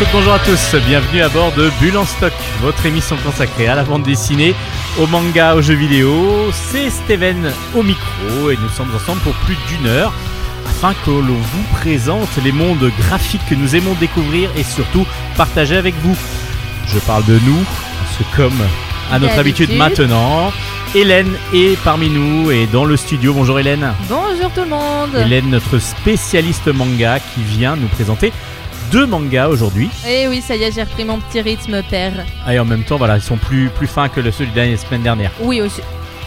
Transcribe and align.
Bonjour 0.00 0.32
à 0.32 0.38
toutes, 0.38 0.52
bonjour 0.52 0.76
à 0.76 0.78
tous, 0.78 0.86
bienvenue 0.86 1.22
à 1.22 1.28
bord 1.28 1.52
de 1.52 1.70
Bulle 1.80 1.96
en 1.96 2.04
stock, 2.04 2.32
votre 2.60 2.86
émission 2.86 3.16
consacrée 3.24 3.66
à 3.66 3.74
la 3.74 3.82
bande 3.82 4.04
dessinée, 4.04 4.54
au 5.00 5.08
manga, 5.08 5.56
aux 5.56 5.62
jeux 5.62 5.74
vidéo. 5.74 6.52
C'est 6.52 6.88
Steven 6.88 7.52
au 7.74 7.82
micro 7.82 8.50
et 8.50 8.56
nous 8.62 8.68
sommes 8.68 8.94
ensemble 8.94 9.20
pour 9.22 9.32
plus 9.34 9.56
d'une 9.68 9.88
heure 9.88 10.12
afin 10.66 10.94
que 11.04 11.10
l'on 11.10 11.34
vous 11.34 11.62
présente 11.80 12.28
les 12.44 12.52
mondes 12.52 12.92
graphiques 12.98 13.44
que 13.48 13.56
nous 13.56 13.74
aimons 13.74 13.94
découvrir 13.94 14.50
et 14.56 14.62
surtout 14.62 15.04
partager 15.36 15.76
avec 15.76 15.94
vous. 16.02 16.16
Je 16.86 16.98
parle 17.00 17.24
de 17.24 17.40
nous, 17.44 17.64
parce 17.98 18.18
que 18.18 18.36
comme 18.36 18.60
à 19.10 19.18
notre 19.18 19.38
habitude 19.38 19.72
maintenant, 19.76 20.52
Hélène 20.94 21.32
est 21.52 21.76
parmi 21.82 22.08
nous 22.08 22.52
et 22.52 22.66
dans 22.66 22.84
le 22.84 22.96
studio. 22.96 23.32
Bonjour 23.32 23.58
Hélène. 23.58 23.92
Bonjour 24.08 24.50
tout 24.54 24.62
le 24.62 24.68
monde. 24.68 25.16
Hélène, 25.16 25.50
notre 25.50 25.80
spécialiste 25.80 26.68
manga 26.68 27.18
qui 27.18 27.42
vient 27.42 27.74
nous 27.74 27.88
présenter 27.88 28.32
deux 28.90 29.06
mangas 29.06 29.48
aujourd'hui. 29.48 29.90
Et 30.06 30.22
eh 30.22 30.28
oui, 30.28 30.40
ça 30.40 30.56
y 30.56 30.62
est, 30.62 30.72
j'ai 30.72 30.82
repris 30.82 31.04
mon 31.04 31.18
petit 31.18 31.40
rythme 31.40 31.82
père. 31.82 32.12
Ah, 32.46 32.54
et 32.54 32.58
en 32.58 32.64
même 32.64 32.84
temps, 32.84 32.96
voilà, 32.96 33.16
ils 33.16 33.22
sont 33.22 33.36
plus, 33.36 33.70
plus 33.70 33.86
fins 33.86 34.08
que 34.08 34.20
ceux 34.30 34.46
de 34.46 34.56
la 34.56 34.76
semaine 34.76 35.02
dernière. 35.02 35.30
Oui, 35.40 35.60
aussi. 35.60 35.80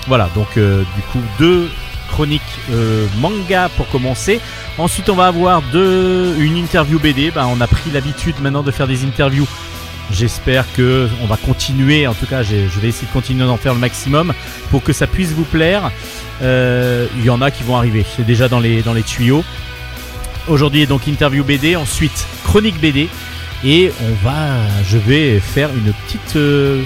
Voilà, 0.08 0.30
donc 0.36 0.58
euh, 0.58 0.84
du 0.96 1.02
coup, 1.12 1.22
deux 1.40 1.70
chroniques 2.10 2.42
euh, 2.72 3.08
manga 3.20 3.70
pour 3.78 3.88
commencer. 3.90 4.40
Ensuite, 4.78 5.10
on 5.10 5.16
va 5.16 5.28
avoir 5.28 5.62
deux, 5.72 6.36
une 6.40 6.58
interview 6.58 7.00
BD. 7.00 7.32
Ben, 7.32 7.48
on 7.48 7.62
a 7.62 7.68
pris 7.68 7.90
l'habitude 7.92 8.36
maintenant 8.42 8.64
de 8.64 8.72
faire 8.72 8.88
des 8.88 9.06
interviews. 9.06 9.48
J'espère 10.12 10.66
que 10.74 11.08
on 11.24 11.26
va 11.26 11.38
continuer. 11.38 12.06
En 12.06 12.14
tout 12.14 12.26
cas, 12.26 12.44
je 12.44 12.56
vais 12.80 12.90
essayer 12.90 13.08
de 13.08 13.14
continuer 13.14 13.46
d'en 13.46 13.58
faire 13.58 13.74
le 13.74 13.80
maximum 13.80 14.34
pour 14.70 14.84
que 14.84 14.92
ça 14.92 15.08
puisse 15.08 15.32
vous 15.32 15.46
plaire. 15.46 15.92
Euh, 16.42 17.08
il 17.18 17.24
y 17.24 17.30
en 17.30 17.42
a 17.42 17.50
qui 17.50 17.64
vont 17.64 17.78
arriver. 17.78 18.06
C'est 18.16 18.26
déjà 18.26 18.50
dans 18.50 18.60
les, 18.60 18.82
dans 18.82 18.94
les 18.94 19.04
tuyaux. 19.04 19.44
Aujourd'hui, 20.48 20.86
donc 20.88 21.08
interview 21.08 21.44
BD, 21.44 21.76
ensuite 21.76 22.26
chronique 22.44 22.80
BD. 22.80 23.10
Et 23.64 23.92
on 24.02 24.26
va, 24.26 24.48
je 24.90 24.98
vais 24.98 25.40
faire 25.40 25.70
une 25.70 25.94
petite, 25.94 26.36
euh, 26.36 26.82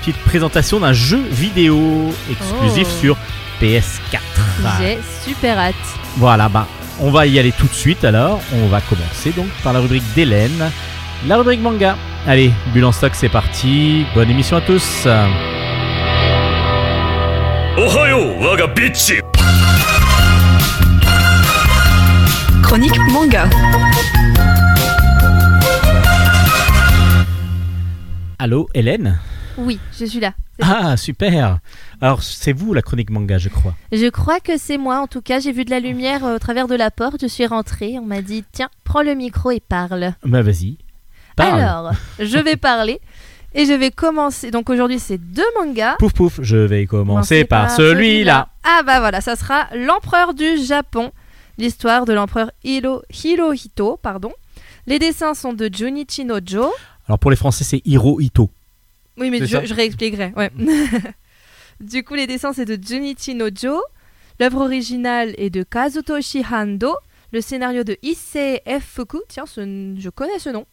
petite 0.00 0.16
présentation 0.18 0.78
d'un 0.80 0.92
jeu 0.92 1.20
vidéo 1.30 2.14
exclusif 2.30 2.86
Oh. 2.88 3.00
sur 3.00 3.16
PS4. 3.60 4.20
J'ai 4.80 4.98
super 5.24 5.58
hâte. 5.58 5.74
Voilà, 6.16 6.48
bah, 6.48 6.66
on 7.00 7.10
va 7.10 7.26
y 7.26 7.38
aller 7.38 7.52
tout 7.52 7.66
de 7.66 7.74
suite 7.74 8.04
alors. 8.04 8.40
On 8.62 8.68
va 8.68 8.80
commencer 8.80 9.30
donc 9.36 9.48
par 9.64 9.72
la 9.72 9.80
rubrique 9.80 10.04
d'Hélène, 10.14 10.70
la 11.26 11.36
rubrique 11.36 11.60
manga. 11.60 11.96
Allez, 12.26 12.52
bulle 12.72 12.84
en 12.84 12.92
stock, 12.92 13.12
c'est 13.14 13.28
parti. 13.28 14.04
Bonne 14.14 14.30
émission 14.30 14.56
à 14.56 14.60
tous. 14.60 15.06
Chronique 22.70 23.00
manga. 23.10 23.50
Allô, 28.38 28.68
Hélène 28.74 29.18
Oui, 29.58 29.80
je 29.98 30.04
suis 30.04 30.20
là. 30.20 30.34
Ah, 30.62 30.96
super 30.96 31.58
Alors, 32.00 32.22
c'est 32.22 32.52
vous 32.52 32.72
la 32.72 32.80
chronique 32.82 33.10
manga, 33.10 33.38
je 33.38 33.48
crois. 33.48 33.74
Je 33.90 34.08
crois 34.08 34.38
que 34.38 34.56
c'est 34.56 34.78
moi, 34.78 35.00
en 35.00 35.08
tout 35.08 35.20
cas, 35.20 35.40
j'ai 35.40 35.50
vu 35.50 35.64
de 35.64 35.70
la 35.70 35.80
lumière 35.80 36.24
euh, 36.24 36.36
au 36.36 36.38
travers 36.38 36.68
de 36.68 36.76
la 36.76 36.92
porte, 36.92 37.16
je 37.20 37.26
suis 37.26 37.44
rentrée, 37.44 37.98
on 37.98 38.06
m'a 38.06 38.22
dit, 38.22 38.44
tiens, 38.52 38.68
prends 38.84 39.02
le 39.02 39.16
micro 39.16 39.50
et 39.50 39.58
parle. 39.58 40.12
Bah, 40.24 40.42
vas-y. 40.42 40.78
Parle. 41.34 41.58
Alors, 41.58 41.90
je 42.20 42.38
vais 42.38 42.54
parler 42.70 43.00
et 43.52 43.66
je 43.66 43.72
vais 43.72 43.90
commencer. 43.90 44.52
Donc 44.52 44.70
aujourd'hui, 44.70 45.00
c'est 45.00 45.18
deux 45.18 45.42
mangas. 45.58 45.96
Pouf 45.98 46.12
pouf, 46.12 46.38
je 46.40 46.56
vais 46.56 46.86
commencer 46.86 47.40
Commencer 47.40 47.44
par, 47.46 47.66
par 47.66 47.76
celui-là. 47.76 48.46
Ah 48.62 48.82
bah 48.86 49.00
voilà, 49.00 49.20
ça 49.20 49.34
sera 49.34 49.66
l'empereur 49.74 50.34
du 50.34 50.56
Japon, 50.64 51.10
l'histoire 51.58 52.04
de 52.04 52.12
l'empereur 52.12 52.50
Hiro- 52.64 53.02
Hirohito, 53.24 53.96
pardon. 53.96 54.32
Les 54.86 54.98
dessins 54.98 55.34
sont 55.34 55.52
de 55.52 55.68
Junichi 55.72 56.24
Nojo. 56.24 56.70
Alors, 57.06 57.18
pour 57.18 57.30
les 57.30 57.36
Français, 57.36 57.64
c'est 57.64 57.82
Hiro 57.84 58.20
Ito. 58.20 58.50
Oui, 59.18 59.30
mais 59.30 59.44
je, 59.46 59.74
réexpliquerai. 59.74 60.32
Ouais. 60.36 60.50
du 61.80 62.04
coup, 62.04 62.14
les 62.14 62.26
dessins, 62.26 62.52
c'est 62.52 62.64
de 62.64 62.78
Junichi 62.82 63.34
Nojo. 63.34 63.82
L'œuvre 64.38 64.62
originale 64.62 65.34
est 65.36 65.50
de 65.50 65.62
Kazutoshi 65.62 66.42
Hando. 66.50 66.94
Le 67.32 67.40
scénario 67.40 67.84
de 67.84 67.96
Issei 68.02 68.60
Fuku. 68.80 69.18
Tiens, 69.28 69.46
ce- 69.46 69.94
je 69.98 70.08
connais 70.10 70.38
ce 70.38 70.48
nom. 70.50 70.66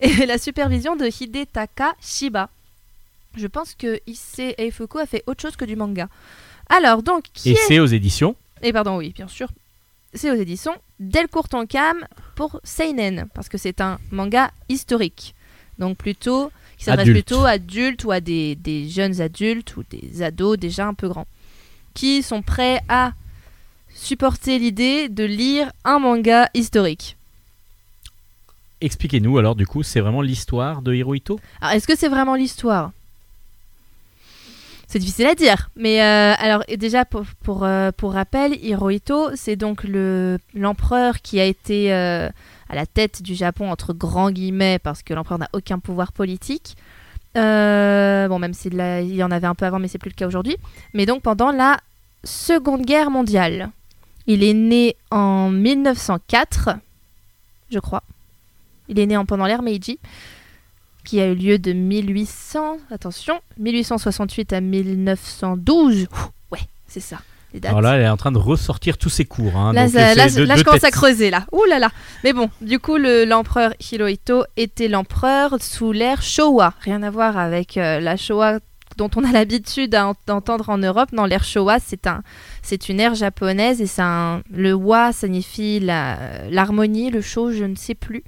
Et 0.00 0.08
la 0.26 0.38
supervision 0.38 0.96
de 0.96 1.06
Hidetaka 1.06 1.94
Shiba. 2.00 2.48
Je 3.36 3.46
pense 3.48 3.74
que 3.74 4.00
Issei 4.06 4.54
Fuku 4.70 4.98
a 4.98 5.06
fait 5.06 5.24
autre 5.26 5.42
chose 5.42 5.56
que 5.56 5.64
du 5.64 5.76
manga. 5.76 6.08
Alors, 6.68 7.02
donc, 7.02 7.24
qui 7.34 7.50
Et 7.50 7.58
est... 7.74 7.80
aux 7.80 7.86
éditions. 7.86 8.36
Et 8.62 8.72
pardon, 8.72 8.96
oui, 8.96 9.12
bien 9.14 9.28
sûr. 9.28 9.48
C'est 10.14 10.30
aux 10.30 10.34
éditions 10.34 10.76
Delcourt 11.00 11.48
Tonkam 11.48 12.06
pour 12.36 12.60
Seinen, 12.62 13.26
parce 13.34 13.48
que 13.48 13.58
c'est 13.58 13.80
un 13.80 13.98
manga 14.10 14.50
historique. 14.68 15.34
Donc 15.78 15.96
plutôt, 15.98 16.52
qui 16.76 16.84
s'adresse 16.84 17.08
plutôt 17.08 17.44
à 17.44 17.50
adultes 17.50 18.04
ou 18.04 18.12
à 18.12 18.20
des, 18.20 18.54
des 18.54 18.88
jeunes 18.88 19.20
adultes 19.20 19.76
ou 19.76 19.82
des 19.90 20.22
ados 20.22 20.56
déjà 20.56 20.86
un 20.86 20.94
peu 20.94 21.08
grands, 21.08 21.26
qui 21.94 22.22
sont 22.22 22.42
prêts 22.42 22.80
à 22.88 23.12
supporter 23.92 24.58
l'idée 24.58 25.08
de 25.08 25.24
lire 25.24 25.72
un 25.84 25.98
manga 25.98 26.48
historique. 26.54 27.16
Expliquez-nous 28.80 29.38
alors, 29.38 29.54
du 29.54 29.66
coup, 29.66 29.82
c'est 29.82 30.00
vraiment 30.00 30.20
l'histoire 30.20 30.82
de 30.82 30.94
Hiro 30.94 31.14
Ito 31.14 31.40
Alors, 31.60 31.74
est-ce 31.74 31.86
que 31.86 31.96
c'est 31.96 32.08
vraiment 32.08 32.34
l'histoire? 32.34 32.92
C'est 34.94 35.00
difficile 35.00 35.26
à 35.26 35.34
dire. 35.34 35.70
Mais 35.74 36.00
euh, 36.04 36.34
alors, 36.38 36.62
déjà, 36.78 37.04
pour, 37.04 37.64
euh, 37.64 37.90
pour 37.96 38.12
rappel, 38.12 38.54
Hirohito, 38.64 39.34
c'est 39.34 39.56
donc 39.56 39.82
le- 39.82 40.38
l'empereur 40.54 41.20
qui 41.20 41.40
a 41.40 41.44
été 41.44 41.92
euh, 41.92 42.28
à 42.68 42.74
la 42.76 42.86
tête 42.86 43.20
du 43.20 43.34
Japon, 43.34 43.72
entre 43.72 43.92
grands 43.92 44.30
guillemets, 44.30 44.78
parce 44.78 45.02
que 45.02 45.12
l'empereur 45.12 45.40
n'a 45.40 45.48
aucun 45.52 45.80
pouvoir 45.80 46.12
politique. 46.12 46.76
Bon, 47.34 48.38
même 48.38 48.54
s'il 48.54 48.74
il 48.74 49.16
y 49.16 49.24
en 49.24 49.32
avait 49.32 49.48
un 49.48 49.56
peu 49.56 49.66
avant, 49.66 49.80
mais 49.80 49.88
c'est 49.88 49.98
plus 49.98 50.10
le 50.10 50.14
cas 50.14 50.28
aujourd'hui. 50.28 50.58
Mais 50.92 51.06
donc, 51.06 51.22
pendant 51.22 51.50
la 51.50 51.76
Seconde 52.22 52.82
Guerre 52.86 53.10
mondiale. 53.10 53.70
Il 54.28 54.44
est 54.44 54.54
né 54.54 54.94
en 55.10 55.50
1904, 55.50 56.70
je 57.72 57.80
crois. 57.80 58.04
Il 58.88 59.00
est 59.00 59.06
né 59.06 59.16
en, 59.16 59.26
pendant 59.26 59.46
l'ère 59.46 59.62
Meiji 59.62 59.98
qui 61.04 61.20
a 61.20 61.26
eu 61.28 61.34
lieu 61.34 61.58
de 61.58 61.72
1800, 61.72 62.78
attention, 62.90 63.40
1868 63.58 64.52
à 64.52 64.60
1912. 64.60 66.02
Ouh, 66.02 66.06
ouais, 66.52 66.60
c'est 66.86 67.00
ça, 67.00 67.18
les 67.52 67.60
dates. 67.60 67.70
Alors 67.70 67.82
là, 67.82 67.96
elle 67.96 68.02
est 68.02 68.08
en 68.08 68.16
train 68.16 68.32
de 68.32 68.38
ressortir 68.38 68.98
tous 68.98 69.10
ses 69.10 69.24
cours. 69.24 69.56
hein, 69.56 69.72
Là, 69.72 69.84
donc, 69.84 69.92
ça- 69.94 70.08
c'est 70.08 70.14
là, 70.14 70.28
de- 70.30 70.42
là, 70.44 70.56
je 70.56 70.64
commence 70.64 70.84
à 70.84 70.90
creuser 70.90 71.30
là. 71.30 71.46
Ouh 71.52 71.64
là 71.68 71.78
là. 71.78 71.90
Mais 72.24 72.32
bon, 72.32 72.50
du 72.60 72.78
coup, 72.78 72.96
le- 72.96 73.24
l'empereur 73.24 73.72
Hirohito 73.92 74.44
était 74.56 74.88
l'empereur 74.88 75.56
sous 75.60 75.92
l'ère 75.92 76.22
Showa. 76.22 76.74
Rien 76.80 77.02
à 77.02 77.10
voir 77.10 77.36
avec 77.38 77.76
euh, 77.76 78.00
la 78.00 78.16
Showa 78.16 78.58
dont 78.96 79.10
on 79.16 79.24
a 79.24 79.32
l'habitude 79.32 79.90
d'entendre 80.26 80.70
en 80.70 80.78
Europe. 80.78 81.10
Non, 81.12 81.24
l'ère 81.24 81.42
Showa, 81.42 81.78
c'est 81.84 82.06
un, 82.06 82.22
c'est 82.62 82.88
une 82.88 83.00
ère 83.00 83.16
japonaise 83.16 83.80
et 83.80 83.86
c'est 83.88 84.02
le 84.52 84.72
wa 84.72 85.12
signifie 85.12 85.80
la- 85.80 86.48
l'harmonie, 86.48 87.10
le 87.10 87.20
sho, 87.20 87.50
je 87.50 87.64
ne 87.64 87.74
sais 87.74 87.96
plus. 87.96 88.22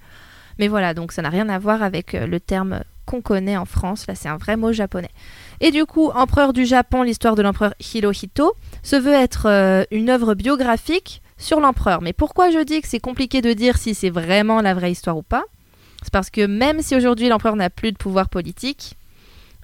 Mais 0.58 0.68
voilà, 0.68 0.94
donc 0.94 1.12
ça 1.12 1.22
n'a 1.22 1.28
rien 1.28 1.48
à 1.48 1.58
voir 1.58 1.82
avec 1.82 2.14
euh, 2.14 2.26
le 2.26 2.40
terme 2.40 2.80
qu'on 3.04 3.22
connaît 3.22 3.56
en 3.56 3.64
France. 3.64 4.06
Là, 4.06 4.14
c'est 4.14 4.28
un 4.28 4.36
vrai 4.36 4.56
mot 4.56 4.72
japonais. 4.72 5.10
Et 5.60 5.70
du 5.70 5.86
coup, 5.86 6.10
empereur 6.10 6.52
du 6.52 6.66
Japon, 6.66 7.02
l'histoire 7.02 7.36
de 7.36 7.42
l'empereur 7.42 7.74
Hirohito 7.80 8.54
se 8.82 8.96
veut 8.96 9.12
être 9.12 9.46
euh, 9.46 9.84
une 9.90 10.10
œuvre 10.10 10.34
biographique 10.34 11.22
sur 11.38 11.60
l'empereur. 11.60 12.02
Mais 12.02 12.12
pourquoi 12.12 12.50
je 12.50 12.62
dis 12.62 12.80
que 12.80 12.88
c'est 12.88 13.00
compliqué 13.00 13.42
de 13.42 13.52
dire 13.52 13.76
si 13.76 13.94
c'est 13.94 14.10
vraiment 14.10 14.60
la 14.60 14.74
vraie 14.74 14.92
histoire 14.92 15.16
ou 15.16 15.22
pas? 15.22 15.44
C'est 16.02 16.12
parce 16.12 16.30
que 16.30 16.46
même 16.46 16.82
si 16.82 16.94
aujourd'hui 16.94 17.28
l'empereur 17.28 17.56
n'a 17.56 17.70
plus 17.70 17.92
de 17.92 17.96
pouvoir 17.96 18.28
politique, 18.28 18.96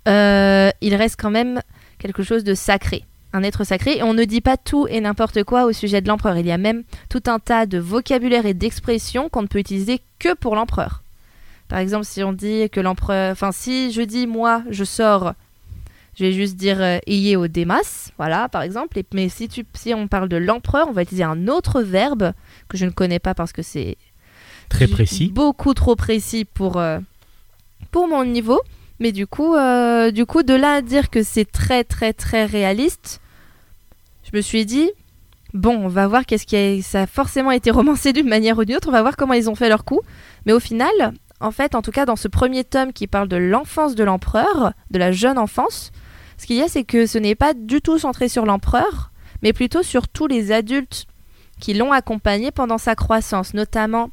euh, 0.09 0.71
il 0.81 0.95
reste 0.95 1.21
quand 1.21 1.31
même 1.31 1.61
quelque 1.99 2.23
chose 2.23 2.43
de 2.43 2.55
sacré, 2.55 3.05
un 3.33 3.43
être 3.43 3.65
sacré. 3.65 3.99
Et 3.99 4.03
on 4.03 4.15
ne 4.15 4.25
dit 4.25 4.41
pas 4.41 4.57
tout 4.57 4.87
et 4.89 5.01
n'importe 5.01 5.45
quoi 5.45 5.65
au 5.65 5.73
sujet 5.73 6.01
de 6.01 6.09
l'empereur. 6.09 6.37
Il 6.39 6.47
y 6.47 6.53
a 6.53 6.59
même 6.59 6.83
tout 7.09 7.23
un 7.27 7.39
tas 7.39 7.67
de 7.67 7.79
vocabulaire 7.79 8.47
et 8.47 8.55
d'expressions 8.55 9.29
qu'on 9.29 9.43
ne 9.43 9.47
peut 9.47 9.59
utiliser 9.59 10.01
que 10.19 10.35
pour 10.35 10.55
l'empereur. 10.57 11.03
Par 11.69 11.79
exemple, 11.79 12.05
si 12.05 12.23
on 12.23 12.33
dit 12.33 12.69
que 12.71 12.81
l'empereur... 12.81 13.33
Enfin, 13.33 13.53
si 13.53 13.93
je 13.93 14.03
dis 14.03 14.27
moi, 14.27 14.63
je 14.71 14.85
sors 14.85 15.35
je 16.15 16.25
vais 16.25 16.33
juste 16.33 16.57
dire 16.57 16.81
euh, 16.83 16.99
Iye 17.07 17.37
o 17.37 17.49
demas, 17.49 18.11
voilà, 18.19 18.49
par 18.49 18.63
exemple. 18.63 18.99
Et, 18.99 19.07
mais 19.15 19.29
si, 19.29 19.49
tu, 19.49 19.65
si 19.75 19.95
on 19.95 20.09
parle 20.09 20.29
de 20.29 20.37
l'empereur, 20.37 20.89
on 20.89 20.93
va 20.93 21.03
utiliser 21.03 21.25
un 21.25 21.49
autre 21.49 21.81
verbe 21.81 22.33
que 22.69 22.77
je 22.77 22.85
ne 22.85 22.91
connais 22.91 23.19
pas 23.19 23.35
parce 23.35 23.53
que 23.53 23.63
c'est 23.63 23.97
Très 24.69 24.87
précis. 24.87 25.31
beaucoup 25.33 25.73
trop 25.75 25.97
précis 25.97 26.45
pour, 26.45 26.77
euh, 26.77 26.99
pour 27.91 28.09
mon 28.09 28.25
niveau. 28.25 28.61
Mais 29.01 29.11
du 29.11 29.27
coup, 29.27 29.55
euh, 29.55 30.11
du 30.11 30.27
coup, 30.27 30.43
de 30.43 30.55
là 30.55 30.75
à 30.75 30.83
dire 30.83 31.09
que 31.09 31.23
c'est 31.23 31.51
très, 31.51 31.83
très, 31.83 32.13
très 32.13 32.45
réaliste, 32.45 33.22
je 34.33 34.39
me 34.39 34.43
suis 34.43 34.65
dit, 34.67 34.91
bon, 35.55 35.77
on 35.77 35.89
va 35.89 36.07
voir 36.07 36.25
qu'est-ce 36.25 36.47
qui 36.47 36.57
a... 36.57 36.83
Ça 36.83 37.03
a 37.03 37.07
forcément 37.07 37.51
été 37.51 37.71
romancé 37.71 38.13
d'une 38.13 38.29
manière 38.29 38.59
ou 38.59 38.65
d'une 38.65 38.77
autre, 38.77 38.89
on 38.89 38.93
va 38.93 39.03
voir 39.03 39.17
comment 39.17 39.35
ils 39.35 39.51
ont 39.51 39.55
fait 39.55 39.69
leur 39.69 39.85
coup. 39.85 40.01
Mais 40.47 40.53
au 40.53 40.61
final, 40.61 41.13
en 41.41 41.51
fait, 41.51 41.75
en 41.75 41.83
tout 41.83 41.91
cas, 41.91 42.07
dans 42.07 42.17
ce 42.17 42.29
premier 42.29 42.65
tome 42.65 42.93
qui 42.93 43.07
parle 43.07 43.29
de 43.29 43.37
l'enfance 43.37 43.95
de 43.95 44.05
l'empereur, 44.05 44.73
de 44.91 44.99
la 44.99 45.13
jeune 45.13 45.39
enfance, 45.39 45.93
ce 46.39 46.47
qu'il 46.47 46.57
y 46.57 46.63
a, 46.63 46.69
c'est 46.69 46.85
que 46.85 47.07
ce 47.07 47.19
n'est 47.19 47.35
pas 47.35 47.55
du 47.55 47.81
tout 47.81 47.99
centré 47.99 48.29
sur 48.29 48.47
l'empereur, 48.47 49.13
mais 49.43 49.53
plutôt 49.53 49.83
sur 49.83 50.09
tous 50.09 50.27
les 50.27 50.53
adultes 50.53 51.07
qui 51.61 51.75
l'ont 51.75 51.93
accompagné 51.93 52.51
pendant 52.51 52.79
sa 52.79 52.95
croissance, 52.95 53.55
notamment 53.55 54.11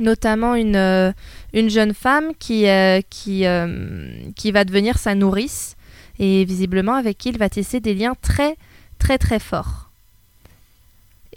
notamment 0.00 0.54
une, 0.54 0.76
euh, 0.76 1.12
une 1.52 1.70
jeune 1.70 1.94
femme 1.94 2.32
qui, 2.38 2.66
euh, 2.66 3.00
euh, 3.28 4.08
qui 4.34 4.50
va 4.50 4.64
devenir 4.64 4.98
sa 4.98 5.14
nourrice 5.14 5.76
et 6.18 6.44
visiblement 6.44 6.94
avec 6.94 7.18
qui 7.18 7.28
il 7.28 7.38
va 7.38 7.48
tisser 7.48 7.80
des 7.80 7.94
liens 7.94 8.14
très 8.20 8.56
très 9.04 9.18
très 9.18 9.38
forts. 9.38 9.90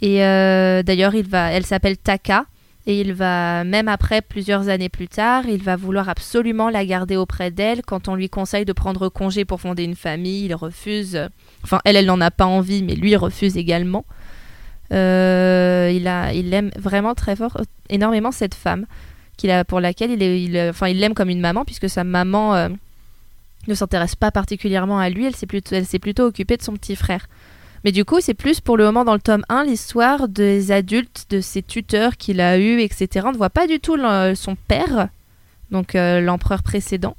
Et 0.00 0.24
euh, 0.24 0.82
d'ailleurs, 0.82 1.14
il 1.14 1.28
va, 1.28 1.52
elle 1.52 1.66
s'appelle 1.66 1.98
Taka 1.98 2.46
et 2.86 2.98
il 2.98 3.12
va, 3.12 3.62
même 3.64 3.88
après 3.88 4.22
plusieurs 4.22 4.70
années 4.70 4.88
plus 4.88 5.08
tard, 5.08 5.44
il 5.46 5.62
va 5.62 5.76
vouloir 5.76 6.08
absolument 6.08 6.70
la 6.70 6.86
garder 6.86 7.16
auprès 7.16 7.50
d'elle. 7.50 7.82
Quand 7.82 8.08
on 8.08 8.14
lui 8.14 8.30
conseille 8.30 8.64
de 8.64 8.72
prendre 8.72 9.10
congé 9.10 9.44
pour 9.44 9.60
fonder 9.60 9.84
une 9.84 9.96
famille, 9.96 10.46
il 10.46 10.54
refuse. 10.54 11.28
Enfin, 11.62 11.80
elle, 11.84 11.96
elle 11.96 12.06
n'en 12.06 12.22
a 12.22 12.30
pas 12.30 12.46
envie, 12.46 12.82
mais 12.82 12.94
lui 12.94 13.14
refuse 13.16 13.58
également. 13.58 14.06
Euh, 14.90 15.92
il, 15.94 16.08
a, 16.08 16.32
il 16.32 16.54
aime 16.54 16.70
vraiment 16.78 17.14
très 17.14 17.36
fort, 17.36 17.58
énormément 17.90 18.32
cette 18.32 18.54
femme, 18.54 18.86
qu'il 19.36 19.50
a, 19.50 19.66
pour 19.66 19.80
laquelle 19.80 20.12
il, 20.12 20.56
est, 20.56 20.70
enfin, 20.70 20.88
il 20.88 20.98
l'aime 20.98 21.12
comme 21.12 21.28
une 21.28 21.42
maman, 21.42 21.66
puisque 21.66 21.90
sa 21.90 22.04
maman 22.04 22.54
euh, 22.54 22.68
ne 23.66 23.74
s'intéresse 23.74 24.14
pas 24.14 24.30
particulièrement 24.30 24.98
à 24.98 25.10
lui, 25.10 25.26
elle 25.26 25.36
s'est 25.36 25.46
plutôt, 25.46 25.74
elle 25.74 25.84
s'est 25.84 25.98
plutôt 25.98 26.24
occupée 26.24 26.56
de 26.56 26.62
son 26.62 26.72
petit 26.72 26.96
frère. 26.96 27.26
Mais 27.84 27.92
du 27.92 28.04
coup, 28.04 28.20
c'est 28.20 28.34
plus 28.34 28.60
pour 28.60 28.76
le 28.76 28.84
moment 28.84 29.04
dans 29.04 29.14
le 29.14 29.20
tome 29.20 29.44
1 29.48 29.64
l'histoire 29.64 30.28
des 30.28 30.72
adultes, 30.72 31.26
de 31.30 31.40
ses 31.40 31.62
tuteurs 31.62 32.16
qu'il 32.16 32.40
a 32.40 32.58
eu, 32.58 32.80
etc. 32.80 33.26
On 33.28 33.32
ne 33.32 33.36
voit 33.36 33.50
pas 33.50 33.66
du 33.66 33.80
tout 33.80 33.96
son 34.34 34.56
père, 34.66 35.08
donc 35.70 35.94
euh, 35.94 36.20
l'empereur 36.20 36.62
précédent. 36.62 37.16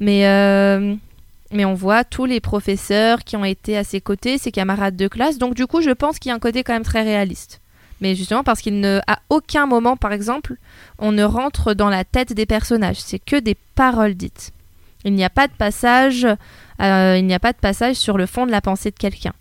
Mais, 0.00 0.26
euh, 0.26 0.94
mais 1.52 1.64
on 1.64 1.74
voit 1.74 2.04
tous 2.04 2.24
les 2.24 2.40
professeurs 2.40 3.24
qui 3.24 3.36
ont 3.36 3.44
été 3.44 3.76
à 3.76 3.84
ses 3.84 4.00
côtés, 4.00 4.38
ses 4.38 4.52
camarades 4.52 4.96
de 4.96 5.08
classe. 5.08 5.38
Donc 5.38 5.54
du 5.54 5.66
coup, 5.66 5.80
je 5.80 5.90
pense 5.90 6.18
qu'il 6.18 6.30
y 6.30 6.32
a 6.32 6.34
un 6.34 6.40
côté 6.40 6.62
quand 6.64 6.72
même 6.72 6.82
très 6.82 7.02
réaliste. 7.02 7.60
Mais 8.00 8.16
justement 8.16 8.42
parce 8.42 8.60
qu'il 8.60 8.80
ne, 8.80 9.00
aucun 9.30 9.66
moment, 9.66 9.96
par 9.96 10.12
exemple, 10.12 10.56
on 10.98 11.12
ne 11.12 11.22
rentre 11.22 11.72
dans 11.72 11.88
la 11.88 12.04
tête 12.04 12.32
des 12.32 12.46
personnages. 12.46 13.00
C'est 13.00 13.20
que 13.20 13.36
des 13.36 13.56
paroles 13.76 14.14
dites. 14.14 14.52
Il 15.04 15.14
n'y 15.14 15.24
a 15.24 15.30
pas 15.30 15.46
de 15.46 15.52
passage, 15.52 16.26
euh, 16.82 17.18
il 17.18 17.26
n'y 17.26 17.34
a 17.34 17.38
pas 17.40 17.52
de 17.52 17.58
passage 17.58 17.96
sur 17.96 18.18
le 18.18 18.26
fond 18.26 18.46
de 18.46 18.50
la 18.50 18.60
pensée 18.60 18.90
de 18.90 18.96
quelqu'un. 18.96 19.32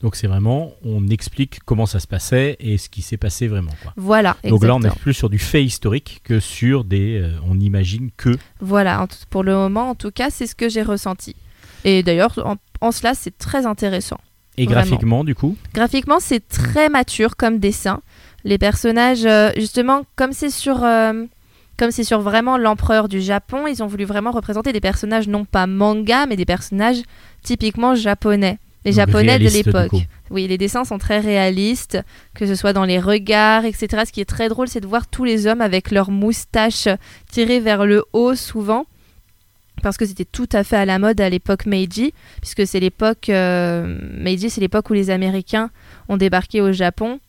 Donc 0.00 0.16
c'est 0.16 0.26
vraiment, 0.26 0.72
on 0.84 1.06
explique 1.08 1.60
comment 1.64 1.86
ça 1.86 2.00
se 2.00 2.08
passait 2.08 2.56
et 2.58 2.76
ce 2.76 2.88
qui 2.88 3.02
s'est 3.02 3.16
passé 3.16 3.46
vraiment. 3.46 3.70
Quoi. 3.82 3.92
Voilà. 3.96 4.36
Donc 4.48 4.64
là, 4.64 4.74
on 4.74 4.82
est 4.82 4.98
plus 4.98 5.14
sur 5.14 5.30
du 5.30 5.38
fait 5.38 5.62
historique 5.64 6.20
que 6.24 6.40
sur 6.40 6.82
des. 6.82 7.20
euh, 7.20 7.36
on 7.48 7.60
imagine 7.60 8.10
que. 8.16 8.36
Voilà, 8.60 9.06
pour 9.30 9.44
le 9.44 9.54
moment, 9.54 9.90
en 9.90 9.94
tout 9.94 10.10
cas, 10.10 10.30
c'est 10.30 10.48
ce 10.48 10.56
que 10.56 10.68
j'ai 10.68 10.82
ressenti. 10.82 11.36
Et 11.84 12.02
d'ailleurs, 12.02 12.36
en, 12.44 12.56
en 12.80 12.90
cela, 12.90 13.14
c'est 13.14 13.36
très 13.38 13.64
intéressant. 13.64 14.18
Et 14.58 14.64
Vraiment. 14.64 14.80
graphiquement, 14.80 15.24
du 15.24 15.34
coup? 15.36 15.56
Graphiquement, 15.72 16.18
c'est 16.20 16.46
très 16.48 16.88
mature 16.88 17.36
comme 17.36 17.58
dessin. 17.58 18.00
Les 18.44 18.58
personnages, 18.58 19.24
euh, 19.24 19.50
justement, 19.56 20.02
comme 20.16 20.32
c'est 20.32 20.50
sur, 20.50 20.82
euh, 20.82 21.24
comme 21.78 21.90
c'est 21.90 22.04
sur 22.04 22.20
vraiment 22.20 22.58
l'empereur 22.58 23.08
du 23.08 23.20
Japon, 23.20 23.66
ils 23.66 23.82
ont 23.82 23.86
voulu 23.86 24.04
vraiment 24.04 24.30
représenter 24.30 24.72
des 24.72 24.80
personnages 24.80 25.28
non 25.28 25.44
pas 25.44 25.66
manga, 25.66 26.26
mais 26.26 26.36
des 26.36 26.44
personnages 26.44 27.02
typiquement 27.42 27.94
japonais. 27.94 28.58
Les 28.84 28.90
Donc 28.92 28.96
japonais 28.96 29.38
de 29.38 29.48
l'époque. 29.48 29.92
Oui, 30.30 30.48
les 30.48 30.58
dessins 30.58 30.84
sont 30.84 30.98
très 30.98 31.20
réalistes, 31.20 31.98
que 32.34 32.46
ce 32.46 32.54
soit 32.54 32.72
dans 32.72 32.84
les 32.84 32.98
regards, 32.98 33.64
etc. 33.64 34.02
Ce 34.06 34.12
qui 34.12 34.20
est 34.20 34.28
très 34.28 34.48
drôle, 34.48 34.68
c'est 34.68 34.80
de 34.80 34.86
voir 34.86 35.06
tous 35.06 35.24
les 35.24 35.46
hommes 35.46 35.60
avec 35.60 35.90
leurs 35.90 36.10
moustaches 36.10 36.88
tirées 37.30 37.60
vers 37.60 37.86
le 37.86 38.04
haut 38.12 38.34
souvent. 38.34 38.86
Parce 39.82 39.96
que 39.96 40.06
c'était 40.06 40.24
tout 40.24 40.48
à 40.52 40.64
fait 40.64 40.76
à 40.76 40.84
la 40.84 40.98
mode 40.98 41.20
à 41.20 41.28
l'époque 41.28 41.66
Meiji, 41.66 42.12
puisque 42.40 42.66
c'est 42.66 42.80
l'époque. 42.80 43.28
euh, 43.28 43.98
Meiji, 44.16 44.50
c'est 44.50 44.60
l'époque 44.60 44.90
où 44.90 44.92
les 44.92 45.10
Américains 45.10 45.70
ont 46.08 46.16
débarqué 46.16 46.60
au 46.60 46.72
Japon. 46.72 47.20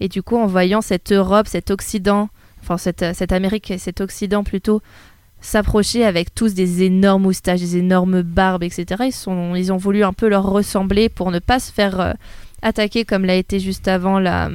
Et 0.00 0.08
du 0.08 0.22
coup, 0.22 0.36
en 0.36 0.46
voyant 0.46 0.80
cette 0.80 1.12
Europe, 1.12 1.46
cet 1.46 1.70
Occident, 1.70 2.28
enfin 2.62 2.78
cette, 2.78 3.04
cette 3.14 3.32
Amérique 3.32 3.70
et 3.70 3.78
cet 3.78 4.00
Occident 4.00 4.44
plutôt, 4.44 4.80
s'approcher 5.42 6.04
avec 6.04 6.34
tous 6.34 6.54
des 6.54 6.84
énormes 6.84 7.24
moustaches, 7.24 7.60
des 7.60 7.76
énormes 7.76 8.22
barbes, 8.22 8.62
etc., 8.62 9.04
ils, 9.08 9.72
ont 9.72 9.76
voulu 9.76 10.04
un 10.04 10.12
peu 10.12 10.28
leur 10.28 10.44
ressembler 10.44 11.08
pour 11.08 11.30
ne 11.30 11.40
pas 11.40 11.58
se 11.58 11.72
faire 11.72 12.00
euh, 12.00 12.12
attaquer 12.62 13.04
comme 13.04 13.24
l'a 13.24 13.34
été 13.34 13.60
juste 13.60 13.88
avant 13.88 14.18
la. 14.18 14.50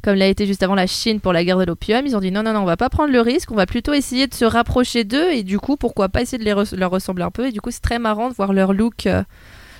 Comme 0.00 0.14
l'a 0.14 0.28
été 0.28 0.46
juste 0.46 0.62
avant 0.62 0.76
la 0.76 0.86
Chine 0.86 1.18
pour 1.18 1.32
la 1.32 1.44
guerre 1.44 1.58
de 1.58 1.64
l'opium, 1.64 2.06
ils 2.06 2.16
ont 2.16 2.20
dit 2.20 2.30
non, 2.30 2.44
non, 2.44 2.52
non, 2.52 2.60
on 2.60 2.64
va 2.64 2.76
pas 2.76 2.88
prendre 2.88 3.12
le 3.12 3.20
risque, 3.20 3.50
on 3.50 3.56
va 3.56 3.66
plutôt 3.66 3.92
essayer 3.92 4.28
de 4.28 4.34
se 4.34 4.44
rapprocher 4.44 5.02
d'eux 5.02 5.32
et 5.32 5.42
du 5.42 5.58
coup, 5.58 5.76
pourquoi 5.76 6.08
pas 6.08 6.22
essayer 6.22 6.38
de 6.38 6.76
leur 6.76 6.90
ressembler 6.90 7.24
un 7.24 7.32
peu. 7.32 7.48
Et 7.48 7.52
du 7.52 7.60
coup, 7.60 7.72
c'est 7.72 7.80
très 7.80 7.98
marrant 7.98 8.28
de 8.28 8.34
voir 8.34 8.52
leur 8.52 8.72
look, 8.72 9.06
euh, 9.06 9.24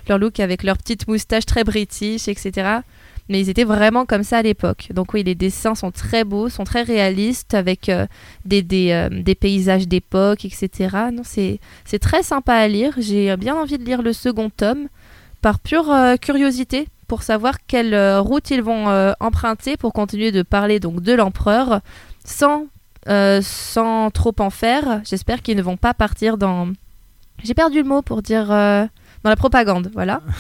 leur 0.08 0.18
look 0.18 0.40
avec 0.40 0.64
leurs 0.64 0.76
petites 0.76 1.06
moustaches 1.06 1.46
très 1.46 1.62
british, 1.62 2.26
etc. 2.26 2.80
Mais 3.28 3.40
ils 3.40 3.50
étaient 3.50 3.64
vraiment 3.64 4.06
comme 4.06 4.22
ça 4.22 4.38
à 4.38 4.42
l'époque. 4.42 4.88
Donc 4.94 5.12
oui, 5.12 5.22
les 5.22 5.34
dessins 5.34 5.74
sont 5.74 5.90
très 5.90 6.24
beaux, 6.24 6.48
sont 6.48 6.64
très 6.64 6.82
réalistes, 6.82 7.54
avec 7.54 7.88
euh, 7.88 8.06
euh, 8.52 9.08
des 9.10 9.34
paysages 9.34 9.86
d'époque, 9.86 10.44
etc. 10.44 10.96
Non, 11.12 11.22
c'est 11.24 11.58
très 12.00 12.22
sympa 12.22 12.54
à 12.54 12.68
lire. 12.68 12.94
J'ai 12.98 13.36
bien 13.36 13.54
envie 13.54 13.78
de 13.78 13.84
lire 13.84 14.02
le 14.02 14.12
second 14.12 14.50
tome 14.50 14.88
par 15.42 15.60
pure 15.60 15.90
euh, 15.90 16.16
curiosité 16.16 16.88
pour 17.08 17.22
savoir 17.22 17.54
quelle 17.66 17.94
euh, 17.94 18.20
route 18.20 18.50
ils 18.50 18.62
vont 18.62 18.88
euh, 18.88 19.12
emprunter 19.18 19.76
pour 19.76 19.92
continuer 19.92 20.30
de 20.30 20.42
parler 20.42 20.78
donc 20.78 21.00
de 21.00 21.14
l'empereur 21.14 21.80
sans, 22.24 22.66
euh, 23.08 23.40
sans 23.42 24.10
trop 24.10 24.34
en 24.38 24.50
faire. 24.50 25.00
J'espère 25.04 25.42
qu'ils 25.42 25.56
ne 25.56 25.62
vont 25.62 25.78
pas 25.78 25.94
partir 25.94 26.36
dans... 26.36 26.68
J'ai 27.42 27.54
perdu 27.54 27.82
le 27.82 27.88
mot 27.88 28.02
pour 28.02 28.22
dire... 28.22 28.48
dans 29.24 29.30
la 29.30 29.36
propagande, 29.36 29.90
voilà. 29.94 30.20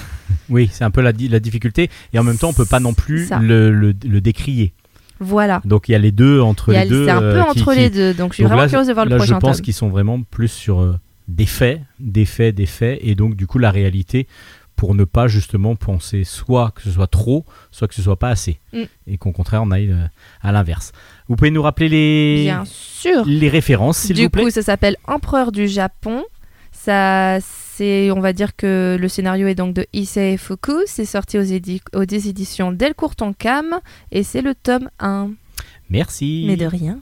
Oui, 0.50 0.70
c'est 0.72 0.84
un 0.84 0.90
peu 0.90 1.02
la, 1.02 1.12
la 1.12 1.40
difficulté. 1.40 1.90
Et 2.14 2.18
en 2.18 2.24
même 2.24 2.38
temps, 2.38 2.48
on 2.48 2.54
peut 2.54 2.64
pas 2.64 2.80
non 2.80 2.94
plus 2.94 3.28
le, 3.42 3.70
le, 3.70 3.94
le 4.02 4.20
décrier. 4.22 4.72
Voilà. 5.20 5.60
Donc 5.66 5.88
il 5.88 5.92
y 5.92 5.94
a 5.94 5.98
les 5.98 6.10
deux 6.12 6.40
entre 6.40 6.72
les 6.72 6.86
deux. 6.86 7.04
C'est 7.04 7.10
un 7.10 7.18
peu 7.20 7.24
euh, 7.26 7.42
qui- 7.44 7.50
entre 7.60 7.72
qui- 7.74 7.78
les 7.80 7.90
deux, 7.90 8.14
donc 8.14 8.30
je 8.32 8.36
suis 8.36 8.42
Donc 8.44 8.48
vraiment 8.52 8.62
là, 8.62 8.68
curieuse 8.68 8.86
de 8.88 8.92
voir 8.94 9.04
le 9.04 9.16
prochain 9.16 9.34
je 9.34 9.40
pense 9.40 9.60
qu'ils 9.60 9.74
sont 9.74 9.88
vraiment 9.90 10.22
plus 10.22 10.48
sur 10.48 10.80
euh, 10.80 10.96
des 11.26 11.44
faits, 11.44 11.82
des 12.00 12.24
faits, 12.24 12.54
des 12.54 12.64
faits, 12.64 12.98
et 13.02 13.14
donc 13.14 13.34
du 13.36 13.46
coup 13.46 13.58
la 13.58 13.70
réalité 13.70 14.26
pour 14.76 14.94
ne 14.94 15.04
pas 15.04 15.26
justement 15.28 15.74
penser 15.76 16.22
soit 16.24 16.70
que 16.70 16.80
ce 16.82 16.90
soit 16.92 17.08
trop, 17.08 17.44
soit 17.72 17.88
que 17.88 17.94
ce 17.94 18.00
soit 18.00 18.18
pas 18.18 18.30
assez, 18.30 18.58
Mm. 18.72 18.82
et 19.08 19.18
qu'au 19.18 19.32
contraire 19.32 19.62
on 19.64 19.70
aille 19.70 19.90
euh, 19.90 20.06
à 20.40 20.50
l'inverse. 20.52 20.92
Vous 21.28 21.36
pouvez 21.36 21.50
nous 21.50 21.60
rappeler 21.62 21.88
les 21.90 22.42
Bien 22.44 22.62
sûr. 22.64 23.24
les 23.26 23.48
références, 23.50 23.98
s'il 23.98 24.16
Du 24.16 24.22
vous 24.22 24.30
plaît? 24.30 24.44
coup, 24.44 24.50
ça 24.50 24.62
s'appelle 24.62 24.96
Empereur 25.06 25.52
du 25.52 25.66
Japon. 25.68 26.22
Ça, 26.72 27.38
c'est, 27.78 28.10
on 28.10 28.18
va 28.20 28.32
dire 28.32 28.56
que 28.56 28.96
le 29.00 29.08
scénario 29.08 29.46
est 29.46 29.54
donc 29.54 29.72
de 29.72 29.86
Issei 29.92 30.36
Fuku. 30.36 30.72
C'est 30.86 31.04
sorti 31.04 31.38
aux, 31.38 31.42
édi- 31.44 31.80
aux 31.94 32.02
éditions 32.02 32.72
Delcourt 32.72 33.14
Tonkam 33.14 33.78
et 34.10 34.24
c'est 34.24 34.42
le 34.42 34.54
tome 34.56 34.90
1. 34.98 35.30
Merci. 35.88 36.44
Mais 36.48 36.56
de 36.56 36.66
rien. 36.66 36.98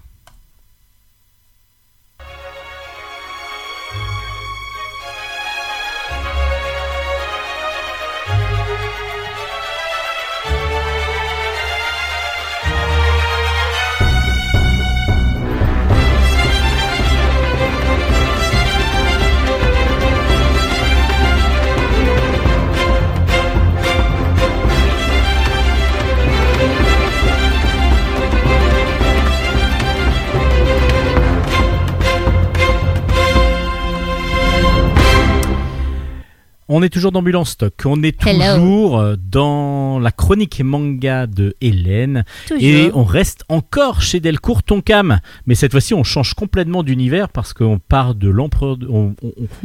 On 36.68 36.82
est 36.82 36.88
toujours 36.88 37.12
dans 37.12 37.20
Ambulance 37.20 37.50
Stock, 37.50 37.74
on 37.84 38.02
est 38.02 38.18
toujours 38.34 38.98
euh, 38.98 39.14
dans 39.16 40.00
la 40.00 40.10
chronique 40.10 40.60
manga 40.64 41.28
de 41.28 41.54
Hélène. 41.60 42.24
Et 42.60 42.90
on 42.94 43.04
reste 43.04 43.44
encore 43.48 44.02
chez 44.02 44.18
Delcourt 44.18 44.64
Tonkam, 44.64 45.20
mais 45.46 45.54
cette 45.54 45.70
fois-ci 45.70 45.94
on 45.94 46.02
change 46.02 46.34
complètement 46.34 46.82
d'univers 46.82 47.28
parce 47.28 47.52
qu'on 47.52 47.78
part 47.78 48.16
de 48.16 48.28
l'empereur, 48.28 48.76
on- 48.90 49.14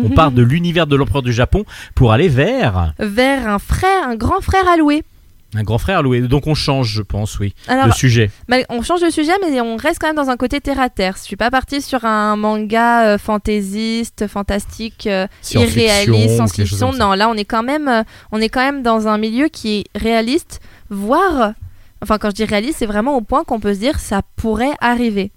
on 0.03 0.09
part 0.09 0.31
de 0.31 0.41
l'univers 0.51 0.85
de 0.85 0.95
l'empereur 0.95 1.23
du 1.23 1.33
Japon 1.33 1.65
pour 1.95 2.11
aller 2.11 2.27
vers 2.29 2.93
Vers 2.99 3.47
un 3.47 3.57
frère, 3.59 4.07
un 4.07 4.15
grand 4.15 4.41
frère 4.41 4.67
alloué. 4.71 5.03
Un 5.53 5.63
grand 5.63 5.77
frère 5.77 6.01
Louis. 6.01 6.21
Donc 6.21 6.47
on 6.47 6.55
change, 6.55 6.89
je 6.89 7.01
pense, 7.01 7.39
oui, 7.39 7.53
Alors, 7.67 7.87
le 7.87 7.91
sujet. 7.91 8.31
on 8.69 8.81
change 8.81 9.01
de 9.01 9.09
sujet, 9.09 9.33
mais 9.41 9.59
on 9.61 9.75
reste 9.75 9.99
quand 9.99 10.07
même 10.07 10.15
dans 10.15 10.29
un 10.29 10.37
côté 10.37 10.61
terre 10.61 10.79
à 10.79 10.89
terre. 10.89 11.15
Je 11.17 11.23
suis 11.23 11.35
pas 11.35 11.51
partie 11.51 11.81
sur 11.81 12.05
un 12.05 12.35
manga 12.35 13.05
euh, 13.05 13.17
fantaisiste, 13.17 14.27
fantastique, 14.27 15.07
euh, 15.07 15.27
irréaliste, 15.53 16.35
science-fiction. 16.35 16.93
Non, 16.93 17.13
là, 17.13 17.29
on 17.29 17.35
est 17.35 17.45
quand 17.45 17.63
même, 17.63 17.87
euh, 17.87 18.03
on 18.31 18.39
est 18.39 18.49
quand 18.49 18.61
même 18.61 18.81
dans 18.81 19.07
un 19.07 19.17
milieu 19.17 19.49
qui 19.49 19.79
est 19.79 19.99
réaliste, 19.99 20.61
voire, 20.89 21.53
enfin, 22.01 22.17
quand 22.17 22.29
je 22.29 22.35
dis 22.35 22.45
réaliste, 22.45 22.79
c'est 22.79 22.85
vraiment 22.85 23.15
au 23.17 23.21
point 23.21 23.43
qu'on 23.43 23.59
peut 23.59 23.73
se 23.73 23.79
dire 23.79 23.99
ça 23.99 24.21
pourrait 24.37 24.73
arriver. 24.79 25.31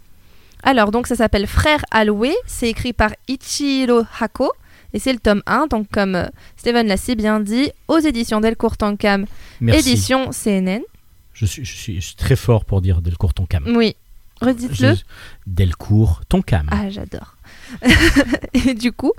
Alors, 0.63 0.91
donc, 0.93 1.07
ça 1.07 1.17
s'appelle 1.17 1.47
Frère 1.47 1.85
Alloué. 1.91 2.35
C'est 2.47 2.69
écrit 2.69 2.95
par 2.95 3.11
Ichiro 3.29 4.03
Hako. 4.19 4.51
Et 4.95 4.99
c'est 5.01 5.13
le 5.13 5.19
tome 5.19 5.43
1, 5.47 5.67
donc 5.67 5.89
comme 5.93 6.15
euh, 6.15 6.27
Steven 6.57 6.87
l'a 6.87 6.97
si 6.97 7.17
bien 7.17 7.41
dit, 7.41 7.71
aux 7.89 7.99
éditions 7.99 8.41
Delcourt 8.41 8.77
Merci. 9.61 9.91
édition 9.91 10.31
CNN. 10.31 10.81
Je 11.35 11.47
suis, 11.47 11.65
je, 11.65 11.75
suis, 11.77 11.95
je 12.01 12.07
suis 12.07 12.15
très 12.17 12.37
fort 12.37 12.65
pour 12.65 12.81
dire 12.81 13.03
Delcourt 13.03 13.35
Tonkam. 13.35 13.65
Oui. 13.77 13.97
Redites-le. 14.41 14.95
Delcourt, 15.47 16.23
Tonkam. 16.29 16.69
Ah, 16.71 16.91
j'adore. 16.91 17.37
et 18.55 18.75
du 18.75 18.93
coup, 18.93 19.13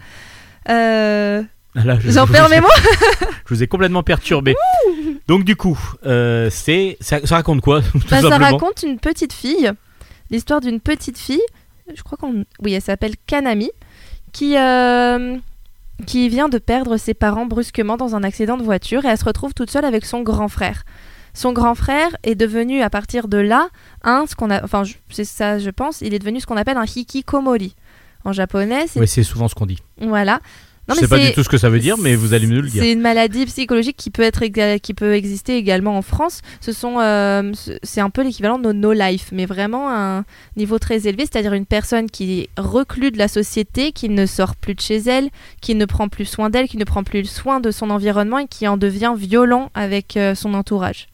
euh, 0.70 1.44
Ah 1.75 1.84
Là, 1.84 2.00
je- 2.00 2.10
j'en 2.10 2.25
je- 2.25 2.32
perds 2.32 2.50
mes 2.50 2.62
mots. 2.62 2.67
Je 3.48 3.53
vous 3.53 3.62
ai 3.63 3.67
complètement 3.67 4.01
perturbé. 4.01 4.55
Donc 5.27 5.44
du 5.44 5.55
coup, 5.55 5.77
euh, 6.05 6.50
c'est 6.50 6.98
ça, 7.01 7.20
ça 7.25 7.36
raconte 7.36 7.62
quoi 7.62 7.82
tout 7.91 8.00
Bah, 8.10 8.22
ça 8.22 8.38
raconte 8.38 8.82
une 8.84 8.98
petite 8.98 9.34
fille, 9.34 9.72
l'histoire 10.32 10.62
d'une 10.62 10.79
petite 10.79 11.17
fille, 11.17 11.41
je 11.96 12.01
crois 12.01 12.17
qu'on... 12.17 12.46
Oui, 12.63 12.74
elle 12.74 12.82
s'appelle 12.82 13.13
Kanami, 13.27 13.70
qui, 14.32 14.58
euh, 14.58 15.38
qui 16.05 16.29
vient 16.29 16.49
de 16.49 16.57
perdre 16.57 16.97
ses 16.97 17.13
parents 17.13 17.45
brusquement 17.45 17.97
dans 17.97 18.15
un 18.15 18.23
accident 18.23 18.57
de 18.57 18.63
voiture 18.63 19.05
et 19.05 19.07
elle 19.07 19.17
se 19.17 19.25
retrouve 19.25 19.53
toute 19.53 19.71
seule 19.71 19.85
avec 19.85 20.05
son 20.05 20.21
grand 20.21 20.47
frère. 20.49 20.83
Son 21.33 21.51
grand 21.53 21.75
frère 21.75 22.15
est 22.23 22.35
devenu 22.35 22.81
à 22.81 22.89
partir 22.89 23.27
de 23.27 23.37
là 23.37 23.67
un, 24.03 24.25
ce 24.27 24.35
qu'on 24.35 24.49
a, 24.49 24.63
enfin 24.63 24.83
c'est 25.09 25.25
ça 25.25 25.59
je 25.59 25.69
pense, 25.69 26.01
il 26.01 26.13
est 26.13 26.19
devenu 26.19 26.39
ce 26.39 26.45
qu'on 26.45 26.57
appelle 26.57 26.77
un 26.77 26.85
hikikomori. 26.85 27.75
En 28.23 28.33
japonais, 28.33 28.87
c'est 28.87 28.99
Oui, 28.99 29.07
c'est 29.07 29.21
souvent 29.23 29.47
ce 29.47 29.53
qu'on 29.55 29.65
dit. 29.67 29.79
voilà. 30.01 30.39
Non, 30.88 30.94
je 30.96 31.00
sais 31.01 31.08
pas 31.08 31.18
du 31.30 31.34
tout 31.34 31.44
ce 31.44 31.50
que 31.50 31.58
ça 31.58 31.70
veut 31.70 31.80
dire, 31.80 31.98
mais 31.98 32.15
vous 32.15 32.34
allez 32.34 32.46
mieux 32.46 32.62
le 32.62 32.68
dire. 32.70 32.84
c'est 32.84 32.92
une 32.92 33.01
maladie 33.01 33.46
psychologique 33.48 33.98
qui 33.98 34.12
peut 34.12 34.22
être 34.22 34.44
qui 34.77 34.94
peut 34.94 35.13
exister 35.15 35.58
également 35.58 35.98
en 35.98 36.01
France. 36.04 36.42
Ce 36.62 36.72
sont 36.72 37.00
euh, 37.00 37.51
ce- 37.56 37.72
c'est 37.82 38.01
un 38.01 38.10
peu 38.12 38.22
l'équivalent 38.22 38.60
de 38.60 38.63
nos 38.72 38.74
no 38.74 38.94
life, 38.94 39.30
mais 39.32 39.46
vraiment 39.48 39.89
à 39.89 39.94
un 40.20 40.25
niveau 40.58 40.77
très 40.77 41.08
élevé, 41.08 41.24
c'est-à-dire 41.24 41.54
une 41.54 41.65
personne 41.65 42.10
qui 42.10 42.42
est 42.42 42.50
reclue 42.58 43.10
de 43.12 43.18
la 43.18 43.27
société, 43.27 43.94
qui 43.94 44.10
ne 44.10 44.25
sort 44.27 44.56
plus 44.56 44.75
de 44.75 44.82
chez 44.82 44.98
elle, 44.98 45.30
qui 45.60 45.74
ne 45.74 45.86
prend 45.86 46.08
plus 46.08 46.25
soin 46.25 46.50
d'elle, 46.51 46.68
qui 46.68 46.77
ne 46.77 46.86
prend 46.86 47.04
plus 47.04 47.25
soin 47.25 47.60
de 47.60 47.72
son 47.72 47.89
environnement 47.89 48.38
et 48.39 48.48
qui 48.48 48.68
en 48.68 48.77
devient 48.77 49.13
violent 49.18 49.72
avec 49.74 50.18
euh, 50.18 50.36
son 50.36 50.54
entourage. 50.54 51.08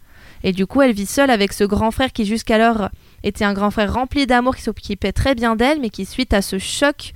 Et 0.44 0.52
du 0.52 0.66
coup, 0.66 0.82
elle 0.82 0.92
vit 0.94 1.06
seule 1.06 1.30
avec 1.30 1.54
ce 1.54 1.64
grand 1.64 1.92
frère 1.92 2.12
qui 2.12 2.26
jusqu'alors 2.26 2.90
était 3.24 3.46
un 3.46 3.54
grand 3.54 3.72
frère 3.72 3.94
rempli 3.94 4.26
d'amour, 4.28 4.56
qui 4.56 4.64
s'occupait 4.64 5.12
très 5.14 5.34
bien 5.36 5.56
d'elle, 5.56 5.80
mais 5.80 5.90
qui 5.92 6.04
suite 6.06 6.34
à 6.34 6.42
ce 6.42 6.58
choc 6.58 7.14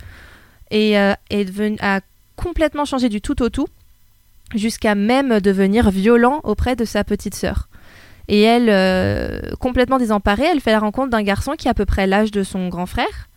est, 0.72 0.98
euh, 0.98 1.14
est 1.30 1.44
devenu, 1.46 1.76
a 1.82 2.00
complètement 2.36 2.86
changé 2.86 3.10
du 3.10 3.22
tout 3.22 3.42
au 3.42 3.50
tout, 3.50 3.68
jusqu'à 4.54 4.96
même 4.96 5.40
devenir 5.40 5.90
violent 5.90 6.42
auprès 6.44 6.76
de 6.76 6.86
sa 6.86 7.04
petite 7.04 7.36
sœur. 7.36 7.68
Et 8.28 8.42
elle, 8.42 8.70
euh, 8.70 9.40
complètement 9.60 9.98
désemparée, 9.98 10.46
elle 10.46 10.60
fait 10.60 10.72
la 10.72 10.80
rencontre 10.80 11.10
d'un 11.10 11.22
garçon 11.22 11.54
qui 11.58 11.68
a 11.68 11.72
à 11.72 11.74
peu 11.74 11.86
près 11.86 12.08
l'âge 12.08 12.32
de 12.32 12.44
son 12.44 12.70
grand 12.70 12.86
frère, 12.86 13.30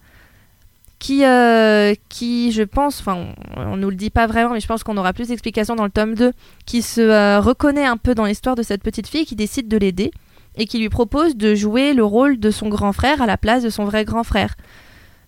qui, 0.98 1.24
euh, 1.24 1.94
qui 2.08 2.52
je 2.52 2.62
pense, 2.62 3.00
enfin, 3.00 3.26
on, 3.56 3.60
on 3.60 3.76
nous 3.76 3.90
le 3.90 3.96
dit 3.96 4.10
pas 4.10 4.26
vraiment, 4.26 4.54
mais 4.54 4.60
je 4.60 4.66
pense 4.66 4.82
qu'on 4.82 4.96
aura 4.96 5.12
plus 5.12 5.28
d'explications 5.28 5.76
dans 5.76 5.84
le 5.84 5.90
tome 5.90 6.14
2, 6.14 6.32
qui 6.64 6.82
se 6.82 7.00
euh, 7.00 7.40
reconnaît 7.40 7.86
un 7.86 7.96
peu 7.96 8.14
dans 8.14 8.24
l'histoire 8.24 8.56
de 8.56 8.62
cette 8.62 8.82
petite 8.82 9.06
fille, 9.06 9.26
qui 9.26 9.36
décide 9.36 9.68
de 9.68 9.76
l'aider, 9.76 10.10
et 10.56 10.66
qui 10.66 10.78
lui 10.78 10.88
propose 10.88 11.36
de 11.36 11.54
jouer 11.54 11.92
le 11.92 12.04
rôle 12.04 12.40
de 12.40 12.50
son 12.50 12.68
grand 12.68 12.92
frère 12.92 13.22
à 13.22 13.26
la 13.26 13.36
place 13.36 13.62
de 13.62 13.70
son 13.70 13.84
vrai 13.84 14.04
grand 14.04 14.24
frère. 14.24 14.54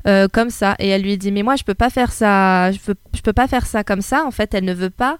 Euh, 0.06 0.28
comme 0.32 0.50
ça. 0.50 0.76
Et 0.78 0.88
elle 0.88 1.02
lui 1.02 1.18
dit 1.18 1.30
mais 1.30 1.42
moi 1.42 1.56
je 1.56 1.64
peux 1.64 1.74
pas 1.74 1.90
faire 1.90 2.10
ça 2.10 2.72
je 2.72 2.78
peux, 2.78 2.94
je 3.14 3.20
peux 3.20 3.34
pas 3.34 3.46
faire 3.46 3.66
ça 3.66 3.84
comme 3.84 4.00
ça. 4.00 4.24
En 4.24 4.30
fait 4.30 4.54
elle 4.54 4.64
ne 4.64 4.72
veut 4.72 4.90
pas 4.90 5.18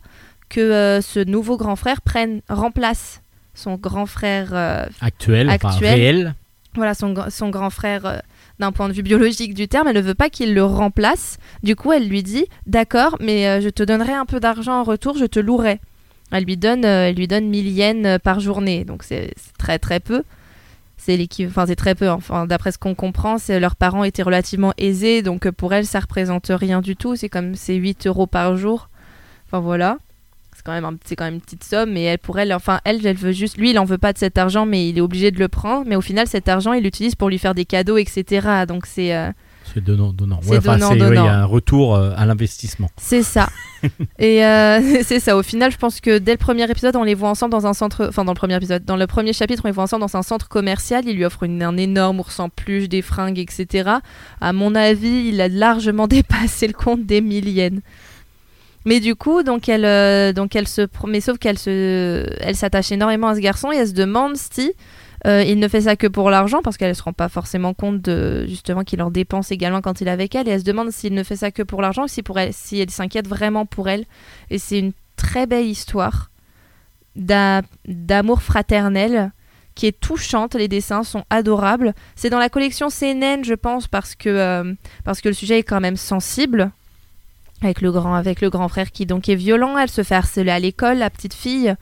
que 0.49 0.61
euh, 0.61 1.01
ce 1.03 1.21
nouveau 1.21 1.57
grand 1.59 1.77
frère 1.77 2.01
prenne 2.01 2.41
remplace 2.49 3.23
son 3.53 3.75
grand 3.75 4.07
frère 4.07 4.51
euh, 4.53 4.87
Actuel, 5.03 5.51
enfin 5.51 5.69
Actuel. 5.69 5.95
réel. 5.95 6.35
voilà 6.75 6.95
son, 6.95 7.15
son 7.29 7.51
grand 7.51 7.69
frère 7.69 8.23
d'un 8.59 8.73
point 8.73 8.89
de 8.89 8.95
vue 8.95 9.03
biologique 9.03 9.53
du 9.53 9.69
terme. 9.69 9.89
Elle 9.89 9.97
ne 9.97 10.01
veut 10.01 10.15
pas 10.15 10.31
qu'il 10.31 10.55
le 10.55 10.65
remplace. 10.65 11.37
Du 11.63 11.77
coup 11.77 11.93
elle 11.93 12.09
lui 12.09 12.23
dit 12.23 12.47
d'accord 12.67 13.17
mais 13.21 13.61
je 13.61 13.69
te 13.69 13.83
donnerai 13.83 14.13
un 14.15 14.25
peu 14.25 14.41
d'argent 14.41 14.81
en 14.81 14.85
retour 14.85 15.19
je 15.19 15.27
te 15.27 15.41
louerai. 15.41 15.79
Elle 16.33 16.45
lui 16.45 16.57
donne 16.57 16.87
elle 16.87 17.17
lui 17.17 17.29
donne 17.29 17.51
1000 17.51 17.69
yens 17.69 18.19
par 18.23 18.41
journée. 18.41 18.85
Donc 18.85 19.03
c'est 19.03 19.35
très 19.59 19.79
très 19.79 20.01
peu 20.01 20.23
c'est 21.03 21.29
enfin 21.47 21.65
c'est 21.67 21.77
très 21.77 21.95
peu 21.95 22.11
enfin 22.11 22.47
d'après 22.47 22.73
ce 22.73 22.79
qu'on 22.79 22.95
comprend 22.95 23.37
leurs 23.49 23.75
parents 23.75 24.05
étaient 24.05 24.23
relativement 24.23 24.75
aisés 24.77 25.23
donc 25.23 25.47
euh, 25.47 25.53
pour 25.53 25.73
elle 25.73 25.87
ça 25.87 26.01
représente 26.01 26.49
rien 26.55 26.81
du 26.83 26.95
tout. 26.95 27.17
C'est 27.17 27.29
comme 27.31 27.55
c'est 27.55 27.75
8 27.75 28.07
euros 28.07 28.27
par 28.27 28.57
jour. 28.57 28.89
Enfin 29.47 29.61
voilà. 29.61 29.97
C'est 30.55 30.63
quand 30.65 30.73
même 30.73 30.85
un- 30.85 30.97
c'est 31.07 31.17
quand 31.17 31.25
même 31.25 31.35
une 31.35 31.41
petite 31.41 31.65
somme 31.65 31.93
mais 31.93 32.03
elle 32.03 32.19
pour 32.19 32.39
elle 32.39 32.53
enfin 32.53 32.81
elle 32.85 33.05
elle 33.07 33.17
veut 33.17 33.33
juste 33.33 33.57
lui 33.57 33.71
il 33.71 33.79
en 33.79 33.85
veut 33.87 33.97
pas 33.99 34.13
de 34.13 34.19
cet 34.19 34.37
argent 34.37 34.67
mais 34.67 34.89
il 34.91 34.99
est 34.99 35.01
obligé 35.01 35.31
de 35.31 35.39
le 35.39 35.49
prendre. 35.49 35.85
Mais 35.87 35.97
au 35.97 36.01
final 36.03 36.27
cet 36.27 36.49
argent 36.49 36.75
il 36.75 36.83
l'utilise 36.85 37.15
pour 37.15 37.31
lui 37.31 37.39
faire 37.39 37.55
des 37.55 37.65
cadeaux 37.65 37.97
etc 37.97 38.65
donc 38.69 38.85
c'est 38.87 39.17
euh, 39.17 39.31
C'est 39.75 39.83
donnant, 39.85 40.13
donnant. 40.13 40.41
Ouais, 40.47 40.59
enfin, 40.59 40.75
donnant, 40.75 40.89
c'est- 40.91 40.95
ouais, 41.01 41.07
Il 41.09 41.13
y 41.13 41.17
donnant. 41.17 41.27
a 41.29 41.33
un 41.33 41.45
retour 41.45 41.95
euh, 41.95 42.13
à 42.17 42.27
l'investissement. 42.27 42.89
C'est 42.97 43.23
ça. 43.23 43.49
et 44.19 44.45
euh, 44.45 44.81
c'est 45.05 45.21
ça. 45.21 45.37
Au 45.37 45.43
final, 45.43 45.71
je 45.71 45.77
pense 45.79 46.01
que 46.01 46.19
dès 46.19 46.33
le 46.33 46.39
premier 46.39 46.69
épisode, 46.71 46.97
on 46.97 47.05
les 47.05 47.15
voit 47.15 47.29
ensemble 47.29 47.53
dans 47.53 47.67
un 47.67 47.73
centre. 47.75 48.07
Enfin, 48.09 48.25
dans 48.25 48.33
le 48.33 48.37
premier 48.39 48.57
épisode, 48.57 48.85
dans 48.85 48.97
le 48.97 49.07
premier 49.07 49.33
chapitre, 49.33 49.63
on 49.65 49.69
les 49.69 49.73
voit 49.73 49.85
ensemble 49.85 50.01
dans 50.03 50.17
un 50.17 50.23
centre 50.23 50.49
commercial. 50.49 51.05
Il 51.07 51.15
lui 51.17 51.25
offre 51.25 51.45
une- 51.45 51.63
un 51.63 51.77
énorme 51.77 52.21
ours 52.21 52.41
en 52.41 52.49
peluche, 52.49 52.89
des 52.89 53.03
fringues, 53.03 53.39
etc. 53.39 53.91
À 54.41 54.53
mon 54.53 54.75
avis, 54.75 55.29
il 55.29 55.41
a 55.41 55.49
largement 55.49 56.07
dépassé 56.09 56.67
le 56.67 56.73
compte 56.73 57.07
des 57.07 57.21
milliennes. 57.21 57.81
Mais 58.87 58.99
du 58.99 59.15
coup, 59.15 59.43
donc 59.43 59.69
elle, 59.69 59.85
euh, 59.85 60.33
donc 60.33 60.57
elle 60.57 60.67
se, 60.67 60.87
mais 61.07 61.21
sauf 61.21 61.37
qu'elle 61.39 61.59
se, 61.59 62.27
elle 62.41 62.57
s'attache 62.57 62.91
énormément 62.91 63.29
à 63.29 63.35
ce 63.35 63.41
garçon 63.41 63.71
et 63.71 63.77
elle 63.77 63.89
se 63.89 63.93
demande 63.93 64.37
si 64.37 64.73
euh, 65.27 65.43
il 65.43 65.59
ne 65.59 65.69
fait 65.69 65.83
ça 65.83 65.97
que 65.97 66.07
pour 66.07 66.31
l'argent 66.31 66.61
parce 66.63 66.77
qu'elle 66.79 66.95
se 66.97 67.03
rend 67.03 67.13
pas 67.13 67.29
forcément 67.29 67.75
compte 67.75 68.01
de 68.01 68.47
justement 68.47 68.85
qu'il 68.85 69.03
en 69.03 69.11
dépense 69.11 69.51
également 69.51 69.81
quand 69.83 70.01
il 70.01 70.09
est 70.09 70.11
avec 70.11 70.35
elle 70.35 70.49
et 70.49 70.53
elle 70.53 70.61
se 70.61 70.65
demande 70.65 70.91
s'il 70.91 71.13
ne 71.15 71.23
fait 71.23 71.37
ça 71.37 71.51
que 71.51 71.63
pour 71.63 71.83
l'argent 71.83 72.05
ou 72.05 72.09
si 72.09 72.23
pour 72.23 72.39
elle, 72.39 72.53
si 72.55 72.81
elle 72.81 72.91
s'inquiète 72.91 73.29
vraiment 73.29 73.67
pour 73.67 73.89
elle. 73.89 74.07
Et 74.49 74.59
c'est 74.59 74.79
une 74.79 74.93
très 75.17 75.47
belle 75.47 75.67
histoire 75.67 76.31
d'a- 77.17 77.63
d'amour 77.87 78.41
fraternel 78.43 79.33
qui 79.75 79.87
est 79.87 79.99
touchante. 80.01 80.55
Les 80.55 80.69
dessins 80.69 81.03
sont 81.05 81.25
adorables. 81.31 81.95
C'est 82.17 82.31
dans 82.31 82.39
la 82.39 82.49
collection 82.49 82.89
CNN, 82.89 83.43
je 83.45 83.55
pense, 83.55 83.89
parce 83.89 84.15
que 84.15 84.29
euh, 84.29 84.75
parce 85.05 85.21
que 85.21 85.29
le 85.29 85.35
sujet 85.35 85.59
est 85.59 85.63
quand 85.65 85.81
même 85.81 85.97
sensible. 85.97 86.71
Avec 87.63 87.83
le 87.83 87.93
grand, 87.93 88.15
avec 88.15 88.41
le 88.41 88.49
grand 88.49 88.69
frère 88.69 88.91
qui 88.91 89.05
donc 89.05 89.29
est 89.29 89.35
violent, 89.35 89.77
elle 89.77 89.91
se 89.91 90.03
fait 90.03 90.15
harceler 90.15 90.51
à 90.51 90.59
l'école, 90.59 90.97
la 90.97 91.11
petite 91.11 91.35
fille. 91.35 91.75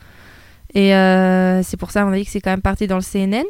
Et 0.74 0.94
euh, 0.94 1.62
c'est 1.62 1.76
pour 1.76 1.90
ça, 1.90 2.06
on 2.06 2.12
a 2.12 2.16
dit 2.16 2.24
que 2.24 2.30
c'est 2.30 2.40
quand 2.40 2.50
même 2.50 2.62
parti 2.62 2.86
dans 2.86 2.96
le 2.96 3.02
CNN. 3.02 3.44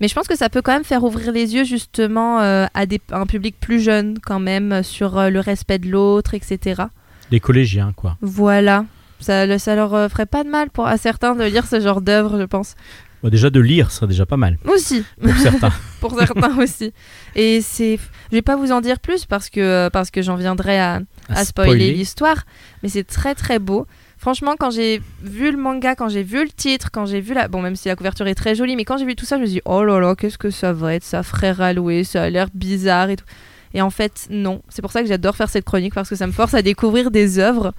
Mais 0.00 0.08
je 0.08 0.14
pense 0.14 0.28
que 0.28 0.36
ça 0.36 0.50
peut 0.50 0.60
quand 0.60 0.72
même 0.72 0.84
faire 0.84 1.04
ouvrir 1.04 1.32
les 1.32 1.54
yeux 1.54 1.64
justement 1.64 2.40
euh, 2.40 2.66
à, 2.74 2.84
des, 2.84 3.00
à 3.10 3.18
un 3.18 3.26
public 3.26 3.56
plus 3.58 3.80
jeune 3.80 4.18
quand 4.20 4.40
même 4.40 4.82
sur 4.82 5.18
euh, 5.18 5.30
le 5.30 5.40
respect 5.40 5.78
de 5.78 5.88
l'autre, 5.88 6.34
etc. 6.34 6.82
Des 7.30 7.40
collégiens, 7.40 7.92
quoi. 7.96 8.16
Voilà. 8.20 8.84
Ça, 9.20 9.58
ça 9.58 9.74
leur 9.74 10.10
ferait 10.10 10.26
pas 10.26 10.44
de 10.44 10.50
mal 10.50 10.68
pour, 10.68 10.86
à 10.86 10.98
certains 10.98 11.34
de 11.34 11.44
lire 11.44 11.66
ce 11.66 11.80
genre 11.80 12.02
d'œuvre, 12.02 12.38
je 12.38 12.44
pense. 12.44 12.74
Bon, 13.22 13.30
déjà 13.30 13.48
de 13.48 13.60
lire 13.60 13.90
serait 13.90 14.06
déjà 14.06 14.26
pas 14.26 14.36
mal 14.36 14.58
Aussi, 14.66 15.02
pour 15.20 15.34
certains. 15.38 15.72
pour 16.00 16.18
certains 16.18 16.58
aussi. 16.58 16.92
Et 17.34 17.62
c'est, 17.62 17.98
je 18.30 18.36
vais 18.36 18.42
pas 18.42 18.56
vous 18.56 18.72
en 18.72 18.82
dire 18.82 19.00
plus 19.00 19.24
parce 19.24 19.48
que 19.48 19.88
parce 19.88 20.10
que 20.10 20.20
j'en 20.20 20.36
viendrai 20.36 20.78
à, 20.78 21.00
à 21.30 21.44
spoiler 21.46 21.92
l'histoire, 21.92 22.44
mais 22.82 22.90
c'est 22.90 23.04
très 23.04 23.34
très 23.34 23.58
beau. 23.58 23.86
Franchement, 24.26 24.56
quand 24.58 24.72
j'ai 24.72 25.00
vu 25.22 25.52
le 25.52 25.56
manga, 25.56 25.94
quand 25.94 26.08
j'ai 26.08 26.24
vu 26.24 26.42
le 26.42 26.50
titre, 26.50 26.88
quand 26.90 27.06
j'ai 27.06 27.20
vu 27.20 27.32
la... 27.32 27.46
Bon, 27.46 27.62
même 27.62 27.76
si 27.76 27.86
la 27.86 27.94
couverture 27.94 28.26
est 28.26 28.34
très 28.34 28.56
jolie, 28.56 28.74
mais 28.74 28.84
quand 28.84 28.98
j'ai 28.98 29.04
vu 29.04 29.14
tout 29.14 29.24
ça, 29.24 29.36
je 29.36 29.42
me 29.42 29.46
suis 29.46 29.54
dit, 29.54 29.62
oh 29.66 29.84
là 29.84 30.00
là, 30.00 30.16
qu'est-ce 30.16 30.36
que 30.36 30.50
ça 30.50 30.72
va 30.72 30.94
être, 30.94 31.04
ça 31.04 31.22
frère 31.22 31.60
alloué, 31.60 32.02
ça 32.02 32.24
a 32.24 32.28
l'air 32.28 32.48
bizarre 32.52 33.08
et 33.08 33.14
tout. 33.14 33.24
Et 33.72 33.80
en 33.82 33.90
fait, 33.90 34.26
non. 34.28 34.62
C'est 34.68 34.82
pour 34.82 34.90
ça 34.90 35.02
que 35.02 35.06
j'adore 35.06 35.36
faire 35.36 35.48
cette 35.48 35.64
chronique, 35.64 35.94
parce 35.94 36.08
que 36.08 36.16
ça 36.16 36.26
me 36.26 36.32
force 36.32 36.54
à 36.54 36.62
découvrir 36.62 37.12
des 37.12 37.38
œuvres. 37.38 37.72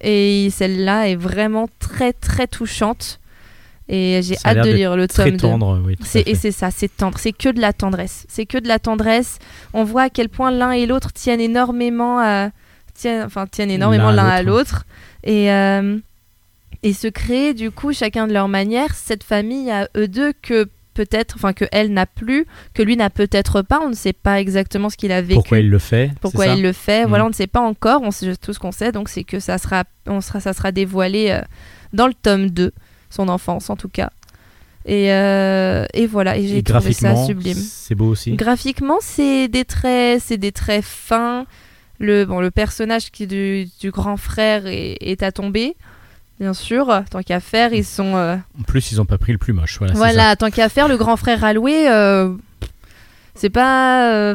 Et 0.00 0.50
celle-là 0.50 1.08
est 1.08 1.14
vraiment 1.14 1.68
très 1.78 2.12
très 2.12 2.48
touchante. 2.48 3.20
Et 3.88 4.22
j'ai 4.24 4.34
hâte 4.44 4.66
de 4.66 4.72
lire 4.72 4.96
le 4.96 5.06
Très 5.06 5.26
tome 5.26 5.36
2. 5.36 5.38
tendre, 5.38 5.82
oui. 5.86 5.96
C'est, 6.00 6.26
et 6.26 6.34
c'est 6.34 6.50
ça, 6.50 6.72
c'est 6.72 6.88
tendre, 6.88 7.16
c'est 7.16 7.30
que 7.30 7.48
de 7.48 7.60
la 7.60 7.72
tendresse. 7.72 8.26
C'est 8.28 8.46
que 8.46 8.58
de 8.58 8.66
la 8.66 8.80
tendresse. 8.80 9.38
On 9.72 9.84
voit 9.84 10.02
à 10.02 10.10
quel 10.10 10.30
point 10.30 10.50
l'un 10.50 10.72
et 10.72 10.84
l'autre 10.84 11.12
tiennent 11.12 11.40
énormément 11.40 12.18
à, 12.18 12.50
tiennent, 12.94 13.24
enfin, 13.24 13.46
tiennent 13.46 13.70
énormément 13.70 14.10
L'un 14.10 14.26
à 14.26 14.32
à 14.32 14.42
l'autre. 14.42 14.84
Et, 15.24 15.52
euh, 15.52 15.98
et 16.82 16.92
se 16.92 17.06
créer, 17.08 17.54
du 17.54 17.70
coup, 17.70 17.92
chacun 17.92 18.26
de 18.26 18.32
leur 18.32 18.48
manière, 18.48 18.94
cette 18.94 19.24
famille 19.24 19.70
à 19.70 19.88
eux 19.96 20.08
deux 20.08 20.32
que 20.42 20.68
peut-être, 20.94 21.36
enfin, 21.36 21.52
que 21.52 21.64
elle 21.72 21.92
n'a 21.92 22.06
plus, 22.06 22.46
que 22.74 22.82
lui 22.82 22.96
n'a 22.96 23.08
peut-être 23.10 23.62
pas. 23.62 23.80
On 23.82 23.88
ne 23.88 23.94
sait 23.94 24.12
pas 24.12 24.40
exactement 24.40 24.90
ce 24.90 24.96
qu'il 24.96 25.12
a 25.12 25.22
vécu. 25.22 25.34
Pourquoi 25.34 25.60
il 25.60 25.70
le 25.70 25.78
fait 25.78 26.10
Pourquoi 26.20 26.48
il 26.48 26.62
le 26.62 26.72
fait 26.72 27.04
Mhm. 27.04 27.08
Voilà, 27.08 27.24
on 27.24 27.28
ne 27.28 27.34
sait 27.34 27.46
pas 27.46 27.60
encore. 27.60 28.02
On 28.02 28.10
sait, 28.10 28.36
tout 28.36 28.52
ce 28.52 28.58
qu'on 28.58 28.72
sait, 28.72 28.92
donc, 28.92 29.08
c'est 29.08 29.24
que 29.24 29.40
ça 29.40 29.58
sera, 29.58 29.84
on 30.06 30.20
sera, 30.20 30.40
ça 30.40 30.52
sera 30.52 30.72
dévoilé 30.72 31.30
euh, 31.30 31.40
dans 31.92 32.06
le 32.06 32.14
tome 32.14 32.50
2, 32.50 32.72
son 33.10 33.28
enfance 33.28 33.70
en 33.70 33.76
tout 33.76 33.88
cas. 33.88 34.10
Et, 34.84 35.12
euh, 35.12 35.86
et 35.94 36.06
voilà, 36.06 36.36
et 36.36 36.46
j'ai 36.46 36.62
trouvé 36.62 36.92
ça 36.92 37.14
sublime. 37.24 37.54
c'est 37.56 37.94
beau 37.94 38.08
aussi. 38.08 38.32
Graphiquement, 38.32 38.98
c'est 39.00 39.46
des 39.46 39.64
traits, 39.64 40.20
c'est 40.24 40.38
des 40.38 40.50
traits 40.52 40.84
fins. 40.84 41.46
Le, 42.02 42.24
bon, 42.24 42.40
le 42.40 42.50
personnage 42.50 43.10
qui 43.10 43.22
est 43.22 43.26
du, 43.26 43.68
du 43.80 43.90
grand 43.90 44.16
frère 44.16 44.66
est, 44.66 44.96
est 45.00 45.22
à 45.22 45.30
tomber, 45.32 45.76
bien 46.40 46.52
sûr. 46.52 47.02
Tant 47.10 47.22
qu'à 47.22 47.38
faire, 47.40 47.72
ils 47.72 47.84
sont. 47.84 48.16
euh, 48.16 48.36
En 48.58 48.62
plus, 48.64 48.90
ils 48.92 49.00
ont 49.00 49.04
pas 49.06 49.18
pris 49.18 49.32
le 49.32 49.38
plus 49.38 49.52
moche. 49.52 49.78
Voilà. 49.78 49.94
ça. 49.94 49.98
voilà, 49.98 50.36
tant 50.36 50.50
qu'à 50.50 50.68
faire, 50.68 50.88
le 50.88 50.96
grand 50.96 51.16
frère 51.16 51.44
alloué, 51.44 51.88
euh, 51.88 52.34
c'est 53.36 53.50
pas. 53.50 54.12
euh, 54.12 54.34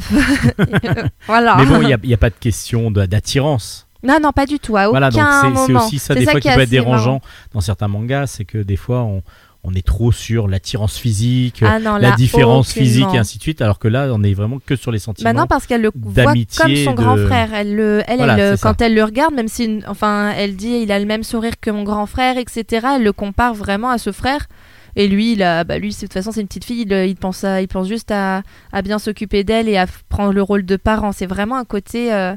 voilà. 1.28 1.56
Mais 1.58 1.66
bon, 1.66 1.82
il 1.82 1.96
n'y 2.08 2.14
a, 2.14 2.18
pas 2.18 2.30
de 2.30 2.36
question 2.40 2.90
d'attirance. 2.90 3.88
Non, 4.04 4.18
non, 4.22 4.32
pas 4.32 4.46
du 4.46 4.60
tout. 4.60 4.78
À 4.78 4.88
Voilà, 4.88 5.10
aucun 5.10 5.50
donc 5.52 5.68
c'est- 5.68 5.74
aussi 5.76 6.00
ça 6.00 6.16
des 6.16 6.24
fois 6.24 6.40
qui 6.40 6.48
peut 6.48 6.54
être 6.54 6.58
marrant. 6.58 6.70
dérangeant 6.70 7.22
dans 7.54 7.62
certains 7.62 7.88
mangas, 7.88 8.28
c'est 8.28 8.46
que 8.46 8.60
des 8.60 8.76
fois 8.78 9.02
on, 9.02 9.24
on 9.64 9.74
est 9.74 9.86
trop 9.86 10.12
sur 10.12 10.48
l'attirance 10.48 10.98
physique, 10.98 11.62
Ah 11.66 11.80
non, 11.80 11.98
la 11.98 12.12
différence 12.12 12.72
physique 12.72 13.06
et 13.14 13.18
ainsi 13.18 13.38
de 13.38 13.44
suite, 13.44 13.62
alors 13.62 13.80
que 13.80 13.88
là, 13.88 14.10
on 14.14 14.24
est 14.24 14.34
vraiment 14.34 14.60
que 14.66 14.76
sur 14.76 14.92
les 14.92 15.00
sentiments. 15.00 15.30
Bah 15.30 15.34
non, 15.40 15.46
parce 15.48 15.66
qu'elle 15.68 15.82
le 15.82 15.92
voit 15.96 16.34
comme 16.58 16.76
son 16.86 16.94
grand 16.94 17.18
frère. 17.28 17.54
Elle, 17.54 17.76
le, 17.76 18.02
elle, 18.08 18.18
Voilà, 18.18 18.38
elle, 18.38 18.52
c'est 18.58 18.62
ça. 18.62 18.70
quand 18.70 18.82
elle 18.82 18.96
le 18.96 19.04
regarde, 19.04 19.34
même 19.34 19.48
si, 19.48 19.66
une- 19.66 19.84
enfin, 19.88 20.32
elle 20.38 20.56
dit 20.56 20.80
il 20.84 20.92
a 20.92 21.00
le 21.00 21.06
même 21.06 21.24
sourire 21.24 21.60
que 21.60 21.70
mon 21.70 21.84
grand 21.84 22.06
frère, 22.06 22.38
etc. 22.38 22.88
Elle 22.96 23.04
le 23.04 23.12
compare 23.14 23.54
vraiment 23.54 23.90
à 23.90 23.98
ce 23.98 24.12
frère. 24.12 24.48
Et 24.96 25.08
lui, 25.08 25.34
il 25.34 25.44
a, 25.44 25.64
bah 25.64 25.78
lui, 25.78 25.90
de 25.90 25.96
toute 26.00 26.14
façon, 26.14 26.32
c'est 26.32 26.42
une 26.42 26.48
petite 26.48 26.66
fille. 26.66 26.82
Il, 26.82 26.92
il 26.92 27.16
pense, 27.16 27.44
à, 27.44 27.62
il 27.62 27.68
pense 27.68 27.88
juste 27.88 28.10
à, 28.10 28.42
à 28.72 28.82
bien 28.82 28.98
s'occuper 29.00 29.44
d'elle 29.44 29.70
et 29.70 29.78
à 29.78 29.86
prendre 30.10 30.34
le 30.34 30.42
rôle 30.42 30.66
de 30.66 30.76
parent. 30.76 31.12
C'est 31.12 31.28
vraiment 31.28 31.58
un 31.58 31.66
côté, 31.66 32.12
euh, 32.14 32.36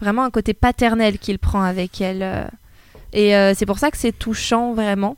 vraiment 0.00 0.24
un 0.24 0.30
côté 0.30 0.54
paternel 0.54 1.18
qu'il 1.18 1.38
prend 1.38 1.62
avec 1.62 2.00
elle. 2.00 2.22
euh. 2.22 2.44
Et 3.12 3.36
euh, 3.36 3.52
c'est 3.54 3.66
pour 3.66 3.78
ça 3.78 3.90
que 3.90 3.98
c'est 3.98 4.12
touchant 4.18 4.72
vraiment. 4.74 5.16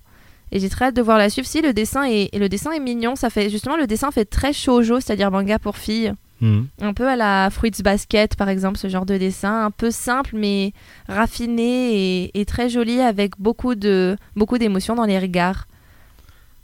Et 0.52 0.60
j'ai 0.60 0.68
très 0.68 0.86
hâte 0.86 0.96
de 0.96 1.02
voir 1.02 1.18
la 1.18 1.30
suivre. 1.30 1.46
Si 1.46 1.60
le 1.62 1.72
dessin 1.72 2.04
est, 2.04 2.30
et 2.32 2.38
le 2.38 2.48
dessin 2.48 2.72
est 2.72 2.80
mignon, 2.80 3.16
ça 3.16 3.30
fait 3.30 3.50
justement 3.50 3.76
le 3.76 3.86
dessin 3.86 4.10
fait 4.10 4.24
très 4.24 4.52
shoujo, 4.52 5.00
c'est-à-dire 5.00 5.30
manga 5.30 5.58
pour 5.58 5.76
filles. 5.76 6.12
Mhm. 6.40 6.68
Un 6.80 6.94
peu 6.94 7.06
à 7.06 7.16
la 7.16 7.50
Fruits 7.50 7.82
Basket, 7.84 8.34
par 8.34 8.48
exemple, 8.48 8.78
ce 8.78 8.88
genre 8.88 9.06
de 9.06 9.18
dessin, 9.18 9.66
un 9.66 9.70
peu 9.70 9.90
simple 9.90 10.30
mais 10.34 10.72
raffiné 11.08 12.24
et, 12.24 12.40
et 12.40 12.44
très 12.44 12.68
joli 12.68 13.00
avec 13.00 13.38
beaucoup 13.38 13.74
de 13.74 14.16
beaucoup 14.36 14.58
d'émotions 14.58 14.94
dans 14.94 15.04
les 15.04 15.18
regards. 15.18 15.66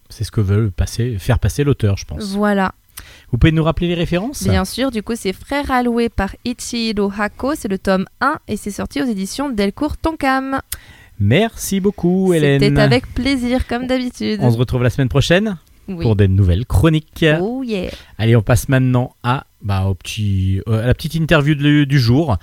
C'est 0.08 0.24
ce 0.24 0.30
que 0.30 0.40
veut 0.40 0.70
passer, 0.70 1.18
faire 1.18 1.38
passer 1.38 1.64
l'auteur, 1.64 1.96
je 1.96 2.04
pense. 2.06 2.24
Voilà. 2.24 2.72
Vous 3.30 3.38
pouvez 3.38 3.52
nous 3.52 3.64
rappeler 3.64 3.88
les 3.88 3.94
références? 3.94 4.44
Bien 4.44 4.64
sûr, 4.64 4.90
du 4.90 5.02
coup, 5.02 5.14
c'est 5.16 5.32
Frère 5.32 5.70
alloué 5.70 6.08
par 6.08 6.34
Ichiro 6.44 7.12
Hako, 7.16 7.54
c'est 7.54 7.68
le 7.68 7.78
tome 7.78 8.06
1 8.20 8.38
et 8.48 8.56
c'est 8.56 8.70
sorti 8.70 9.02
aux 9.02 9.06
éditions 9.06 9.50
Delcourt 9.50 9.96
Tonkam. 9.96 10.60
Merci 11.18 11.80
beaucoup, 11.80 12.32
Hélène. 12.34 12.60
C'était 12.60 12.80
avec 12.80 13.06
plaisir, 13.14 13.66
comme 13.66 13.86
d'habitude. 13.86 14.38
On 14.42 14.50
se 14.50 14.58
retrouve 14.58 14.82
la 14.82 14.90
semaine 14.90 15.08
prochaine 15.08 15.56
Oui. 15.88 16.02
pour 16.02 16.14
des 16.16 16.28
nouvelles 16.28 16.66
chroniques. 16.66 17.24
Oh 17.40 17.62
yeah. 17.64 17.90
Allez, 18.18 18.36
on 18.36 18.42
passe 18.42 18.68
maintenant 18.68 19.14
à, 19.22 19.46
bah, 19.62 19.84
au 19.86 19.94
petit, 19.94 20.60
euh, 20.68 20.82
à 20.82 20.86
la 20.86 20.94
petite 20.94 21.14
interview 21.14 21.54
du, 21.54 21.86
du 21.86 21.98
jour. 21.98 22.36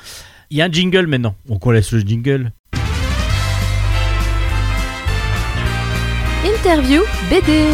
Il 0.49 0.57
y 0.57 0.61
a 0.61 0.65
un 0.65 0.71
jingle 0.71 1.07
maintenant, 1.07 1.35
donc 1.47 1.65
on 1.65 1.71
laisse 1.71 1.91
le 1.91 1.99
jingle. 1.99 2.51
Interview 6.45 7.01
BD. 7.29 7.65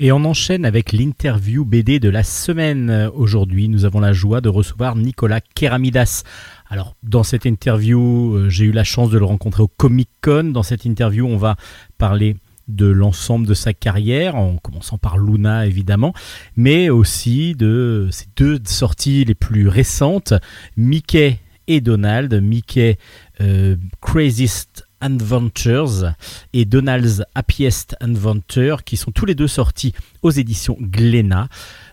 Et 0.00 0.10
on 0.10 0.24
enchaîne 0.24 0.64
avec 0.64 0.92
l'interview 0.92 1.64
BD 1.64 2.00
de 2.00 2.08
la 2.08 2.24
semaine. 2.24 3.10
Aujourd'hui, 3.14 3.68
nous 3.68 3.84
avons 3.84 4.00
la 4.00 4.12
joie 4.12 4.40
de 4.40 4.48
recevoir 4.48 4.96
Nicolas 4.96 5.40
Keramidas. 5.40 6.24
Alors, 6.68 6.96
dans 7.02 7.22
cette 7.22 7.44
interview, 7.44 8.34
euh, 8.34 8.48
j'ai 8.48 8.64
eu 8.64 8.72
la 8.72 8.84
chance 8.84 9.10
de 9.10 9.18
le 9.18 9.24
rencontrer 9.24 9.62
au 9.62 9.68
Comic 9.68 10.08
Con. 10.22 10.44
Dans 10.44 10.62
cette 10.62 10.84
interview, 10.84 11.26
on 11.26 11.36
va 11.36 11.56
parler 11.98 12.36
de 12.68 12.86
l'ensemble 12.86 13.46
de 13.46 13.54
sa 13.54 13.74
carrière, 13.74 14.36
en 14.36 14.56
commençant 14.56 14.96
par 14.96 15.18
Luna 15.18 15.66
évidemment, 15.66 16.14
mais 16.56 16.88
aussi 16.88 17.54
de 17.54 18.08
ses 18.10 18.26
deux 18.36 18.58
sorties 18.64 19.24
les 19.24 19.34
plus 19.34 19.68
récentes, 19.68 20.32
Mickey 20.76 21.38
et 21.66 21.80
Donald, 21.80 22.32
Mickey 22.42 22.98
euh, 23.40 23.76
Craziest 24.00 24.86
Adventures 25.00 26.14
et 26.54 26.64
Donald's 26.64 27.22
Happiest 27.34 27.96
Adventure, 28.00 28.84
qui 28.84 28.96
sont 28.96 29.10
tous 29.10 29.26
les 29.26 29.34
deux 29.34 29.48
sortis 29.48 29.92
aux 30.22 30.30
éditions 30.30 30.78
Glénat. 30.80 31.48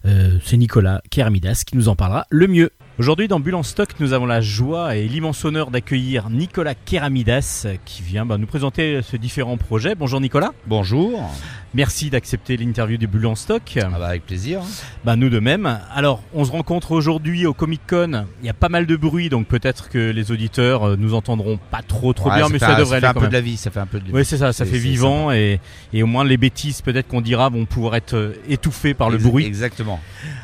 Euh, 0.06 0.40
C'est 0.46 0.56
Nicolas 0.56 1.02
Keramidas 1.10 1.64
qui 1.66 1.76
nous 1.76 1.90
en 1.90 1.96
parlera 1.98 2.26
le 2.30 2.48
mieux. 2.48 2.72
Aujourd'hui, 3.00 3.28
dans 3.28 3.40
Bulle 3.40 3.56
en 3.56 3.64
stock, 3.64 3.90
nous 4.00 4.14
avons 4.14 4.28
la 4.28 4.42
joie 4.42 4.96
et 4.96 5.08
l'immense 5.08 5.44
honneur 5.44 5.72
d'accueillir 5.72 6.30
Nicolas 6.30 6.76
Keramidas 6.76 7.66
qui 7.84 8.04
vient 8.04 8.26
bah, 8.28 8.38
nous 8.38 8.46
présenter 8.46 9.00
ces 9.02 9.18
différents 9.18 9.58
projets. 9.58 9.96
Bonjour 9.96 10.22
Nicolas, 10.22 10.52
Bonjour. 10.68 11.28
merci 11.74 12.12
d'accepter 12.12 12.58
l'interview 12.58 12.98
des 12.98 13.08
Bulles 13.08 13.26
en 13.26 13.34
stock. 13.36 13.80
Ah 13.82 13.88
bah 13.98 14.08
avec 14.08 14.26
plaisir. 14.28 14.62
Bah 15.04 15.16
nous 15.16 15.30
de 15.30 15.40
même. 15.40 15.80
Alors, 15.96 16.22
on 16.36 16.46
se 16.46 16.52
rencontre 16.52 16.92
aujourd'hui 16.92 17.48
au 17.48 17.54
Comic 17.56 17.82
Con. 17.90 18.26
Il 18.42 18.46
y 18.46 18.50
a 18.50 18.54
pas 18.54 18.70
mal 18.70 18.86
de 18.86 18.96
bruit, 18.96 19.30
donc 19.30 19.48
peut-être 19.48 19.90
que 19.90 20.12
les 20.12 20.32
auditeurs 20.32 20.84
euh, 20.90 20.96
nous 20.96 21.16
entendront 21.16 21.58
pas 21.72 21.82
trop 21.82 22.14
trop 22.14 22.30
Ouais, 22.30 22.36
bien, 22.36 22.50
mais 22.50 22.60
fait 22.60 22.66
ça 22.66 22.76
un- 22.76 22.78
devrait 22.78 23.00
fait 23.00 23.06
aller 23.06 23.08
un 23.08 23.14
quand 23.14 23.20
peu 23.22 23.26
même. 23.26 23.30
de 23.32 23.36
la 23.38 23.42
vie, 23.42 23.58
ça 23.58 23.72
fait 23.72 23.80
un 23.80 23.88
peu 23.88 24.00
de 24.00 24.04
la 24.04 24.10
vie. 24.12 24.16
Oui, 24.18 24.26
c'est 24.26 24.38
ça, 24.38 24.54
ça 24.54 24.66
fait 24.66 24.78
vivant 24.78 25.32
et, 25.32 25.60
et 25.94 26.04
au 26.04 26.08
moins 26.08 26.24
les 26.26 26.38
bêtises 26.38 26.82
peut-être 26.82 27.08
qu'on 27.08 27.22
dira 27.22 27.50
vont 27.50 27.66
pouvoir 27.66 27.96
être 27.96 28.14
euh, 28.16 28.34
étouffées 28.48 28.94
par 28.94 29.10
le 29.10 29.18
bruit. 29.18 29.46
Exactement. 29.46 30.00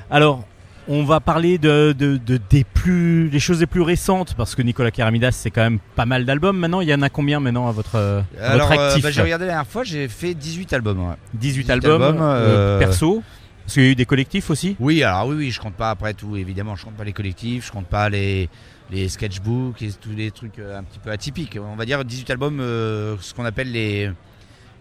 Alors, 0.10 0.43
on 0.89 1.04
va 1.04 1.19
parler 1.19 1.58
de, 1.58 1.93
de- 1.97 2.17
de- 2.17 2.39
des 2.50 2.63
plus, 2.63 3.30
les 3.30 3.39
choses 3.39 3.60
les 3.60 3.65
plus 3.67 3.82
récentes 3.82 4.34
parce 4.36 4.56
que 4.56 4.62
Nicolas 4.62 4.91
Keramidas 4.91 5.32
c'est 5.32 5.52
quand 5.52 5.62
même 5.62 5.80
pas 5.95 6.06
mal 6.06 6.26
d'albums 6.26 6.58
maintenant. 6.58 6.82
Il 6.82 6.89
y 6.89 6.93
en 6.93 7.02
a 7.02 7.10
combien 7.10 7.39
maintenant 7.39 7.67
à 7.67 7.71
votre, 7.71 7.95
euh, 7.95 8.21
à 8.39 8.52
Alors, 8.52 8.67
votre 8.69 8.80
euh, 8.82 8.88
actif 8.89 9.04
bah, 9.04 9.12
j'ai 9.12 9.21
regardé 9.21 9.45
la 9.45 9.52
dernière 9.54 9.67
fois, 9.71 9.84
j'ai 9.84 10.08
fait 10.08 10.34
18 10.34 10.73
albums. 10.73 11.00
ouais. 11.10 11.15
18, 11.34 11.63
18 11.63 11.69
albums, 11.71 12.02
albums, 12.02 12.17
euh, 12.21 12.80
perso. 12.80 13.21
Parce 13.65 13.73
qu'il 13.73 13.84
y 13.84 13.88
a 13.88 13.91
eu 13.91 13.95
des 13.95 14.06
collectifs 14.06 14.50
aussi. 14.50 14.78
Oui, 14.80 15.04
alors 15.04 15.28
oui, 15.28 15.36
oui, 15.36 15.52
je 15.52 15.60
compte 15.60 15.73
pas 15.76 15.89
après 15.89 16.13
tout, 16.13 16.38
évidemment, 16.38 16.78
je 16.78 16.86
compte 16.86 16.95
pas 16.95 17.04
les 17.04 17.12
collectifs, 17.12 17.65
je 17.67 17.71
compte 17.73 17.88
pas 17.88 18.08
les, 18.08 18.47
les 18.89 19.10
sketchbooks 19.10 19.82
et 19.82 19.89
tous 20.00 20.12
les 20.15 20.32
trucs 20.32 20.58
un 20.60 20.84
petit 20.84 21.00
peu 21.00 21.12
atypiques. 21.12 21.60
On 21.62 21.76
va 21.76 21.84
dire 21.86 22.06
18 22.06 22.30
albums, 22.30 22.60
euh, 22.62 23.17
ce 23.19 23.34
qu'on 23.34 23.43
appelle 23.43 23.73
les, 23.73 24.10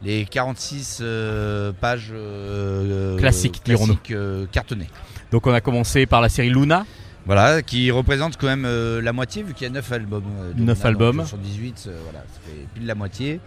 les 0.02 0.24
46 0.24 0.98
euh, 1.00 1.72
pages 1.72 2.10
euh, 2.12 3.16
Classiques, 3.18 3.60
dirons-nous. 3.64 3.94
classiques, 3.94 4.10
euh, 4.12 4.46
cartonnées. 4.52 4.88
Donc 5.32 5.46
on 5.46 5.52
a 5.52 5.60
commencé 5.60 6.06
par 6.06 6.20
la 6.20 6.28
série 6.28 6.50
Luna. 6.50 6.84
Voilà, 7.24 7.60
qui 7.60 7.90
représente 7.90 8.36
quand 8.36 8.46
même 8.46 8.64
euh, 8.64 9.02
la 9.02 9.12
moitié, 9.12 9.42
vu 9.42 9.52
qu'il 9.52 9.64
y 9.66 9.70
a 9.70 9.72
9 9.72 9.92
albums. 9.92 10.22
euh, 10.38 10.52
de 10.52 10.62
Neuf 10.62 10.78
Luna, 10.78 10.88
albums. 10.88 11.16
donc, 11.16 11.24
euh, 11.24 11.28
sur 11.28 11.38
18, 11.38 11.84
euh, 11.88 11.98
voilà, 12.04 12.20
ça 12.20 12.40
fait 12.44 12.66
pile 12.74 12.86
la 12.86 12.94
moitié. 12.94 13.40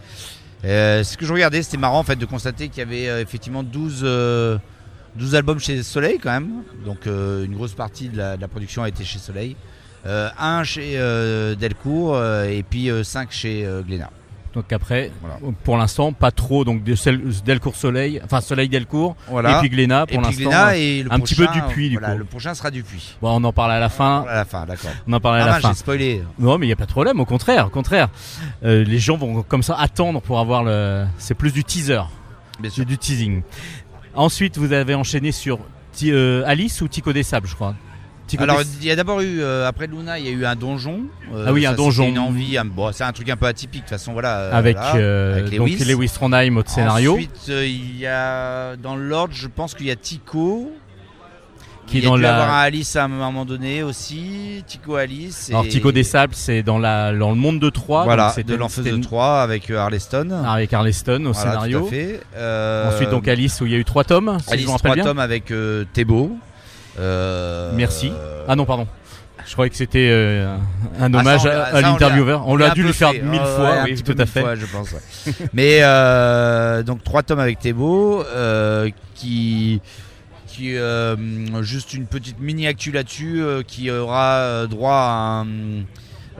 Euh, 0.65 1.01
ce 1.05 1.15
que 1.15 1.25
je 1.25 1.31
regardais, 1.31 1.63
c'était 1.63 1.77
marrant 1.77 1.99
en 1.99 2.03
fait 2.03 2.17
de 2.17 2.25
constater 2.25 2.67
qu'il 2.67 2.79
y 2.79 2.81
avait 2.81 3.07
euh, 3.07 3.21
effectivement 3.21 3.63
12, 3.63 4.01
euh, 4.03 4.57
12 5.15 5.35
albums 5.35 5.59
chez 5.61 5.81
Soleil 5.83 6.19
quand 6.21 6.31
même. 6.31 6.63
Donc 6.85 7.07
euh, 7.07 7.45
une 7.45 7.53
grosse 7.55 7.73
partie 7.73 8.09
de 8.09 8.17
la, 8.17 8.35
de 8.35 8.41
la 8.41 8.49
production 8.49 8.83
a 8.83 8.89
été 8.89 9.05
chez 9.05 9.19
Soleil. 9.19 9.55
Euh, 10.05 10.27
un 10.37 10.65
chez 10.65 10.93
euh, 10.97 11.55
Delcourt 11.55 12.15
euh, 12.17 12.45
et 12.49 12.63
puis 12.63 12.89
5 13.01 13.31
chez 13.31 13.65
euh, 13.65 13.81
Glénat. 13.81 14.11
Donc 14.55 14.73
après, 14.73 15.11
Voilà. 15.21 15.35
pour 15.63 15.77
l'instant, 15.77 16.11
pas 16.11 16.31
trop. 16.31 16.65
Donc 16.65 16.81
Delcourt 16.83 17.75
Soleil, 17.75 18.19
enfin 18.25 18.41
Soleil 18.41 18.67
Delcourt, 18.67 19.15
Voilà. 19.27 19.57
et 19.57 19.59
puis 19.61 19.69
Glénat 19.69 20.07
pour 20.07 20.21
l'instant. 20.21 20.49
Le 20.49 21.13
un 21.13 21.19
petit 21.19 21.35
peu 21.35 21.45
prochain, 21.45 21.67
Dupuis, 21.67 21.89
du 21.89 21.97
voilà, 21.99 22.13
coup. 22.13 22.19
Le 22.19 22.25
prochain 22.25 22.53
sera 22.55 22.71
Dupuis. 22.71 23.15
Bon, 23.21 23.29
on 23.39 23.43
en 23.43 23.53
parle 23.53 23.71
à 23.73 23.79
la 23.79 23.89
fin. 23.89 24.25
À 24.27 24.33
la 24.35 24.45
fin, 24.45 24.65
d'accord. 24.65 24.89
On 25.07 25.13
en 25.13 25.19
parle 25.19 25.37
à 25.39 25.43
Ah 25.43 25.45
la 25.47 25.59
fin. 25.59 25.69
j'ai 25.69 25.75
spoilé. 25.75 26.23
Non, 26.39 26.57
mais 26.57 26.65
il 26.65 26.69
n'y 26.69 26.73
a 26.73 26.77
pas 26.77 26.87
de 26.87 26.91
problème, 26.91 27.19
au 27.19 27.25
contraire, 27.25 27.67
au 27.67 27.69
contraire. 27.69 28.09
Euh, 28.63 28.83
les 28.83 28.97
gens 28.99 29.17
vont 29.17 29.43
comme 29.43 29.61
ça 29.63 29.75
attendre 29.79 30.19
pour 30.21 30.39
avoir 30.39 30.63
le. 30.63 31.05
C'est 31.19 31.35
plus 31.35 31.53
du 31.53 31.63
teaser, 31.63 32.01
Bien 32.59 32.69
c'est 32.69 32.77
sûr. 32.77 32.85
du 32.85 32.97
teasing. 32.97 33.43
Ensuite, 34.15 34.57
vous 34.57 34.73
avez 34.73 34.95
enchaîné 34.95 35.31
sur 35.31 35.59
euh, 36.05 36.43
Alice 36.47 36.81
ou 36.81 36.87
Tico 36.87 37.13
des 37.13 37.23
Sables, 37.23 37.47
je 37.47 37.53
crois. 37.55 37.75
Alors 38.37 38.61
il 38.81 38.85
y 38.87 38.91
a 38.91 38.95
d'abord 38.95 39.21
eu 39.21 39.41
euh, 39.41 39.67
après 39.67 39.87
Luna 39.87 40.19
il 40.19 40.25
y 40.25 40.29
a 40.29 40.31
eu 40.31 40.45
un 40.45 40.55
donjon. 40.55 41.01
Euh, 41.33 41.45
Ah 41.47 41.53
oui, 41.53 41.65
un 41.65 41.71
ça, 41.71 41.75
donjon. 41.77 42.07
Une 42.07 42.19
envie, 42.19 42.57
un- 42.57 42.65
bon, 42.65 42.91
c'est 42.93 43.03
un 43.03 43.11
truc 43.11 43.29
un 43.29 43.37
peu 43.37 43.45
atypique 43.47 43.81
de 43.83 43.87
toute 43.87 43.97
façon 43.97 44.13
voilà. 44.13 44.37
euh, 44.37 44.51
avec, 44.53 44.77
voilà, 44.77 44.95
euh, 44.97 45.37
avec 45.39 45.57
donc 45.57 45.69
Lewis. 45.69 45.85
Lewis 45.85 46.09
Trondheim 46.13 46.57
au 46.57 46.63
scénario, 46.65 47.13
Ensuite 47.13 47.47
il 47.47 47.97
y 47.97 48.05
a 48.05 48.75
dans 48.77 48.95
l'ordre 48.95 49.33
je 49.33 49.47
pense 49.47 49.73
qu'il 49.73 49.87
y 49.87 49.91
a 49.91 49.95
Tico. 49.95 50.71
Qui 51.87 51.97
il 51.97 52.03
y 52.03 52.07
a 52.07 52.15
dû 52.15 52.21
la- 52.21 52.35
avoir 52.43 52.55
un 52.55 52.61
Alice 52.61 52.95
à 52.95 53.05
un 53.05 53.07
moment 53.07 53.45
donné 53.45 53.81
aussi, 53.81 54.63
Tico 54.67 54.95
Alice. 54.95 55.49
Alors 55.49 55.65
et- 55.65 55.69
Tico 55.69 55.91
des 55.91 56.03
Sables, 56.03 56.35
c'est 56.35 56.61
dans, 56.61 56.77
la, 56.77 57.11
dans 57.11 57.31
le 57.31 57.35
monde 57.35 57.59
de 57.59 57.67
Troyes. 57.71 58.03
Voilà, 58.03 58.27
de 58.29 58.33
c'était 58.69 58.91
de 58.91 59.01
3 59.01 59.41
avec 59.41 59.71
Arleston. 59.71 60.29
Avec 60.45 60.71
Arleston 60.71 61.25
au 61.25 61.31
Voilà, 61.31 61.49
scénario. 61.51 61.79
Tout 61.79 61.87
à 61.87 61.89
fait. 61.89 62.21
Euh, 62.35 62.93
Ensuite, 62.93 63.09
donc 63.09 63.27
Alice, 63.27 63.59
où 63.61 63.65
il 63.65 63.71
y 63.71 63.75
a 63.75 63.79
eu 63.79 63.85
trois 63.85 64.03
tomes, 64.03 64.37
si 64.45 64.53
Alice 64.53 64.65
je 64.65 64.67
me 64.67 64.73
rappelle 64.73 64.91
3 64.91 64.95
bien. 64.97 65.03
tomes 65.03 65.17
avec 65.19 65.49
euh, 65.49 65.83
Thébault. 65.91 66.37
Euh, 66.97 67.71
Merci. 67.75 68.11
Ah 68.47 68.55
non, 68.55 68.65
pardon. 68.65 68.87
Je 69.45 69.53
croyais 69.53 69.69
que 69.69 69.75
c'était 69.75 70.09
euh, 70.11 70.55
un 70.99 71.13
Ah, 71.13 71.19
hommage 71.19 71.41
ça, 71.41 71.49
on 71.49 71.51
à, 71.75 71.77
à 71.77 71.81
l'intervieweur. 71.81 72.47
On 72.47 72.55
l'a 72.55 72.69
dû 72.71 72.83
le 72.83 72.91
faire 72.93 73.11
fait. 73.11 73.21
mille 73.21 73.39
fois, 73.41 73.83
ouais, 73.83 73.93
oui, 73.93 74.03
tout 74.03 74.15
à 74.17 74.25
fait. 74.25 74.41
fois, 74.41 74.55
je 74.55 74.65
pense. 74.65 74.91
ouais. 74.91 75.33
Mais 75.53 75.79
euh, 75.81 76.83
donc 76.83 77.03
trois 77.03 77.23
tomes 77.23 77.39
avec 77.39 77.59
Thébault, 77.59 78.23
euh, 78.27 78.89
qui 79.15 79.81
qui 80.47 80.75
juste 81.61 81.93
une 81.93 82.05
petite 82.05 82.39
mini 82.39 82.67
actu 82.67 82.91
là-dessus, 82.91 83.41
qui 83.65 83.89
aura 83.89 84.67
droit 84.67 84.91
à, 84.93 85.45
un, 85.45 85.85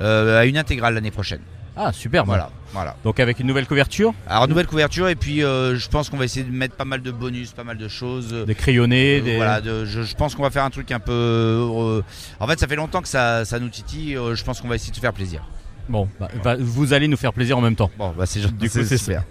à 0.02 0.46
une 0.46 0.58
intégrale 0.58 0.94
l'année 0.94 1.12
prochaine. 1.12 1.42
Ah, 1.78 1.92
super. 1.94 2.26
Voilà, 2.26 2.50
voilà. 2.74 2.96
Donc 3.04 3.20
avec 3.20 3.40
une 3.40 3.48
nouvelle 3.48 3.66
couverture, 3.68 4.14
Alors 4.28 4.48
nouvelle 4.48 4.68
couverture 4.68 5.08
et 5.10 5.16
puis 5.16 5.44
euh, 5.44 5.76
je 5.78 5.90
pense 5.90 6.10
qu'on 6.10 6.18
va 6.18 6.26
essayer 6.26 6.46
de 6.46 6.52
mettre 6.52 6.76
pas 6.76 6.86
mal 6.86 7.02
de 7.02 7.12
bonus, 7.12 7.52
pas 7.54 7.64
mal 7.64 7.78
de 7.78 7.88
choses. 7.88 8.34
des 8.46 8.56
crayonnés, 8.56 9.20
Euh, 9.20 9.24
des... 9.24 9.36
Voilà, 9.38 9.62
de- 9.62 9.86
je, 9.86 10.02
je 10.04 10.16
pense 10.16 10.36
qu'on 10.36 10.44
va 10.44 10.50
faire 10.52 10.64
un 10.64 10.70
truc 10.70 10.92
un 10.92 11.00
peu. 11.00 11.12
euh, 11.12 12.02
en 12.40 12.48
fait, 12.48 12.60
ça 12.60 12.68
fait 12.68 12.76
longtemps 12.76 13.02
que 13.02 13.08
ça, 13.08 13.46
ça 13.46 13.60
nous 13.60 13.70
titille. 13.70 14.14
je 14.34 14.44
pense 14.44 14.62
qu'on 14.62 14.68
va 14.68 14.76
essayer 14.76 14.92
de 14.94 14.98
faire 14.98 15.14
plaisir. 15.14 15.44
Bon, 15.90 16.08
bah, 16.44 16.56
vous 16.60 16.94
allez 16.94 17.08
nous 17.08 17.18
faire 17.18 17.34
plaisir 17.34 17.58
en 17.58 17.62
même 17.62 17.76
temps. 17.76 17.90
Bon, 17.98 18.14
bah 18.16 18.28
c'est 18.28 18.40
Du 18.42 18.70
coup, 18.70 18.80
c'est 18.84 18.98
super. 18.98 19.24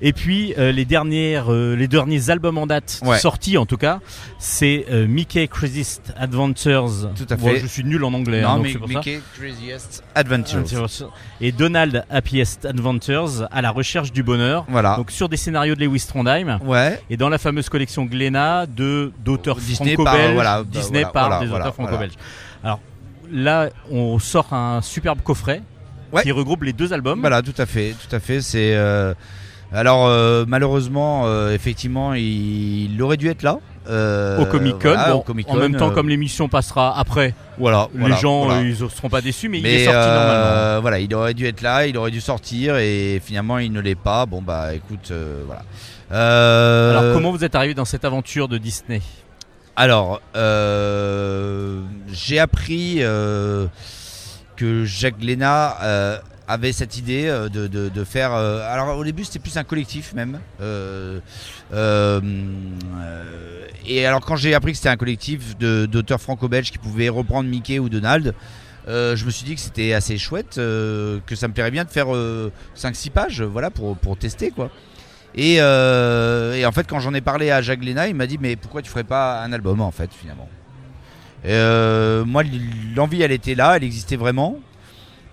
Et 0.00 0.12
puis 0.12 0.54
euh, 0.58 0.70
les 0.70 0.84
dernières, 0.84 1.52
euh, 1.52 1.74
les 1.74 1.88
derniers 1.88 2.30
albums 2.30 2.56
en 2.58 2.66
date 2.66 3.00
Ouais. 3.04 3.18
sortis 3.18 3.58
en 3.58 3.66
tout 3.66 3.76
cas, 3.76 4.00
c'est 4.38 4.86
euh, 4.90 5.06
Mickey 5.08 5.48
Craziest 5.48 6.12
Adventures. 6.16 7.10
Tout 7.16 7.26
à 7.28 7.36
fait. 7.36 7.58
je 7.60 7.66
suis 7.66 7.82
nul 7.84 8.04
en 8.04 8.12
anglais, 8.14 8.42
hein, 8.42 8.56
Non, 8.58 8.62
donc 8.62 8.66
mais 8.66 8.72
ça. 8.74 8.78
Mickey 8.86 9.20
Craziest 9.38 10.04
Adventures. 10.14 11.10
Et 11.40 11.50
Donald 11.52 12.04
Happiest 12.10 12.64
Adventures 12.64 13.48
à 13.50 13.60
la 13.62 13.70
recherche 13.70 14.12
du 14.12 14.22
bonheur. 14.22 14.64
Voilà. 14.68 14.96
Donc 14.96 15.10
sur 15.10 15.28
des 15.28 15.36
scénarios 15.36 15.74
de 15.74 15.84
Lewis 15.84 16.04
Trondheim 16.06 16.58
ouais. 16.64 17.00
et 17.10 17.16
dans 17.16 17.28
la 17.28 17.38
fameuse 17.38 17.68
collection 17.68 18.04
Glénat 18.04 18.66
de 18.66 19.12
d'auteurs 19.24 19.56
Disney 19.56 19.94
franco-belges, 19.94 20.24
par- 20.26 20.32
voilà, 20.34 20.62
bah, 20.62 20.68
Disney 20.70 21.00
voilà, 21.02 21.12
par 21.12 21.40
des 21.40 21.50
auteurs 21.50 21.74
franco-belges. 21.74 22.14
Alors 22.62 22.80
là, 23.32 23.68
on 23.90 24.18
sort 24.18 24.52
un 24.52 24.80
superbe 24.82 25.20
coffret 25.22 25.62
Ouais. 26.10 26.22
qui 26.22 26.32
regroupe 26.32 26.62
les 26.62 26.72
deux 26.72 26.94
albums. 26.94 27.20
Voilà, 27.20 27.42
tout 27.42 27.52
à 27.58 27.66
fait, 27.66 27.94
tout 28.08 28.16
à 28.16 28.18
fait. 28.18 28.40
C'est 28.40 28.74
euh, 28.74 29.12
alors 29.72 30.06
euh, 30.06 30.44
malheureusement, 30.48 31.24
euh, 31.26 31.52
effectivement, 31.54 32.14
il, 32.14 32.92
il 32.92 33.02
aurait 33.02 33.16
dû 33.18 33.28
être 33.28 33.42
là 33.42 33.58
euh, 33.88 34.38
au 34.38 34.46
Comic 34.46 34.74
Con. 34.74 34.88
voilà, 34.88 35.12
Bon, 35.12 35.24
en 35.48 35.56
même 35.56 35.76
temps, 35.76 35.90
comme 35.90 36.08
l'émission 36.08 36.48
passera 36.48 36.98
après, 36.98 37.34
voilà, 37.58 37.88
les 37.92 38.00
voilà, 38.00 38.16
gens 38.16 38.44
voilà. 38.46 38.62
ils 38.62 38.82
ne 38.82 38.88
seront 38.88 39.08
pas 39.08 39.20
déçus, 39.20 39.48
mais, 39.48 39.60
il 39.60 39.66
est 39.66 39.84
sorti 39.84 40.08
normalement. 40.08 40.80
voilà, 40.80 40.98
il 41.00 41.14
aurait 41.14 41.34
dû 41.34 41.46
être 41.46 41.62
là, 41.62 41.86
il 41.86 41.96
aurait 41.98 42.10
dû 42.10 42.20
sortir 42.20 42.76
et 42.76 43.20
finalement 43.24 43.58
il 43.58 43.72
ne 43.72 43.80
l'est 43.80 43.94
pas. 43.94 44.26
Bon 44.26 44.42
bah 44.42 44.74
écoute, 44.74 45.12
voilà. 45.46 45.62
Alors 46.10 47.14
comment 47.14 47.30
vous 47.30 47.44
êtes 47.44 47.54
arrivé 47.54 47.74
dans 47.74 47.84
cette 47.84 48.04
aventure 48.04 48.48
de 48.48 48.58
Disney? 48.58 49.02
Alors, 49.76 50.20
j'ai 52.10 52.38
appris 52.38 53.00
que 54.56 54.84
Jacques 54.84 55.22
Léna 55.22 56.20
avait 56.48 56.72
cette 56.72 56.96
idée 56.96 57.26
euh, 57.26 57.48
de, 57.50 57.66
de- 57.66 58.04
faire. 58.04 58.32
euh, 58.32 58.60
alors 58.72 58.96
au 58.96 59.04
début 59.04 59.24
c'était 59.24 59.38
plus 59.38 59.56
un 59.58 59.64
collectif 59.64 60.14
même. 60.14 60.40
Euh, 60.62 61.20
et 63.86 64.06
alors 64.06 64.22
quand 64.22 64.36
j'ai 64.36 64.54
appris 64.54 64.72
que 64.72 64.78
c'était 64.78 64.88
un 64.88 64.96
collectif 64.96 65.56
d'auteurs 65.58 66.20
franco-belges 66.20 66.72
qui 66.72 66.78
pouvaient 66.78 67.10
reprendre 67.10 67.48
Mickey 67.48 67.78
ou 67.78 67.88
Donald. 67.90 68.34
je 68.86 69.24
me 69.24 69.30
suis 69.30 69.44
dit 69.44 69.54
que 69.54 69.60
c'était 69.60 69.92
assez 69.92 70.16
chouette, 70.16 70.54
que 70.56 71.34
ça 71.34 71.48
me 71.48 71.52
plairait 71.52 71.70
bien 71.70 71.84
de 71.84 71.90
faire 71.90 72.06
5-6 72.76 73.10
pages, 73.10 73.42
voilà, 73.42 73.70
pour, 73.70 73.96
pour 73.96 74.16
tester 74.16 74.50
quoi. 74.50 74.70
Et, 75.34 75.60
en 75.60 76.72
fait, 76.72 76.86
quand 76.88 77.00
j'en 77.00 77.12
ai 77.14 77.20
parlé 77.20 77.50
à 77.50 77.60
Jacques 77.60 77.84
Léna, 77.84 78.08
il 78.08 78.14
m'a 78.14 78.26
dit 78.26 78.38
Mais 78.40 78.56
pourquoi 78.56 78.80
tu 78.82 78.90
ferais 78.90 79.04
pas 79.04 79.42
un 79.42 79.52
album 79.52 79.80
en 79.82 79.90
fait, 79.90 80.10
finalement? 80.12 80.48
Moi, 81.44 82.42
l'envie, 82.96 83.22
elle 83.22 83.32
était 83.32 83.54
là, 83.54 83.76
elle 83.76 83.84
existait 83.84 84.16
vraiment. 84.16 84.58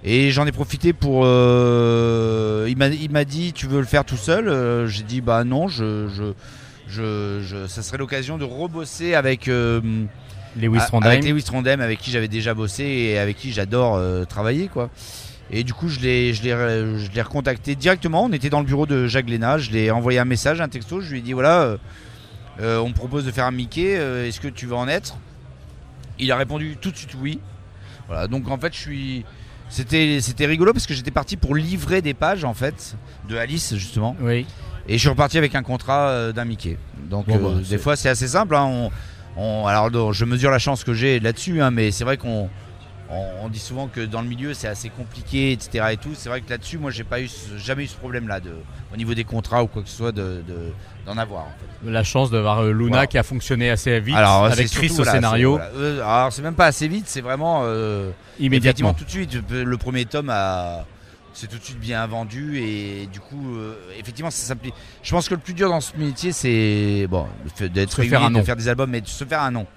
Et 0.07 0.29
j'en 0.29 0.45
ai 0.45 0.51
profité 0.51 0.93
pour. 0.93 1.23
euh, 1.25 2.65
il 2.69 2.77
m'a- 2.77 2.87
il 2.89 3.09
m'a 3.11 3.25
dit 3.25 3.53
Tu 3.53 3.65
veux 3.65 3.79
le 3.79 3.85
faire 3.87 4.05
tout 4.05 4.17
seul? 4.17 4.47
Euh, 4.47 4.87
J'ai 4.87 5.01
dit 5.03 5.19
Bah 5.21 5.43
non, 5.43 5.67
je, 5.67 6.07
je, 6.09 6.23
je, 6.87 7.41
je- 7.43 7.67
ça 7.67 7.81
serait 7.81 7.97
l'occasion 7.97 8.37
de 8.37 8.43
rebosser 8.43 9.15
avec. 9.15 9.47
euh, 9.47 9.81
Lewis 10.55 10.79
Trondheim. 10.87 11.09
Avec 11.09 11.25
Lewis 11.25 11.43
Trondheim, 11.43 11.79
avec 11.81 11.99
qui 11.99 12.11
j'avais 12.11 12.27
déjà 12.29 12.53
bossé 12.53 12.83
et 12.83 13.17
avec 13.17 13.35
qui 13.35 13.51
j'adore 13.51 13.95
euh, 13.95 14.23
travailler, 14.25 14.67
quoi. 14.69 14.89
Et 15.51 15.63
du 15.63 15.73
coup, 15.73 15.89
je 15.89 15.99
l'ai, 15.99 16.33
je 16.33 16.43
l'ai, 16.43 16.51
re- 16.53 16.97
je 16.97 17.11
l'ai 17.11 17.21
recontacté 17.21 17.75
directement. 17.75 18.23
On 18.23 18.31
était 18.31 18.49
dans 18.49 18.59
le 18.61 18.65
bureau 18.65 18.85
de 18.85 19.05
Jacques 19.07 19.29
Léna. 19.29 19.57
Je 19.57 19.71
l'ai 19.71 19.91
envoyé 19.91 20.17
un 20.19 20.25
message, 20.25 20.61
un 20.61 20.69
texto. 20.69 21.01
Je 21.01 21.11
lui 21.11 21.19
ai 21.19 21.21
dit 21.21 21.33
voilà, 21.33 21.77
euh, 22.61 22.77
on 22.79 22.89
me 22.89 22.93
propose 22.93 23.25
de 23.25 23.31
faire 23.31 23.45
un 23.45 23.51
Mickey. 23.51 23.91
est-ce 24.27 24.39
que 24.39 24.47
tu 24.47 24.65
veux 24.67 24.75
en 24.75 24.87
être? 24.87 25.17
Il 26.19 26.31
a 26.31 26.37
répondu 26.37 26.77
tout 26.79 26.91
de 26.91 26.95
suite 26.97 27.15
oui. 27.19 27.39
Voilà. 28.07 28.27
Donc 28.27 28.47
en 28.49 28.57
fait, 28.57 28.71
je 28.73 28.79
suis. 28.79 29.25
C'était, 29.69 30.19
c'était 30.21 30.45
rigolo 30.45 30.73
parce 30.73 30.85
que 30.85 30.93
j'étais 30.93 31.11
parti 31.11 31.37
pour 31.37 31.55
livrer 31.55 32.01
des 32.01 32.13
pages 32.13 32.43
en 32.43 32.53
fait 32.53 32.95
de 33.27 33.35
Alice 33.37 33.75
justement. 33.75 34.15
Oui. 34.21 34.45
Et 34.87 34.93
je 34.93 34.99
suis 34.99 35.09
reparti 35.09 35.37
avec 35.37 35.55
un 35.55 35.63
contrat 35.63 36.09
euh, 36.09 36.31
d'un 36.31 36.45
Mickey. 36.45 36.77
Donc 37.09 37.25
Bon, 37.27 37.35
euh, 37.35 37.39
bah, 37.55 37.59
des 37.59 37.65
c'est- 37.65 37.77
fois 37.79 37.95
c'est 37.95 38.09
assez 38.09 38.27
simple. 38.27 38.55
hein. 38.55 38.65
On, 38.65 38.91
on- 39.37 39.65
alors 39.67 40.13
je 40.13 40.25
mesure 40.25 40.51
la 40.51 40.59
chance 40.59 40.83
que 40.83 40.93
j'ai 40.93 41.19
là-dessus, 41.19 41.61
hein, 41.61 41.71
mais 41.71 41.91
c'est 41.91 42.03
vrai 42.03 42.17
qu'on 42.17 42.49
on, 43.09 43.25
on 43.43 43.49
dit 43.49 43.59
souvent 43.59 43.87
que 43.87 44.01
dans 44.01 44.21
le 44.21 44.27
milieu 44.27 44.53
c'est 44.53 44.67
assez 44.67 44.89
compliqué, 44.89 45.51
etc. 45.51 45.85
Et 45.91 45.97
tout. 45.97 46.11
C'est 46.15 46.29
vrai 46.29 46.41
que 46.41 46.49
là-dessus, 46.49 46.77
moi 46.77 46.91
j'ai 46.91 47.03
pas 47.03 47.21
eu 47.21 47.29
jamais 47.57 47.83
eu 47.83 47.87
ce 47.87 47.95
problème-là 47.97 48.39
de, 48.39 48.51
au 48.93 48.97
niveau 48.97 49.13
des 49.13 49.23
contrats 49.23 49.63
ou 49.63 49.67
quoi 49.67 49.83
que 49.83 49.89
ce 49.89 49.95
soit 49.97 50.11
de, 50.11 50.41
de- 50.47 50.71
d'en 51.05 51.17
avoir. 51.17 51.43
En 51.43 51.49
fait. 51.83 51.91
La 51.91 52.03
chance 52.03 52.31
d'avoir 52.31 52.59
euh, 52.63 52.71
Luna 52.71 52.89
Voilà. 52.89 53.07
qui 53.07 53.17
a 53.17 53.23
fonctionné 53.23 53.69
assez 53.69 53.99
vite 53.99 54.15
alors 54.15 54.45
avec 54.45 54.67
Chris 54.69 54.87
surtout, 54.89 54.93
au 54.93 54.95
voilà, 55.03 55.11
scénario 55.11 55.51
voilà. 55.51 55.69
Euh, 55.75 56.01
alors 56.01 56.33
c'est 56.33 56.41
même 56.41 56.55
pas 56.55 56.65
assez 56.65 56.87
vite, 56.87 57.05
c'est 57.07 57.21
vraiment 57.21 57.61
euh, 57.63 58.09
immédiatement. 58.39 58.93
Tout 58.93 59.05
de 59.05 59.09
suite. 59.09 59.37
Le 59.51 59.77
premier 59.77 60.05
tome 60.05 60.29
a 60.31 60.85
c'est 61.37 61.47
tout 61.47 61.57
de 61.57 61.63
suite 61.63 61.79
bien 61.81 62.07
vendu 62.07 62.59
et 62.59 63.07
du 63.11 63.19
coup, 63.19 63.57
euh, 63.57 63.73
effectivement, 63.99 64.31
ça 64.31 64.47
s'applique. 64.47 64.73
Je 65.03 65.11
pense 65.11 65.27
que 65.27 65.33
le 65.35 65.41
plus 65.41 65.53
dur 65.53 65.67
dans 65.67 65.81
ce 65.81 65.91
métier, 65.97 66.31
c'est 66.31 67.07
bon, 67.09 67.27
le 67.43 67.49
fait 67.53 67.67
d'être 67.67 67.93
réuni, 67.93 68.09
faire 68.09 68.23
un 68.23 68.29
de 68.29 68.35
nom. 68.35 68.43
faire 68.45 68.55
des 68.55 68.69
albums, 68.69 68.89
mais 68.89 69.01
de 69.01 69.07
se 69.07 69.25
faire 69.25 69.41
un 69.41 69.51
nom, 69.51 69.67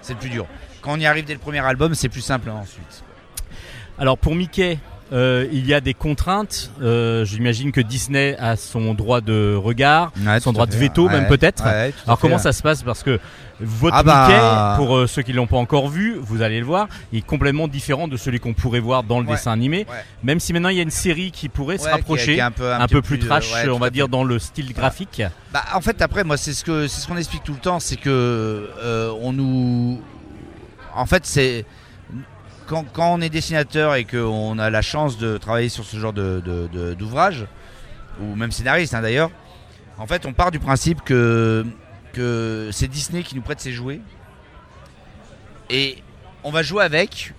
c'est 0.00 0.12
le 0.12 0.20
plus 0.20 0.30
dur. 0.30 0.46
Quand 0.88 0.94
on 0.94 1.00
y 1.00 1.04
arrive 1.04 1.26
dès 1.26 1.34
le 1.34 1.38
premier 1.38 1.58
album, 1.58 1.94
c'est 1.94 2.08
plus 2.08 2.22
simple 2.22 2.48
ensuite. 2.48 3.04
Alors 3.98 4.16
pour 4.16 4.34
Mickey, 4.34 4.78
euh, 5.12 5.46
il 5.52 5.66
y 5.66 5.74
a 5.74 5.82
des 5.82 5.92
contraintes. 5.92 6.70
Euh, 6.80 7.26
J'imagine 7.26 7.72
que 7.72 7.82
Disney 7.82 8.34
a 8.38 8.56
son 8.56 8.94
droit 8.94 9.20
de 9.20 9.54
regard, 9.54 10.12
Ouais, 10.26 10.40
son 10.40 10.54
droit 10.54 10.64
de 10.64 10.74
veto 10.74 11.10
même 11.10 11.26
peut-être. 11.26 11.62
ouais, 11.66 11.92
Alors 12.06 12.18
comment 12.18 12.38
ça 12.38 12.52
se 12.54 12.62
passe 12.62 12.82
Parce 12.82 13.02
que 13.02 13.20
votre 13.60 13.96
Ah 13.96 14.02
bah- 14.02 14.28
Mickey, 14.28 14.76
pour 14.82 14.96
euh, 14.96 15.06
ceux 15.06 15.20
qui 15.20 15.34
l'ont 15.34 15.46
pas 15.46 15.58
encore 15.58 15.88
vu, 15.88 16.16
vous 16.22 16.40
allez 16.40 16.58
le 16.58 16.64
voir, 16.64 16.88
il 17.12 17.18
est 17.18 17.26
complètement 17.26 17.68
différent 17.68 18.08
de 18.08 18.16
celui 18.16 18.40
qu'on 18.40 18.54
pourrait 18.54 18.80
voir 18.80 19.02
dans 19.02 19.20
le 19.20 19.26
dessin 19.26 19.52
animé. 19.52 19.84
Même 20.22 20.40
si 20.40 20.54
maintenant 20.54 20.70
il 20.70 20.76
y 20.78 20.80
a 20.80 20.84
une 20.84 20.90
série 20.90 21.32
qui 21.32 21.50
pourrait 21.50 21.76
se 21.76 21.82
Ouais, 21.82 21.88
qui 21.90 21.92
est- 21.96 21.98
rapprocher, 22.00 22.32
qui 22.32 22.38
est 22.38 22.40
un 22.40 22.50
peu, 22.50 22.72
un, 22.72 22.86
petit 22.86 22.94
peu 22.94 23.02
plus 23.02 23.18
trash, 23.18 23.52
on 23.70 23.78
va 23.78 23.90
dire 23.90 24.08
dans 24.08 24.24
le 24.24 24.38
style 24.38 24.72
graphique. 24.72 25.20
Bah, 25.52 25.64
en 25.74 25.82
fait, 25.82 26.00
après, 26.00 26.24
moi, 26.24 26.38
c'est 26.38 26.54
ce 26.54 26.64
que 26.64 26.86
c'est 26.88 27.02
ce 27.02 27.06
qu'on 27.06 27.18
explique 27.18 27.44
tout 27.44 27.52
le 27.52 27.58
temps, 27.58 27.78
c'est 27.78 27.96
que 27.96 28.70
on 29.20 29.34
nous, 29.34 30.00
en 30.98 31.06
fait, 31.06 31.24
c'est 31.26 31.64
quand, 32.66 32.84
quand 32.92 33.14
on 33.14 33.20
est 33.20 33.30
dessinateur 33.30 33.94
et 33.94 34.04
qu'on 34.04 34.58
a 34.58 34.68
la 34.70 34.82
chance 34.82 35.16
de 35.18 35.38
travailler 35.38 35.68
sur 35.68 35.84
ce 35.84 35.96
genre 35.96 36.12
de 36.12 36.42
de- 36.44 36.68
de- 36.72 36.94
d'ouvrage 36.94 37.46
ou 38.20 38.34
même 38.34 38.50
scénariste 38.52 38.94
hein, 38.94 39.00
d'ailleurs, 39.02 39.30
en 39.98 40.06
fait, 40.06 40.26
on 40.26 40.32
part 40.32 40.50
du 40.50 40.58
principe 40.58 41.02
que 41.04 41.64
que 42.12 42.70
c'est 42.72 42.88
Disney 42.88 43.22
qui 43.22 43.34
nous 43.36 43.42
prête 43.42 43.60
ses 43.60 43.72
jouets 43.72 44.00
et 45.70 45.98
on 46.44 46.50
va 46.50 46.62
jouer 46.62 46.82
avec, 46.84 47.34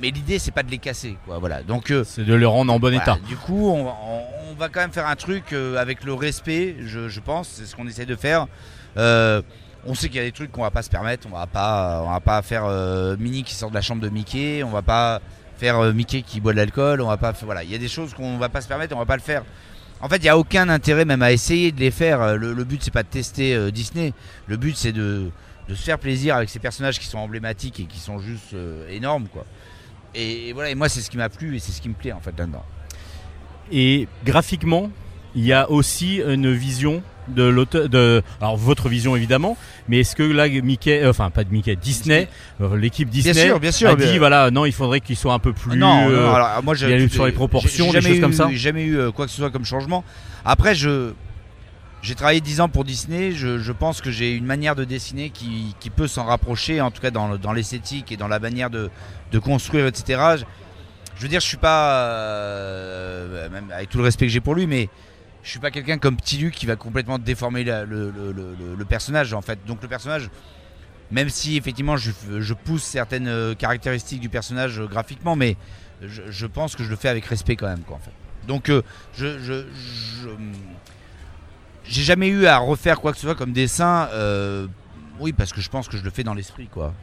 mais 0.00 0.10
l'idée 0.10 0.38
c'est 0.38 0.50
pas 0.50 0.62
de 0.62 0.70
les 0.70 0.78
casser, 0.78 1.16
quoi. 1.24 1.38
Voilà. 1.38 1.62
Donc 1.62 1.90
euh, 1.90 2.04
C'est 2.04 2.24
de 2.24 2.34
le 2.34 2.48
rendre 2.48 2.72
en 2.72 2.78
bon 2.78 2.88
voilà, 2.88 3.02
état. 3.02 3.18
Du 3.28 3.36
coup, 3.36 3.68
on, 3.70 3.86
on- 3.88 4.24
on 4.50 4.54
va 4.54 4.68
quand 4.68 4.80
même 4.80 4.92
faire 4.92 5.06
un 5.06 5.16
truc 5.16 5.52
euh, 5.52 5.76
avec 5.78 6.04
le 6.04 6.12
respect, 6.12 6.76
je, 6.84 7.08
je 7.08 7.20
pense, 7.20 7.48
c'est 7.48 7.66
ce 7.66 7.76
qu'on 7.76 7.86
essaie 7.86 8.04
de 8.06 8.16
faire. 8.16 8.46
Euh, 8.96 9.40
on 9.86 9.94
sait 9.94 10.08
qu'il 10.08 10.18
y 10.18 10.20
a 10.20 10.24
des 10.24 10.32
trucs 10.32 10.52
qu'on 10.52 10.62
va 10.62 10.70
pas 10.70 10.82
se 10.82 10.90
permettre, 10.90 11.26
on 11.30 11.36
va 11.36 11.46
pas, 11.46 12.02
on 12.04 12.10
va 12.10 12.20
pas 12.20 12.42
faire 12.42 12.64
euh, 12.66 13.16
Minnie 13.18 13.42
qui 13.44 13.54
sort 13.54 13.70
de 13.70 13.74
la 13.74 13.80
chambre 13.80 14.02
de 14.02 14.08
Mickey, 14.08 14.62
on 14.62 14.70
va 14.70 14.82
pas 14.82 15.20
faire 15.58 15.78
euh, 15.78 15.92
Mickey 15.92 16.22
qui 16.22 16.40
boit 16.40 16.52
de 16.52 16.58
l'alcool, 16.58 17.00
on 17.00 17.06
va 17.08 17.16
pas, 17.16 17.32
voilà, 17.42 17.64
il 17.64 17.70
y 17.70 17.74
a 17.74 17.78
des 17.78 17.88
choses 17.88 18.14
qu'on 18.14 18.38
va 18.38 18.48
pas 18.48 18.60
se 18.60 18.68
permettre, 18.68 18.94
on 18.94 18.98
va 18.98 19.06
pas 19.06 19.16
le 19.16 19.22
faire. 19.22 19.44
En 20.02 20.08
fait, 20.08 20.16
il 20.16 20.24
y 20.24 20.28
a 20.28 20.38
aucun 20.38 20.68
intérêt 20.68 21.04
même 21.04 21.22
à 21.22 21.32
essayer 21.32 21.72
de 21.72 21.80
les 21.80 21.90
faire. 21.90 22.22
Euh, 22.22 22.36
Le, 22.36 22.52
le 22.54 22.64
but 22.64 22.82
c'est 22.82 22.90
pas 22.90 23.02
de 23.02 23.08
tester 23.08 23.54
euh, 23.54 23.70
Disney, 23.70 24.12
le 24.46 24.56
but 24.56 24.76
c'est 24.76 24.92
de, 24.92 25.30
de 25.68 25.74
se 25.74 25.82
faire 25.82 25.98
plaisir 25.98 26.36
avec 26.36 26.48
ces 26.48 26.58
personnages 26.58 26.98
qui 26.98 27.06
sont 27.06 27.18
emblématiques 27.18 27.80
et 27.80 27.84
qui 27.84 27.98
sont 27.98 28.18
juste 28.18 28.54
énormes, 28.88 29.28
quoi. 29.28 29.44
Et, 30.14 30.48
et 30.48 30.52
voilà, 30.52 30.70
et 30.70 30.74
moi 30.74 30.88
c'est 30.88 31.00
ce 31.00 31.10
qui 31.10 31.16
m'a 31.16 31.28
plu 31.28 31.56
et 31.56 31.58
c'est 31.58 31.72
ce 31.72 31.80
qui 31.80 31.88
me 31.88 31.94
plaît 31.94 32.12
en 32.12 32.20
fait 32.20 32.36
là-dedans. 32.36 32.64
Et 33.70 34.08
graphiquement, 34.24 34.90
il 35.36 35.44
y 35.44 35.52
a 35.52 35.70
aussi 35.70 36.16
une 36.16 36.52
vision 36.52 37.02
de 37.30 37.44
l'auteur, 37.44 37.88
de 37.88 38.22
alors 38.40 38.56
votre 38.56 38.88
vision 38.88 39.16
évidemment, 39.16 39.56
mais 39.88 40.00
est-ce 40.00 40.14
que 40.16 40.22
là 40.22 40.48
Mickey, 40.48 41.02
euh, 41.02 41.10
enfin 41.10 41.30
pas 41.30 41.44
de 41.44 41.50
Mickey, 41.52 41.76
Disney, 41.76 42.28
euh, 42.60 42.76
l'équipe 42.76 43.08
Disney 43.08 43.34
sûr, 43.46 43.60
bien 43.60 43.72
sûr, 43.72 43.90
a 43.90 43.96
bien- 43.96 44.10
dit 44.12 44.18
voilà 44.18 44.50
non 44.50 44.66
il 44.66 44.72
faudrait 44.72 45.00
qu'il 45.00 45.16
soit 45.16 45.32
un 45.32 45.38
peu 45.38 45.52
plus 45.52 45.76
non, 45.78 46.08
non, 46.08 46.10
euh, 46.10 46.32
alors, 46.32 46.62
moi 46.62 46.74
j'ai 46.74 47.08
sur 47.08 47.26
les 47.26 47.32
proportions, 47.32 47.86
des 47.86 47.92
jamais 48.00 48.08
choses 48.10 48.20
comme 48.20 48.32
ça 48.32 48.48
jamais 48.52 48.84
eu 48.84 49.10
quoi 49.14 49.26
que 49.26 49.30
ce 49.32 49.38
soit 49.38 49.50
comme 49.50 49.64
changement. 49.64 50.04
Après, 50.44 50.74
je 50.74 51.12
j'ai 52.02 52.14
travaillé 52.14 52.40
10 52.40 52.62
ans 52.62 52.70
pour 52.70 52.84
Disney. 52.84 53.32
Je, 53.32 53.58
je 53.58 53.72
pense 53.72 54.00
que 54.00 54.10
j'ai 54.10 54.34
une 54.34 54.46
manière 54.46 54.74
de 54.74 54.84
dessiner 54.84 55.28
qui, 55.28 55.74
qui 55.80 55.90
peut 55.90 56.08
s'en 56.08 56.24
rapprocher, 56.24 56.80
en 56.80 56.90
tout 56.90 57.02
cas 57.02 57.10
dans, 57.10 57.36
dans 57.36 57.52
l'esthétique 57.52 58.10
et 58.10 58.16
dans 58.16 58.26
la 58.26 58.38
manière 58.38 58.70
de, 58.70 58.88
de 59.32 59.38
construire, 59.38 59.86
etc. 59.86 60.18
Je, 60.38 60.44
je 61.16 61.22
veux 61.22 61.28
dire, 61.28 61.40
je 61.40 61.46
suis 61.46 61.58
pas, 61.58 62.06
euh, 62.40 63.48
même 63.50 63.70
avec 63.74 63.90
tout 63.90 63.98
le 63.98 64.04
respect 64.04 64.26
que 64.26 64.32
j'ai 64.32 64.40
pour 64.40 64.54
lui, 64.54 64.66
mais 64.66 64.88
je 65.42 65.50
suis 65.50 65.58
pas 65.58 65.70
quelqu'un 65.70 65.98
comme 65.98 66.16
Petit 66.16 66.36
Luc 66.38 66.54
qui 66.54 66.66
va 66.66 66.76
complètement 66.76 67.18
déformer 67.18 67.64
le, 67.64 68.84
personnage 68.88 69.32
en 69.32 69.40
fait. 69.42 69.58
Donc 69.66 69.82
le 69.82 69.88
personnage, 69.88 70.30
même 71.10 71.28
si 71.28 71.56
effectivement 71.56 71.96
je, 71.96 72.54
pousse 72.54 72.82
certaines 72.82 73.28
euh, 73.28 73.54
caractéristiques 73.54 74.20
du 74.20 74.28
personnage 74.28 74.80
euh, 74.80 74.86
graphiquement, 74.86 75.36
mais 75.36 75.56
je, 76.02 76.46
pense 76.46 76.76
que 76.76 76.84
je 76.84 76.90
le 76.90 76.96
fais 76.96 77.08
avec 77.08 77.24
respect 77.24 77.56
quand 77.56 77.68
même. 77.68 77.82
Donc 78.46 78.70
euh, 78.70 78.82
je, 79.14 79.38
je, 79.38 79.64
je- 80.22 80.28
j'ai 81.84 82.02
jamais 82.02 82.28
eu 82.28 82.46
à 82.46 82.58
refaire 82.58 83.00
quoi 83.00 83.12
que 83.12 83.18
ce 83.18 83.24
soit 83.26 83.34
comme 83.34 83.52
dessin. 83.52 84.08
oui, 85.18 85.32
parce 85.32 85.52
que 85.52 85.60
je 85.60 85.68
pense 85.68 85.88
que 85.88 85.96
je 85.96 86.02
le 86.04 86.10
fais 86.10 86.24
dans 86.24 86.34
l'esprit 86.34 86.68
quoi. 86.68 86.94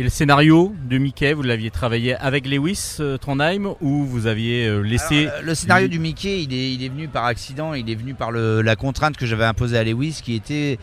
Et 0.00 0.04
le 0.04 0.10
scénario 0.10 0.74
de 0.88 0.96
Mickey, 0.98 1.32
vous 1.32 1.42
l'aviez 1.42 1.70
travaillé 1.72 2.14
avec 2.14 2.46
Lewis 2.46 2.98
euh, 3.00 3.16
Trondheim 3.18 3.74
ou 3.80 4.04
vous 4.04 4.26
aviez 4.28 4.66
euh, 4.68 4.80
laissé 4.80 5.26
Alors, 5.26 5.38
euh, 5.38 5.42
le 5.42 5.54
scénario 5.56 5.88
du 5.88 5.98
Mickey, 5.98 6.42
il 6.44 6.54
est, 6.54 6.72
il 6.72 6.84
est 6.84 6.88
venu 6.88 7.08
par 7.08 7.24
accident, 7.24 7.74
il 7.74 7.90
est 7.90 7.96
venu 7.96 8.14
par 8.14 8.30
le- 8.30 8.62
la 8.62 8.76
contrainte 8.76 9.16
que 9.16 9.26
j'avais 9.26 9.44
imposée 9.44 9.76
à 9.76 9.82
Lewis, 9.82 10.20
qui 10.22 10.34
était 10.34 10.78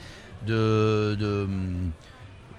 de, 0.46 1.16
de- 1.18 1.48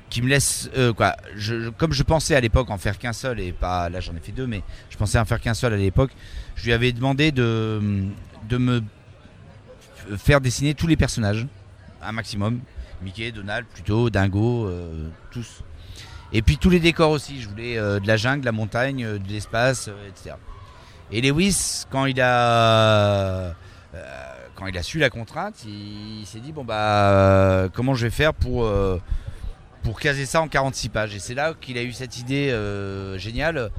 qui 0.09 0.23
me 0.23 0.29
laisse 0.29 0.71
euh, 0.79 0.95
quoi. 0.95 1.14
Je, 1.37 1.69
comme 1.69 1.92
je 1.92 2.03
pensais 2.03 2.35
à 2.35 2.40
l'époque 2.40 2.71
en 2.71 2.79
faire 2.79 2.99
qu'un 2.99 3.12
seul 3.12 3.38
et 3.38 3.53
pas 3.53 3.90
là 3.90 4.01
j'en 4.01 4.14
ai 4.16 4.21
fait 4.21 4.33
deux, 4.33 4.47
mais 4.47 4.62
je 4.88 4.97
pensais 4.97 5.19
en 5.19 5.27
faire 5.27 5.40
qu'un 5.42 5.53
seul 5.55 5.75
à 5.75 5.77
l'époque. 5.77 6.12
Je 6.55 6.64
lui 6.64 6.73
avais 6.73 6.92
demandé 6.92 7.33
de 7.33 8.03
de 8.49 8.57
me 8.57 8.81
faire 10.16 10.40
dessiner 10.40 10.73
tous 10.73 10.87
les 10.87 10.97
personnages, 10.97 11.47
un 12.03 12.12
maximum. 12.12 12.61
Mickey, 13.03 13.31
Donald, 13.31 13.66
plutôt, 13.66 14.09
Dingo, 14.09 14.71
tous. 15.31 15.62
Et 16.37 16.42
puis 16.42 16.59
tous 16.59 16.68
les 16.68 16.81
décors 16.81 17.12
aussi. 17.12 17.40
Je 17.40 17.49
voulais 17.49 17.79
euh, 17.79 17.99
de 17.99 18.07
la 18.07 18.18
jungle, 18.18 18.40
de 18.40 18.44
la 18.44 18.53
montagne, 18.53 19.03
euh, 19.07 19.18
de 19.18 19.27
l'espace, 19.27 19.88
euh, 19.88 20.09
etc. 20.11 20.37
Et 21.11 21.22
Lewis, 21.22 21.85
quand 21.90 22.05
il 22.05 22.20
a 22.20 23.55
quand 24.55 24.66
il 24.66 24.77
a 24.77 24.83
su 24.83 24.99
la 24.99 25.09
contrainte, 25.09 25.64
il, 25.66 26.20
il 26.20 26.27
s'est 26.27 26.40
dit 26.40 26.53
bon 26.53 26.64
bah 26.64 27.68
comment 27.72 27.94
je 27.94 28.07
vais 28.07 28.11
faire 28.11 28.35
pour 28.35 28.68
pour 29.83 30.01
caser 30.01 30.27
ça 30.27 30.42
en 30.42 30.49
46 30.49 30.88
pages? 30.90 31.14
Et 31.14 31.18
c'est 31.18 31.35
là 31.35 31.55
qu'il 31.59 31.79
a 31.79 31.83
eu 31.83 31.92
cette 31.92 32.18
idée 32.18 32.51
géniale 33.16 33.70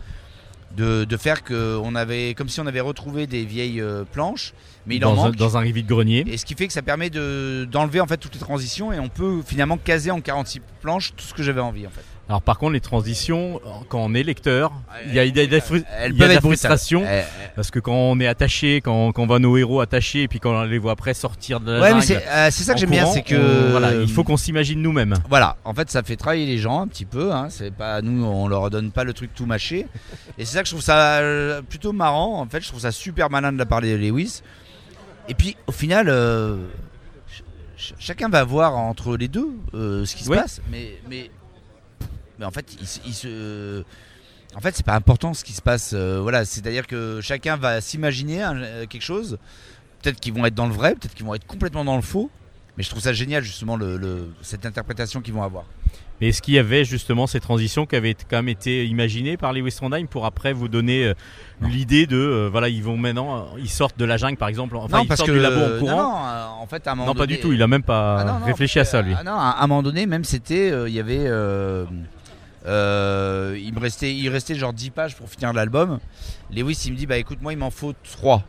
de, 0.75 1.03
de 1.03 1.17
faire 1.17 1.43
que 1.43 1.77
on 1.83 1.93
avait 1.93 2.33
comme 2.33 2.47
si 2.49 2.61
on 2.61 2.65
avait 2.67 2.79
retrouvé 2.79 3.27
des 3.27 3.43
vieilles 3.43 3.83
planches, 4.13 4.53
mais 4.85 4.95
il 4.95 5.05
en 5.05 5.13
dans, 5.13 5.21
un, 5.21 5.25
manque. 5.25 5.35
dans 5.35 5.57
un 5.57 5.63
vide-grenier. 5.63 6.23
Et 6.27 6.37
ce 6.37 6.45
qui 6.45 6.55
fait 6.55 6.67
que 6.67 6.73
ça 6.73 6.81
permet 6.81 7.09
de 7.09 7.67
d'enlever 7.69 7.99
en 7.99 8.07
fait 8.07 8.17
toutes 8.17 8.35
les 8.35 8.39
transitions 8.39 8.93
et 8.93 8.99
on 8.99 9.09
peut 9.09 9.41
finalement 9.45 9.77
caser 9.77 10.11
en 10.11 10.21
46 10.21 10.61
planches 10.81 11.13
tout 11.15 11.25
ce 11.25 11.33
que 11.33 11.43
j'avais 11.43 11.61
envie 11.61 11.85
en 11.85 11.91
fait. 11.91 12.05
Alors 12.29 12.41
par 12.41 12.57
contre, 12.57 12.73
les 12.73 12.81
transitions, 12.81 13.61
quand 13.87 13.99
on 14.03 14.13
est 14.13 14.21
lecteur, 14.23 14.73
il 15.07 15.13
y 15.13 15.19
a, 15.19 15.23
il 15.23 15.29
y 15.35 15.39
a 15.39 15.45
des 15.45 15.45
il 15.45 15.51
y 15.53 15.55
a 15.55 15.61
peuvent 15.61 15.79
de 15.79 15.85
la 16.25 16.33
être 16.33 16.41
brutales. 16.41 16.41
frustration. 16.41 17.05
Eh, 17.09 17.21
Parce 17.55 17.71
que 17.71 17.79
quand 17.79 17.93
on 17.95 18.19
est 18.19 18.27
attaché, 18.27 18.81
quand, 18.81 19.13
quand 19.13 19.23
on 19.23 19.27
voit 19.27 19.39
nos 19.39 19.55
héros 19.55 19.79
attachés, 19.79 20.23
et 20.23 20.27
puis 20.27 20.41
quand 20.41 20.51
on 20.51 20.63
les 20.65 20.77
voit 20.77 20.91
après 20.91 21.13
sortir 21.13 21.61
de 21.61 21.71
la 21.71 21.79
Ouais, 21.79 21.93
mais 21.93 22.01
jungle 22.01 22.05
c'est 22.05 22.27
euh, 22.27 22.49
c'est 22.51 22.63
ça 22.65 22.73
que 22.73 22.81
j'aime 22.81 22.89
bien, 22.89 23.05
c'est 23.05 23.21
que 23.21 23.67
on- 23.67 23.71
voilà, 23.71 23.93
il 23.93 24.09
faut 24.09 24.25
qu'on 24.25 24.35
s'imagine 24.35 24.81
nous-mêmes. 24.81 25.13
Voilà, 25.29 25.55
en 25.63 25.73
fait, 25.73 25.89
ça 25.89 26.03
fait 26.03 26.17
travailler 26.17 26.45
les 26.45 26.57
gens 26.57 26.81
un 26.81 26.87
petit 26.87 27.05
peu. 27.05 27.31
Hein. 27.31 27.47
C'est 27.49 27.71
pas 27.73 28.01
nous, 28.01 28.25
on 28.25 28.49
leur 28.49 28.69
donne 28.69 28.91
pas 28.91 29.05
le 29.05 29.13
truc 29.13 29.33
tout 29.33 29.45
mâché. 29.45 29.87
Et 30.37 30.43
c'est 30.43 30.55
ça 30.55 30.59
que 30.63 30.67
je 30.67 30.73
trouve 30.73 30.83
ça 30.83 31.19
euh, 31.19 31.61
plutôt 31.61 31.93
marrant. 31.93 32.41
En 32.41 32.45
fait, 32.47 32.59
je 32.61 32.67
trouve 32.67 32.81
ça 32.81 32.91
super 32.91 33.29
malin 33.29 33.53
de 33.53 33.57
la 33.57 33.65
part 33.65 33.79
de 33.81 33.87
Lewis. 33.87 34.41
Et 35.29 35.33
puis, 35.33 35.55
au 35.67 35.71
final, 35.71 36.09
euh, 36.09 36.57
ch- 37.29 37.43
ch- 37.77 37.93
chacun 37.99 38.27
va 38.27 38.43
voir 38.43 38.75
entre 38.77 39.15
les 39.15 39.27
deux 39.29 39.47
euh, 39.73 40.05
ce 40.05 40.15
qui 40.15 40.25
se 40.25 40.29
Ouais. 40.29 40.37
passe. 40.37 40.61
Mais, 40.71 40.97
mais, 41.09 41.29
mais 42.39 42.45
en 42.45 42.51
fait, 42.51 42.65
il, 42.79 42.87
il 43.07 43.13
se, 43.13 43.83
en 44.55 44.59
fait, 44.61 44.75
c'est 44.75 44.85
pas 44.85 44.95
important 44.95 45.33
ce 45.33 45.43
qui 45.43 45.53
se 45.53 45.61
passe. 45.61 45.91
euh, 45.93 46.19
voilà, 46.21 46.45
c'est-à-dire 46.45 46.87
que 46.87 47.19
chacun 47.21 47.57
va 47.57 47.81
s'imaginer 47.81 48.43
euh, 48.43 48.85
quelque 48.87 49.01
chose. 49.03 49.37
Peut-être 50.01 50.19
qu'ils 50.19 50.33
vont 50.33 50.45
être 50.45 50.55
dans 50.55 50.67
le 50.67 50.73
vrai, 50.73 50.95
peut-être 50.95 51.13
qu'ils 51.15 51.25
vont 51.25 51.33
être 51.35 51.47
complètement 51.47 51.83
dans 51.85 51.95
le 51.95 52.01
faux. 52.01 52.29
Mais 52.77 52.83
je 52.83 52.89
trouve 52.91 53.01
ça 53.01 53.11
génial 53.11 53.43
justement 53.43 53.75
le, 53.75 53.97
le- 53.97 54.29
cette 54.43 54.63
interprétation 54.67 55.21
qu'ils 55.21 55.33
vont 55.33 55.41
avoir. 55.41 55.63
Mais 56.21 56.27
est-ce 56.29 56.43
qu'il 56.43 56.53
y 56.53 56.59
avait 56.59 56.85
justement 56.85 57.25
ces 57.25 57.39
transitions 57.39 57.87
qui 57.87 57.95
avaient 57.95 58.13
quand 58.13 58.37
même 58.37 58.49
été 58.49 58.85
imaginées 58.85 59.35
par 59.35 59.51
Lewis 59.53 59.71
Trondheim 59.75 60.05
pour 60.05 60.27
après 60.27 60.53
vous 60.53 60.67
donner 60.67 61.05
euh, 61.05 61.13
l'idée 61.61 62.05
de 62.05 62.17
euh, 62.17 62.49
voilà 62.51 62.69
ils 62.69 62.83
vont 62.83 62.95
maintenant 62.97 63.47
ils 63.57 63.69
sortent 63.69 63.97
de 63.99 64.05
la 64.05 64.17
jungle 64.17 64.37
par 64.37 64.47
exemple 64.47 64.75
enfin 64.77 64.97
non, 64.97 65.03
ils 65.03 65.07
parce 65.07 65.19
sortent 65.19 65.29
que 65.29 65.35
du 65.35 65.39
labo 65.41 65.59
en 65.75 65.79
courant 65.79 66.01
non, 66.03 66.61
en 66.61 66.67
fait 66.67 66.85
à 66.87 66.91
un 66.91 66.95
moment 66.95 67.13
non 67.13 67.15
pas 67.15 67.25
du 67.27 67.39
tout 67.39 67.51
il 67.53 67.61
a 67.61 67.67
même 67.67 67.83
pas 67.83 68.21
Ah 68.21 68.45
réfléchi 68.45 68.79
à 68.79 68.85
ça 68.85 69.01
lui 69.03 69.13
Ah 69.17 69.23
non, 69.23 69.33
à 69.33 69.57
un 69.59 69.67
moment 69.67 69.83
donné, 69.83 70.05
même 70.07 70.23
c'était, 70.23 70.71
euh, 70.71 70.87
il 70.89 70.95
y 70.95 70.99
avait, 70.99 71.17
euh, 71.25 71.85
euh, 72.67 73.57
il 73.61 73.73
me 73.73 73.79
restait, 73.79 74.13
il 74.13 74.29
restait 74.29 74.55
genre 74.55 74.73
10 74.73 74.89
pages 74.91 75.15
pour 75.15 75.29
finir 75.29 75.53
l'album. 75.53 75.99
Lewis, 76.51 76.83
il 76.85 76.93
me 76.93 76.97
dit, 76.97 77.05
bah 77.05 77.17
écoute, 77.17 77.41
moi, 77.41 77.53
il 77.53 77.57
m'en 77.57 77.71
faut 77.71 77.93
3, 78.03 78.43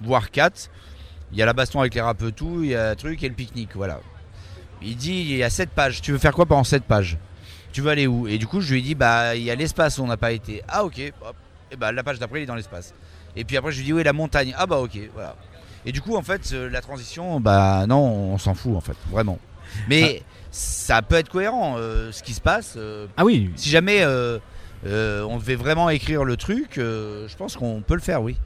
voire 0.00 0.30
4. 0.30 0.70
Il 1.32 1.38
y 1.38 1.42
a 1.42 1.46
la 1.46 1.52
baston 1.52 1.80
avec 1.80 1.94
les 1.94 2.00
rappeux 2.00 2.32
tout, 2.32 2.62
il 2.62 2.70
y 2.70 2.74
a 2.74 2.90
un 2.90 2.94
truc 2.94 3.22
et 3.22 3.28
le 3.28 3.34
pique-nique, 3.34 3.74
voilà. 3.74 4.00
Il 4.82 4.96
dit, 4.96 5.20
il 5.20 5.36
y 5.36 5.42
a 5.42 5.50
7 5.50 5.70
pages. 5.70 6.00
Tu 6.00 6.12
veux 6.12 6.18
faire 6.18 6.32
quoi 6.32 6.46
pendant 6.46 6.64
7 6.64 6.84
pages? 6.84 7.18
Tu 7.72 7.82
veux 7.82 7.90
aller 7.90 8.06
où? 8.06 8.26
Et 8.26 8.38
du 8.38 8.46
coup, 8.46 8.60
je 8.60 8.72
lui 8.72 8.80
ai 8.80 8.82
dit, 8.82 8.94
bah 8.94 9.36
il 9.36 9.42
y 9.42 9.50
a 9.50 9.54
l'espace 9.54 9.98
où 9.98 10.02
on 10.02 10.06
n'a 10.06 10.16
pas 10.16 10.32
été. 10.32 10.62
Ah 10.68 10.84
ok. 10.84 11.12
Hop. 11.22 11.36
Et 11.70 11.76
bah 11.76 11.92
la 11.92 12.02
page 12.02 12.18
d'après, 12.18 12.40
il 12.40 12.42
est 12.42 12.46
dans 12.46 12.56
l'espace. 12.56 12.94
Et 13.36 13.44
puis 13.44 13.56
après, 13.56 13.70
je 13.70 13.78
lui 13.78 13.92
dis, 13.92 14.00
est 14.00 14.04
la 14.04 14.12
montagne 14.12 14.54
Ah 14.56 14.66
bah 14.66 14.78
ok, 14.78 14.98
voilà. 15.14 15.36
Et 15.86 15.92
du 15.92 16.00
coup, 16.00 16.16
en 16.16 16.22
fait, 16.22 16.50
euh, 16.52 16.68
la 16.68 16.80
transition, 16.80 17.40
bah 17.40 17.86
non, 17.86 18.02
on 18.02 18.38
s'en 18.38 18.54
fout 18.54 18.76
en 18.76 18.80
fait, 18.80 18.96
vraiment. 19.10 19.38
Mais 19.88 20.22
ça 20.50 21.02
peut 21.02 21.16
être 21.16 21.28
cohérent, 21.28 21.76
euh, 21.78 22.10
ce 22.12 22.22
qui 22.22 22.34
se 22.34 22.40
passe. 22.40 22.74
euh, 22.76 23.06
ah 23.16 23.24
oui 23.24 23.50
si 23.56 23.68
jamais 23.68 24.00
euh, 24.02 24.38
on 24.84 25.36
devait 25.38 25.54
vraiment 25.56 25.90
écrire 25.90 26.24
le 26.24 26.36
truc, 26.36 26.72
je 26.76 27.36
pense 27.36 27.56
qu'on 27.56 27.82
peut 27.82 27.94
le 27.94 28.00
faire, 28.00 28.22
oui. 28.22 28.36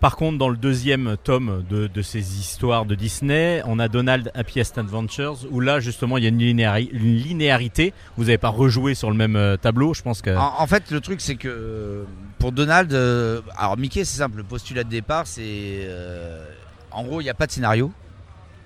Par 0.00 0.14
contre, 0.14 0.38
dans 0.38 0.48
le 0.48 0.56
deuxième 0.56 1.16
tome 1.24 1.64
de, 1.68 1.88
de 1.88 2.02
ces 2.02 2.38
histoires 2.38 2.84
de 2.86 2.94
Disney, 2.94 3.60
on 3.66 3.80
a 3.80 3.88
Donald 3.88 4.30
Happiest 4.32 4.78
Adventures, 4.78 5.38
où 5.50 5.58
là, 5.58 5.80
justement, 5.80 6.18
il 6.18 6.22
y 6.22 6.26
a 6.26 6.30
une, 6.30 6.38
linéari- 6.38 6.88
une 6.92 7.16
linéarité. 7.16 7.92
Vous 8.16 8.24
n'avez 8.26 8.38
pas 8.38 8.48
rejoué 8.50 8.94
sur 8.94 9.10
le 9.10 9.16
même 9.16 9.56
tableau, 9.60 9.94
je 9.94 10.02
pense 10.02 10.22
que. 10.22 10.30
En, 10.36 10.60
en 10.60 10.66
fait, 10.68 10.92
le 10.92 11.00
truc, 11.00 11.20
c'est 11.20 11.34
que 11.34 12.04
pour 12.38 12.52
Donald, 12.52 12.92
euh, 12.92 13.40
alors 13.56 13.76
Mickey, 13.76 14.04
c'est 14.04 14.18
simple. 14.18 14.36
Le 14.36 14.44
postulat 14.44 14.84
de 14.84 14.88
départ, 14.88 15.26
c'est. 15.26 15.42
euh, 15.42 16.46
en 16.92 17.02
gros, 17.02 17.20
il 17.20 17.24
n'y 17.24 17.30
a 17.30 17.34
pas 17.34 17.46
de 17.48 17.52
scénario. 17.52 17.90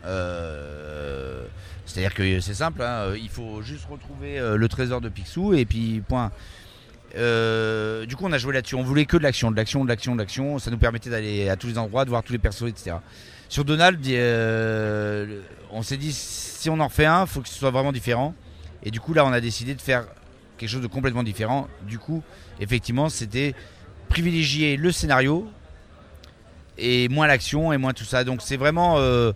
Euh, 0.05 1.45
C'est-à-dire 1.93 2.15
que 2.15 2.41
c'est 2.41 2.55
simple, 2.55 2.81
hein, 2.81 3.13
il 3.21 3.29
faut 3.29 3.61
juste 3.61 3.85
retrouver 3.85 4.39
euh, 4.39 4.57
le 4.57 4.69
trésor 4.69 5.03
de 5.03 5.11
Picsou 5.11 5.53
et 5.53 5.67
puis 5.67 6.03
point. 6.09 6.33
Euh, 7.17 8.07
du 8.07 8.17
coup, 8.17 8.25
on 8.27 8.33
a 8.33 8.39
joué 8.39 8.55
là-dessus. 8.55 8.77
On 8.77 8.83
voulait 8.83 9.05
que 9.05 9.19
de 9.19 9.23
l'action, 9.23 9.51
de 9.51 9.57
l'action, 9.57 9.85
de 9.85 9.89
l'action, 9.91 10.15
de 10.15 10.19
l'action. 10.19 10.59
Ça 10.59 10.71
nous 10.71 10.79
permettait 10.79 11.11
d'aller 11.11 11.51
à 11.51 11.57
tous 11.57 11.67
les 11.67 11.77
endroits, 11.77 12.07
de 12.07 12.11
voir 12.11 12.23
tous 12.23 12.33
les 12.33 12.39
persos, 12.39 12.63
etc. 12.63 12.97
Sur 13.51 13.67
Donald, 13.67 14.01
euh, 14.07 15.43
on 15.71 15.83
s'est 15.83 15.99
dit 15.99 16.15
si 16.15 16.71
on 16.71 16.81
en 16.81 16.87
refait 16.87 17.05
un, 17.05 17.27
faut 17.27 17.43
que 17.43 17.49
ce 17.49 17.59
soit 17.59 17.71
vraiment 17.71 17.93
différent. 17.93 18.35
Et 18.83 18.91
du 18.91 18.99
coup, 18.99 19.13
là, 19.13 19.27
on 19.27 19.33
a 19.33 19.43
décidé 19.43 19.75
de 19.75 19.83
faire 19.83 20.07
quelque 20.57 20.71
chose 20.71 20.81
de 20.81 20.87
complètement 20.87 21.23
différent. 21.23 21.69
Du 21.83 21.99
coup, 21.99 22.23
effectivement, 22.59 23.11
c'était 23.11 23.55
privilégier 24.09 24.79
le 24.79 24.93
scénario 24.93 25.47
et 26.79 27.11
moins 27.11 27.27
l'action 27.27 27.71
et 27.75 27.77
moins 27.77 27.93
tout 27.93 28.05
ça. 28.05 28.25
Donc, 28.25 28.41
c'est 28.41 28.57
vraiment 28.57 28.97
euh, 28.97 29.33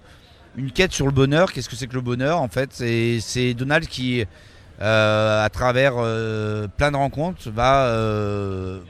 une 0.57 0.71
quête 0.73 0.93
sur 0.93 1.07
le 1.07 1.13
bonheur. 1.13 1.53
Qu'est-ce 1.53 1.69
que 1.69 1.77
c'est 1.77 1.87
que 1.87 1.95
le 1.95 2.01
bonheur 2.01 2.41
en 2.41 2.49
fait? 2.49 2.71
C'est 2.73 3.19
c'est 3.21 3.55
Donald 3.55 3.87
qui, 3.87 4.25
euh, 4.81 5.45
à 5.45 5.49
travers 5.51 5.95
euh, 5.97 6.67
plein 6.77 6.91
de 6.91 6.97
rencontres, 6.97 7.51
va, 7.51 7.87
euh, 7.87 8.81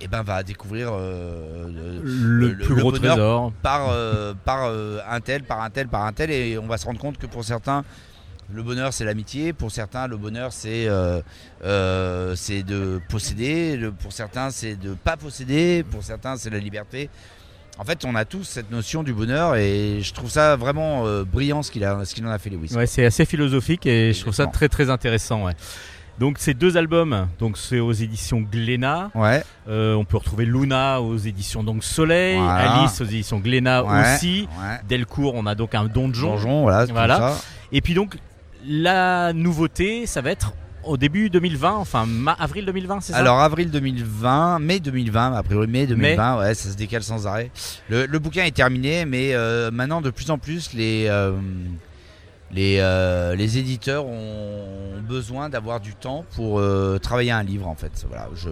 eh 0.00 0.08
ben, 0.08 0.22
va 0.22 0.42
découvrir 0.42 0.92
le, 0.92 2.00
le- 2.02 2.56
plus 2.56 2.74
le 2.74 2.80
gros 2.80 2.92
bonheur 2.92 3.14
trésor. 3.16 3.52
par, 3.62 3.90
par 4.44 4.70
un 5.10 5.20
tel, 5.20 5.44
par 5.44 5.62
un 5.62 5.70
tel, 5.70 5.88
par 5.88 6.04
un 6.04 6.12
tel, 6.12 6.30
et 6.30 6.58
on 6.58 6.66
va 6.66 6.76
se 6.78 6.86
rendre 6.86 7.00
compte 7.00 7.18
que 7.18 7.26
pour 7.26 7.44
certains, 7.44 7.84
le 8.52 8.62
bonheur 8.62 8.92
c'est 8.92 9.06
l'amitié, 9.06 9.54
pour 9.54 9.70
certains 9.70 10.06
le 10.06 10.18
bonheur 10.18 10.52
c'est 10.52 10.86
euh, 10.88 11.22
euh, 11.64 12.34
de 12.66 13.00
posséder, 13.08 13.80
pour 14.02 14.12
certains 14.12 14.50
c'est 14.50 14.76
de 14.76 14.92
pas 14.92 15.16
posséder, 15.16 15.82
pour 15.90 16.02
certains 16.02 16.36
c'est 16.36 16.50
la 16.50 16.58
liberté. 16.58 17.08
En 17.78 17.84
fait, 17.84 18.04
on 18.04 18.14
a 18.14 18.24
tous 18.24 18.44
cette 18.44 18.70
notion 18.70 19.02
du 19.02 19.12
bonheur 19.12 19.56
et 19.56 19.98
je 20.00 20.12
trouve 20.14 20.30
ça 20.30 20.54
vraiment 20.54 21.06
euh, 21.06 21.24
brillant 21.24 21.62
ce 21.64 21.72
qu'il 21.72 21.84
a, 21.84 22.04
ce 22.04 22.14
qu'il 22.14 22.24
en 22.24 22.30
a 22.30 22.38
fait 22.38 22.48
Lewis. 22.50 22.72
Ouais, 22.74 22.86
c'est 22.86 23.04
assez 23.04 23.24
philosophique 23.24 23.84
et 23.86 24.12
je 24.12 24.20
trouve 24.20 24.32
ça 24.34 24.46
très 24.46 24.68
très 24.68 24.90
intéressant. 24.90 25.44
ouais. 25.46 25.54
Donc 26.20 26.36
ces 26.38 26.54
deux 26.54 26.76
albums, 26.76 27.26
donc 27.40 27.58
c'est 27.58 27.80
aux 27.80 27.90
éditions 27.92 28.40
Glénat. 28.40 29.10
Ouais, 29.16 29.42
Euh, 29.68 29.94
on 29.94 30.04
peut 30.04 30.16
retrouver 30.18 30.44
Luna 30.46 31.00
aux 31.00 31.16
éditions 31.16 31.64
donc 31.64 31.82
Soleil, 31.82 32.38
Voilà. 32.38 32.74
Alice 32.82 33.00
aux 33.00 33.04
éditions 33.04 33.40
Glénat 33.40 33.82
ouais, 33.82 34.14
aussi. 34.14 34.46
ouais. 34.60 34.78
Delcourt, 34.88 35.34
on 35.34 35.44
a 35.46 35.56
donc 35.56 35.74
un 35.74 35.86
donjon. 35.86 36.34
Donjon, 36.36 36.62
voilà, 36.62 36.84
Voilà. 36.86 37.16
ça. 37.18 37.40
Et 37.72 37.80
puis 37.80 37.94
donc 37.94 38.16
la 38.64 39.32
nouveauté, 39.32 40.06
ça 40.06 40.20
va 40.20 40.30
être 40.30 40.52
au 40.86 40.96
début 40.96 41.30
2020, 41.30 41.74
enfin 41.76 42.06
avril 42.38 42.64
2020, 42.66 43.00
c'est 43.00 43.12
ça? 43.12 43.18
Alors 43.18 43.40
avril 43.40 43.70
2020, 43.70 44.58
mai 44.58 44.80
2020, 44.80 45.34
a 45.34 45.42
priori 45.42 45.66
mai 45.66 45.86
2020, 45.86 46.38
ouais, 46.38 46.54
ça 46.54 46.70
se 46.70 46.76
décale 46.76 47.02
sans 47.02 47.26
arrêt. 47.26 47.50
Le, 47.88 48.06
le 48.06 48.18
bouquin 48.18 48.44
est 48.44 48.54
terminé, 48.54 49.04
mais 49.04 49.34
euh, 49.34 49.70
maintenant 49.70 50.00
de 50.00 50.10
plus 50.10 50.30
en 50.30 50.38
plus 50.38 50.72
les 50.72 51.06
euh, 51.08 51.32
les, 52.52 52.76
euh, 52.78 53.34
les 53.34 53.58
éditeurs 53.58 54.06
ont 54.06 55.00
besoin 55.08 55.48
d'avoir 55.48 55.80
du 55.80 55.94
temps 55.94 56.24
pour 56.36 56.62
travailler 57.02 57.32
un 57.32 57.42
livre 57.42 57.66
en 57.66 57.74
fait. 57.74 58.04
Voilà, 58.08 58.28
je, 58.36 58.50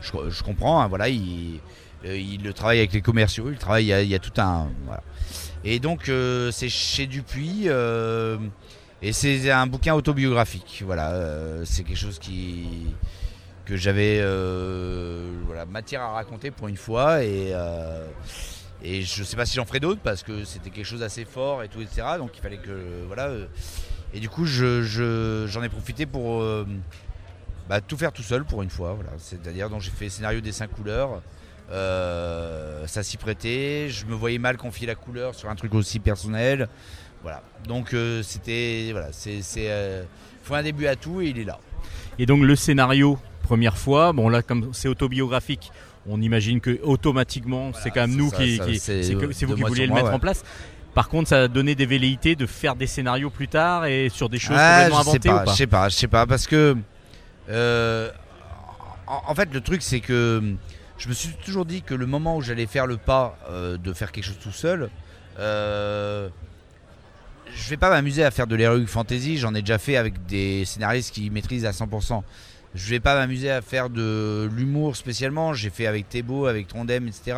je, 0.00 0.10
je- 0.12 0.30
je 0.30 0.42
comprends. 0.42 0.80
hein, 0.80 0.86
voilà, 0.88 1.08
il, 1.08 1.60
il 2.04 2.42
le 2.42 2.52
travaille 2.52 2.78
avec 2.78 2.92
les 2.92 3.00
commerciaux, 3.02 3.48
il 3.50 3.56
travaille, 3.58 3.84
il 3.84 3.88
y 3.88 3.92
a, 3.92 4.02
il 4.02 4.08
y 4.08 4.14
a 4.14 4.18
tout 4.20 4.38
un 4.40 4.68
voilà. 4.84 5.02
Et 5.64 5.78
donc 5.80 6.10
c'est 6.52 6.68
chez 6.68 7.06
Dupuis. 7.06 7.68
Et 9.02 9.12
c'est 9.12 9.50
un 9.50 9.66
bouquin 9.66 9.94
autobiographique. 9.94 10.82
Voilà, 10.84 11.12
euh, 11.12 11.64
c'est 11.64 11.82
quelque 11.84 11.98
chose 11.98 12.18
qui 12.18 12.66
que 13.66 13.76
j'avais 13.76 14.18
euh, 14.20 15.30
matière 15.68 16.02
à 16.02 16.12
raconter 16.12 16.50
pour 16.50 16.66
une 16.68 16.76
fois 16.76 17.22
et 17.22 17.50
euh, 17.54 18.06
et 18.82 19.02
je 19.02 19.22
sais 19.22 19.36
pas 19.36 19.46
si 19.46 19.54
j'en 19.56 19.64
ferai 19.66 19.78
d'autres 19.80 20.00
parce 20.02 20.22
que 20.22 20.44
c'était 20.44 20.70
quelque 20.70 20.86
chose 20.86 21.00
d'assez 21.00 21.24
fort 21.24 21.62
et 21.62 21.68
tout 21.68 21.80
etc. 21.80 22.02
Donc 22.18 22.30
il 22.36 22.40
fallait 22.40 22.56
que 22.58 23.04
voilà 23.06 23.28
euh, 23.28 23.46
Et 24.12 24.18
du 24.20 24.28
coup, 24.28 24.44
je- 24.46 24.82
je- 24.82 25.46
j'en 25.46 25.62
ai 25.62 25.68
profité 25.68 26.04
pour 26.06 26.42
bah, 27.68 27.80
tout 27.80 27.96
faire 27.96 28.10
tout 28.12 28.24
seul 28.24 28.44
pour 28.44 28.62
une 28.62 28.70
fois. 28.70 28.94
Voilà. 28.94 29.12
C'est-à-dire, 29.18 29.70
donc 29.70 29.82
j'ai 29.82 29.92
fait 29.92 30.08
scénario 30.08 30.40
des 30.40 30.50
cinq 30.50 30.68
couleurs. 30.72 31.22
Euh, 31.70 32.84
ça 32.88 33.04
s'y 33.04 33.16
prêtait. 33.16 33.86
Je 33.88 34.04
me 34.06 34.14
voyais 34.14 34.38
mal 34.38 34.56
confier 34.56 34.88
la 34.88 34.96
couleur 34.96 35.34
sur 35.36 35.48
un 35.48 35.54
truc 35.54 35.72
aussi 35.74 36.00
personnel. 36.00 36.68
Voilà. 37.22 37.42
Donc 37.68 37.92
euh, 37.94 38.22
c'était 38.22 38.88
voilà, 38.92 39.08
c'est 39.12 39.42
c'est 39.42 39.66
euh, 39.70 40.02
faut 40.42 40.54
un 40.54 40.62
début 40.62 40.86
à 40.86 40.96
tout 40.96 41.20
et 41.20 41.28
il 41.28 41.38
est 41.38 41.44
là. 41.44 41.58
Et 42.18 42.26
donc 42.26 42.42
le 42.42 42.56
scénario, 42.56 43.18
première 43.42 43.76
fois, 43.76 44.12
bon 44.12 44.28
là 44.28 44.42
comme 44.42 44.70
c'est 44.72 44.88
autobiographique, 44.88 45.70
on 46.08 46.20
imagine 46.22 46.60
que 46.60 46.80
automatiquement 46.82 47.72
c'est 47.74 47.90
quand 47.90 48.02
même 48.06 48.16
nous 48.16 48.30
ça, 48.30 48.36
qui, 48.38 48.58
qui- 48.58 48.78
c'est, 48.78 49.02
vous 49.14 49.54
qui 49.54 49.62
vouliez 49.62 49.82
le 49.82 49.88
moi, 49.88 49.96
mettre 49.98 50.08
ouais. 50.08 50.14
en 50.14 50.18
place. 50.18 50.44
Par 50.94 51.08
contre, 51.08 51.28
ça 51.28 51.42
a 51.42 51.48
donné 51.48 51.74
des 51.76 51.86
velléités 51.86 52.34
de 52.34 52.46
faire 52.46 52.74
des 52.74 52.88
scénarios 52.88 53.30
plus 53.30 53.46
tard 53.46 53.84
et 53.86 54.08
sur 54.08 54.28
des 54.28 54.38
choses 54.40 54.56
Ah, 54.58 54.88
complètement 54.88 55.00
inventées 55.00 55.28
pas, 55.28 55.42
ou 55.42 55.44
pas 55.44 55.52
Je 55.52 55.56
sais 55.56 55.66
pas, 55.68 55.88
je 55.88 55.94
sais 55.94 56.08
pas, 56.08 56.26
parce 56.26 56.46
que 56.48 56.76
euh, 57.48 58.10
en, 59.06 59.22
en 59.28 59.34
fait 59.34 59.52
le 59.52 59.60
truc 59.60 59.82
c'est 59.82 60.00
que 60.00 60.42
je 60.98 61.08
me 61.08 61.14
suis 61.14 61.30
toujours 61.44 61.64
dit 61.64 61.82
que 61.82 61.94
le 61.94 62.06
moment 62.06 62.36
où 62.36 62.42
j'allais 62.42 62.66
faire 62.66 62.86
le 62.86 62.96
pas 62.96 63.38
euh, 63.50 63.76
de 63.78 63.92
faire 63.92 64.10
quelque 64.10 64.24
chose 64.24 64.38
tout 64.42 64.52
seul, 64.52 64.90
euh, 65.38 66.28
je 67.54 67.70
vais 67.70 67.76
pas 67.76 67.90
m'amuser 67.90 68.24
à 68.24 68.30
faire 68.30 68.46
de 68.46 68.56
l'heroic 68.56 68.86
fantasy. 68.86 69.38
J'en 69.38 69.54
ai 69.54 69.60
déjà 69.60 69.78
fait 69.78 69.96
avec 69.96 70.26
des 70.26 70.64
scénaristes 70.64 71.14
qui 71.14 71.30
maîtrisent 71.30 71.66
à 71.66 71.70
100%. 71.70 72.22
Je 72.74 72.90
vais 72.90 73.00
pas 73.00 73.14
m'amuser 73.14 73.50
à 73.50 73.62
faire 73.62 73.90
de 73.90 74.48
l'humour 74.54 74.96
spécialement. 74.96 75.54
J'ai 75.54 75.70
fait 75.70 75.86
avec 75.86 76.08
Thébault, 76.08 76.46
avec 76.46 76.68
Trondheim, 76.68 77.06
etc. 77.06 77.36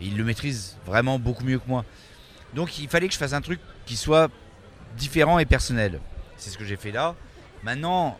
Et 0.00 0.06
ils 0.06 0.16
le 0.16 0.24
maîtrisent 0.24 0.76
vraiment 0.86 1.18
beaucoup 1.18 1.44
mieux 1.44 1.58
que 1.58 1.68
moi. 1.68 1.84
Donc 2.54 2.78
il 2.78 2.88
fallait 2.88 3.08
que 3.08 3.14
je 3.14 3.18
fasse 3.18 3.32
un 3.32 3.40
truc 3.40 3.60
qui 3.86 3.96
soit 3.96 4.30
différent 4.96 5.38
et 5.38 5.44
personnel. 5.44 6.00
C'est 6.36 6.50
ce 6.50 6.58
que 6.58 6.64
j'ai 6.64 6.76
fait 6.76 6.90
là. 6.90 7.14
Maintenant, 7.62 8.18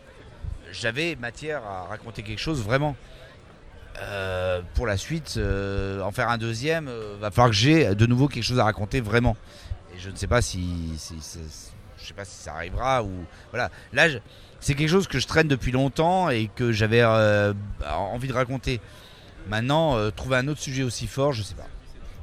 j'avais 0.71 1.15
matière 1.15 1.63
à 1.63 1.83
raconter 1.85 2.23
quelque 2.23 2.39
chose 2.39 2.63
vraiment. 2.63 2.95
Euh, 3.99 4.61
pour 4.73 4.87
la 4.87 4.97
suite, 4.97 5.35
euh, 5.37 6.01
en 6.01 6.11
faire 6.11 6.29
un 6.29 6.37
deuxième, 6.37 6.87
euh, 6.87 7.15
va 7.19 7.29
falloir 7.29 7.49
que 7.49 7.55
j'ai 7.55 7.93
de 7.93 8.05
nouveau 8.07 8.27
quelque 8.27 8.43
chose 8.43 8.59
à 8.59 8.63
raconter 8.63 9.01
vraiment. 9.01 9.37
Et 9.95 9.99
je 9.99 10.09
ne 10.09 10.15
sais 10.15 10.27
pas 10.27 10.41
si, 10.41 10.93
si- 10.97 11.15
si- 11.21 11.39
je 12.01 12.07
sais 12.07 12.13
pas 12.13 12.25
si 12.25 12.35
ça 12.43 12.53
arrivera 12.55 13.03
ou 13.03 13.11
voilà. 13.51 13.69
Là, 13.93 14.07
c'est 14.59 14.73
quelque 14.75 14.89
chose 14.89 15.07
que 15.07 15.19
je 15.19 15.27
traîne 15.27 15.47
depuis 15.47 15.71
longtemps 15.71 16.29
et 16.29 16.49
que 16.55 16.71
j'avais 16.71 17.01
euh, 17.01 17.53
envie 17.89 18.27
de 18.27 18.33
raconter. 18.33 18.79
Maintenant, 19.49 19.97
euh, 19.97 20.09
trouver 20.09 20.37
un 20.37 20.47
autre 20.47 20.61
sujet 20.61 20.83
aussi 20.83 21.05
fort, 21.07 21.33
je 21.33 21.43
sais 21.43 21.55
pas. 21.55 21.67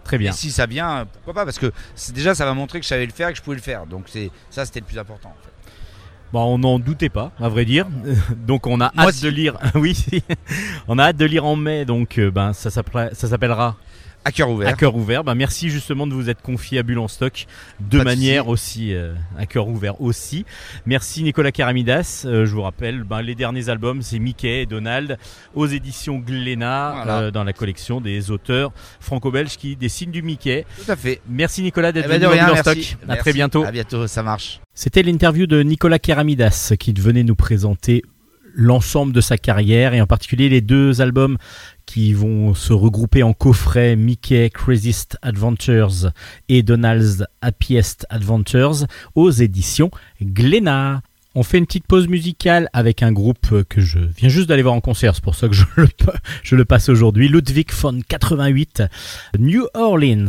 Très 0.05 0.17
bien. 0.19 0.31
Et 0.31 0.35
si 0.35 0.51
ça 0.51 0.67
vient, 0.67 1.07
pourquoi 1.13 1.35
pas 1.35 1.45
Parce 1.45 1.59
que 1.59 1.71
déjà, 2.15 2.35
ça 2.35 2.45
va 2.47 2.55
montrer 2.55 2.81
que 2.81 2.85
je 2.85 2.89
savais 2.89 3.07
le 3.07 3.13
faire 3.13 3.29
et 3.29 3.33
que 3.33 3.39
je 3.39 3.43
pouvais 3.43 3.57
le 3.57 3.63
faire. 3.63 3.87
Donc 3.87 4.05
c'est 4.09 4.31
ça, 4.51 4.65
c'était 4.65 4.81
le 4.81 4.87
plus 4.87 4.99
important. 4.99 5.29
en 5.29 5.45
fait. 5.45 5.51
Bon, 6.33 6.45
on 6.55 6.59
n'en 6.59 6.79
doutait 6.79 7.09
pas, 7.11 7.33
à 7.41 7.49
vrai 7.49 7.65
dire. 7.65 7.87
Donc 8.37 8.67
on 8.67 8.81
a 8.81 8.91
Moi 8.95 9.09
hâte 9.09 9.15
si. 9.17 9.25
de 9.25 9.29
lire. 9.29 9.59
oui, 9.75 9.95
si. 9.95 10.23
on 10.89 10.99
a 10.99 11.05
hâte 11.07 11.17
de 11.17 11.25
lire 11.27 11.45
en 11.45 11.57
mai. 11.57 11.85
Donc 11.85 12.19
euh, 12.19 12.31
ben 12.31 12.53
ça 12.53 12.71
s'appellera 12.71 13.77
À 14.25 14.33
cœur 14.33 14.51
ouvert. 14.51 14.69
à 14.69 14.73
cœur 14.75 14.95
ouvert. 14.97 15.25
Ben, 15.25 15.35
merci 15.35 15.71
justement 15.71 16.07
de 16.07 16.13
vous 16.13 16.29
être 16.29 16.43
confié 16.43 16.79
à 16.79 16.83
Bulle 16.83 16.99
en 16.99 17.09
stock 17.09 17.47
de 17.81 17.97
Pas 17.99 18.05
de 18.05 18.09
manière 18.09 18.49
aussi 18.49 18.93
euh, 18.95 19.15
à 19.39 19.47
cœur 19.47 19.67
ouvert 19.69 20.01
aussi. 20.03 20.45
Merci 20.85 21.23
Nicolas 21.23 21.53
Karamidas. 21.53 22.25
Euh, 22.27 22.45
je 22.45 22.55
vous 22.55 22.61
rappelle, 22.63 23.03
ben, 23.05 23.23
les 23.23 23.35
derniers 23.35 23.71
albums 23.71 24.03
c'est 24.03 24.19
Mickey 24.19 24.63
et 24.63 24.67
Donald 24.67 25.17
aux 25.55 25.67
éditions 25.67 26.19
Glénat 26.19 26.93
Voilà. 26.97 27.19
euh, 27.21 27.31
dans 27.31 27.45
la 27.45 27.55
collection 27.55 28.01
des 28.03 28.31
auteurs 28.31 28.73
franco-belges 29.01 29.57
qui 29.57 29.75
dessinent 29.77 30.11
du 30.11 30.21
Mickey. 30.23 30.67
Tout 30.85 30.93
à 30.93 30.97
fait. 30.97 31.21
Merci 31.29 31.63
Nicolas 31.63 31.93
d'être 31.93 32.05
Eh 32.07 32.19
ben, 32.19 32.21
venu 32.21 32.27
à 32.27 32.45
Bulle 32.45 32.51
en 32.51 32.63
merci. 32.63 32.83
stock. 32.85 32.99
À 33.09 33.17
très 33.17 33.33
bientôt. 33.33 33.65
À 33.65 33.73
bientôt, 33.73 34.07
ça 34.07 34.23
marche. 34.23 34.61
C'était 34.75 35.03
l'interview 35.03 35.47
de 35.47 35.63
Nicolas 35.63 35.99
Keramidas 35.99 36.75
qui 36.79 36.93
venait 36.93 37.25
nous 37.25 37.37
présenter 37.37 38.03
l'ensemble 38.55 39.13
de 39.13 39.21
sa 39.21 39.39
carrière 39.39 39.95
et 39.95 40.01
en 40.01 40.07
particulier 40.07 40.49
les 40.49 40.61
deux 40.61 41.01
albums 41.01 41.37
qui 41.87 42.13
vont 42.13 42.55
se 42.55 42.73
regrouper 42.73 43.23
en 43.23 43.33
coffret 43.33 43.97
Mickey 43.97 44.51
Craziest 44.51 45.19
Adventures 45.23 46.13
et 46.49 46.63
Donald's 46.63 47.25
Happiest 47.43 48.07
Adventures 48.11 48.87
aux 49.15 49.31
éditions 49.31 49.91
Glénat. 50.23 51.03
On 51.35 51.43
fait 51.43 51.59
une 51.59 51.67
petite 51.67 51.87
pause 51.87 52.09
musicale 52.09 52.69
avec 52.73 53.03
un 53.03 53.13
groupe 53.13 53.63
que 53.69 53.81
je 53.81 53.99
viens 53.99 54.29
juste 54.29 54.49
d'aller 54.49 54.63
voir 54.63 54.75
en 54.75 54.81
concert, 54.81 55.15
c'est 55.15 55.23
pour 55.23 55.37
ça 55.37 55.49
que 55.49 55.55
je 55.55 55.65
le, 55.77 55.89
je 56.43 56.57
le 56.57 56.65
passe 56.65 56.89
aujourd'hui, 56.89 57.29
Ludwig 57.29 57.71
von 57.73 58.01
88, 58.09 58.83
New 59.39 59.67
Orleans. 59.75 60.29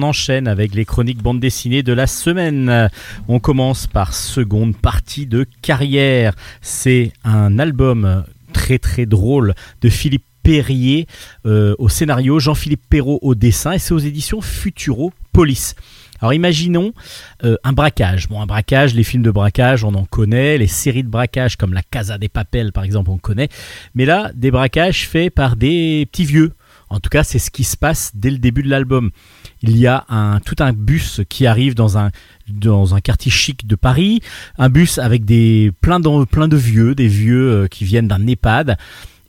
Enchaîne 0.00 0.48
avec 0.48 0.74
les 0.74 0.86
chroniques 0.86 1.22
bande 1.22 1.40
dessinée 1.40 1.82
de 1.82 1.92
la 1.92 2.06
semaine. 2.06 2.88
On 3.28 3.40
commence 3.40 3.86
par 3.86 4.14
seconde 4.14 4.74
partie 4.74 5.26
de 5.26 5.44
carrière. 5.60 6.34
C'est 6.62 7.12
un 7.24 7.58
album 7.58 8.24
très 8.52 8.78
très 8.78 9.04
drôle 9.04 9.54
de 9.82 9.88
Philippe 9.88 10.24
Perrier 10.42 11.06
euh, 11.46 11.74
au 11.78 11.88
scénario, 11.88 12.40
Jean-Philippe 12.40 12.82
Perrault 12.88 13.18
au 13.22 13.34
dessin 13.34 13.72
et 13.72 13.78
c'est 13.78 13.94
aux 13.94 13.98
éditions 13.98 14.40
Futuro 14.40 15.12
Police. 15.32 15.76
Alors 16.20 16.34
imaginons 16.34 16.92
euh, 17.44 17.56
un 17.64 17.72
braquage. 17.72 18.28
Bon, 18.28 18.40
un 18.40 18.46
braquage, 18.46 18.94
les 18.94 19.04
films 19.04 19.22
de 19.22 19.30
braquage, 19.30 19.84
on 19.84 19.94
en 19.94 20.04
connaît, 20.04 20.58
les 20.58 20.66
séries 20.66 21.02
de 21.02 21.08
braquage 21.08 21.56
comme 21.56 21.72
la 21.72 21.82
Casa 21.82 22.18
des 22.18 22.28
Papel 22.28 22.72
par 22.72 22.84
exemple, 22.84 23.10
on 23.10 23.18
connaît. 23.18 23.48
Mais 23.94 24.04
là, 24.04 24.30
des 24.34 24.50
braquages 24.50 25.08
faits 25.08 25.32
par 25.32 25.56
des 25.56 26.06
petits 26.10 26.24
vieux. 26.24 26.52
En 26.92 27.00
tout 27.00 27.08
cas, 27.08 27.24
c'est 27.24 27.38
ce 27.38 27.50
qui 27.50 27.64
se 27.64 27.76
passe 27.76 28.12
dès 28.14 28.30
le 28.30 28.36
début 28.36 28.62
de 28.62 28.68
l'album. 28.68 29.10
Il 29.62 29.78
y 29.78 29.86
a 29.86 30.04
un, 30.10 30.40
tout 30.40 30.56
un 30.58 30.74
bus 30.74 31.22
qui 31.30 31.46
arrive 31.46 31.74
dans 31.74 31.96
un, 31.96 32.10
dans 32.48 32.94
un 32.94 33.00
quartier 33.00 33.30
chic 33.30 33.66
de 33.66 33.76
Paris, 33.76 34.20
un 34.58 34.68
bus 34.68 34.98
avec 34.98 35.24
des, 35.24 35.72
plein, 35.80 36.00
de, 36.00 36.46
de 36.46 36.56
vieux, 36.56 36.94
des 36.94 37.08
vieux 37.08 37.50
euh, 37.50 37.66
qui 37.66 37.86
viennent 37.86 38.08
d'un 38.08 38.26
EHPAD 38.26 38.76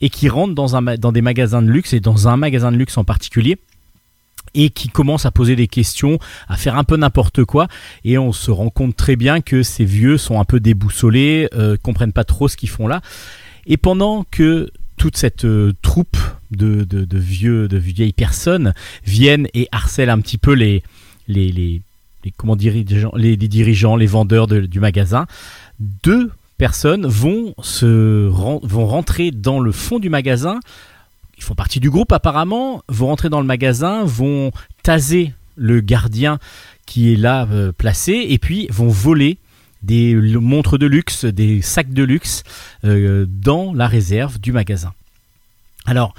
et 0.01 0.09
qui 0.09 0.27
rentrent 0.27 0.53
dans, 0.53 0.75
un, 0.75 0.97
dans 0.97 1.13
des 1.13 1.21
magasins 1.21 1.61
de 1.61 1.71
luxe 1.71 1.93
et 1.93 2.01
dans 2.01 2.27
un 2.27 2.35
magasin 2.35 2.69
de 2.69 2.77
luxe 2.77 2.97
en 2.97 3.05
particulier 3.05 3.57
et 4.53 4.69
qui 4.69 4.89
commencent 4.89 5.25
à 5.25 5.31
poser 5.31 5.55
des 5.55 5.67
questions, 5.67 6.19
à 6.49 6.57
faire 6.57 6.77
un 6.77 6.83
peu 6.83 6.97
n'importe 6.97 7.45
quoi, 7.45 7.69
et 8.03 8.17
on 8.17 8.33
se 8.33 8.51
rend 8.51 8.69
compte 8.69 8.95
très 8.95 9.15
bien 9.15 9.39
que 9.39 9.63
ces 9.63 9.85
vieux 9.85 10.17
sont 10.17 10.39
un 10.39 10.45
peu 10.45 10.59
déboussolés, 10.59 11.47
euh, 11.55 11.77
comprennent 11.81 12.11
pas 12.11 12.25
trop 12.25 12.49
ce 12.49 12.57
qu'ils 12.57 12.69
font 12.69 12.87
là, 12.87 13.01
et 13.65 13.77
pendant 13.77 14.25
que 14.29 14.69
toute 15.03 15.17
cette 15.17 15.43
euh, 15.43 15.73
troupe 15.81 16.15
de, 16.51 16.87
vieux, 17.11 17.67
de 17.67 17.75
vieilles 17.75 18.13
personnes 18.13 18.73
viennent 19.03 19.49
et 19.53 19.67
harcèlent 19.73 20.09
un 20.09 20.21
petit 20.21 20.37
peu 20.37 20.53
les, 20.53 20.81
les, 21.27 21.51
les, 21.51 21.81
comment 22.37 22.55
dirigeants, 22.55 23.11
les, 23.13 23.35
dirigeants, 23.35 23.97
les 23.97 24.05
vendeurs 24.05 24.47
du 24.47 24.79
magasin, 24.79 25.25
deux 25.81 26.31
personnes 26.57 27.05
vont, 27.05 27.53
se, 27.61 28.29
vont 28.29 28.87
rentrer 28.87 29.31
dans 29.31 29.59
le 29.59 29.73
fond 29.73 29.99
du 29.99 30.07
magasin. 30.09 30.61
Ils 31.37 31.43
font 31.43 31.53
partie 31.53 31.81
du 31.81 31.89
groupe 31.89 32.13
apparemment, 32.13 32.81
vont 32.87 33.07
rentrer 33.07 33.27
dans 33.27 33.41
le 33.41 33.45
magasin, 33.45 34.05
vont 34.05 34.51
taser 34.83 35.33
le 35.57 35.81
gardien 35.81 36.39
qui 36.85 37.11
est 37.11 37.17
là 37.17 37.45
euh, 37.51 37.73
placé 37.73 38.25
et 38.29 38.37
puis 38.37 38.67
vont 38.71 38.87
voler 38.87 39.37
des 39.83 40.15
montres 40.15 40.77
de 40.77 40.85
luxe, 40.85 41.25
des 41.25 41.61
sacs 41.61 41.93
de 41.93 42.03
luxe 42.03 42.43
euh, 42.85 43.25
dans 43.27 43.73
la 43.73 43.87
réserve 43.87 44.39
du 44.39 44.51
magasin. 44.51 44.93
Alors, 45.85 46.13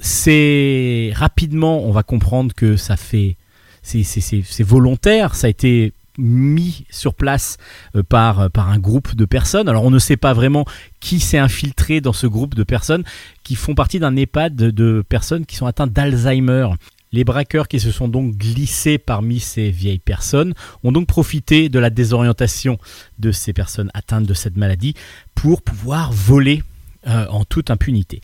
c'est 0.00 1.12
rapidement, 1.14 1.84
on 1.84 1.92
va 1.92 2.02
comprendre 2.02 2.54
que 2.54 2.76
ça 2.76 2.96
fait, 2.96 3.36
c'est 3.82 4.62
volontaire, 4.62 5.34
ça 5.34 5.46
a 5.46 5.50
été 5.50 5.92
mis 6.18 6.84
sur 6.90 7.14
place 7.14 7.56
euh, 7.96 8.02
par, 8.02 8.50
par 8.50 8.68
un 8.68 8.78
groupe 8.78 9.14
de 9.14 9.24
personnes. 9.24 9.68
Alors 9.68 9.84
on 9.84 9.90
ne 9.90 9.98
sait 9.98 10.16
pas 10.16 10.32
vraiment 10.32 10.64
qui 11.00 11.20
s'est 11.20 11.38
infiltré 11.38 12.00
dans 12.00 12.12
ce 12.12 12.26
groupe 12.26 12.54
de 12.54 12.64
personnes 12.64 13.04
qui 13.42 13.54
font 13.54 13.74
partie 13.74 13.98
d'un 13.98 14.14
EHPAD 14.16 14.54
de, 14.54 15.04
personnes 15.08 15.46
qui 15.46 15.56
sont 15.56 15.66
atteintes 15.66 15.92
d'Alzheimer. 15.92 16.68
Les 17.12 17.24
braqueurs 17.24 17.68
qui 17.68 17.78
se 17.78 17.90
sont 17.90 18.08
donc 18.08 18.36
glissés 18.36 18.98
parmi 18.98 19.38
ces 19.38 19.70
vieilles 19.70 19.98
personnes 19.98 20.54
ont 20.82 20.92
donc 20.92 21.06
profité 21.06 21.68
de 21.68 21.78
la 21.78 21.90
désorientation 21.90 22.78
de 23.18 23.32
ces 23.32 23.52
personnes 23.52 23.90
atteintes 23.92 24.26
de 24.26 24.34
cette 24.34 24.56
maladie 24.56 24.94
pour 25.34 25.62
pouvoir 25.62 26.12
voler 26.12 26.62
euh, 27.06 27.26
en 27.28 27.44
toute 27.44 27.70
impunité. 27.70 28.20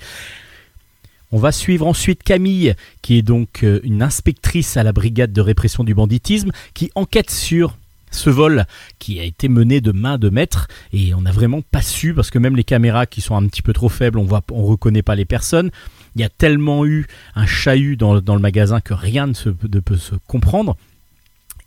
On 1.31 1.39
va 1.39 1.53
suivre 1.53 1.87
ensuite 1.87 2.23
Camille, 2.23 2.75
qui 3.03 3.19
est 3.19 3.23
donc 3.23 3.63
euh, 3.63 3.81
une 3.83 4.03
inspectrice 4.03 4.79
à 4.79 4.83
la 4.83 4.93
brigade 4.93 5.33
de 5.33 5.41
répression 5.43 5.85
du 5.85 5.95
banditisme, 5.95 6.51
qui 6.73 6.91
enquête 6.95 7.31
sur 7.31 7.77
ce 8.11 8.31
vol 8.31 8.65
qui 8.99 9.21
a 9.21 9.25
été 9.25 9.49
mené 9.49 9.83
de 9.83 9.93
main 9.93 10.17
de 10.17 10.31
maître 10.31 10.69
et 10.95 11.13
on 11.13 11.21
n'a 11.21 11.33
vraiment 11.33 11.61
pas 11.61 11.83
su 11.83 12.15
parce 12.15 12.31
que 12.31 12.39
même 12.39 12.57
les 12.57 12.65
caméras 12.65 13.05
qui 13.05 13.21
sont 13.21 13.37
un 13.37 13.47
petit 13.47 13.61
peu 13.61 13.75
trop 13.75 13.91
faibles, 13.91 14.19
on 14.19 14.25
voit, 14.25 14.43
on 14.51 14.65
reconnaît 14.65 15.03
pas 15.03 15.15
les 15.15 15.27
personnes. 15.27 15.71
Il 16.15 16.21
y 16.21 16.25
a 16.25 16.29
tellement 16.29 16.85
eu 16.87 17.07
un 17.35 17.47
chahut 17.47 17.97
dans, 17.97 18.15
le 18.15 18.41
magasin 18.41 18.81
que 18.81 18.95
rien 18.95 19.27
ne, 19.27 19.81
peut 19.81 19.97
se 19.97 20.15
comprendre. 20.27 20.77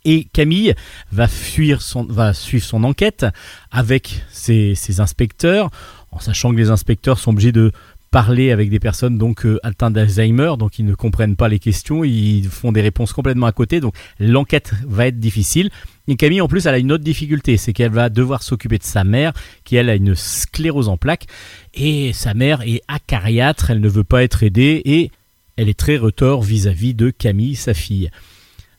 Et 0.03 0.27
Camille 0.33 0.73
va, 1.11 1.27
fuir 1.27 1.81
son, 1.81 2.05
va 2.05 2.33
suivre 2.33 2.65
son 2.65 2.83
enquête 2.83 3.25
avec 3.69 4.23
ses, 4.31 4.73
ses 4.73 4.99
inspecteurs, 4.99 5.69
en 6.11 6.19
sachant 6.19 6.51
que 6.51 6.57
les 6.57 6.71
inspecteurs 6.71 7.19
sont 7.19 7.31
obligés 7.31 7.51
de 7.51 7.71
parler 8.11 8.51
avec 8.51 8.69
des 8.69 8.79
personnes 8.79 9.17
donc 9.17 9.45
euh, 9.45 9.57
atteintes 9.63 9.93
d'Alzheimer, 9.93 10.53
donc 10.59 10.77
ils 10.77 10.85
ne 10.85 10.93
comprennent 10.93 11.37
pas 11.37 11.47
les 11.47 11.59
questions, 11.59 12.03
ils 12.03 12.47
font 12.47 12.73
des 12.73 12.81
réponses 12.81 13.13
complètement 13.13 13.47
à 13.47 13.53
côté, 13.53 13.79
donc 13.79 13.95
l'enquête 14.19 14.73
va 14.85 15.07
être 15.07 15.19
difficile. 15.19 15.69
Et 16.09 16.17
Camille 16.17 16.41
en 16.41 16.49
plus 16.49 16.65
elle 16.65 16.75
a 16.75 16.77
une 16.77 16.91
autre 16.91 17.05
difficulté, 17.05 17.55
c'est 17.55 17.71
qu'elle 17.71 17.91
va 17.91 18.09
devoir 18.09 18.43
s'occuper 18.43 18.77
de 18.77 18.83
sa 18.83 19.05
mère, 19.05 19.31
qui 19.63 19.77
elle 19.77 19.89
a 19.89 19.95
une 19.95 20.13
sclérose 20.13 20.89
en 20.89 20.97
plaques, 20.97 21.27
et 21.73 22.11
sa 22.11 22.33
mère 22.33 22.61
est 22.63 22.81
acariâtre, 22.89 23.71
elle 23.71 23.79
ne 23.79 23.89
veut 23.89 24.03
pas 24.03 24.23
être 24.23 24.43
aidée, 24.43 24.81
et 24.83 25.09
elle 25.55 25.69
est 25.69 25.79
très 25.79 25.97
retort 25.97 26.43
vis-à-vis 26.43 26.93
de 26.93 27.11
Camille, 27.11 27.55
sa 27.55 27.73
fille. 27.73 28.11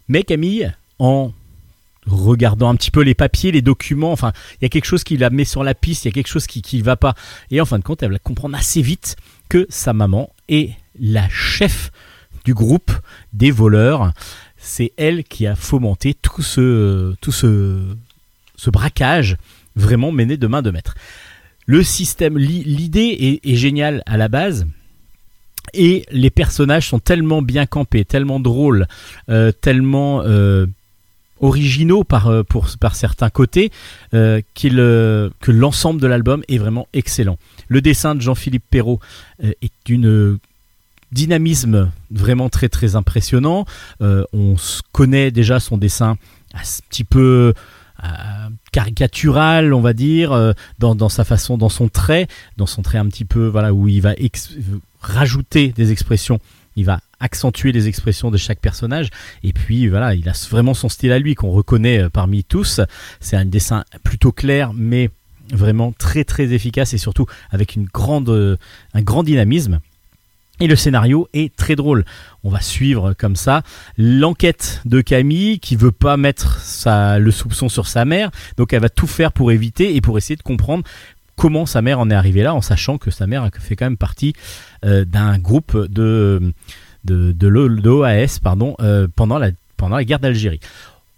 Mais 0.09 0.24
Camille, 0.24 0.72
en 0.99 1.33
regardant 2.07 2.68
un 2.68 2.74
petit 2.74 2.90
peu 2.90 3.03
les 3.03 3.14
papiers, 3.14 3.53
les 3.53 3.62
documents, 3.62 4.12
enfin, 4.12 4.32
il 4.55 4.64
y 4.64 4.66
a 4.66 4.68
quelque 4.68 4.86
chose 4.86 5.05
qui 5.05 5.16
la 5.16 5.30
met 5.30 5.44
sur 5.44 5.62
la 5.62 5.74
piste, 5.74 6.05
il 6.05 6.09
y 6.09 6.11
a 6.11 6.12
quelque 6.12 6.28
chose 6.28 6.46
qui 6.46 6.78
ne 6.78 6.82
va 6.82 6.96
pas. 6.96 7.14
Et 7.50 7.61
en 7.61 7.64
fin 7.64 7.78
de 7.78 7.84
compte, 7.84 8.03
elle 8.03 8.12
va 8.12 8.18
comprendre 8.18 8.57
assez 8.57 8.82
vite 8.82 9.16
que 9.48 9.66
sa 9.68 9.92
maman 9.92 10.30
est 10.48 10.70
la 10.98 11.28
chef 11.28 11.90
du 12.44 12.55
groupe 12.55 12.92
des 13.32 13.50
voleurs. 13.50 14.12
C'est 14.57 14.92
elle 14.96 15.24
qui 15.24 15.46
a 15.46 15.55
fomenté 15.55 16.14
tout 16.14 16.42
ce, 16.42 17.14
tout 17.20 17.32
ce, 17.32 17.80
ce 18.57 18.70
braquage 18.70 19.36
vraiment 19.76 20.12
mené 20.12 20.36
de 20.36 20.46
main 20.46 20.62
de 20.62 20.70
maître. 20.70 20.94
Le 21.66 21.82
système, 21.82 22.36
l'idée 22.38 23.40
est, 23.42 23.55
géniale 23.55 24.03
à 24.07 24.16
la 24.16 24.28
base. 24.28 24.66
Et 25.74 26.05
les 26.11 26.30
personnages 26.30 26.88
sont 26.88 26.98
tellement 26.98 27.40
bien 27.40 27.66
campés, 27.66 28.05
tellement 28.05 28.40
drôles, 28.40 28.86
euh, 29.28 29.53
tellement 29.53 30.22
euh, 30.22 30.66
originaux 31.43 32.05
par, 32.05 32.28
euh, 32.28 32.43
pour, 32.43 32.68
par 32.80 32.95
certains 32.95 33.28
côtés, 33.28 33.70
euh, 34.14 34.40
euh, 34.64 35.30
que 35.40 35.51
l'ensemble 35.51 36.01
de 36.01 36.07
l'album 36.07 36.43
est 36.49 36.59
vraiment 36.59 36.88
excellent. 36.95 37.36
Le 37.68 37.82
dessin 37.82 38.14
de 38.14 38.20
Jean-Philippe 38.20 38.64
Perrault 38.70 39.01
est 39.43 39.72
d'une 39.84 40.38
dynamisme 41.11 41.90
vraiment 42.11 42.49
très 42.49 42.68
très 42.68 42.97
impressionnant. 42.97 43.66
on 44.01 44.57
connaît 44.93 45.30
déjà 45.30 45.59
son 45.59 45.76
dessin 45.78 46.16
un 46.55 46.61
petit 46.88 47.05
peu 47.05 47.55
caricatural, 48.72 49.74
on 49.74 49.80
va 49.80 49.93
dire, 49.93 50.55
dans, 50.78 50.95
dans, 50.95 51.09
sa 51.09 51.24
façon, 51.24 51.59
dans 51.59 51.68
son 51.68 51.88
trait, 51.88 52.28
dans 52.57 52.66
son 52.66 52.82
trait 52.82 52.99
un 52.99 53.07
petit 53.07 53.24
peu, 53.24 53.47
voilà, 53.47 53.72
où 53.72 53.88
il 53.88 54.01
va 54.01 54.14
rajouter 55.01 55.68
des 55.68 55.93
expressions 55.93 56.38
il 56.76 56.84
va 56.84 57.00
accentuer 57.20 57.72
les 57.72 57.88
expressions 57.88 58.30
de 58.30 58.36
chaque 58.36 58.60
personnage. 58.60 59.08
Et 59.42 59.52
puis 59.52 59.88
voilà 59.88 60.14
il 60.14 60.28
a 60.28 60.32
vraiment 60.50 60.74
son 60.74 60.88
style 60.88 61.12
à 61.12 61.18
lui 61.18 61.34
qu'on 61.34 61.50
reconnaît 61.50 62.02
euh, 62.02 62.08
parmi 62.08 62.44
tous. 62.44 62.80
C'est 63.20 63.36
un 63.36 63.44
dessin 63.44 63.84
plutôt 64.04 64.32
clair 64.32 64.72
mais 64.74 65.10
vraiment 65.50 65.92
très 65.92 66.24
très 66.24 66.52
efficace 66.52 66.94
et 66.94 66.98
surtout 66.98 67.26
avec 67.50 67.76
une 67.76 67.84
grande, 67.84 68.28
euh, 68.30 68.56
un 68.94 69.02
grand 69.02 69.22
dynamisme. 69.22 69.80
Et 70.60 70.68
le 70.68 70.76
scénario 70.76 71.28
est 71.32 71.54
très 71.56 71.74
drôle. 71.74 72.04
On 72.44 72.50
va 72.50 72.60
suivre 72.60 73.14
comme 73.14 73.34
ça 73.34 73.62
l'enquête 73.98 74.80
de 74.84 75.00
Camille 75.00 75.58
qui 75.58 75.74
veut 75.74 75.90
pas 75.90 76.16
mettre 76.16 76.60
le 77.18 77.30
soupçon 77.30 77.68
sur 77.68 77.88
sa 77.88 78.04
mère, 78.04 78.30
donc 78.56 78.72
elle 78.72 78.82
va 78.82 78.88
tout 78.88 79.08
faire 79.08 79.32
pour 79.32 79.50
éviter 79.50 79.96
et 79.96 80.00
pour 80.00 80.18
essayer 80.18 80.36
de 80.36 80.42
comprendre 80.42 80.84
comment 81.43 81.66
sa 81.66 81.82
mère 81.82 81.99
en 81.99 82.09
est 82.09 82.14
arrivée 82.14 82.45
là, 82.45 82.55
en 82.55 82.61
sachant 82.61 82.99
que 82.99 83.11
sa 83.11 83.26
mère 83.26 83.51
fait 83.59 83.74
quand 83.74 83.86
même 83.86 83.97
partie 83.97 84.32
euh, 84.84 85.05
d'un 85.05 85.38
groupe 85.38 85.76
de, 85.76 86.53
de, 87.05 87.47
l'OAS 87.49 88.38
pardon, 88.40 88.76
euh, 88.78 89.09
pendant, 89.16 89.38
la, 89.38 89.51
pendant 89.76 89.97
la 89.97 90.05
guerre 90.05 90.20
d'Algérie. 90.20 90.61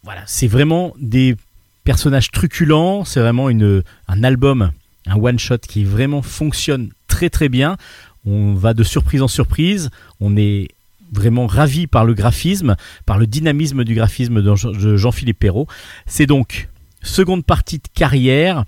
Voilà, 0.02 0.22
c'est 0.24 0.46
vraiment 0.46 0.94
des 0.98 1.36
personnages 1.84 2.30
truculents, 2.30 3.04
c'est 3.04 3.20
vraiment 3.20 3.50
une, 3.50 3.82
un 4.08 4.24
album, 4.24 4.70
un 5.06 5.16
one-shot 5.16 5.58
qui 5.58 5.84
vraiment 5.84 6.22
fonctionne 6.22 6.88
très 7.06 7.28
très 7.28 7.50
bien. 7.50 7.76
On 8.24 8.54
va 8.54 8.72
de 8.72 8.82
surprise 8.82 9.20
en 9.20 9.28
surprise, 9.28 9.90
on 10.20 10.38
est 10.38 10.68
vraiment 11.12 11.46
ravi 11.46 11.86
par 11.86 12.06
le 12.06 12.14
graphisme, 12.14 12.76
par 13.04 13.18
le 13.18 13.26
dynamisme 13.26 13.84
du 13.84 13.94
graphisme 13.94 14.40
de 14.40 14.96
Jean-Philippe 14.96 15.40
Perrault. 15.40 15.68
C'est 16.06 16.24
donc 16.24 16.70
seconde 17.02 17.44
partie 17.44 17.76
de 17.76 17.88
carrière, 17.94 18.64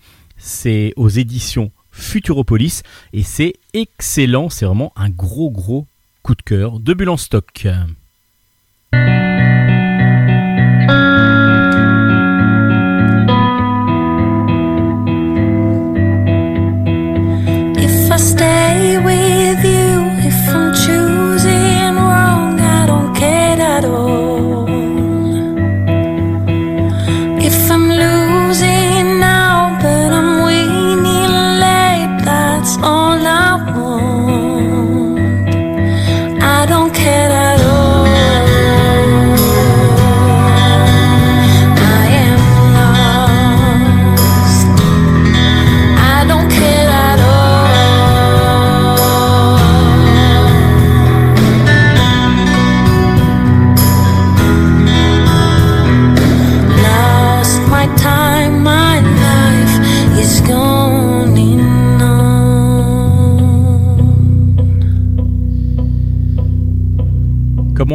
c'est 0.46 0.92
aux 0.96 1.08
éditions 1.08 1.72
Futuropolis 1.90 2.82
et 3.12 3.22
c'est 3.22 3.54
excellent, 3.74 4.48
c'est 4.48 4.64
vraiment 4.64 4.92
un 4.96 5.10
gros 5.10 5.50
gros 5.50 5.86
coup 6.22 6.34
de 6.34 6.42
cœur 6.42 6.78
de 6.78 6.94
Bulle 6.94 7.08
en 7.08 7.16
stock. 7.16 7.66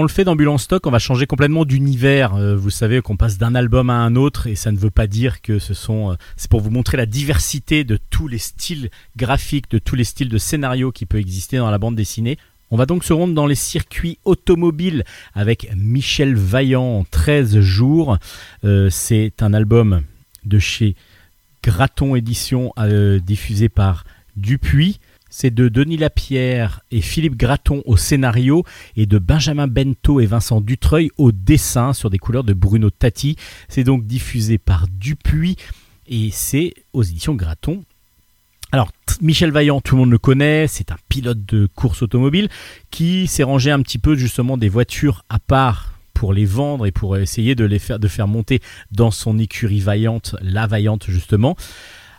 On 0.01 0.03
le 0.03 0.09
fait 0.09 0.23
dans 0.23 0.31
Ambulance 0.31 0.63
Stock, 0.63 0.87
on 0.87 0.89
va 0.89 0.97
changer 0.97 1.27
complètement 1.27 1.63
d'univers. 1.63 2.33
Euh, 2.33 2.55
vous 2.55 2.71
savez 2.71 3.01
qu'on 3.01 3.17
passe 3.17 3.37
d'un 3.37 3.53
album 3.53 3.91
à 3.91 3.97
un 3.97 4.15
autre 4.15 4.47
et 4.47 4.55
ça 4.55 4.71
ne 4.71 4.77
veut 4.77 4.89
pas 4.89 5.05
dire 5.05 5.43
que 5.43 5.59
ce 5.59 5.75
sont. 5.75 6.09
euh, 6.09 6.15
c'est 6.37 6.49
pour 6.49 6.59
vous 6.59 6.71
montrer 6.71 6.97
la 6.97 7.05
diversité 7.05 7.83
de 7.83 7.99
tous 8.09 8.27
les 8.27 8.39
styles 8.39 8.89
graphiques, 9.15 9.69
de 9.69 9.77
tous 9.77 9.95
les 9.95 10.03
styles 10.03 10.29
de 10.29 10.39
scénario 10.39 10.91
qui 10.91 11.05
peut 11.05 11.19
exister 11.19 11.57
dans 11.57 11.69
la 11.69 11.77
bande 11.77 11.95
dessinée. 11.95 12.39
On 12.71 12.77
va 12.77 12.87
donc 12.87 13.03
se 13.03 13.13
rendre 13.13 13.35
dans 13.35 13.45
les 13.45 13.53
circuits 13.53 14.17
automobiles 14.25 15.03
avec 15.35 15.69
Michel 15.75 16.35
Vaillant 16.35 16.81
en 17.01 17.03
13 17.03 17.59
jours. 17.59 18.17
Euh, 18.63 18.89
c'est 18.89 19.43
un 19.43 19.53
album 19.53 20.01
de 20.45 20.57
chez 20.57 20.95
Graton 21.61 22.15
Édition 22.15 22.73
diffusé 23.23 23.69
par 23.69 24.03
Dupuis. 24.35 24.99
C'est 25.33 25.49
de 25.49 25.69
Denis 25.69 25.95
Lapierre 25.95 26.81
et 26.91 26.99
Philippe 26.99 27.37
Graton 27.37 27.81
au 27.85 27.95
scénario 27.95 28.65
et 28.97 29.05
de 29.05 29.17
Benjamin 29.17 29.67
Bento 29.67 30.19
et 30.19 30.25
Vincent 30.25 30.59
Dutreuil 30.59 31.09
au 31.17 31.31
dessin 31.31 31.93
sur 31.93 32.09
des 32.09 32.17
couleurs 32.17 32.43
de 32.43 32.51
Bruno 32.51 32.89
Tati. 32.89 33.37
C'est 33.69 33.85
donc 33.85 34.05
diffusé 34.05 34.57
par 34.57 34.87
Dupuis 34.89 35.55
et 36.05 36.31
c'est 36.31 36.73
aux 36.91 37.01
éditions 37.01 37.33
Graton. 37.33 37.85
Alors, 38.73 38.91
Michel 39.21 39.51
Vaillant, 39.51 39.79
tout 39.79 39.95
le 39.95 40.01
monde 40.01 40.11
le 40.11 40.17
connaît, 40.17 40.67
c'est 40.67 40.91
un 40.91 40.97
pilote 41.07 41.45
de 41.45 41.65
course 41.65 42.01
automobile 42.01 42.49
qui 42.89 43.25
s'est 43.27 43.43
rangé 43.43 43.71
un 43.71 43.81
petit 43.81 43.99
peu 43.99 44.15
justement 44.15 44.57
des 44.57 44.69
voitures 44.69 45.23
à 45.29 45.39
part 45.39 45.93
pour 46.13 46.33
les 46.33 46.45
vendre 46.45 46.85
et 46.85 46.91
pour 46.91 47.15
essayer 47.15 47.55
de 47.55 47.63
les 47.63 47.79
faire, 47.79 47.99
de 47.99 48.07
faire 48.09 48.27
monter 48.27 48.59
dans 48.91 49.11
son 49.11 49.39
écurie 49.39 49.79
vaillante, 49.79 50.35
la 50.41 50.67
vaillante 50.67 51.05
justement. 51.07 51.55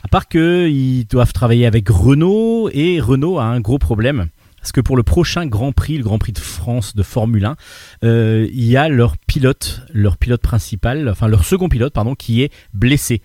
À 0.04 0.08
part 0.08 0.28
qu'ils 0.28 1.06
doivent 1.06 1.32
travailler 1.32 1.66
avec 1.66 1.88
Renault 1.88 2.68
et 2.72 3.00
Renault 3.00 3.38
a 3.38 3.44
un 3.44 3.60
gros 3.60 3.78
problème. 3.78 4.28
Parce 4.62 4.72
que 4.72 4.80
pour 4.80 4.96
le 4.96 5.02
prochain 5.02 5.46
Grand 5.46 5.72
Prix, 5.72 5.98
le 5.98 6.04
Grand 6.04 6.18
Prix 6.18 6.32
de 6.32 6.38
France 6.38 6.94
de 6.94 7.02
Formule 7.02 7.44
1, 7.44 7.56
euh, 8.04 8.48
il 8.52 8.64
y 8.64 8.76
a 8.76 8.88
leur 8.88 9.16
pilote, 9.16 9.82
leur 9.92 10.16
pilote 10.16 10.40
principal, 10.40 11.08
enfin 11.08 11.26
leur 11.26 11.44
second 11.44 11.68
pilote, 11.68 11.92
pardon, 11.92 12.14
qui 12.14 12.42
est 12.42 12.52
blessé. 12.72 13.22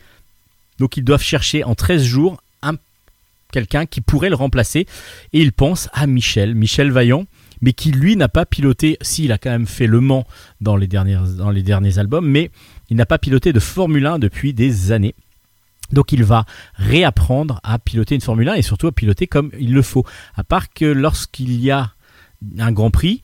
Donc 0.79 0.97
ils 0.97 1.03
doivent 1.03 1.21
chercher 1.21 1.63
en 1.63 1.75
13 1.75 2.03
jours 2.03 2.41
un, 2.63 2.73
quelqu'un 3.51 3.85
qui 3.85 4.01
pourrait 4.01 4.29
le 4.29 4.35
remplacer. 4.35 4.87
Et 5.33 5.41
ils 5.41 5.51
pensent 5.51 5.89
à 5.93 6.07
Michel, 6.07 6.55
Michel 6.55 6.91
Vaillant, 6.91 7.25
mais 7.61 7.73
qui 7.73 7.91
lui 7.91 8.15
n'a 8.15 8.29
pas 8.29 8.45
piloté, 8.45 8.97
s'il 9.01 9.31
a 9.31 9.37
quand 9.37 9.51
même 9.51 9.67
fait 9.67 9.87
Le 9.87 10.01
Mans 10.01 10.25
dans 10.59 10.75
les, 10.75 10.87
dernières, 10.87 11.23
dans 11.23 11.51
les 11.51 11.63
derniers 11.63 11.99
albums, 11.99 12.27
mais 12.27 12.49
il 12.89 12.97
n'a 12.97 13.05
pas 13.05 13.19
piloté 13.19 13.53
de 13.53 13.59
Formule 13.59 14.05
1 14.05 14.17
depuis 14.19 14.53
des 14.53 14.91
années. 14.91 15.13
Donc 15.91 16.11
il 16.11 16.23
va 16.23 16.45
réapprendre 16.75 17.59
à 17.63 17.79
piloter 17.79 18.15
une 18.15 18.21
Formule 18.21 18.49
1 18.49 18.55
et 18.55 18.61
surtout 18.61 18.87
à 18.87 18.91
piloter 18.91 19.27
comme 19.27 19.51
il 19.59 19.73
le 19.73 19.81
faut. 19.81 20.05
À 20.35 20.43
part 20.43 20.73
que 20.73 20.85
lorsqu'il 20.85 21.59
y 21.61 21.71
a 21.71 21.91
un 22.59 22.71
Grand 22.71 22.91
Prix, 22.91 23.21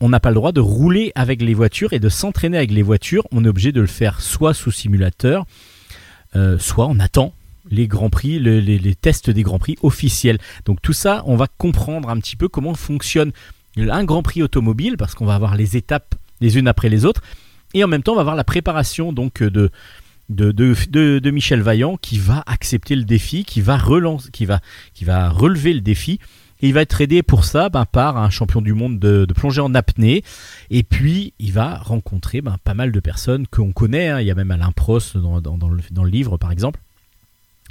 on 0.00 0.08
n'a 0.08 0.18
pas 0.20 0.30
le 0.30 0.34
droit 0.34 0.52
de 0.52 0.60
rouler 0.60 1.12
avec 1.14 1.40
les 1.42 1.54
voitures 1.54 1.92
et 1.92 2.00
de 2.00 2.08
s'entraîner 2.08 2.56
avec 2.56 2.70
les 2.72 2.82
voitures. 2.82 3.26
On 3.30 3.44
est 3.44 3.48
obligé 3.48 3.72
de 3.72 3.80
le 3.80 3.86
faire 3.86 4.20
soit 4.20 4.54
sous 4.54 4.72
simulateur, 4.72 5.44
euh, 6.34 6.58
soit 6.58 6.86
on 6.88 6.98
attend 6.98 7.34
les 7.70 7.86
grands 7.86 8.10
prix, 8.10 8.40
le- 8.40 8.58
les, 8.58 8.94
tests 8.96 9.30
des 9.30 9.42
grands 9.44 9.60
prix 9.60 9.76
officiels. 9.82 10.38
Donc 10.64 10.82
tout 10.82 10.92
ça, 10.92 11.22
on 11.26 11.36
va 11.36 11.46
comprendre 11.46 12.08
un 12.08 12.18
petit 12.18 12.34
peu 12.36 12.48
comment 12.48 12.74
fonctionne 12.74 13.30
un 13.76 14.04
grand 14.04 14.22
prix 14.22 14.42
automobile 14.42 14.96
parce 14.96 15.14
qu'on 15.14 15.24
va 15.24 15.34
avoir 15.34 15.54
les 15.56 15.76
étapes 15.76 16.14
les 16.40 16.58
unes 16.58 16.66
après 16.68 16.88
les 16.88 17.04
autres 17.04 17.22
et 17.72 17.84
en 17.84 17.88
même 17.88 18.02
temps 18.02 18.12
on 18.12 18.16
va 18.16 18.20
avoir 18.22 18.36
la 18.36 18.44
préparation 18.44 19.12
donc 19.12 19.42
de 19.42 19.70
de, 20.34 20.52
de, 20.52 21.18
de- 21.18 21.30
Michel 21.30 21.60
Vaillant 21.62 21.96
qui 21.96 22.18
va 22.18 22.42
accepter 22.46 22.96
le 22.96 23.04
défi, 23.04 23.44
qui 23.44 23.60
va, 23.60 23.78
qui 24.32 24.46
va, 24.46 24.60
qui 24.94 25.04
va 25.04 25.28
relever 25.30 25.72
le 25.72 25.80
défi. 25.80 26.18
Et 26.64 26.68
il 26.68 26.74
va 26.74 26.82
être 26.82 27.00
aidé 27.00 27.22
pour 27.24 27.44
ça 27.44 27.68
ben, 27.70 27.84
par 27.86 28.16
un 28.18 28.30
champion 28.30 28.62
du 28.62 28.72
monde 28.72 29.00
de, 29.00 29.24
de 29.24 29.34
plongée 29.34 29.60
en 29.60 29.74
apnée. 29.74 30.22
Et 30.70 30.84
puis, 30.84 31.32
il 31.40 31.52
va 31.52 31.76
rencontrer 31.78 32.40
ben, 32.40 32.56
pas 32.62 32.74
mal 32.74 32.92
de 32.92 33.00
personnes 33.00 33.46
qu'on 33.48 33.72
connaît. 33.72 34.08
hein. 34.08 34.20
Il 34.20 34.26
y 34.26 34.30
a 34.30 34.34
même 34.36 34.52
Alain 34.52 34.70
Prost 34.70 35.16
dans, 35.16 35.40
dans- 35.40 35.58
dans 35.58 35.68
le, 35.68 35.80
dans 35.90 36.04
le 36.04 36.10
livre, 36.10 36.36
par 36.36 36.52
exemple. 36.52 36.78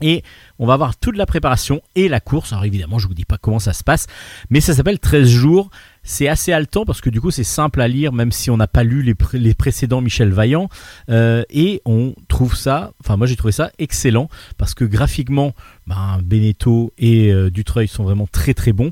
Et 0.03 0.24
on 0.57 0.66
va 0.66 0.74
avoir 0.74 0.97
toute 0.97 1.16
la 1.16 1.26
préparation 1.28 1.82
et 1.95 2.09
la 2.09 2.20
course. 2.20 2.53
Alors 2.53 2.66
évidemment, 2.66 2.97
je 2.97 3.07
vous 3.07 3.14
dis 3.14 3.24
pas 3.24 3.38
comment 3.38 3.59
ça 3.59 3.72
se 3.72 3.84
passe, 3.84 4.07
mais 4.49 4.59
ça 4.59 4.74
s'appelle 4.74 4.97
13 4.99 5.30
jours. 5.30 5.70
C'est 6.04 6.28
assez 6.28 6.52
haletant 6.52 6.84
parce 6.84 6.99
que 6.99 7.10
du 7.10 7.22
coup, 7.22 7.30
c'est 7.32 7.43
simple 7.43 7.80
à 7.80 7.88
lire, 7.88 8.12
même 8.12 8.32
si 8.32 8.49
on 8.49 8.58
n'a 8.58 8.68
pas 8.68 8.84
lu 8.84 9.04
les, 9.04 9.14
pré- 9.14 9.38
les 9.38 9.54
précédents 9.54 10.02
Michel 10.02 10.32
Vaillant. 10.32 10.68
Euh, 11.10 11.43
et 11.49 11.82
on 11.86 12.16
trouve 12.28 12.56
ça, 12.56 12.93
enfin 12.99 13.18
moi 13.18 13.28
j'ai 13.28 13.36
trouvé 13.36 13.52
ça 13.52 13.72
excellent 13.78 14.28
parce 14.58 14.74
que 14.74 14.84
graphiquement, 14.84 15.54
ben, 15.86 16.20
Beneteau 16.24 16.91
et 16.97 17.32
euh, 17.32 17.52
Dutreuil 17.52 17.88
sont 17.88 18.04
vraiment 18.04 18.28
très 18.32 18.54
très 18.54 18.74
bons. 18.74 18.91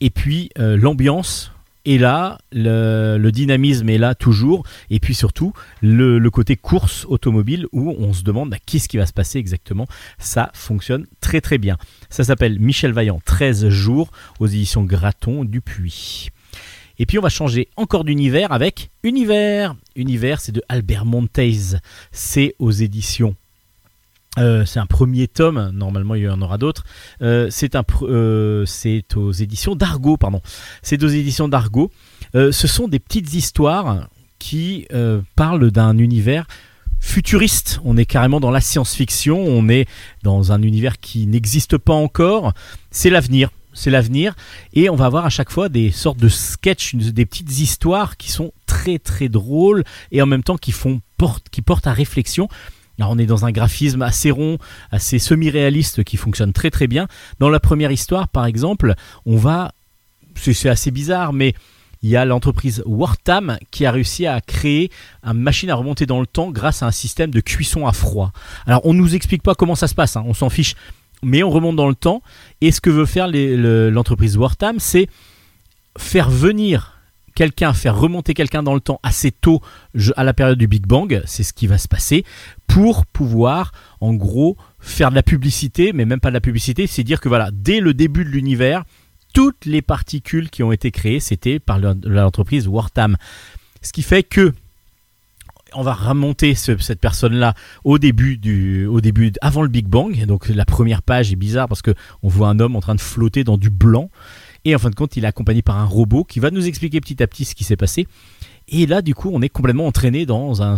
Et 0.00 0.10
puis 0.10 0.50
euh, 0.58 0.76
l'ambiance 0.76 1.52
est 1.84 1.98
là, 1.98 2.38
le, 2.52 3.30
dynamisme 3.30 3.88
est 3.88 3.98
là 3.98 4.14
toujours, 4.14 4.64
et 4.90 5.00
puis 5.00 5.14
surtout 5.14 5.52
le, 5.80 6.20
côté 6.28 6.56
course 6.56 7.06
automobile 7.08 7.66
où 7.72 7.94
on 7.98 8.12
se 8.12 8.22
demande 8.22 8.50
bah, 8.50 8.58
qu'est-ce 8.64 8.88
qui 8.88 8.98
va 8.98 9.06
se 9.06 9.12
passer 9.12 9.38
exactement? 9.38 9.86
Ça 10.18 10.50
fonctionne 10.54 11.06
très 11.20 11.40
très 11.40 11.58
bien. 11.58 11.78
Ça 12.10 12.24
s'appelle 12.24 12.60
Michel 12.60 12.92
Vaillant 12.92 13.20
13 13.24 13.68
jours 13.68 14.10
aux 14.38 14.46
éditions 14.46 14.84
Graton 14.84 15.44
Dupuis. 15.44 16.28
Et 17.02 17.04
puis 17.04 17.18
on 17.18 17.22
va 17.22 17.30
changer 17.30 17.68
encore 17.76 18.04
d'univers 18.04 18.52
avec 18.52 18.92
Univers. 19.02 19.74
Univers, 19.96 20.40
c'est 20.40 20.52
de 20.52 20.62
Albert 20.68 21.04
Montez. 21.04 21.74
C'est 22.12 22.54
aux 22.60 22.70
éditions. 22.70 23.34
euh, 24.38 24.64
c'est 24.64 24.78
un 24.78 24.86
premier 24.86 25.26
tome, 25.26 25.72
normalement 25.74 26.14
il 26.14 26.22
y 26.22 26.28
en 26.28 26.40
aura 26.40 26.58
d'autres. 26.58 26.84
Euh, 27.20 27.50
euh, 28.02 28.66
c'est 28.66 29.16
aux 29.16 29.32
éditions 29.32 29.74
d'Argo, 29.74 30.16
pardon. 30.16 30.42
C'est 30.82 31.02
aux 31.02 31.08
éditions 31.08 31.48
d'Argo. 31.48 31.90
Ce 32.34 32.68
sont 32.68 32.86
des 32.86 33.00
petites 33.00 33.34
histoires 33.34 34.08
qui 34.38 34.86
parlent 35.34 35.72
d'un 35.72 35.98
univers 35.98 36.46
futuriste. 37.00 37.80
On 37.84 37.96
est 37.96 38.06
carrément 38.06 38.38
dans 38.38 38.52
la 38.52 38.60
science-fiction. 38.60 39.42
On 39.44 39.68
est 39.68 39.88
dans 40.22 40.52
un 40.52 40.62
univers 40.62 41.00
qui 41.00 41.26
n'existe 41.26 41.78
pas 41.78 41.94
encore. 41.94 42.52
C'est 42.92 43.10
l'avenir. 43.10 43.50
C'est 43.74 43.90
l'avenir. 43.90 44.34
Et 44.74 44.90
on 44.90 44.96
va 44.96 45.06
avoir 45.06 45.24
à 45.24 45.30
chaque 45.30 45.50
fois 45.50 45.68
des 45.68 45.90
sortes 45.90 46.18
de 46.18 46.28
sketchs, 46.28 46.94
des 46.94 47.26
petites 47.26 47.58
histoires 47.58 48.16
qui 48.16 48.30
sont 48.30 48.52
très 48.66 48.98
très 48.98 49.28
drôles 49.28 49.84
et 50.10 50.20
en 50.22 50.26
même 50.26 50.42
temps 50.42 50.56
qui, 50.56 50.72
font 50.72 51.00
porte, 51.16 51.48
qui 51.50 51.62
portent 51.62 51.86
à 51.86 51.92
réflexion. 51.92 52.48
Alors 52.98 53.12
on 53.12 53.18
est 53.18 53.26
dans 53.26 53.44
un 53.44 53.52
graphisme 53.52 54.02
assez 54.02 54.30
rond, 54.30 54.58
assez 54.90 55.18
semi-réaliste 55.18 56.04
qui 56.04 56.16
fonctionne 56.16 56.52
très 56.52 56.70
très 56.70 56.86
bien. 56.86 57.08
Dans 57.38 57.48
la 57.48 57.60
première 57.60 57.90
histoire, 57.90 58.28
par 58.28 58.46
exemple, 58.46 58.94
on 59.26 59.36
va... 59.36 59.72
C'est 60.36 60.68
assez 60.68 60.90
bizarre, 60.90 61.32
mais 61.32 61.54
il 62.02 62.10
y 62.10 62.16
a 62.16 62.24
l'entreprise 62.24 62.82
Wartam 62.84 63.58
qui 63.70 63.86
a 63.86 63.92
réussi 63.92 64.26
à 64.26 64.40
créer 64.40 64.90
une 65.22 65.34
machine 65.34 65.70
à 65.70 65.74
remonter 65.74 66.06
dans 66.06 66.20
le 66.20 66.26
temps 66.26 66.50
grâce 66.50 66.82
à 66.82 66.86
un 66.86 66.90
système 66.90 67.30
de 67.30 67.40
cuisson 67.40 67.86
à 67.86 67.92
froid. 67.92 68.32
Alors 68.66 68.80
on 68.84 68.92
nous 68.92 69.14
explique 69.14 69.42
pas 69.42 69.54
comment 69.54 69.74
ça 69.74 69.88
se 69.88 69.94
passe, 69.94 70.16
hein, 70.16 70.24
on 70.26 70.34
s'en 70.34 70.50
fiche, 70.50 70.74
mais 71.22 71.42
on 71.42 71.50
remonte 71.50 71.76
dans 71.76 71.88
le 71.88 71.94
temps. 71.94 72.22
Et 72.60 72.72
ce 72.72 72.80
que 72.80 72.90
veut 72.90 73.06
faire 73.06 73.26
les- 73.28 73.56
le- 73.56 73.90
l'entreprise 73.90 74.36
Wartam, 74.36 74.78
c'est 74.78 75.08
faire 75.98 76.30
venir 76.30 76.98
quelqu'un, 77.34 77.72
faire 77.72 77.96
remonter 77.98 78.34
quelqu'un 78.34 78.62
dans 78.62 78.74
le 78.74 78.80
temps 78.80 79.00
assez 79.02 79.30
tôt 79.30 79.60
à 80.16 80.24
la 80.24 80.34
période 80.34 80.58
du 80.58 80.66
Big 80.66 80.86
Bang, 80.86 81.22
c'est 81.24 81.42
ce 81.42 81.52
qui 81.54 81.66
va 81.66 81.78
se 81.78 81.88
passer, 81.88 82.24
pour 82.66 83.06
pouvoir 83.06 83.72
en 84.00 84.12
gros 84.12 84.56
faire 84.80 85.10
de 85.10 85.14
la 85.14 85.22
publicité, 85.22 85.92
mais 85.94 86.04
même 86.04 86.20
pas 86.20 86.28
de 86.28 86.34
la 86.34 86.40
publicité, 86.40 86.86
c'est 86.86 87.04
dire 87.04 87.20
que 87.20 87.28
voilà, 87.28 87.50
dès 87.52 87.80
le 87.80 87.94
début 87.94 88.24
de 88.24 88.30
l'univers, 88.30 88.84
toutes 89.32 89.64
les 89.64 89.80
particules 89.80 90.50
qui 90.50 90.62
ont 90.62 90.72
été 90.72 90.90
créées, 90.90 91.20
c'était 91.20 91.58
par 91.58 91.78
le- 91.78 91.96
l'entreprise 92.04 92.68
Wartam. 92.68 93.16
Ce 93.80 93.92
qui 93.92 94.02
fait 94.02 94.22
que 94.22 94.52
on 95.74 95.82
va 95.82 95.94
remonter 95.94 96.54
ce- 96.54 96.78
cette 96.78 97.00
personne-là 97.00 97.54
au 97.84 97.98
début 97.98 98.36
du, 98.38 98.86
au 98.86 99.00
début, 99.00 99.32
avant 99.40 99.62
le 99.62 99.68
Big 99.68 99.86
Bang. 99.86 100.24
Donc 100.26 100.48
la 100.48 100.64
première 100.64 101.02
page 101.02 101.32
est 101.32 101.36
bizarre 101.36 101.68
parce 101.68 101.82
que 101.82 101.94
on 102.22 102.28
voit 102.28 102.48
un 102.48 102.58
homme 102.60 102.76
en 102.76 102.80
train 102.80 102.94
de 102.94 103.00
flotter 103.00 103.44
dans 103.44 103.58
du 103.58 103.70
blanc. 103.70 104.10
Et 104.64 104.74
en 104.76 104.78
fin 104.78 104.90
de 104.90 104.94
compte, 104.94 105.16
il 105.16 105.24
est 105.24 105.26
accompagné 105.26 105.60
par 105.62 105.78
un 105.78 105.84
robot 105.84 106.24
qui 106.24 106.38
va 106.38 106.50
nous 106.50 106.66
expliquer 106.66 107.00
petit 107.00 107.22
à 107.22 107.26
petit 107.26 107.44
ce 107.44 107.54
qui 107.54 107.64
s'est 107.64 107.76
passé. 107.76 108.06
Et 108.68 108.86
là, 108.86 109.02
du 109.02 109.12
coup, 109.14 109.28
on 109.32 109.42
est 109.42 109.48
complètement 109.48 109.86
entraîné 109.86 110.24
dans 110.24 110.62
un 110.62 110.76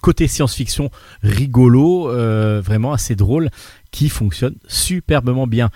côté 0.00 0.26
science-fiction 0.26 0.90
rigolo, 1.22 2.08
euh, 2.10 2.62
vraiment 2.64 2.94
assez 2.94 3.14
drôle, 3.14 3.50
qui 3.90 4.08
fonctionne 4.08 4.54
superbement 4.66 5.46
bien. 5.46 5.68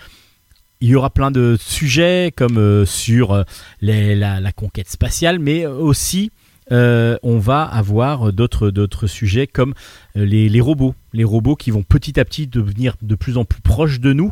Il 0.80 0.88
y 0.88 0.94
aura 0.94 1.10
plein 1.10 1.30
de 1.30 1.56
sujets 1.60 2.32
comme 2.34 2.56
euh, 2.56 2.86
sur 2.86 3.32
euh, 3.32 3.42
la 3.82 4.52
conquête 4.52 4.88
spatiale, 4.88 5.38
mais 5.38 5.66
aussi 5.66 6.30
euh, 6.72 7.16
on 7.22 7.38
va 7.38 7.62
avoir 7.62 8.32
d'autres 8.32 9.06
sujets 9.06 9.46
comme 9.46 9.74
euh, 10.16 10.24
les, 10.24 10.48
les 10.48 10.60
robots, 10.60 10.94
les 11.12 11.24
robots 11.24 11.56
qui 11.56 11.70
vont 11.70 11.82
petit 11.82 12.18
à 12.18 12.24
petit 12.24 12.46
devenir 12.46 12.96
de 13.02 13.14
plus 13.14 13.36
en 13.36 13.44
plus 13.44 13.60
proches 13.60 14.00
de 14.00 14.12
nous. 14.12 14.30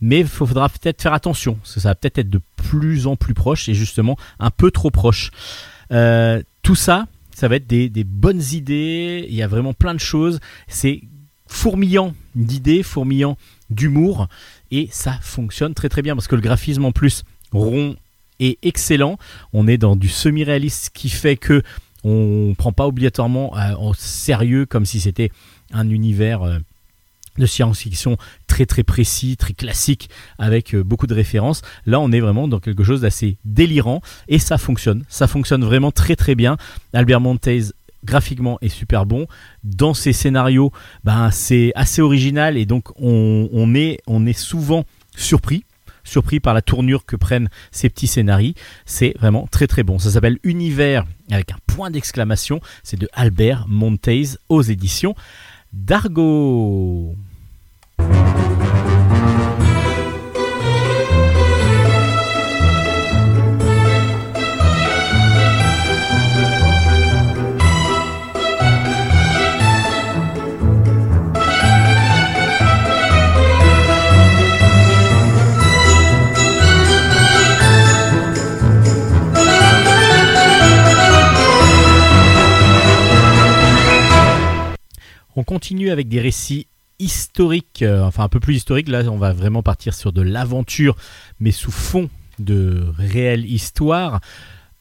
Mais 0.00 0.20
il 0.20 0.26
faudra 0.26 0.68
peut-être 0.68 1.00
faire 1.00 1.12
attention, 1.12 1.54
parce 1.54 1.74
que 1.74 1.80
ça 1.80 1.90
va 1.90 1.94
peut-être 1.94 2.18
être 2.18 2.30
de 2.30 2.40
plus 2.56 3.06
en 3.06 3.16
plus 3.16 3.32
proche 3.32 3.68
et 3.68 3.74
justement 3.74 4.16
un 4.38 4.50
peu 4.50 4.70
trop 4.70 4.90
proche. 4.90 5.30
Euh, 5.92 6.42
tout 6.62 6.74
ça, 6.74 7.06
ça 7.34 7.48
va 7.48 7.56
être 7.56 7.66
des, 7.66 7.88
des 7.88 8.04
bonnes 8.04 8.42
idées. 8.52 9.24
Il 9.28 9.34
y 9.34 9.42
a 9.42 9.46
vraiment 9.46 9.72
plein 9.72 9.94
de 9.94 10.00
choses. 10.00 10.40
C'est 10.68 11.02
fourmillant 11.46 12.14
d'idées, 12.34 12.82
fourmillant 12.82 13.36
d'humour, 13.70 14.28
et 14.70 14.88
ça 14.90 15.18
fonctionne 15.22 15.74
très 15.74 15.88
très 15.88 16.02
bien 16.02 16.14
parce 16.14 16.28
que 16.28 16.34
le 16.34 16.42
graphisme 16.42 16.84
en 16.84 16.92
plus 16.92 17.24
rond 17.52 17.96
est 18.40 18.58
excellent. 18.62 19.18
On 19.52 19.66
est 19.68 19.78
dans 19.78 19.96
du 19.96 20.08
semi-réaliste, 20.08 20.90
qui 20.94 21.08
fait 21.08 21.36
que 21.36 21.62
on 22.04 22.54
prend 22.56 22.72
pas 22.72 22.86
obligatoirement 22.86 23.56
euh, 23.56 23.74
au 23.76 23.94
sérieux 23.94 24.66
comme 24.66 24.84
si 24.84 25.00
c'était 25.00 25.30
un 25.72 25.88
univers 25.88 26.42
euh, 26.42 26.58
de 27.38 27.46
science-fiction 27.46 28.16
très 28.46 28.66
très 28.66 28.82
précis, 28.82 29.36
très 29.36 29.54
classique, 29.54 30.08
avec 30.38 30.74
euh, 30.74 30.84
beaucoup 30.84 31.06
de 31.06 31.14
références. 31.14 31.62
Là, 31.86 31.98
on 32.00 32.12
est 32.12 32.20
vraiment 32.20 32.46
dans 32.46 32.60
quelque 32.60 32.84
chose 32.84 33.00
d'assez 33.00 33.38
délirant 33.44 34.02
et 34.28 34.38
ça 34.38 34.58
fonctionne. 34.58 35.04
Ça 35.08 35.26
fonctionne 35.26 35.64
vraiment 35.64 35.90
très 35.90 36.16
très 36.16 36.34
bien. 36.34 36.56
Albert 36.92 37.20
Montez 37.20 37.62
graphiquement 38.04 38.58
est 38.60 38.68
super 38.68 39.06
bon. 39.06 39.26
Dans 39.64 39.94
ses 39.94 40.12
scénarios, 40.12 40.72
ben, 41.04 41.30
c'est 41.30 41.72
assez 41.74 42.02
original 42.02 42.58
et 42.58 42.66
donc 42.66 42.90
on, 43.00 43.48
on 43.52 43.74
est, 43.74 44.00
on 44.06 44.26
est 44.26 44.38
souvent 44.38 44.84
surpris 45.16 45.64
surpris 46.04 46.40
par 46.40 46.54
la 46.54 46.62
tournure 46.62 47.04
que 47.06 47.16
prennent 47.16 47.48
ces 47.70 47.88
petits 47.88 48.06
scénarios. 48.06 48.54
C'est 48.86 49.14
vraiment 49.18 49.46
très 49.50 49.66
très 49.66 49.82
bon. 49.82 49.98
Ça 49.98 50.10
s'appelle 50.10 50.38
Univers 50.44 51.04
avec 51.30 51.50
un 51.52 51.58
point 51.66 51.90
d'exclamation. 51.90 52.60
C'est 52.82 52.98
de 52.98 53.08
Albert 53.12 53.66
Montez 53.68 54.24
aux 54.48 54.62
éditions 54.62 55.14
d'Argo. 55.72 57.16
Continue 85.64 85.90
avec 85.90 86.08
des 86.08 86.20
récits 86.20 86.66
historiques, 86.98 87.80
euh, 87.80 88.02
enfin 88.02 88.24
un 88.24 88.28
peu 88.28 88.38
plus 88.38 88.56
historiques. 88.56 88.90
Là, 88.90 89.02
on 89.10 89.16
va 89.16 89.32
vraiment 89.32 89.62
partir 89.62 89.94
sur 89.94 90.12
de 90.12 90.20
l'aventure, 90.20 90.94
mais 91.40 91.52
sous 91.52 91.70
fond 91.70 92.10
de 92.38 92.84
réelle 92.98 93.50
histoire. 93.50 94.20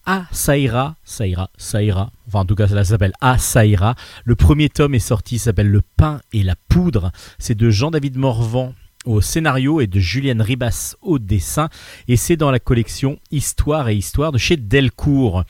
A 0.06 0.26
Saïra, 0.34 0.98
Saïra, 1.06 1.50
Saïra, 1.56 2.12
enfin 2.28 2.40
en 2.40 2.46
tout 2.46 2.56
cas 2.56 2.68
ça 2.68 2.84
s'appelle 2.84 3.14
A 3.22 3.38
Saïra. 3.38 3.96
Le 4.26 4.36
premier 4.36 4.68
tome 4.68 4.94
est 4.94 5.00
sorti, 5.00 5.40
s'appelle 5.40 5.70
Le 5.70 5.80
pain 5.96 6.20
et 6.34 6.44
la 6.44 6.58
poudre. 6.68 7.14
C'est 7.40 7.56
de 7.56 7.70
Jean-David 7.70 8.18
Morvan 8.18 8.74
au 9.06 9.22
scénario 9.22 9.80
et 9.80 9.88
de 9.88 10.02
Julienne 10.02 10.42
Ribas 10.42 10.96
au 11.02 11.18
dessin. 11.18 11.70
Et 12.10 12.18
c'est 12.18 12.36
dans 12.36 12.52
la 12.52 12.60
collection 12.60 13.20
Histoire 13.32 13.88
et 13.88 13.96
Histoire 13.96 14.34
de 14.34 14.38
chez 14.38 14.58
Delcourt. 14.58 15.46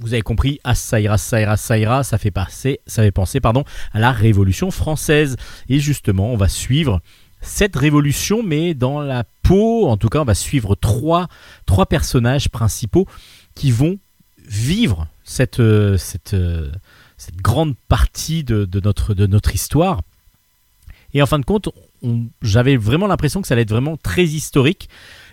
Vous 0.00 0.14
avez 0.14 0.22
compris, 0.22 0.60
à 0.64 0.74
Saïra, 0.74 1.18
Saïra, 1.18 1.56
Saïra, 1.56 2.02
ça 2.02 2.18
fait, 2.18 2.30
passer, 2.30 2.80
ça 2.86 3.02
fait 3.02 3.10
penser 3.10 3.40
pardon, 3.40 3.64
à 3.92 4.00
la 4.00 4.12
Révolution 4.12 4.70
française. 4.70 5.36
Et 5.68 5.78
justement, 5.78 6.32
on 6.32 6.36
va 6.36 6.48
suivre 6.48 7.00
cette 7.42 7.76
révolution, 7.76 8.42
mais 8.42 8.74
dans 8.74 9.00
la 9.00 9.24
peau, 9.42 9.88
en 9.88 9.96
tout 9.96 10.08
cas, 10.08 10.20
on 10.20 10.24
va 10.24 10.34
suivre 10.34 10.74
trois, 10.74 11.28
trois 11.66 11.86
personnages 11.86 12.48
principaux 12.48 13.06
qui 13.54 13.70
vont 13.70 13.98
vivre 14.46 15.06
cette, 15.24 15.60
euh, 15.60 15.96
cette, 15.96 16.34
euh, 16.34 16.70
cette 17.16 17.36
grande 17.36 17.74
partie 17.88 18.42
de, 18.44 18.64
de 18.64 18.80
notre, 18.80 19.14
de 19.14 19.26
notre 19.26 19.54
histoire. 19.54 20.00
Et 21.12 21.22
en 21.22 21.26
fin 21.26 21.38
de 21.38 21.44
compte, 21.44 21.68
j'avais 22.42 22.76
vraiment 22.76 23.06
l'impression 23.06 23.40
que 23.40 23.48
ça 23.48 23.54
allait 23.54 23.62
être 23.62 23.70
vraiment 23.70 23.96
très 23.96 24.24
historique. 24.24 24.88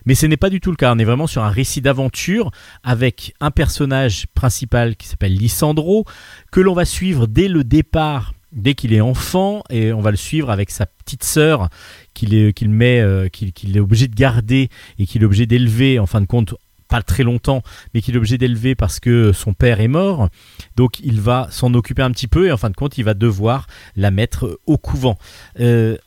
Mais 0.08 0.16
ce 0.16 0.26
n'est 0.26 0.38
pas 0.38 0.50
du 0.50 0.62
tout 0.62 0.72
le 0.72 0.78
cas. 0.78 0.96
On 0.96 1.00
est 1.00 1.04
vraiment 1.04 1.28
sur 1.28 1.44
un 1.44 1.50
récit 1.50 1.82
d'aventure 1.82 2.50
avec 2.82 3.36
un 3.42 3.52
personnage 3.52 4.26
principal 4.34 4.96
qui 4.96 5.06
s'appelle 5.06 5.34
Lissandro, 5.34 6.06
que 6.50 6.62
l'on 6.62 6.74
va 6.74 6.86
suivre 6.86 7.28
dès 7.28 7.50
le 7.50 7.66
départ, 7.66 8.34
dès 8.54 8.74
qu'il 8.74 8.94
est 8.94 9.02
enfant, 9.02 9.64
et 9.70 9.92
on 9.92 10.00
va 10.00 10.12
le 10.12 10.18
suivre 10.18 10.50
avec 10.50 10.72
sa 10.72 10.86
petite 10.86 11.26
sœur 11.26 11.68
qu'il 12.14 12.34
est, 12.34 12.54
qu'il 12.54 12.70
met, 12.70 13.02
euh, 13.02 13.28
qu'il, 13.28 13.76
est 13.76 13.80
obligé 13.82 14.08
de 14.08 14.16
garder 14.16 14.70
et 14.98 15.06
qu'il 15.06 15.24
est 15.24 15.26
obligé 15.26 15.46
d'élever, 15.46 16.00
en 16.00 16.06
fin 16.06 16.22
de 16.22 16.26
compte, 16.26 16.56
pas 16.88 17.02
très 17.02 17.24
longtemps, 17.24 17.62
mais 17.94 18.02
qu'il 18.02 18.16
est 18.16 18.18
obligé 18.18 18.38
d'élever 18.38 18.76
parce 18.76 19.02
que 19.02 19.34
son 19.34 19.54
père 19.54 19.82
est 19.82 19.90
mort. 19.90 20.30
Donc 20.78 21.02
il 21.02 21.20
va 21.20 21.50
s'en 21.52 21.74
occuper 21.74 22.02
un 22.02 22.12
petit 22.12 22.28
peu 22.28 22.48
et 22.48 22.52
en 22.54 22.58
fin 22.58 22.70
de 22.70 22.78
compte, 22.78 22.98
il 22.98 23.04
va 23.04 23.14
devoir 23.14 23.68
la 23.98 24.12
mettre 24.12 24.58
au 24.68 24.78
couvent. 24.78 25.18
Euh, 25.60 25.98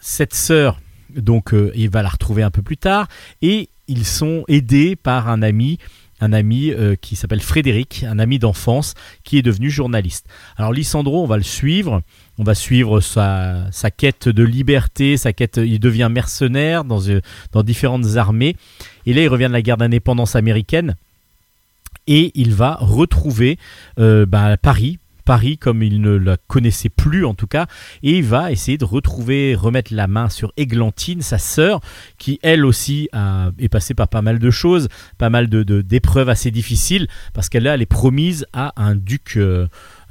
cette 0.00 0.32
sœur, 0.32 0.80
donc 1.16 1.54
euh, 1.54 1.72
il 1.74 1.90
va 1.90 2.02
la 2.02 2.08
retrouver 2.08 2.42
un 2.42 2.50
peu 2.50 2.62
plus 2.62 2.76
tard. 2.76 3.08
Et 3.42 3.68
ils 3.88 4.04
sont 4.04 4.44
aidés 4.48 4.96
par 4.96 5.28
un 5.28 5.42
ami 5.42 5.78
un 6.22 6.34
ami 6.34 6.70
euh, 6.70 6.96
qui 7.00 7.16
s'appelle 7.16 7.40
Frédéric, 7.40 8.04
un 8.06 8.18
ami 8.18 8.38
d'enfance 8.38 8.92
qui 9.24 9.38
est 9.38 9.42
devenu 9.42 9.70
journaliste. 9.70 10.26
Alors 10.58 10.70
Lissandro, 10.70 11.22
on 11.22 11.26
va 11.26 11.38
le 11.38 11.42
suivre, 11.42 12.02
on 12.36 12.44
va 12.44 12.54
suivre 12.54 13.00
sa, 13.00 13.70
quête 13.96 14.28
de 14.28 14.42
liberté, 14.42 15.16
sa 15.16 15.32
quête, 15.32 15.56
il 15.56 15.80
devient 15.80 16.08
mercenaire 16.10 16.84
dans, 16.84 17.08
euh, 17.08 17.22
dans 17.52 17.62
différentes 17.62 18.16
armées, 18.16 18.54
et 19.06 19.14
là 19.14 19.22
il 19.22 19.28
revient 19.28 19.46
de 19.46 19.52
la 19.52 19.62
guerre 19.62 19.78
d'indépendance 19.78 20.36
américaine, 20.36 20.94
et 22.06 22.32
il 22.34 22.52
va 22.52 22.76
retrouver 22.80 23.56
bah, 23.96 24.58
Paris, 24.58 24.98
Paris 25.30 25.58
comme 25.58 25.84
il 25.84 26.00
ne 26.00 26.16
la 26.16 26.36
connaissait 26.48 26.88
plus 26.88 27.24
en 27.24 27.34
tout 27.34 27.46
cas, 27.46 27.68
et 28.02 28.18
il 28.18 28.24
va 28.24 28.50
essayer 28.50 28.78
de 28.78 28.84
retrouver, 28.84 29.54
remettre 29.54 29.94
la 29.94 30.08
main 30.08 30.28
sur 30.28 30.52
Églantine, 30.56 31.22
sa 31.22 31.38
sœur, 31.38 31.78
qui 32.18 32.40
elle 32.42 32.64
aussi 32.66 33.08
a- 33.12 33.50
est 33.60 33.68
passée 33.68 33.94
par 33.94 34.08
pas 34.08 34.22
mal 34.22 34.40
de 34.40 34.50
choses, 34.50 34.88
pas 35.18 35.30
mal 35.30 35.48
de, 35.48 35.62
d'épreuves 35.82 36.28
assez 36.28 36.50
difficiles, 36.50 37.06
parce 37.32 37.48
qu'elle 37.48 37.68
elle 37.68 37.80
est 37.80 37.86
promise 37.86 38.44
à 38.52 38.72
un 38.74 38.96
duc 38.96 39.34
euh, 39.36 39.68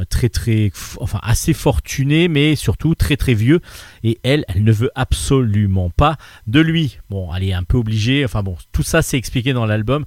très 0.09 0.30
très, 0.30 0.72
enfin 1.01 1.20
assez 1.22 1.51
fortuné, 1.53 2.30
mais 2.30 2.55
surtout 2.55 2.95
très 2.95 3.17
très 3.17 3.34
vieux, 3.34 3.59
et 4.05 4.20
elle, 4.24 4.45
elle 4.47 4.63
ne 4.63 4.72
veut 4.72 4.91
absolument 4.95 5.89
pas 5.89 6.15
de 6.47 6.61
lui. 6.61 6.97
Bon, 7.09 7.30
elle 7.36 7.43
est 7.43 7.51
un 7.51 7.63
peu 7.63 7.78
obligée, 7.78 8.24
enfin 8.24 8.41
bon, 8.41 8.55
tout 8.72 8.84
ça 8.84 9.01
c'est 9.01 9.17
expliqué 9.17 9.51
dans 9.51 9.65
l'album. 9.65 10.05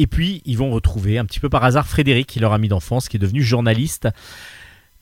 Et 0.00 0.06
puis, 0.06 0.40
ils 0.46 0.56
vont 0.56 0.70
retrouver 0.70 1.18
un 1.18 1.26
petit 1.26 1.40
peu 1.40 1.50
par 1.50 1.62
hasard 1.62 1.86
Frédéric, 1.86 2.34
leur 2.36 2.54
ami 2.54 2.68
d'enfance, 2.68 3.06
qui 3.06 3.18
est 3.18 3.20
devenu 3.20 3.42
journaliste. 3.42 4.08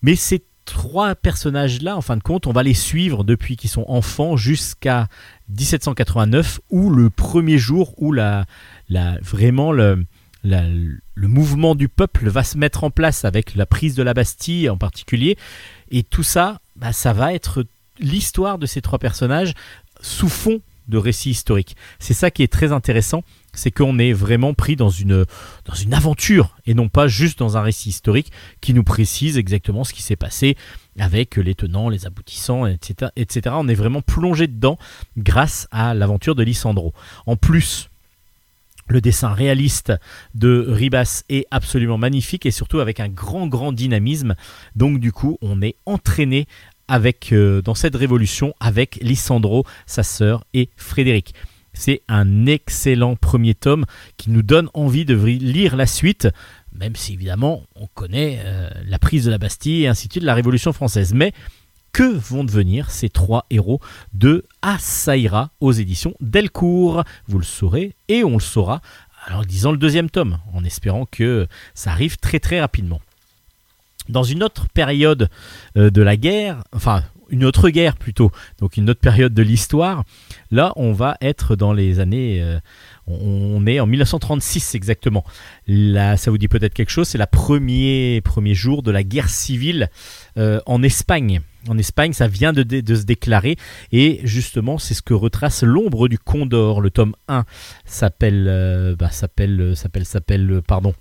Mais 0.03 0.17
ces 0.17 0.43
trois 0.65 1.15
personnages-là, 1.15 1.97
en 1.97 2.01
fin 2.01 2.17
de 2.17 2.23
compte, 2.25 2.49
on 2.49 2.53
va 2.53 2.65
les 2.65 2.75
suivre 2.75 3.23
depuis 3.23 3.57
qu'ils 3.57 3.71
sont 3.71 3.85
enfants 3.87 4.37
jusqu'à 4.37 5.07
1789, 5.51 6.59
où 6.71 6.91
le 6.91 7.11
premier 7.11 7.59
jour 7.59 7.95
où 7.97 8.13
la, 8.13 8.45
vraiment 9.23 9.71
le 9.71 10.05
mouvement 11.17 11.77
du 11.77 11.89
peuple 11.89 12.29
va 12.29 12.43
se 12.43 12.59
mettre 12.59 12.83
en 12.83 12.91
place 12.91 13.25
avec 13.25 13.55
la 13.55 13.67
prise 13.67 13.95
de 13.95 14.03
la 14.03 14.15
Bastille 14.15 14.69
en 14.69 14.79
particulier. 14.79 15.39
Et 15.93 16.03
tout 16.03 16.25
ça, 16.25 16.61
bah, 16.75 16.93
ça 16.93 17.13
va 17.13 17.33
être 17.35 17.65
l'histoire 18.01 18.59
de 18.59 18.67
ces 18.67 18.83
trois 18.83 18.99
personnages 18.99 19.55
sous 20.01 20.29
fond 20.29 20.61
de 20.89 20.99
récit 20.99 21.31
historique. 21.31 21.77
C'est 21.99 22.15
ça 22.15 22.31
qui 22.31 22.43
est 22.43 22.53
très 22.53 22.73
intéressant, 22.73 23.23
c'est 23.53 23.71
qu'on 23.71 23.99
est 23.99 24.13
vraiment 24.13 24.55
pris 24.55 24.77
dans 24.77 24.91
une, 24.91 25.25
aventure 25.93 26.57
et 26.67 26.75
non 26.75 26.89
pas 26.89 27.09
juste 27.09 27.39
dans 27.39 27.57
un 27.57 27.63
récit 27.63 27.91
historique 27.91 28.33
qui 28.61 28.75
nous 28.75 28.85
précise 28.85 29.39
exactement 29.39 29.85
ce 29.85 29.93
qui 29.93 30.03
s'est 30.03 30.17
passé 30.17 30.57
avec 30.99 31.37
les 31.37 31.55
tenants, 31.55 31.89
les 31.89 32.07
aboutissants, 32.07 32.67
etc., 32.67 33.11
etc. 33.17 33.55
On 33.59 33.69
est 33.69 33.75
vraiment 33.75 34.03
plongé 34.03 34.47
dedans 34.47 34.79
grâce 35.17 35.69
à 35.71 35.95
l'aventure 35.95 36.35
de 36.35 36.43
Lissandro. 36.43 36.93
En 37.27 37.37
plus, 37.37 37.89
le 38.89 39.01
dessin 39.01 39.33
réaliste 39.33 39.93
de 40.35 40.65
Ribas 40.67 41.23
est 41.29 41.47
absolument 41.51 41.99
magnifique 41.99 42.47
et 42.47 42.51
surtout 42.51 42.81
avec 42.81 43.01
un 43.01 43.09
grand 43.09 43.47
grand 43.47 43.73
dynamisme. 43.73 44.35
Donc 44.77 44.99
du 44.99 45.13
coup, 45.13 45.39
on 45.43 45.61
est 45.63 45.77
entraîné 45.87 46.47
avec 46.89 47.33
euh, 47.33 47.63
dans 47.63 47.75
cette 47.75 47.95
révolution 47.95 48.55
avec 48.61 48.99
Lissandro, 49.03 49.65
sa 49.87 50.03
sœur 50.03 50.45
et 50.55 50.71
Frédéric. 50.77 51.35
C'est 51.73 52.03
un 52.09 52.47
excellent 52.47 53.15
premier 53.15 53.55
tome 53.55 53.85
qui 54.17 54.31
nous 54.31 54.43
donne 54.43 54.69
envie 54.75 55.05
de 55.05 55.15
lire 55.15 55.77
la 55.77 55.87
suite, 55.87 56.29
même 56.73 56.97
si 56.97 57.13
évidemment 57.13 57.63
on 57.77 57.87
connaît 57.87 58.41
euh, 58.45 58.69
la 58.85 58.99
prise 58.99 59.27
de 59.27 59.31
la 59.31 59.39
Bastille 59.39 59.85
et 59.85 59.89
ainsi 59.89 60.09
de 60.09 60.13
suite, 60.15 60.25
la 60.25 60.35
Révolution 60.35 60.73
française. 60.73 61.15
Mais 61.15 61.33
que 61.93 62.03
vont 62.03 62.45
devenir 62.45 62.91
ces 62.91 63.09
trois 63.09 63.47
héros 63.51 63.81
de 64.13 64.45
Assaïra 64.63 65.51
aux 65.61 65.73
éditions 65.73 66.15
Delcourt? 66.21 67.05
Vous 67.29 67.39
le 67.39 67.45
saurez 67.45 67.95
et 68.09 68.25
on 68.25 68.35
le 68.35 68.41
saura 68.41 68.81
en 69.31 69.43
lisant 69.43 69.73
le 69.73 69.79
deuxième 69.79 70.11
tome, 70.11 70.39
en 70.53 70.65
espérant 70.65 71.07
que 71.07 71.47
ça 71.75 71.91
arrive 71.91 72.17
très 72.17 72.41
très 72.41 72.61
rapidement. 72.61 73.01
Dans 74.09 74.23
une 74.23 74.43
autre 74.43 74.69
période 74.69 75.29
euh, 75.77 75.91
de 75.91 76.03
la 76.03 76.17
guerre, 76.17 76.63
enfin 76.73 77.03
une 77.31 77.45
autre 77.45 77.69
guerre 77.69 77.97
plutôt, 77.97 78.31
donc 78.59 78.77
une 78.77 78.89
autre 78.89 79.01
période 79.01 79.35
de 79.35 79.43
l'histoire, 79.43 80.05
là 80.51 80.73
on 80.77 80.93
va 80.93 81.17
être 81.21 81.57
dans 81.57 81.73
les 81.73 82.01
années, 82.01 82.41
euh, 82.41 82.59
on 83.07 83.67
est 83.67 83.81
en 83.81 83.87
1936 83.87 84.75
exactement. 84.75 85.25
Là, 85.67 86.17
ça 86.17 86.31
vous 86.31 86.39
dit 86.39 86.49
peut-être 86.49 86.75
quelque 86.75 86.91
chose, 86.91 87.09
c'est 87.09 87.19
la 87.19 87.27
premier, 87.27 88.21
premier 88.23 88.55
jour 88.55 88.83
de 88.83 88.91
la 88.91 89.03
guerre 89.03 89.29
civile 89.29 89.91
euh, 90.37 90.61
en 90.67 90.83
Espagne. 90.83 91.41
En 91.71 91.79
Espagne, 91.79 92.13
ça 92.13 92.29
vient 92.29 92.53
de, 92.53 92.63
se 92.95 93.05
déclarer 93.05 93.57
et 93.93 94.21
justement 94.25 94.79
c'est 94.79 94.95
ce 94.95 95.03
que 95.03 95.15
retrace 95.15 95.63
l'ombre 95.63 96.09
du 96.09 96.19
Condor. 96.19 96.81
Le 96.81 96.91
tome 96.91 97.15
1 97.29 97.45
s'appelle, 97.85 98.47
euh, 98.49 98.97
bah, 98.97 99.11
s'appelle, 99.11 99.61
euh, 99.61 99.75
s'appelle, 99.75 100.05
s'appelle, 100.05 100.51
euh, 100.51 100.63
pardon, 100.63 100.95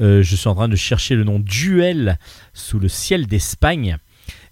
Euh, 0.00 0.22
je 0.22 0.36
suis 0.36 0.48
en 0.48 0.54
train 0.54 0.68
de 0.68 0.76
chercher 0.76 1.14
le 1.14 1.24
nom 1.24 1.38
Duel 1.40 2.18
sous 2.52 2.78
le 2.78 2.88
ciel 2.88 3.26
d'Espagne. 3.26 3.96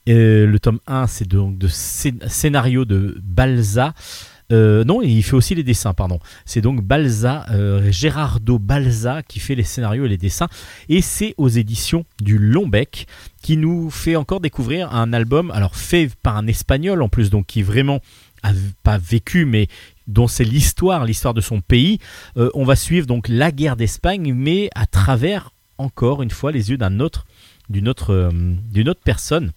Le 0.06 0.56
tome 0.58 0.80
1 0.86 1.06
c'est 1.06 1.26
donc 1.26 1.56
de 1.58 1.68
scén- 1.68 2.26
scénario 2.28 2.84
de 2.84 3.18
Balza. 3.22 3.94
Euh, 4.52 4.84
non, 4.84 5.02
il 5.02 5.22
fait 5.22 5.34
aussi 5.34 5.54
les 5.54 5.62
dessins, 5.62 5.94
pardon. 5.94 6.18
C'est 6.44 6.60
donc 6.60 6.82
Balza, 6.82 7.46
euh, 7.50 7.90
Gerardo 7.90 8.58
Balza 8.58 9.22
qui 9.22 9.40
fait 9.40 9.54
les 9.54 9.62
scénarios 9.62 10.04
et 10.04 10.08
les 10.08 10.18
dessins. 10.18 10.48
Et 10.88 11.00
c'est 11.00 11.34
aux 11.38 11.48
éditions 11.48 12.04
du 12.20 12.38
Lombec 12.38 13.06
qui 13.42 13.56
nous 13.56 13.90
fait 13.90 14.16
encore 14.16 14.40
découvrir 14.40 14.92
un 14.94 15.12
album, 15.12 15.50
alors 15.50 15.76
fait 15.76 16.10
par 16.22 16.36
un 16.36 16.46
espagnol 16.46 17.02
en 17.02 17.08
plus, 17.08 17.30
donc 17.30 17.46
qui 17.46 17.62
vraiment 17.62 18.00
a 18.42 18.52
pas 18.82 18.98
vécu, 18.98 19.46
mais 19.46 19.68
dont 20.06 20.28
c'est 20.28 20.44
l'histoire, 20.44 21.04
l'histoire 21.04 21.34
de 21.34 21.40
son 21.40 21.60
pays. 21.60 21.98
Euh, 22.36 22.50
on 22.54 22.64
va 22.64 22.76
suivre 22.76 23.06
donc 23.06 23.28
la 23.28 23.50
guerre 23.50 23.76
d'Espagne, 23.76 24.34
mais 24.34 24.68
à 24.74 24.86
travers 24.86 25.50
encore 25.78 26.22
une 26.22 26.30
fois 26.30 26.52
les 26.52 26.70
yeux 26.70 26.76
d'un 26.76 27.00
autre, 27.00 27.26
d'une 27.70 27.88
autre, 27.88 28.30
d'une 28.70 28.88
autre 28.88 29.00
personne. 29.02 29.52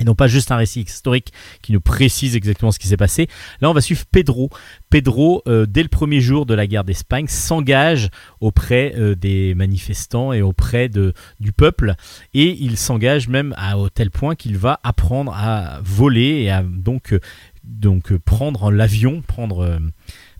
Et 0.00 0.04
non 0.04 0.14
pas 0.14 0.26
juste 0.26 0.50
un 0.50 0.56
récit 0.56 0.80
historique 0.80 1.32
qui 1.60 1.72
nous 1.72 1.80
précise 1.80 2.34
exactement 2.34 2.72
ce 2.72 2.78
qui 2.78 2.88
s'est 2.88 2.96
passé. 2.96 3.28
Là, 3.60 3.70
on 3.70 3.74
va 3.74 3.80
suivre 3.80 4.04
Pedro. 4.10 4.50
Pedro, 4.90 5.42
euh, 5.46 5.66
dès 5.66 5.82
le 5.82 5.88
premier 5.88 6.20
jour 6.20 6.46
de 6.46 6.54
la 6.54 6.66
guerre 6.66 6.84
d'Espagne, 6.84 7.26
s'engage 7.28 8.08
auprès 8.40 8.94
euh, 8.96 9.14
des 9.14 9.54
manifestants 9.54 10.32
et 10.32 10.40
auprès 10.40 10.88
de, 10.88 11.12
du 11.40 11.52
peuple. 11.52 11.94
Et 12.32 12.56
il 12.60 12.78
s'engage 12.78 13.28
même 13.28 13.54
à 13.58 13.78
au 13.78 13.90
tel 13.90 14.10
point 14.10 14.34
qu'il 14.34 14.56
va 14.56 14.80
apprendre 14.82 15.34
à 15.34 15.80
voler 15.84 16.42
et 16.42 16.50
à 16.50 16.62
donc, 16.62 17.12
euh, 17.12 17.20
donc 17.62 18.16
prendre 18.16 18.72
l'avion, 18.72 19.20
prendre, 19.20 19.78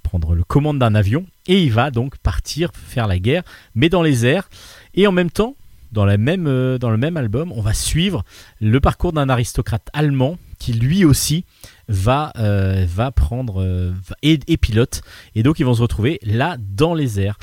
prendre 0.02 0.34
le 0.34 0.44
commande 0.44 0.78
d'un 0.78 0.94
avion. 0.94 1.26
Et 1.46 1.62
il 1.62 1.72
va 1.72 1.90
donc 1.90 2.16
partir 2.18 2.70
faire 2.74 3.06
la 3.06 3.18
guerre, 3.18 3.42
mais 3.74 3.90
dans 3.90 4.02
les 4.02 4.24
airs. 4.24 4.48
Et 4.94 5.06
en 5.06 5.12
même 5.12 5.30
temps, 5.30 5.56
dans, 5.92 6.04
même, 6.18 6.46
euh, 6.46 6.78
dans 6.78 6.90
le 6.90 6.96
même 6.96 7.16
album, 7.16 7.52
on 7.52 7.60
va 7.60 7.74
suivre 7.74 8.24
le 8.60 8.80
parcours 8.80 9.12
d'un 9.12 9.28
aristocrate 9.28 9.88
allemand 9.92 10.38
qui 10.58 10.72
lui 10.72 11.04
aussi 11.04 11.44
va, 11.88 12.32
euh, 12.38 12.86
va 12.88 13.10
prendre 13.10 13.62
euh, 13.62 13.92
et, 14.22 14.38
pilote. 14.56 15.02
Et 15.34 15.42
donc 15.42 15.58
ils 15.60 15.66
vont 15.66 15.74
se 15.74 15.82
retrouver 15.82 16.18
là 16.22 16.56
dans 16.58 16.94
les 16.94 17.20
airs. 17.20 17.38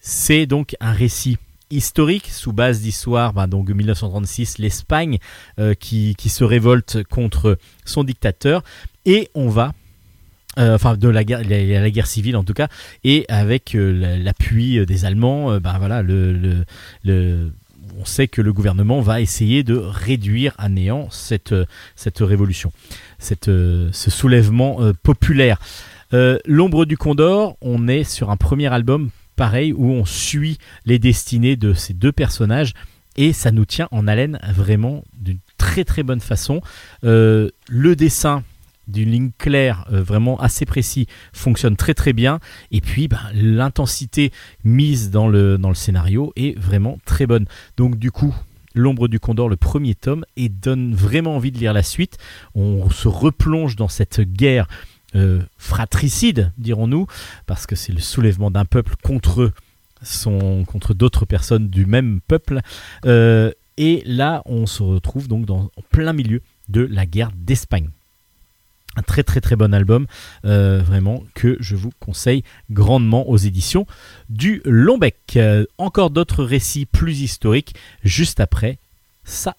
C'est 0.00 0.46
donc 0.46 0.74
un 0.80 0.92
récit 0.92 1.36
historique 1.70 2.28
sous 2.28 2.52
base 2.52 2.80
d'histoire, 2.80 3.32
ben, 3.32 3.46
donc 3.48 3.68
1936, 3.70 4.58
l'Espagne 4.58 5.18
qui, 5.80 6.14
qui 6.16 6.28
se 6.28 6.44
révolte 6.44 7.02
contre 7.04 7.56
son 7.84 8.04
dictateur. 8.04 8.62
Et 9.06 9.30
on 9.34 9.48
va 9.48 9.72
enfin 10.58 10.98
de 10.98 11.08
la 11.08 11.24
guerre, 11.24 11.40
la, 11.48 11.64
la 11.80 11.90
guerre 11.90 12.06
civile 12.06 12.36
en 12.36 12.44
tout 12.44 12.52
cas, 12.52 12.68
et 13.04 13.24
avec 13.28 13.72
la- 13.74 14.18
l'appui 14.18 14.84
des 14.84 15.04
Allemands, 15.06 15.58
ben 15.60 15.78
voilà, 15.78 16.02
le, 16.02 16.64
le- 17.04 17.52
on 17.98 18.04
sait 18.04 18.28
que 18.28 18.40
le 18.40 18.52
gouvernement 18.52 19.00
va 19.00 19.20
essayer 19.20 19.62
de 19.62 19.74
réduire 19.76 20.54
à 20.58 20.68
néant 20.68 21.08
cette, 21.10 21.52
euh, 21.52 21.66
révolution, 22.20 22.72
euh, 23.48 23.88
ce 23.92 24.10
soulèvement 24.10 24.82
euh, 24.82 24.92
populaire. 25.02 25.58
L'ombre 26.44 26.84
du 26.84 26.98
Condor, 26.98 27.56
on 27.62 27.88
est 27.88 28.04
sur 28.04 28.28
un 28.28 28.36
premier 28.36 28.70
album 28.70 29.08
pareil 29.34 29.72
où 29.72 29.86
on 29.86 30.04
suit 30.04 30.58
les 30.84 30.98
destinées 30.98 31.56
de 31.56 31.72
ces 31.72 31.94
deux 31.94 32.12
personnages 32.12 32.74
et 33.16 33.32
ça 33.32 33.50
nous 33.50 33.64
tient 33.64 33.88
en 33.92 34.06
haleine 34.06 34.38
vraiment 34.54 35.04
d'une 35.18 35.38
très 35.56 35.84
très 35.84 36.02
bonne 36.02 36.20
façon. 36.20 36.60
Le 37.02 37.50
dessin 37.96 38.44
d'une 38.88 39.10
ligne 39.10 39.30
claire, 39.38 39.86
euh, 39.92 40.02
vraiment 40.02 40.38
assez 40.40 40.66
précis, 40.66 41.06
fonctionne 41.32 41.76
très 41.76 41.94
très 41.94 42.12
bien. 42.12 42.40
Et 42.70 42.80
puis 42.80 43.08
ben, 43.08 43.20
l'intensité 43.34 44.32
mise 44.64 45.10
dans 45.10 45.28
le, 45.28 45.58
scénario 45.74 46.32
est 46.36 46.58
vraiment 46.58 46.98
très 47.04 47.26
bonne. 47.26 47.46
Donc 47.76 47.96
du 47.96 48.10
coup, 48.10 48.34
L'ombre 48.74 49.06
du 49.06 49.20
Condor, 49.20 49.50
le 49.50 49.56
premier 49.56 49.94
tome, 49.94 50.24
et 50.34 50.48
donne 50.48 50.94
vraiment 50.94 51.36
envie 51.36 51.52
de 51.52 51.58
lire 51.58 51.74
la 51.74 51.82
suite. 51.82 52.16
On 52.54 52.88
se 52.88 53.06
replonge 53.06 53.76
dans 53.76 53.88
cette 53.88 54.22
guerre 54.22 54.66
euh, 55.14 55.42
fratricide, 55.58 56.52
dirons-nous, 56.56 57.06
parce 57.44 57.66
que 57.66 57.76
c'est 57.76 57.92
le 57.92 58.00
soulèvement 58.00 58.50
d'un 58.50 58.64
peuple 58.64 58.94
contre, 59.02 59.52
contre 60.66 60.94
d'autres 60.94 61.26
personnes 61.26 61.68
du 61.68 61.84
même 61.84 62.20
peuple. 62.26 62.60
Euh, 63.04 63.52
et 63.76 64.02
là, 64.06 64.42
on 64.46 64.64
se 64.64 64.82
retrouve 64.82 65.28
donc 65.28 65.50
en 65.50 65.68
plein 65.90 66.14
milieu 66.14 66.40
de 66.68 66.80
la 66.80 67.04
guerre 67.04 67.30
d'Espagne. 67.34 67.90
Un 68.96 69.02
très 69.02 69.22
très 69.22 69.40
très 69.40 69.56
bon 69.56 69.72
album, 69.72 70.06
euh, 70.44 70.82
vraiment 70.84 71.24
que 71.34 71.56
je 71.60 71.76
vous 71.76 71.92
conseille 71.98 72.44
grandement 72.70 73.28
aux 73.28 73.38
éditions 73.38 73.86
du 74.28 74.60
Lombec. 74.64 75.16
Euh, 75.36 75.64
encore 75.78 76.10
d'autres 76.10 76.44
récits 76.44 76.84
plus 76.86 77.22
historiques 77.22 77.74
juste 78.04 78.40
après 78.40 78.78
ça. 79.24 79.56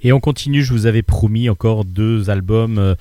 Et 0.00 0.12
on 0.12 0.20
continue, 0.20 0.62
je 0.62 0.72
vous 0.72 0.86
avais 0.86 1.02
promis 1.02 1.50
encore 1.50 1.84
deux 1.84 2.30
albums 2.30 2.78
euh, 2.78 2.94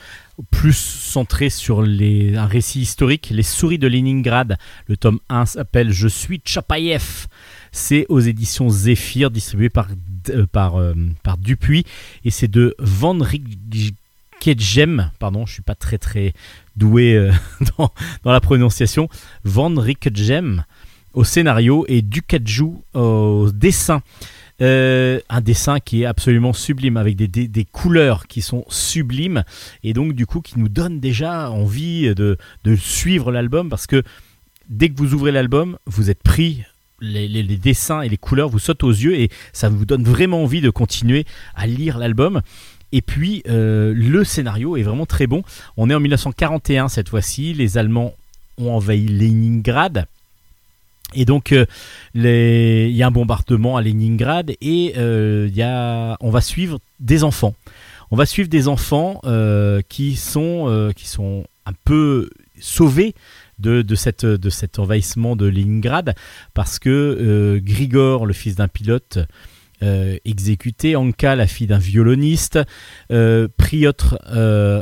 plus 0.49 0.75
centrés 0.75 1.51
sur 1.51 1.83
les, 1.83 2.35
un 2.35 2.47
récit 2.47 2.81
historique, 2.81 3.29
Les 3.31 3.43
souris 3.43 3.77
de 3.77 3.87
Leningrad. 3.87 4.57
Le 4.87 4.97
tome 4.97 5.19
1 5.29 5.45
s'appelle 5.45 5.91
Je 5.91 6.07
suis 6.07 6.39
Tchapayev. 6.39 7.27
C'est 7.71 8.07
aux 8.09 8.19
éditions 8.19 8.69
Zephyr, 8.69 9.29
distribué 9.29 9.69
par, 9.69 9.89
euh, 10.29 10.45
euh, 10.55 10.93
par 11.21 11.37
Dupuis. 11.37 11.85
Et 12.25 12.31
c'est 12.31 12.47
de 12.47 12.75
Van 12.79 13.17
Rickegem. 13.19 15.11
Pardon, 15.19 15.45
je 15.45 15.53
suis 15.53 15.61
pas 15.61 15.75
très 15.75 15.99
très 15.99 16.33
doué 16.75 17.29
dans, 17.77 17.91
la 18.25 18.41
prononciation. 18.41 19.07
Van 19.43 19.71
au 21.13 21.23
scénario 21.23 21.85
et 21.87 22.01
Ducadjou 22.01 22.83
au 22.93 23.49
dessin. 23.53 24.01
Euh, 24.59 25.19
un 25.29 25.41
dessin 25.41 25.79
qui 25.79 26.01
est 26.01 26.05
absolument 26.05 26.51
sublime 26.51 26.97
avec 26.97 27.15
des, 27.15 27.27
des- 27.27 27.63
couleurs 27.65 28.25
qui 28.25 28.41
sont 28.41 28.65
sublimes 28.69 29.43
et 29.83 29.93
donc 29.93 30.13
du 30.13 30.25
coup 30.25 30.41
qui 30.41 30.57
nous 30.57 30.67
donne 30.67 30.99
déjà 30.99 31.51
envie 31.51 32.15
de, 32.15 32.37
de 32.63 32.75
suivre 32.75 33.31
l'album 33.31 33.69
parce 33.69 33.85
que 33.85 34.01
dès 34.67 34.89
que 34.89 34.95
vous 34.97 35.13
ouvrez 35.13 35.31
l'album 35.31 35.77
vous 35.85 36.09
êtes 36.09 36.23
pris 36.23 36.63
les, 37.01 37.27
les- 37.27 37.43
les 37.43 37.57
dessins 37.57 38.01
et 38.01 38.09
les 38.09 38.17
couleurs 38.17 38.49
vous 38.49 38.57
sautent 38.57 38.83
aux 38.83 38.89
yeux 38.89 39.13
et 39.19 39.29
ça 39.53 39.69
vous 39.69 39.85
donne 39.85 40.03
vraiment 40.03 40.41
envie 40.41 40.61
de 40.61 40.71
continuer 40.71 41.25
à 41.53 41.67
lire 41.67 41.99
l'album. 41.99 42.41
Et 42.91 43.03
puis 43.03 43.43
euh, 43.47 43.93
le 43.95 44.23
scénario 44.23 44.75
est 44.75 44.81
vraiment 44.81 45.05
très 45.05 45.27
bon. 45.27 45.43
On 45.77 45.87
est 45.91 45.93
en 45.93 45.99
1941 45.99 46.87
cette 46.87 47.09
fois-ci. 47.09 47.53
Les 47.53 47.77
Allemands 47.77 48.15
ont 48.57 48.71
envahi 48.71 49.05
Leningrad 49.05 50.07
et 51.13 51.25
donc, 51.25 51.51
euh, 51.51 51.65
il 52.13 52.95
y 52.95 53.03
a 53.03 53.07
un 53.07 53.11
bombardement 53.11 53.77
à 53.77 53.81
Leningrad 53.81 54.53
et 54.61 54.93
euh, 54.97 56.15
on 56.19 56.29
va 56.29 56.41
suivre 56.41 56.79
des 56.99 57.23
enfants. 57.23 57.55
On 58.11 58.15
va 58.15 58.25
suivre 58.25 58.49
des 58.49 58.67
enfants 58.67 59.21
euh, 59.25 59.81
qui, 59.87 60.15
sont, 60.15 60.67
un 61.65 61.73
peu 61.85 62.29
sauvés 62.59 63.15
de, 63.59 63.83
cet 63.95 64.79
envahissement 64.79 65.35
de 65.35 65.45
Leningrad 65.45 66.13
parce 66.53 66.79
que 66.79 67.59
Grigor, 67.63 68.25
le 68.25 68.33
fils 68.33 68.55
d'un 68.55 68.67
pilote, 68.67 69.19
exécuté, 69.81 70.95
Anka, 70.95 71.35
la 71.35 71.47
fille 71.47 71.67
d'un 71.67 71.77
violoniste, 71.79 72.59
Priotr, 73.09 74.17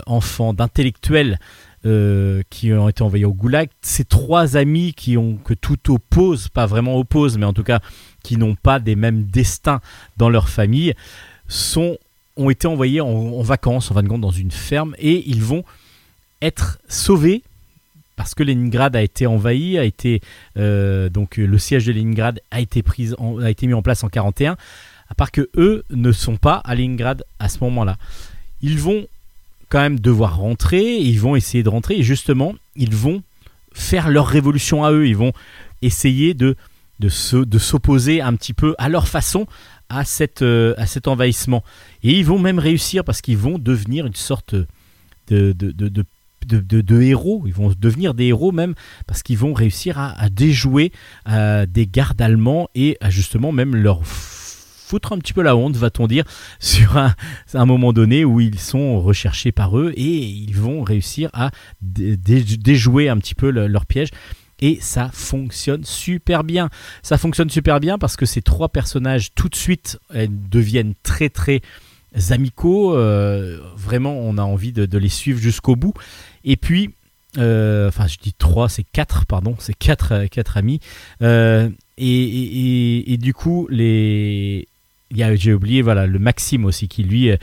enfant 0.06 0.54
d'intellectuel, 0.54 1.40
euh, 1.86 2.42
qui 2.50 2.74
ont 2.74 2.90
été 2.90 3.04
envoyés 3.04 3.26
au 3.26 3.34
goulag. 3.34 3.70
Ces 3.82 4.06
trois 4.06 4.58
amis 4.58 4.94
qui 4.94 5.18
ont 5.18 5.36
que 5.38 5.54
tout 5.54 5.92
oppose, 5.92 6.50
pas 6.50 6.66
vraiment 6.66 6.98
oppose, 6.98 7.38
mais 7.38 7.46
en 7.46 7.54
tout 7.54 7.64
cas 7.64 7.80
qui 8.24 8.38
n'ont 8.38 8.56
pas 8.56 8.80
des 8.80 8.96
mêmes 8.96 9.24
destins 9.24 9.82
dans 10.18 10.30
leur 10.30 10.50
famille, 10.50 10.94
sont 11.48 11.98
ont 12.38 12.50
été 12.50 12.68
envoyés 12.68 13.02
en, 13.02 13.42
vacances, 13.42 13.92
en 13.92 13.94
fin 13.94 14.04
de 14.04 14.08
dans 14.18 14.32
une 14.32 14.52
ferme 14.52 14.94
et 15.00 15.24
ils 15.30 15.44
vont 15.44 15.64
être 16.42 16.80
sauvés 16.90 17.44
parce 18.16 18.34
que 18.34 18.44
Leningrad 18.44 18.96
a 18.96 19.02
été 19.02 19.28
envahi, 19.28 19.78
a 19.78 19.84
été 19.84 20.22
euh, 20.58 21.10
donc 21.10 21.38
le 21.38 21.58
siège 21.58 21.86
de 21.86 21.92
Leningrad 21.92 22.40
a 22.52 22.62
été 22.62 22.82
pris, 22.82 23.14
a 23.42 23.50
été 23.50 23.68
mis 23.68 23.74
en 23.74 23.82
place 23.82 24.04
en 24.04 24.10
41. 24.10 24.58
À 25.08 25.16
part 25.16 25.32
que 25.32 25.50
eux 25.56 25.84
ne 25.92 26.12
sont 26.12 26.38
pas 26.38 26.56
à 26.56 26.76
Leningrad 26.76 27.24
à 27.40 27.50
ce 27.50 27.60
moment-là, 27.60 27.98
ils 28.62 28.80
vont 28.80 29.06
quand 29.70 29.80
même 29.80 30.00
devoir 30.00 30.38
rentrer. 30.38 30.98
Ils 30.98 31.20
vont 31.20 31.36
essayer 31.36 31.64
de 31.64 31.70
rentrer 31.70 31.96
et 31.96 32.04
justement 32.04 32.56
ils 32.76 32.94
vont 32.96 33.24
faire 33.74 34.10
leur 34.10 34.28
révolution 34.28 34.84
à 34.84 34.92
eux. 34.92 35.08
Ils 35.08 35.18
vont 35.18 35.34
essayer 35.82 36.34
de 36.34 36.56
se- 37.10 37.46
s'opposer 37.60 38.22
un 38.22 38.36
petit 38.36 38.54
peu 38.54 38.76
à 38.78 38.90
leur 38.90 39.08
façon 39.08 39.48
euh, 40.42 40.74
à 40.78 40.86
cet 40.86 41.08
envahissement. 41.08 41.64
Et 42.04 42.18
ils 42.18 42.26
vont 42.26 42.40
même 42.40 42.60
réussir 42.60 43.04
parce 43.04 43.22
qu'ils 43.22 43.38
vont 43.38 43.60
devenir 43.60 44.06
une 44.06 44.16
sorte 44.16 44.56
de 45.28 47.02
héros. 47.02 47.44
Ils 47.46 47.54
vont 47.54 47.72
devenir 47.78 48.14
des 48.14 48.26
héros 48.26 48.52
même 48.52 48.74
parce 49.08 49.24
qu'ils 49.24 49.38
vont 49.38 49.54
réussir 49.54 50.00
à, 50.00 50.30
déjouer 50.30 50.92
euh, 51.30 51.66
des 51.66 51.88
gardes 51.88 52.22
allemands 52.22 52.70
et 52.76 52.98
justement 53.10 53.52
même 53.52 53.76
leur 53.76 54.02
foutre 54.86 55.14
un 55.14 55.18
petit 55.18 55.34
peu 55.34 55.42
la 55.42 55.56
honte, 55.56 55.76
va-t-on 55.76 56.08
dire, 56.08 56.24
sur 56.60 56.98
un, 56.98 57.66
moment 57.66 57.94
donné 57.94 58.24
où 58.26 58.40
ils 58.40 58.60
sont 58.60 59.02
recherchés 59.02 59.52
par 59.52 59.78
eux 59.78 59.94
et 59.96 60.18
ils 60.18 60.56
vont 60.56 60.84
réussir 60.84 61.30
à 61.34 61.52
dé- 61.82 62.18
dé- 62.18 62.44
déjouer 62.44 63.10
un 63.10 63.18
petit 63.18 63.36
peu 63.36 63.50
le- 63.50 63.68
leur 63.68 63.86
piège. 63.86 64.10
Et 64.62 64.78
ça 64.80 65.10
fonctionne 65.12 65.84
super 65.84 66.44
bien. 66.46 66.70
Ça 67.04 67.18
fonctionne 67.18 67.50
super 67.50 67.80
bien 67.82 67.98
parce 67.98 68.16
que 68.16 68.26
ces 68.26 68.42
trois 68.42 68.70
personnages, 68.70 69.34
tout 69.36 69.50
de 69.50 69.56
suite, 69.56 70.00
deviennent 70.14 70.94
très 71.04 71.30
très 71.30 71.62
amicaux. 72.30 72.96
euh, 72.96 73.60
vraiment, 73.76 74.18
on 74.18 74.38
a 74.38 74.44
envie 74.44 74.72
de, 74.72 74.98
les 74.98 75.10
suivre 75.10 75.40
jusqu'au 75.40 75.76
bout. 75.76 75.94
Et 76.46 76.56
puis, 76.56 76.92
euh, 77.38 77.90
enfin, 77.90 78.08
je 78.08 78.18
dis 78.18 78.34
trois, 78.34 78.70
c'est 78.70 78.86
quatre, 78.86 79.26
pardon, 79.26 79.56
c'est 79.60 79.74
quatre, 79.74 80.14
euh, 80.14 80.28
amis. 80.56 80.80
Et, 81.98 83.18
du 83.20 83.34
coup, 83.34 83.68
les, 83.70 84.68
j'ai 85.36 85.54
oublié, 85.54 85.82
voilà, 85.82 86.08
le 86.08 86.20
Maxime 86.20 86.66
aussi, 86.66 86.88
qui 86.88 87.04
lui 87.04 87.28
est 87.28 87.40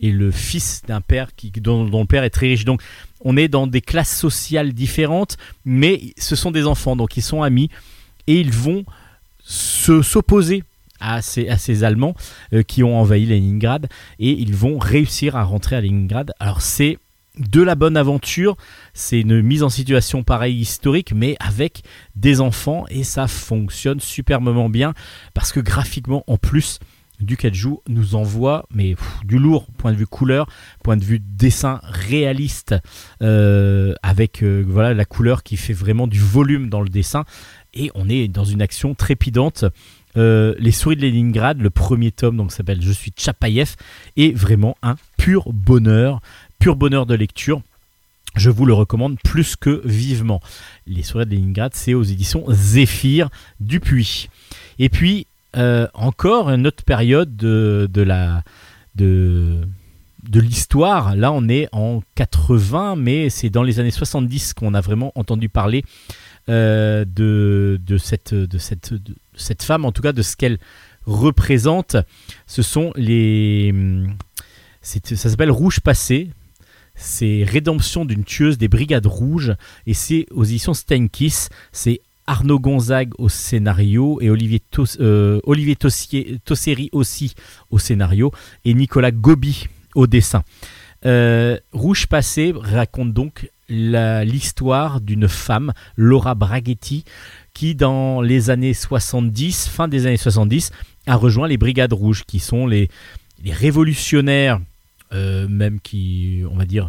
le 0.00 0.30
fils 0.30 0.82
d'un 0.86 1.00
père 1.00 1.34
qui, 1.34 1.50
dont, 1.50 1.84
le 1.84 2.06
père 2.06 2.24
est 2.24 2.30
très 2.30 2.48
riche. 2.48 2.64
Donc, 2.64 2.82
on 3.20 3.36
est 3.36 3.48
dans 3.48 3.66
des 3.66 3.80
classes 3.80 4.14
sociales 4.14 4.72
différentes, 4.72 5.36
mais 5.64 6.14
ce 6.18 6.36
sont 6.36 6.50
des 6.50 6.66
enfants, 6.66 6.96
donc 6.96 7.16
ils 7.16 7.22
sont 7.22 7.42
amis 7.42 7.70
et 8.26 8.38
ils 8.40 8.52
vont 8.52 8.84
se 9.42 10.02
s'opposer 10.02 10.62
à 11.00 11.22
ces, 11.22 11.48
à 11.48 11.58
ces 11.58 11.84
Allemands 11.84 12.14
euh, 12.52 12.62
qui 12.62 12.82
ont 12.82 12.98
envahi 12.98 13.26
Leningrad 13.26 13.88
et 14.18 14.30
ils 14.30 14.54
vont 14.54 14.78
réussir 14.78 15.36
à 15.36 15.44
rentrer 15.44 15.76
à 15.76 15.80
Leningrad. 15.80 16.32
Alors 16.38 16.62
c'est 16.62 16.98
de 17.38 17.60
la 17.60 17.74
bonne 17.74 17.96
aventure, 17.96 18.56
c'est 18.94 19.20
une 19.20 19.42
mise 19.42 19.62
en 19.64 19.68
situation 19.68 20.22
pareille 20.22 20.56
historique, 20.56 21.12
mais 21.14 21.36
avec 21.40 21.82
des 22.14 22.40
enfants 22.40 22.84
et 22.90 23.02
ça 23.02 23.26
fonctionne 23.26 24.00
superbement 24.00 24.68
bien 24.68 24.94
parce 25.34 25.52
que 25.52 25.60
graphiquement 25.60 26.24
en 26.26 26.36
plus 26.36 26.78
du 27.20 27.36
nous 27.88 28.14
envoie 28.14 28.66
mais 28.74 28.96
du 29.24 29.38
lourd 29.38 29.66
point 29.78 29.92
de 29.92 29.96
vue 29.96 30.06
couleur, 30.06 30.46
point 30.82 30.96
de 30.96 31.04
vue 31.04 31.20
dessin 31.20 31.80
réaliste 31.82 32.74
euh, 33.22 33.94
avec 34.02 34.42
euh, 34.42 34.64
voilà 34.66 34.94
la 34.94 35.04
couleur 35.04 35.42
qui 35.42 35.56
fait 35.56 35.72
vraiment 35.72 36.06
du 36.06 36.18
volume 36.18 36.68
dans 36.68 36.80
le 36.80 36.88
dessin 36.88 37.24
et 37.72 37.90
on 37.94 38.08
est 38.08 38.28
dans 38.28 38.44
une 38.44 38.62
action 38.62 38.94
trépidante. 38.94 39.64
Euh, 40.16 40.54
les 40.58 40.70
souris 40.70 40.96
de 40.96 41.02
Leningrad, 41.02 41.60
le 41.60 41.70
premier 41.70 42.12
tome 42.12 42.36
donc 42.36 42.52
s'appelle 42.52 42.80
Je 42.80 42.92
suis 42.92 43.10
Tchapayev 43.10 43.74
est 44.16 44.32
vraiment 44.36 44.76
un 44.82 44.96
pur 45.16 45.52
bonheur, 45.52 46.20
pur 46.58 46.76
bonheur 46.76 47.06
de 47.06 47.14
lecture. 47.14 47.62
Je 48.36 48.50
vous 48.50 48.66
le 48.66 48.74
recommande 48.74 49.18
plus 49.22 49.54
que 49.54 49.80
vivement. 49.84 50.40
Les 50.86 51.04
souris 51.04 51.26
de 51.26 51.34
Leningrad, 51.34 51.72
c'est 51.74 51.94
aux 51.94 52.02
éditions 52.02 52.44
Zéphyr 52.48 53.28
Dupuis. 53.60 54.28
Et 54.78 54.88
puis 54.88 55.26
euh, 55.56 55.86
encore 55.94 56.50
une 56.50 56.66
autre 56.66 56.84
période 56.84 57.36
de, 57.36 57.88
de 57.92 58.02
la 58.02 58.42
de 58.94 59.60
de 60.28 60.40
l'histoire. 60.40 61.16
Là, 61.16 61.32
on 61.32 61.48
est 61.48 61.68
en 61.72 62.02
80, 62.14 62.96
mais 62.96 63.28
c'est 63.30 63.50
dans 63.50 63.62
les 63.62 63.80
années 63.80 63.90
70 63.90 64.54
qu'on 64.54 64.74
a 64.74 64.80
vraiment 64.80 65.12
entendu 65.16 65.48
parler 65.48 65.84
euh, 66.48 67.04
de, 67.04 67.80
de, 67.84 67.98
cette, 67.98 68.34
de, 68.34 68.58
cette, 68.58 68.94
de 68.94 69.14
cette 69.34 69.62
femme, 69.62 69.84
en 69.84 69.92
tout 69.92 70.02
cas 70.02 70.12
de 70.12 70.22
ce 70.22 70.36
qu'elle 70.36 70.58
représente. 71.06 71.96
Ce 72.46 72.62
sont 72.62 72.92
les. 72.96 73.74
Ça 74.82 75.16
s'appelle 75.16 75.50
Rouge 75.50 75.80
Passé. 75.80 76.30
C'est 76.96 77.44
Rédemption 77.44 78.04
d'une 78.04 78.24
tueuse 78.24 78.56
des 78.56 78.68
Brigades 78.68 79.06
Rouges. 79.06 79.54
Et 79.86 79.94
c'est 79.94 80.26
aux 80.30 80.44
éditions 80.44 80.74
Steinkiss. 80.74 81.48
C'est 81.72 82.00
Arnaud 82.26 82.58
Gonzague 82.58 83.12
au 83.18 83.28
scénario 83.28 84.18
et 84.20 84.30
Olivier, 84.30 84.60
Tos- 84.70 85.00
euh, 85.00 85.40
aussi 86.92 87.34
au 87.70 87.78
scénario 87.78 88.32
et 88.64 88.74
Nicolas 88.74 89.10
Gobi 89.10 89.66
au 89.94 90.06
dessin. 90.06 90.42
Euh, 91.06 91.58
Rouge 91.72 92.06
Passé 92.06 92.54
raconte 92.56 93.12
donc 93.12 93.50
l'histoire 93.68 95.00
d'une 95.00 95.28
femme, 95.28 95.72
Laura 95.96 96.34
Braghetti, 96.34 97.04
qui 97.52 97.74
dans 97.74 98.20
les 98.20 98.50
années 98.50 98.74
70, 98.74 99.68
fin 99.68 99.88
des 99.88 100.06
années 100.06 100.16
70, 100.16 100.70
a 101.06 101.16
rejoint 101.16 101.48
les 101.48 101.56
Brigades 101.58 101.92
Rouges, 101.92 102.24
qui 102.26 102.40
sont 102.40 102.66
les, 102.66 102.88
révolutionnaires, 103.46 104.60
euh, 105.12 105.46
même 105.48 105.80
qui, 105.80 106.42
on 106.50 106.56
va 106.56 106.64
dire, 106.64 106.88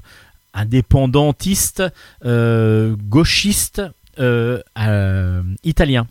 indépendantistes, 0.53 1.83
gauchistes, 2.23 3.81
euh, 4.19 4.61
euh, 4.79 5.43
italiens. 5.63 6.07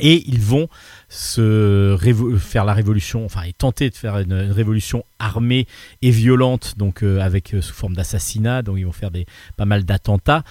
Et 0.00 0.22
ils 0.28 0.40
vont 0.40 0.68
se 1.08 1.98
faire 2.38 2.64
la 2.64 2.72
révolution, 2.72 3.24
enfin, 3.24 3.42
et 3.42 3.52
tenter 3.52 3.90
de 3.90 3.96
faire 3.96 4.18
une, 4.18 4.32
révolution 4.32 5.04
armée 5.18 5.66
et 6.02 6.12
violente, 6.12 6.74
donc 6.76 7.02
euh, 7.02 7.18
avec 7.18 7.56
sous 7.60 7.74
forme 7.74 7.96
d'assassinat, 7.96 8.62
donc 8.62 8.78
ils 8.78 8.86
vont 8.86 8.92
faire 8.92 9.10
des, 9.10 9.26
pas 9.56 9.64
mal 9.64 9.84
d'attentats 9.84 10.44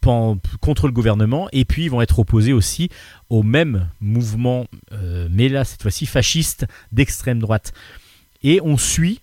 contre 0.00 0.86
le 0.86 0.92
gouvernement, 0.92 1.48
et 1.50 1.64
puis 1.64 1.86
ils 1.86 1.90
vont 1.90 2.00
être 2.00 2.20
opposés 2.20 2.52
aussi 2.52 2.90
au 3.28 3.42
même 3.42 3.88
mouvement, 4.00 4.66
mais 5.28 5.48
là 5.48 5.64
cette 5.64 5.82
fois-ci 5.82 6.06
fasciste 6.06 6.64
d'extrême 6.92 7.40
droite. 7.40 7.72
Et 8.44 8.60
on 8.62 8.78
suit 8.78 9.20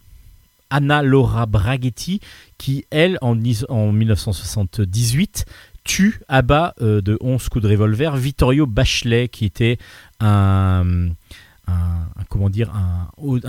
Anna 0.69 1.01
Laura 1.01 1.45
Braghetti, 1.45 2.21
qui 2.57 2.85
elle, 2.91 3.17
en, 3.21 3.37
en 3.69 3.91
1978, 3.91 5.45
tue 5.83 6.21
à 6.27 6.41
bas 6.41 6.73
euh, 6.81 7.01
de 7.01 7.17
11 7.21 7.49
coups 7.49 7.63
de 7.63 7.69
revolver 7.69 8.15
Vittorio 8.17 8.65
Bachelet, 8.65 9.27
qui 9.27 9.45
était 9.45 9.77
un, 10.19 11.09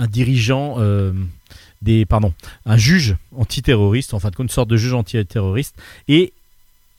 dirigeant 0.07 0.75
euh, 0.79 1.13
des, 1.81 2.05
pardon, 2.05 2.33
un 2.65 2.77
juge 2.77 3.15
antiterroriste, 3.35 4.13
en 4.13 4.19
fin 4.19 4.29
de 4.29 4.35
compte, 4.35 4.45
une 4.45 4.49
sorte 4.49 4.69
de 4.69 4.77
juge 4.77 4.93
antiterroriste, 4.93 5.75
et 6.07 6.33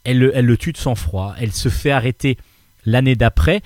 elle, 0.05 0.19
le- 0.19 0.57
tue 0.57 0.73
de 0.73 0.79
sang-froid. 0.79 1.35
Elle 1.39 1.53
se 1.53 1.69
fait 1.69 1.91
arrêter 1.93 2.37
l'année 2.85 3.15
d'après 3.15 3.63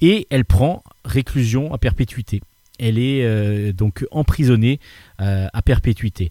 et 0.00 0.26
elle 0.30 0.44
prend 0.44 0.82
réclusion 1.04 1.72
à 1.72 1.78
perpétuité. 1.78 2.40
Elle 2.80 2.98
est 2.98 3.24
euh, 3.24 3.72
donc 3.72 4.06
emprisonnée 4.10 4.78
à 5.18 5.62
perpétuité. 5.62 6.30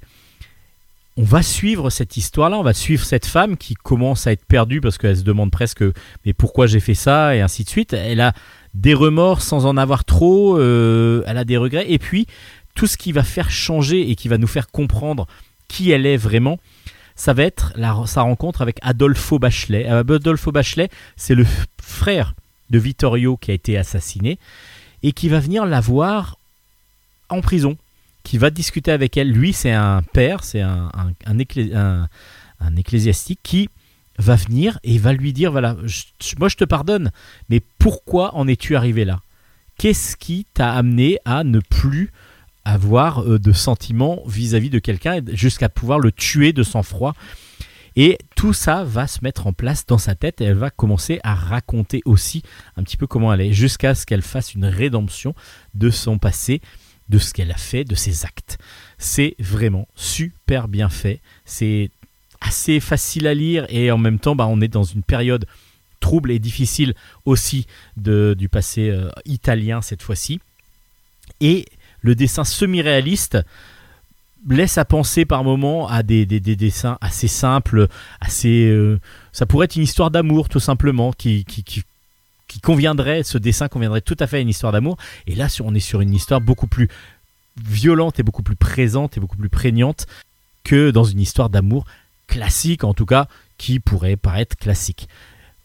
On 1.19 1.23
va 1.23 1.41
suivre 1.41 1.89
cette 1.89 2.15
histoire-là, 2.15 2.59
on 2.59 2.63
va 2.63 2.75
suivre 2.75 3.03
cette 3.03 3.25
femme 3.25 3.57
qui 3.57 3.73
commence 3.73 4.27
à 4.27 4.31
être 4.31 4.45
perdue 4.45 4.81
parce 4.81 4.99
qu'elle 4.99 5.17
se 5.17 5.23
demande 5.23 5.49
presque 5.49 5.83
mais 6.23 6.33
pourquoi 6.33 6.67
j'ai 6.67 6.79
fait 6.79 6.93
ça 6.93 7.35
et 7.35 7.41
ainsi 7.41 7.63
de 7.63 7.69
suite. 7.69 7.93
Elle 7.93 8.21
a 8.21 8.33
des 8.75 8.93
remords 8.93 9.41
sans 9.41 9.65
en 9.65 9.77
avoir 9.77 10.05
trop, 10.05 10.59
euh, 10.59 11.23
elle 11.25 11.39
a 11.39 11.43
des 11.43 11.57
regrets 11.57 11.91
et 11.91 11.97
puis 11.97 12.27
tout 12.75 12.85
ce 12.85 12.97
qui 12.97 13.13
va 13.13 13.23
faire 13.23 13.49
changer 13.49 14.11
et 14.11 14.15
qui 14.15 14.27
va 14.27 14.37
nous 14.37 14.45
faire 14.45 14.69
comprendre 14.69 15.25
qui 15.67 15.89
elle 15.89 16.05
est 16.05 16.17
vraiment, 16.17 16.59
ça 17.15 17.33
va 17.33 17.43
être 17.43 17.73
sa 18.05 18.21
rencontre 18.21 18.61
avec 18.61 18.77
Adolfo 18.83 19.39
Bachelet. 19.39 19.89
Euh, 19.89 20.01
Adolfo 20.01 20.51
Bachelet, 20.51 20.89
c'est 21.15 21.33
le 21.33 21.47
frère 21.81 22.35
de 22.69 22.77
Vittorio 22.77 23.37
qui 23.37 23.49
a 23.49 23.55
été 23.55 23.75
assassiné 23.75 24.37
et 25.01 25.13
qui 25.13 25.29
va 25.29 25.39
venir 25.39 25.65
la 25.65 25.81
voir 25.81 26.37
en 27.29 27.41
prison, 27.41 27.75
qui 28.27 28.37
va 28.37 28.49
discuter 28.49 28.91
avec 28.91 29.15
elle. 29.15 29.31
Lui, 29.31 29.53
c'est 29.53 29.71
un 29.71 30.01
père, 30.01 30.43
c'est 30.43 30.59
un, 30.59 30.91
un- 30.93 31.13
un 31.25 31.37
ecclé- 31.39 31.73
un- 31.73 32.09
un 32.59 32.75
ecclésiastique 32.75 33.39
qui 33.41 33.69
va 34.19 34.35
venir 34.35 34.79
et 34.83 34.97
va 34.97 35.13
lui 35.13 35.31
dire 35.31 35.49
voilà, 35.49 35.77
moi 36.37 36.49
je 36.49 36.55
te 36.57 36.65
pardonne, 36.65 37.11
mais 37.49 37.61
pourquoi 37.79 38.35
en 38.35 38.45
es-tu 38.49 38.75
arrivé 38.75 39.05
là? 39.05 39.21
Qu'est-ce 39.77 40.17
qui 40.17 40.45
t'a 40.53 40.73
amené 40.73 41.19
à 41.23 41.45
ne 41.45 41.61
plus 41.61 42.11
avoir 42.65 43.21
euh, 43.21 43.39
de 43.39 43.53
sentiments 43.53 44.21
vis-à-vis 44.27 44.71
de 44.71 44.79
quelqu'un 44.79 45.21
jusqu'à 45.31 45.69
pouvoir 45.69 45.99
le 45.99 46.11
tuer 46.11 46.51
de 46.51 46.63
sang-froid? 46.63 47.15
Et 47.95 48.17
tout 48.35 48.51
ça 48.53 48.83
va 48.83 49.07
se 49.07 49.19
mettre 49.23 49.47
en 49.47 49.53
place 49.53 49.85
dans 49.85 49.97
sa 49.97 50.15
tête 50.15 50.41
et 50.41 50.43
elle 50.43 50.57
va 50.57 50.69
commencer 50.69 51.21
à 51.23 51.33
raconter 51.33 52.01
aussi 52.03 52.43
un 52.75 52.83
petit 52.83 52.97
peu 52.97 53.07
comment 53.07 53.31
elle 53.33 53.41
est, 53.41 53.53
jusqu'à 53.53 53.95
ce 53.95 54.05
qu'elle 54.05 54.21
fasse 54.21 54.53
une 54.53 54.65
rédemption 54.65 55.33
de 55.75 55.89
son 55.89 56.17
passé, 56.17 56.59
de 57.09 57.19
ce 57.19 57.33
qu'elle 57.33 57.51
a 57.51 57.57
fait, 57.57 57.83
de 57.83 57.95
ses 57.95 58.25
actes. 58.25 58.57
C'est 58.97 59.35
vraiment 59.39 59.87
super 59.95 60.67
bien 60.67 60.89
fait. 60.89 61.21
C'est 61.45 61.89
assez 62.41 62.79
facile 62.79 63.27
à 63.27 63.33
lire 63.33 63.65
et 63.69 63.91
en 63.91 63.97
même 63.97 64.19
temps, 64.19 64.35
bah, 64.35 64.47
on 64.47 64.61
est 64.61 64.67
dans 64.67 64.83
une 64.83 65.03
période 65.03 65.45
trouble 65.99 66.31
et 66.31 66.39
difficile 66.39 66.93
aussi 67.25 67.65
du 67.95 68.49
passé 68.49 68.89
euh, 68.89 69.09
italien 69.25 69.81
cette 69.81 70.03
fois-ci. 70.03 70.39
Et 71.41 71.65
le 72.01 72.15
dessin 72.15 72.43
semi-réaliste 72.43 73.37
laisse 74.47 74.77
à 74.77 74.85
penser 74.85 75.25
par 75.25 75.43
moments 75.43 75.87
à 75.87 76.03
des 76.03 76.25
dessins 76.25 76.97
assez 77.01 77.27
simples, 77.27 77.87
assez. 78.21 78.67
euh, 78.69 78.99
ça 79.31 79.45
pourrait 79.45 79.65
être 79.65 79.75
une 79.75 79.83
histoire 79.83 80.11
d'amour 80.11 80.47
tout 80.49 80.59
simplement 80.59 81.11
qui, 81.11 81.43
qui, 81.45 81.63
qui, 81.63 81.83
conviendrait, 82.61 83.23
ce 83.23 83.37
dessin 83.37 83.67
conviendrait 83.67 84.01
tout 84.01 84.17
à 84.19 84.27
fait 84.27 84.37
à 84.37 84.39
une 84.39 84.49
histoire 84.49 84.71
d'amour. 84.71 84.97
Et 85.25 85.35
là, 85.35 85.47
on 85.63 85.75
est 85.75 85.79
sur 85.79 86.01
une 86.01 86.13
histoire 86.13 86.41
beaucoup 86.41 86.67
plus 86.67 86.89
violente 87.63 88.19
et 88.19 88.23
beaucoup 88.23 88.43
plus 88.43 88.55
présente 88.55 89.17
et 89.17 89.19
beaucoup 89.19 89.37
plus 89.37 89.49
prégnante 89.49 90.05
que 90.63 90.91
dans 90.91 91.03
une 91.03 91.19
histoire 91.19 91.49
d'amour 91.49 91.85
classique, 92.27 92.83
en 92.83 92.93
tout 92.93 93.05
cas, 93.05 93.27
qui 93.57 93.79
pourrait 93.79 94.17
paraître 94.17 94.55
classique. 94.55 95.07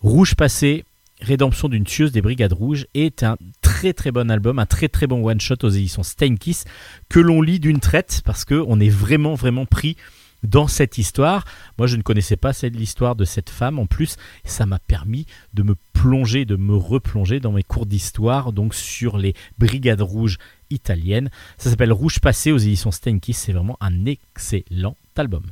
Rouge 0.00 0.34
passé, 0.34 0.84
Rédemption 1.22 1.68
d'une 1.68 1.84
tueuse 1.84 2.10
des 2.10 2.20
Brigades 2.20 2.52
Rouges 2.52 2.86
est 2.94 3.22
un 3.22 3.36
très 3.60 3.92
très 3.92 4.10
bon 4.10 4.28
album, 4.28 4.58
un 4.58 4.66
très 4.66 4.88
très 4.88 5.06
bon 5.06 5.24
one-shot 5.24 5.54
aux 5.62 5.68
éditions 5.68 6.02
Steinkiss 6.02 6.64
que 7.08 7.20
l'on 7.20 7.40
lit 7.40 7.60
d'une 7.60 7.78
traite 7.78 8.22
parce 8.24 8.44
qu'on 8.44 8.80
est 8.80 8.88
vraiment 8.88 9.34
vraiment 9.34 9.64
pris 9.64 9.96
dans 10.42 10.66
cette 10.66 10.98
histoire. 10.98 11.44
Moi 11.78 11.86
je 11.86 11.96
ne 11.96 12.02
connaissais 12.02 12.36
pas 12.36 12.52
l'histoire 12.62 13.16
de 13.16 13.24
cette 13.24 13.50
femme 13.50 13.78
en 13.78 13.86
plus, 13.86 14.16
ça 14.44 14.66
m'a 14.66 14.78
permis 14.78 15.26
de 15.54 15.62
me 15.62 15.74
plonger, 15.92 16.44
de 16.44 16.56
me 16.56 16.76
replonger 16.76 17.40
dans 17.40 17.52
mes 17.52 17.62
cours 17.62 17.86
d'histoire 17.86 18.52
donc 18.52 18.74
sur 18.74 19.18
les 19.18 19.34
Brigades 19.58 20.02
Rouges 20.02 20.38
italiennes. 20.70 21.30
Ça 21.58 21.70
s'appelle 21.70 21.92
Rouge 21.92 22.20
passé 22.20 22.52
aux 22.52 22.58
éditions 22.58 22.90
Steinkiss, 22.90 23.38
c'est 23.38 23.52
vraiment 23.52 23.76
un 23.80 24.06
excellent 24.06 24.96
album. 25.16 25.44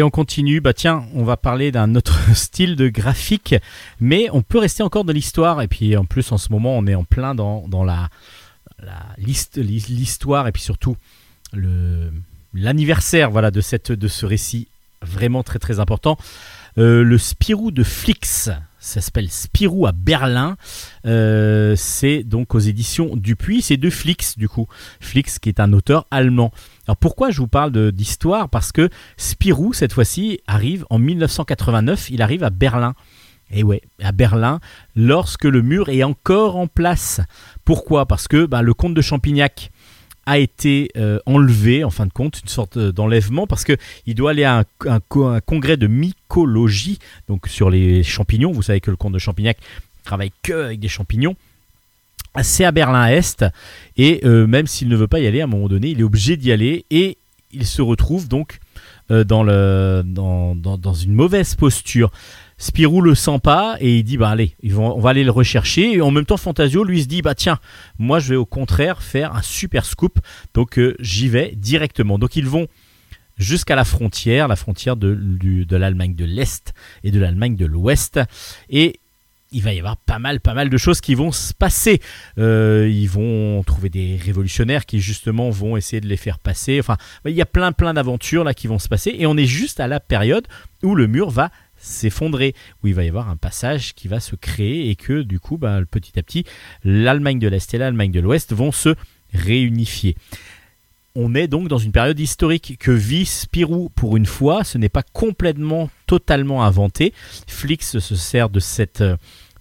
Allez, 0.00 0.06
on 0.06 0.08
continue. 0.08 0.62
Bah 0.62 0.72
tiens, 0.72 1.04
on 1.12 1.24
va 1.24 1.36
parler 1.36 1.72
d'un 1.72 1.94
autre 1.94 2.18
style 2.34 2.74
de 2.74 2.88
graphique, 2.88 3.54
mais 4.00 4.28
on 4.32 4.40
peut 4.40 4.56
rester 4.56 4.82
encore 4.82 5.04
dans 5.04 5.12
l'histoire. 5.12 5.60
Et 5.60 5.68
puis 5.68 5.94
en 5.94 6.06
plus, 6.06 6.32
en 6.32 6.38
ce 6.38 6.50
moment, 6.50 6.78
on 6.78 6.86
est 6.86 6.94
en 6.94 7.04
plein 7.04 7.34
dans, 7.34 7.68
dans 7.68 7.84
la, 7.84 8.08
la 8.82 9.04
liste, 9.18 9.58
l'histoire 9.58 10.48
et 10.48 10.52
puis 10.52 10.62
surtout 10.62 10.96
le 11.52 12.10
l'anniversaire, 12.54 13.30
voilà, 13.30 13.50
de 13.50 13.60
cette 13.60 13.92
de 13.92 14.08
ce 14.08 14.24
récit 14.24 14.68
vraiment 15.02 15.42
très 15.42 15.58
très 15.58 15.80
important. 15.80 16.16
Euh, 16.78 17.02
le 17.02 17.18
Spirou 17.18 17.70
de 17.70 17.82
Flix, 17.82 18.48
ça 18.80 19.00
s'appelle 19.00 19.30
Spirou 19.30 19.86
à 19.86 19.92
Berlin. 19.92 20.56
Euh, 21.06 21.74
c'est 21.76 22.24
donc 22.24 22.54
aux 22.54 22.58
éditions 22.58 23.14
Dupuis. 23.14 23.62
C'est 23.62 23.76
de 23.76 23.90
Flix 23.90 24.36
du 24.38 24.48
coup. 24.48 24.66
Flix 25.00 25.38
qui 25.38 25.50
est 25.50 25.60
un 25.60 25.72
auteur 25.72 26.06
allemand. 26.10 26.50
Alors 26.86 26.96
pourquoi 26.96 27.30
je 27.30 27.38
vous 27.38 27.48
parle 27.48 27.92
d'histoire? 27.92 28.48
Parce 28.48 28.72
que 28.72 28.88
Spirou, 29.16 29.74
cette 29.74 29.92
fois-ci, 29.92 30.40
arrive 30.46 30.86
en 30.90 30.98
1989, 30.98 32.10
il 32.10 32.22
arrive 32.22 32.42
à 32.42 32.50
Berlin. 32.50 32.94
Et 33.52 33.62
ouais, 33.64 33.82
à 34.02 34.12
Berlin, 34.12 34.60
lorsque 34.94 35.44
le 35.44 35.60
mur 35.60 35.88
est 35.88 36.04
encore 36.04 36.56
en 36.56 36.66
place. 36.66 37.20
Pourquoi? 37.64 38.06
Parce 38.06 38.28
que 38.28 38.46
bah, 38.46 38.62
le 38.62 38.74
comte 38.74 38.94
de 38.94 39.02
Champignac 39.02 39.70
a 40.30 40.38
été 40.38 40.90
euh, 40.96 41.18
enlevé, 41.26 41.82
en 41.82 41.90
fin 41.90 42.06
de 42.06 42.12
compte, 42.12 42.40
une 42.40 42.48
sorte 42.48 42.76
euh, 42.76 42.92
d'enlèvement, 42.92 43.46
parce 43.46 43.64
que 43.64 43.76
il 44.06 44.14
doit 44.14 44.30
aller 44.30 44.44
à 44.44 44.60
un, 44.60 44.64
un 44.86 45.00
co- 45.00 45.26
un 45.26 45.40
congrès 45.40 45.76
de 45.76 45.88
mycologie, 45.88 46.98
donc 47.28 47.48
sur 47.48 47.68
les 47.68 48.04
champignons. 48.04 48.52
Vous 48.52 48.62
savez 48.62 48.80
que 48.80 48.90
le 48.90 48.96
comte 48.96 49.12
de 49.12 49.18
Champignac 49.18 49.58
travaille 50.04 50.32
que 50.42 50.66
avec 50.66 50.78
des 50.78 50.88
champignons. 50.88 51.34
C'est 52.42 52.64
à 52.64 52.70
Berlin-Est, 52.70 53.44
et 53.96 54.20
euh, 54.24 54.46
même 54.46 54.68
s'il 54.68 54.88
ne 54.88 54.96
veut 54.96 55.08
pas 55.08 55.18
y 55.18 55.26
aller, 55.26 55.40
à 55.40 55.44
un 55.44 55.48
moment 55.48 55.68
donné, 55.68 55.88
il 55.88 55.98
est 55.98 56.04
obligé 56.04 56.36
d'y 56.36 56.52
aller, 56.52 56.84
et 56.90 57.16
il 57.52 57.66
se 57.66 57.82
retrouve 57.82 58.28
donc 58.28 58.60
dans 59.08 59.44
une 60.94 61.12
mauvaise 61.12 61.56
posture. 61.56 62.12
Spirou 62.60 63.00
le 63.00 63.14
sent 63.14 63.38
pas 63.42 63.78
et 63.80 63.96
il 63.96 64.04
dit 64.04 64.18
bah 64.18 64.28
allez, 64.28 64.54
on 64.76 65.00
va 65.00 65.10
aller 65.10 65.24
le 65.24 65.30
rechercher. 65.30 65.94
Et 65.94 66.02
en 66.02 66.10
même 66.10 66.26
temps, 66.26 66.36
Fantasio 66.36 66.84
lui 66.84 67.02
se 67.02 67.08
dit 67.08 67.22
bah 67.22 67.34
tiens, 67.34 67.58
moi 67.98 68.18
je 68.18 68.28
vais 68.28 68.36
au 68.36 68.44
contraire 68.44 69.02
faire 69.02 69.34
un 69.34 69.40
super 69.40 69.86
scoop, 69.86 70.18
donc 70.52 70.78
euh, 70.78 70.94
j'y 71.00 71.30
vais 71.30 71.54
directement. 71.56 72.18
Donc 72.18 72.36
ils 72.36 72.46
vont 72.46 72.68
jusqu'à 73.38 73.76
la 73.76 73.86
frontière, 73.86 74.46
la 74.46 74.56
frontière 74.56 74.96
de 74.96 75.76
l'Allemagne 75.76 76.14
de 76.14 76.26
l'Est 76.26 76.74
et 77.02 77.10
de 77.10 77.18
l'Allemagne 77.18 77.56
de 77.56 77.64
l'Ouest, 77.64 78.20
et 78.68 79.00
il 79.52 79.62
va 79.62 79.72
y 79.72 79.78
avoir 79.78 79.96
pas 79.96 80.18
mal, 80.18 80.40
pas 80.40 80.54
mal 80.54 80.68
de 80.68 80.76
choses 80.76 81.00
qui 81.00 81.14
vont 81.14 81.32
se 81.32 81.52
passer. 81.52 82.00
Euh, 82.38 82.88
ils 82.92 83.08
vont 83.08 83.62
trouver 83.64 83.88
des 83.88 84.16
révolutionnaires 84.16 84.86
qui 84.86 85.00
justement 85.00 85.50
vont 85.50 85.76
essayer 85.76 86.00
de 86.00 86.06
les 86.06 86.16
faire 86.16 86.38
passer. 86.38 86.78
Enfin, 86.78 86.96
il 87.24 87.32
y 87.32 87.42
a 87.42 87.46
plein, 87.46 87.72
plein 87.72 87.94
d'aventures 87.94 88.44
là 88.44 88.54
qui 88.54 88.66
vont 88.66 88.78
se 88.78 88.88
passer, 88.88 89.14
et 89.18 89.26
on 89.26 89.36
est 89.36 89.46
juste 89.46 89.80
à 89.80 89.88
la 89.88 90.00
période 90.00 90.46
où 90.82 90.94
le 90.94 91.06
mur 91.06 91.30
va 91.30 91.50
s'effondrer, 91.80 92.54
où 92.82 92.88
il 92.88 92.94
va 92.94 93.04
y 93.04 93.08
avoir 93.08 93.28
un 93.28 93.36
passage 93.36 93.94
qui 93.94 94.08
va 94.08 94.20
se 94.20 94.36
créer 94.36 94.90
et 94.90 94.96
que 94.96 95.22
du 95.22 95.40
coup, 95.40 95.56
bah, 95.56 95.80
petit 95.90 96.18
à 96.18 96.22
petit, 96.22 96.44
l'Allemagne 96.84 97.38
de 97.38 97.48
l'Est 97.48 97.72
et 97.74 97.78
l'Allemagne 97.78 98.12
de 98.12 98.20
l'Ouest 98.20 98.52
vont 98.52 98.72
se 98.72 98.94
réunifier. 99.32 100.16
On 101.16 101.34
est 101.34 101.48
donc 101.48 101.68
dans 101.68 101.78
une 101.78 101.90
période 101.90 102.20
historique 102.20 102.76
que 102.78 102.92
vit 102.92 103.26
Spirou 103.26 103.90
pour 103.96 104.16
une 104.16 104.26
fois, 104.26 104.62
ce 104.62 104.78
n'est 104.78 104.88
pas 104.88 105.02
complètement, 105.02 105.90
totalement 106.06 106.62
inventé. 106.62 107.12
Flix 107.48 107.98
se 107.98 108.14
sert 108.14 108.48
de, 108.48 108.60
cette, 108.60 109.02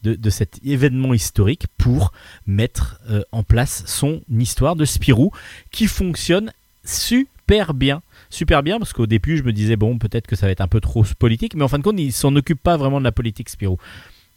de 0.03 0.29
cet 0.29 0.59
événement 0.63 1.13
historique 1.13 1.65
pour 1.77 2.13
mettre 2.45 2.99
euh, 3.09 3.23
en 3.31 3.41
place 3.41 3.83
son 3.87 4.21
histoire 4.29 4.75
de 4.75 4.85
Spirou 4.85 5.31
qui 5.71 5.87
fonctionne 5.87 6.53
super 6.85 7.73
bien 7.73 8.03
super 8.29 8.61
bien 8.63 8.77
parce 8.79 8.93
qu'au 8.93 9.07
début 9.07 9.37
je 9.37 9.43
me 9.43 9.51
disais 9.53 9.75
bon 9.75 9.97
peut-être 9.97 10.27
que 10.27 10.35
ça 10.35 10.45
va 10.45 10.51
être 10.51 10.61
un 10.61 10.67
peu 10.67 10.79
trop 10.81 11.03
politique 11.17 11.55
mais 11.55 11.63
en 11.63 11.67
fin 11.67 11.77
de 11.79 11.83
compte 11.83 11.99
il 11.99 12.11
s'en 12.13 12.35
occupe 12.35 12.61
pas 12.61 12.77
vraiment 12.77 12.99
de 12.99 13.03
la 13.03 13.11
politique 13.11 13.49
Spirou 13.49 13.77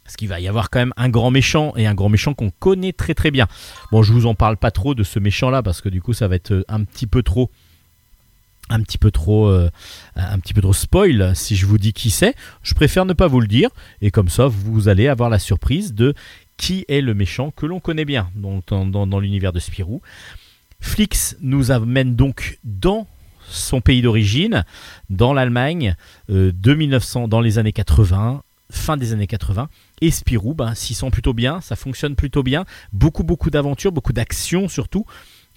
Parce 0.03 0.15
qu'il 0.15 0.27
va 0.27 0.39
y 0.39 0.47
avoir 0.47 0.69
quand 0.69 0.79
même 0.79 0.93
un 0.97 1.09
grand 1.09 1.31
méchant 1.31 1.73
et 1.77 1.85
un 1.87 1.93
grand 1.93 2.09
méchant 2.09 2.33
qu'on 2.33 2.49
connaît 2.49 2.91
très 2.91 3.13
très 3.13 3.31
bien. 3.31 3.47
Bon, 3.91 4.03
je 4.03 4.11
vous 4.11 4.25
en 4.25 4.35
parle 4.35 4.57
pas 4.57 4.71
trop 4.71 4.95
de 4.95 5.03
ce 5.03 5.19
méchant 5.19 5.49
là 5.49 5.61
parce 5.63 5.79
que 5.81 5.89
du 5.89 6.01
coup 6.01 6.13
ça 6.13 6.27
va 6.27 6.35
être 6.35 6.51
euh, 6.51 6.63
un 6.67 6.83
petit 6.83 7.07
peu 7.07 7.23
trop 7.23 7.49
un 8.69 8.81
petit 8.81 8.97
peu 8.97 9.11
trop 9.11 9.47
euh, 9.47 9.69
un 10.15 10.39
petit 10.39 10.53
peu 10.53 10.61
trop 10.61 10.73
spoil 10.73 11.35
si 11.35 11.55
je 11.55 11.65
vous 11.65 11.77
dis 11.77 11.93
qui 11.93 12.09
c'est. 12.09 12.33
Je 12.63 12.73
préfère 12.73 13.05
ne 13.05 13.13
pas 13.13 13.27
vous 13.27 13.41
le 13.41 13.47
dire 13.47 13.69
et 14.01 14.09
comme 14.09 14.29
ça 14.29 14.47
vous 14.47 14.87
allez 14.87 15.07
avoir 15.07 15.29
la 15.29 15.39
surprise 15.39 15.93
de 15.93 16.13
qui 16.57 16.85
est 16.87 17.01
le 17.01 17.13
méchant 17.13 17.51
que 17.51 17.65
l'on 17.65 17.79
connaît 17.79 18.05
bien 18.05 18.29
dans- 18.35 18.61
dans 19.07 19.19
l'univers 19.19 19.53
de 19.53 19.59
Spirou. 19.59 20.01
Flix 20.79 21.35
nous 21.41 21.71
amène 21.71 22.15
donc 22.15 22.59
dans 22.63 23.07
son 23.49 23.81
pays 23.81 24.01
d'origine, 24.01 24.63
dans 25.09 25.33
l'Allemagne, 25.33 25.95
euh, 26.29 26.51
de 26.53 26.73
1900, 26.73 27.27
dans 27.27 27.41
les 27.41 27.59
années 27.59 27.73
80, 27.73 28.43
fin 28.71 28.97
des 28.97 29.13
années 29.13 29.27
80. 29.27 29.69
Et 30.01 30.11
Spirou, 30.11 30.53
ben, 30.53 30.75
s'y 30.75 30.93
sent 30.93 31.09
plutôt 31.11 31.33
bien, 31.33 31.61
ça 31.61 31.75
fonctionne 31.75 32.15
plutôt 32.15 32.43
bien. 32.43 32.65
Beaucoup, 32.91 33.23
beaucoup 33.23 33.49
d'aventures, 33.49 33.91
beaucoup 33.91 34.13
d'action 34.13 34.67
surtout. 34.67 35.05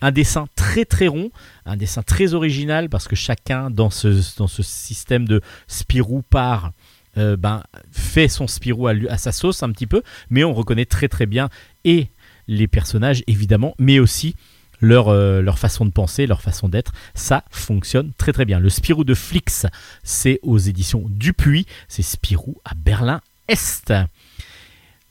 Un 0.02 0.12
dessin 0.12 0.46
très 0.56 0.84
très 0.84 1.06
rond, 1.06 1.30
un 1.64 1.76
dessin 1.76 2.02
très 2.02 2.34
original 2.34 2.90
parce 2.90 3.08
que 3.08 3.16
chacun 3.16 3.70
dans 3.70 3.90
ce, 3.90 4.36
dans 4.36 4.46
ce 4.46 4.62
système 4.62 5.26
de 5.26 5.40
Spirou 5.68 6.22
part, 6.22 6.72
euh, 7.16 7.36
ben, 7.36 7.62
fait 7.90 8.28
son 8.28 8.46
Spirou 8.46 8.88
à, 8.88 8.92
à 9.08 9.16
sa 9.16 9.32
sauce 9.32 9.62
un 9.62 9.70
petit 9.70 9.86
peu, 9.86 10.02
mais 10.28 10.44
on 10.44 10.52
reconnaît 10.52 10.84
très 10.84 11.08
très 11.08 11.24
bien 11.24 11.48
et 11.84 12.08
les 12.46 12.68
personnages 12.68 13.22
évidemment, 13.26 13.74
mais 13.78 13.98
aussi 13.98 14.36
leur, 14.80 15.08
euh, 15.08 15.42
leur 15.42 15.58
façon 15.58 15.84
de 15.84 15.90
penser, 15.90 16.26
leur 16.26 16.42
façon 16.42 16.68
d'être. 16.68 16.92
Ça 17.14 17.44
fonctionne 17.50 18.12
très 18.18 18.32
très 18.32 18.44
bien. 18.44 18.58
Le 18.58 18.68
Spirou 18.68 19.04
de 19.04 19.14
Flix, 19.14 19.66
c'est 20.02 20.40
aux 20.42 20.58
éditions 20.58 21.04
Dupuis, 21.08 21.66
c'est 21.88 22.02
Spirou 22.02 22.56
à 22.64 22.74
Berlin-Est. 22.74 23.92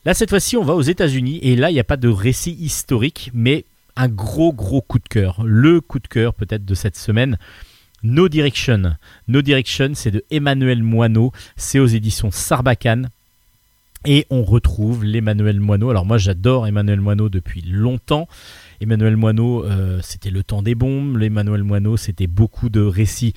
Là, 0.06 0.14
cette 0.14 0.30
fois-ci, 0.30 0.56
on 0.56 0.64
va 0.64 0.76
aux 0.76 0.82
États-Unis 0.82 1.40
et 1.42 1.56
là, 1.56 1.72
il 1.72 1.74
n'y 1.74 1.80
a 1.80 1.86
pas 1.86 1.98
de 1.98 2.08
récit 2.08 2.56
historique, 2.60 3.32
mais 3.34 3.66
un 3.96 4.08
gros, 4.08 4.54
gros 4.54 4.82
coup 4.82 5.00
de 5.00 5.08
cœur. 5.08 5.44
Le 5.44 5.82
coup 5.82 6.00
de 6.00 6.08
cœur, 6.08 6.34
peut-être, 6.34 6.66
de 6.66 6.76
cette 6.76 6.98
semaine. 6.98 7.38
No 8.04 8.30
Direction. 8.30 8.96
No 9.28 9.42
Direction, 9.42 9.92
c'est 9.96 10.12
de 10.12 10.24
Emmanuel 10.30 10.84
Moineau. 10.84 11.32
C'est 11.58 11.80
aux 11.80 11.88
éditions 11.88 12.30
Sarbacane. 12.30 13.10
Et 14.06 14.28
on 14.30 14.44
retrouve 14.44 15.04
l'Emmanuel 15.04 15.60
Moineau. 15.60 15.90
Alors, 15.90 16.06
moi, 16.06 16.20
j'adore 16.20 16.68
Emmanuel 16.68 17.02
Moineau 17.02 17.30
depuis 17.30 17.62
longtemps. 17.62 18.28
Emmanuel 18.82 19.16
Moineau, 19.16 19.64
euh, 19.64 20.00
c'était 20.02 20.30
le 20.30 20.44
temps 20.44 20.62
des 20.62 20.76
bombes. 20.76 21.18
L'Emmanuel 21.18 21.64
Moineau, 21.64 21.98
c'était 21.98 22.28
beaucoup 22.28 22.70
de 22.70 22.82
récits, 22.82 23.34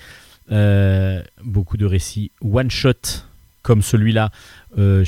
euh, 0.51 1.23
beaucoup 1.45 1.77
de 1.77 1.87
récits 1.87 2.33
one 2.43 2.71
shot 2.71 2.93
comme 3.63 3.83
celui-là, 3.83 4.31
euh, 4.79 5.05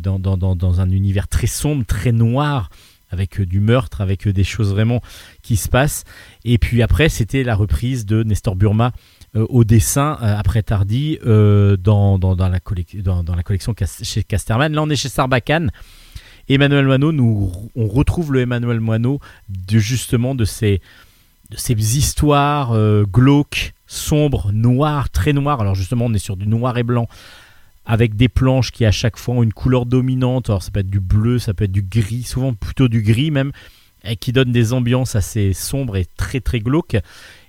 dans, 0.00 0.80
un 0.80 0.90
univers 0.90 1.26
très 1.26 1.48
sombre, 1.48 1.84
très 1.84 2.12
noir, 2.12 2.70
avec 3.10 3.40
du 3.40 3.58
meurtre, 3.58 4.00
avec 4.00 4.28
des 4.28 4.44
choses 4.44 4.70
vraiment 4.70 5.00
qui 5.42 5.56
se 5.56 5.68
passent. 5.68 6.04
Et 6.44 6.58
puis 6.58 6.82
après, 6.82 7.08
c'était 7.08 7.42
la 7.42 7.56
reprise 7.56 8.06
de 8.06 8.22
Nestor 8.22 8.54
Burma 8.54 8.92
au 9.34 9.64
dessin 9.64 10.16
après 10.20 10.62
Tardy 10.62 11.18
dans, 11.24 12.18
la 12.18 12.60
dans, 13.02 13.34
la 13.34 13.42
collection 13.42 13.74
chez 14.02 14.22
Casterman. 14.22 14.72
Là, 14.72 14.82
on 14.82 14.90
est 14.90 14.96
chez 14.96 15.08
Sarbacane. 15.08 15.70
Emmanuel 16.48 16.86
Moineau, 16.86 17.50
on 17.74 17.88
retrouve 17.88 18.32
le 18.32 18.40
Emmanuel 18.40 18.80
Moineau 18.80 19.20
de 19.48 19.78
justement 19.78 20.34
de 20.34 20.44
ces, 20.44 20.80
de 21.50 21.56
ces 21.56 21.98
histoires 21.98 22.72
euh, 22.72 23.04
glauques, 23.04 23.74
sombres, 23.86 24.52
noires, 24.52 25.10
très 25.10 25.32
noires. 25.32 25.60
Alors 25.60 25.74
justement, 25.74 26.06
on 26.06 26.14
est 26.14 26.18
sur 26.18 26.36
du 26.36 26.46
noir 26.46 26.78
et 26.78 26.84
blanc 26.84 27.08
avec 27.84 28.16
des 28.16 28.28
planches 28.28 28.72
qui 28.72 28.84
à 28.84 28.92
chaque 28.92 29.16
fois 29.16 29.36
ont 29.36 29.42
une 29.42 29.52
couleur 29.52 29.86
dominante. 29.86 30.50
Alors 30.50 30.62
ça 30.62 30.70
peut 30.70 30.80
être 30.80 30.90
du 30.90 31.00
bleu, 31.00 31.38
ça 31.38 31.54
peut 31.54 31.64
être 31.64 31.72
du 31.72 31.82
gris, 31.82 32.22
souvent 32.22 32.52
plutôt 32.52 32.88
du 32.88 33.02
gris 33.02 33.30
même, 33.30 33.52
et 34.04 34.16
qui 34.16 34.32
donne 34.32 34.52
des 34.52 34.72
ambiances 34.72 35.16
assez 35.16 35.52
sombres 35.52 35.96
et 35.96 36.06
très 36.16 36.40
très 36.40 36.60
glauques. 36.60 36.96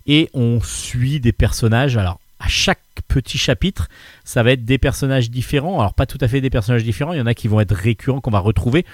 Et 0.05 0.29
on 0.33 0.59
suit 0.61 1.19
des 1.19 1.33
personnages. 1.33 1.97
Alors 1.97 2.19
à 2.39 2.47
chaque 2.47 2.81
petit 3.07 3.37
chapitre, 3.37 3.89
ça 4.23 4.43
va 4.43 4.51
être 4.51 4.65
des 4.65 4.77
personnages 4.77 5.29
différents. 5.31 5.79
Alors 5.79 5.93
pas 5.93 6.05
tout 6.05 6.17
à 6.21 6.27
fait 6.27 6.41
des 6.41 6.49
personnages 6.49 6.83
différents, 6.83 7.13
il 7.13 7.17
y 7.19 7.21
en 7.21 7.25
a 7.25 7.33
qui 7.33 7.47
vont 7.47 7.59
être 7.59 7.75
récurrents, 7.75 8.21
qu'on 8.21 8.31
va 8.31 8.39
retrouver. 8.39 8.85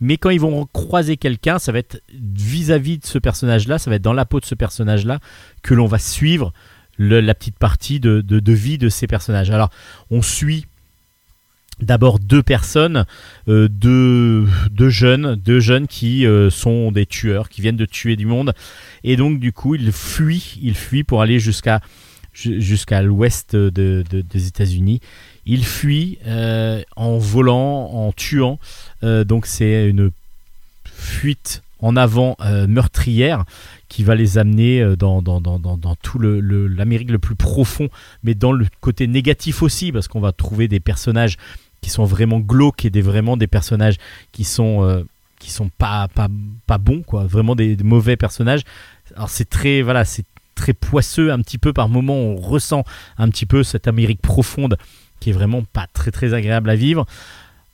Mais 0.00 0.16
quand 0.16 0.30
ils 0.30 0.40
vont 0.40 0.66
croiser 0.72 1.16
quelqu'un, 1.16 1.60
ça 1.60 1.70
va 1.70 1.78
être 1.78 2.02
vis-à-vis 2.12 2.98
de 2.98 3.06
ce 3.06 3.18
personnage-là, 3.18 3.78
ça 3.78 3.88
va 3.88 3.96
être 3.96 4.02
dans 4.02 4.12
la 4.12 4.24
peau 4.24 4.40
de 4.40 4.44
ce 4.44 4.56
personnage-là 4.56 5.20
que 5.62 5.74
l'on 5.74 5.86
va 5.86 5.98
suivre 6.00 6.52
la 6.98 7.34
petite 7.34 7.56
partie 7.56 8.00
de, 8.00 8.52
vie 8.52 8.78
de 8.78 8.88
ces 8.88 9.06
personnages. 9.06 9.50
Alors, 9.50 9.70
on 10.10 10.20
suit 10.20 10.66
d'abord 11.80 12.18
deux 12.18 12.42
personnes, 12.42 13.06
euh, 13.48 13.68
deux, 13.68 14.46
jeunes, 14.88 15.36
deux 15.36 15.60
jeunes 15.60 15.86
qui 15.86 16.26
euh, 16.26 16.50
sont 16.50 16.92
des 16.92 17.06
tueurs, 17.06 17.48
qui 17.48 17.60
viennent 17.60 17.76
de 17.76 17.86
tuer 17.86 18.16
du 18.16 18.26
monde, 18.26 18.54
et 19.04 19.16
donc 19.16 19.40
du 19.40 19.52
coup 19.52 19.74
ils 19.74 19.90
fuient, 19.90 20.58
ils 20.62 20.76
fuient 20.76 21.02
pour 21.02 21.22
aller 21.22 21.40
jusqu'à 21.40 21.80
ju- 21.80 22.11
jusqu'à 22.32 23.02
l'ouest 23.02 23.54
de- 23.54 23.70
de- 23.70 24.20
des 24.22 24.46
États-Unis. 24.46 25.00
Ils 25.46 25.64
fuient 25.64 26.18
euh, 26.26 26.82
en 26.96 27.18
volant, 27.18 27.90
en 27.92 28.12
tuant. 28.12 28.58
Euh, 29.02 29.24
donc 29.24 29.46
c'est 29.46 29.88
une 29.88 30.10
fuite 30.84 31.62
en 31.80 31.96
avant 31.96 32.36
euh, 32.40 32.66
meurtrière 32.66 33.44
qui 33.88 34.04
va 34.04 34.14
les 34.14 34.38
amener 34.38 34.94
dans, 34.96 35.20
tout 36.00 36.18
l'Amérique 36.18 37.10
le, 37.10 37.18
plus 37.18 37.34
profond, 37.34 37.88
mais 38.22 38.34
dans 38.34 38.52
le 38.52 38.66
côté 38.80 39.06
négatif 39.06 39.62
aussi, 39.62 39.92
parce 39.92 40.08
qu'on 40.08 40.20
va 40.20 40.32
trouver 40.32 40.68
des 40.68 40.80
personnages 40.80 41.36
qui 41.82 41.90
sont 41.90 42.04
vraiment 42.04 42.38
glauques 42.40 42.84
et 42.84 42.90
des, 42.90 43.02
vraiment 43.02 43.36
des 43.36 43.48
personnages 43.48 43.96
qui 44.30 44.44
sont, 44.44 45.04
qui 45.40 45.50
sont 45.50 45.68
pas, 45.76 46.08
pas, 46.08 46.28
pas 46.66 46.78
bons, 46.78 47.02
quoi, 47.02 47.26
vraiment 47.26 47.54
des, 47.54 47.76
des 47.76 47.84
mauvais 47.84 48.16
personnages. 48.16 48.62
Alors 49.14 49.28
c'est 49.28 49.50
très, 49.50 49.82
voilà, 49.82 50.06
c'est 50.06 50.24
très 50.54 50.72
poisseux 50.72 51.32
un 51.32 51.40
petit 51.40 51.58
peu 51.58 51.72
par 51.72 51.88
moment, 51.88 52.14
on 52.14 52.36
ressent 52.36 52.84
un 53.18 53.28
petit 53.28 53.46
peu 53.46 53.62
cette 53.62 53.88
Amérique 53.88 54.22
profonde 54.22 54.76
qui 55.20 55.30
est 55.30 55.32
vraiment 55.32 55.62
pas 55.62 55.86
très 55.92 56.10
très 56.10 56.34
agréable 56.34 56.68
à 56.68 56.74
vivre. 56.74 57.06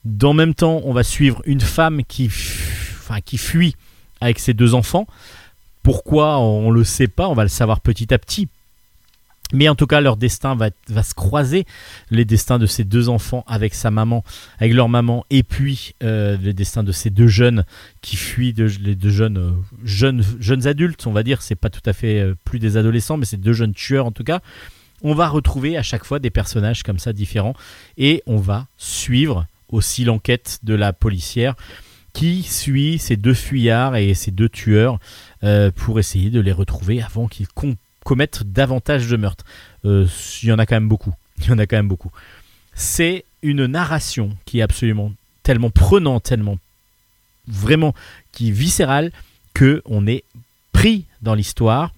Dans 0.05 0.35
même 0.35 0.55
temps, 0.55 0.81
on 0.85 0.93
va 0.93 1.03
suivre 1.03 1.41
une 1.45 1.61
femme 1.61 2.03
qui, 2.07 2.27
enfin, 2.99 3.21
qui 3.21 3.39
fuit 3.39 3.75
avec 4.21 4.39
ses 4.39 4.55
deux 4.55 4.75
enfants. 4.75 5.07
Pourquoi 5.83 6.39
On 6.39 6.71
le 6.71 6.85
sait 6.85 7.09
pas, 7.09 7.29
on 7.29 7.35
va 7.35 7.45
le 7.45 7.49
savoir 7.49 7.81
petit 7.81 8.13
à 8.13 8.19
petit. 8.19 8.49
Mais 9.53 9.69
en 9.69 9.75
tout 9.75 9.87
cas, 9.87 10.01
leur 10.01 10.16
destin 10.16 10.55
va, 10.57 10.70
se 11.03 11.15
croiser, 11.15 11.65
les 12.11 12.25
destins 12.25 12.59
de 12.59 12.66
ces 12.66 12.85
deux 12.85 13.09
enfants 13.09 13.45
avec 13.47 13.75
sa 13.75 13.91
maman, 13.91 14.23
avec 14.59 14.75
leur 14.75 14.89
maman, 14.89 15.25
et 15.31 15.43
puis 15.43 15.95
euh, 16.03 16.37
les 16.43 16.53
destins 16.53 16.83
de 16.83 16.93
ces 16.93 17.11
deux 17.11 17.29
jeunes 17.29 17.65
qui 18.03 18.16
fuient, 18.16 18.53
de, 18.53 18.65
les 18.81 18.95
deux 18.95 19.11
jeunes, 19.11 19.39
euh, 19.39 19.51
jeunes, 19.85 20.23
jeunes 20.39 20.66
adultes, 20.66 21.07
on 21.07 21.12
va 21.12 21.23
dire, 21.23 21.41
c'est 21.41 21.55
pas 21.55 21.70
tout 21.70 21.81
à 21.87 21.93
fait 21.93 22.20
euh, 22.20 22.35
plus 22.45 22.59
des 22.59 22.77
adolescents, 22.77 23.16
mais 23.16 23.25
c'est 23.25 23.41
deux 23.41 23.55
jeunes 23.55 23.75
tueurs 23.75 24.07
en 24.07 24.12
tout 24.12 24.25
cas. 24.25 24.41
On 25.03 25.15
va 25.15 25.29
retrouver 25.29 25.77
à 25.77 25.83
chaque 25.83 26.05
fois 26.05 26.19
des 26.19 26.31
personnages 26.31 26.83
comme 26.83 26.99
ça 26.99 27.12
différents, 27.12 27.55
et 27.97 28.23
on 28.27 28.37
va 28.37 28.66
suivre 28.77 29.47
aussi 29.70 30.05
l'enquête 30.05 30.59
de 30.62 30.75
la 30.75 30.93
policière 30.93 31.55
qui 32.12 32.43
suit 32.43 32.99
ces 32.99 33.16
deux 33.16 33.35
fuyards 33.35 33.97
et 33.97 34.15
ces 34.15 34.31
deux 34.31 34.49
tueurs 34.49 34.99
euh, 35.45 35.70
pour 35.70 35.99
essayer 35.99 36.31
de 36.31 36.41
les 36.41 36.53
retrouver 36.53 37.01
avant 37.01 37.29
qu'ils 37.29 37.49
com- 37.49 37.77
commettent 38.09 38.43
davantage 38.43 39.06
de 39.06 39.18
meurtres. 39.18 39.44
Euh, 39.85 40.06
Il 40.43 40.48
y 40.48 40.52
en 40.52 40.59
a 40.59 40.64
quand 40.64 40.76
même 40.76 40.89
beaucoup. 40.89 41.12
Il 41.40 41.44
y 41.48 41.52
en 41.52 41.59
a 41.59 41.66
quand 41.66 41.76
même 41.76 41.89
beaucoup. 41.89 42.10
C'est 42.72 43.26
une 43.43 43.66
narration 43.66 44.35
qui 44.47 44.60
est 44.60 44.62
absolument 44.62 45.12
tellement 45.43 45.68
prenante, 45.68 46.22
tellement 46.22 46.59
vraiment 47.47 47.94
qui 48.32 48.48
est 48.48 48.52
viscérale 48.52 49.12
que 49.52 49.82
on 49.85 50.06
est 50.06 50.24
pris 50.72 51.05
dans 51.20 51.35
l'histoire. 51.35 51.93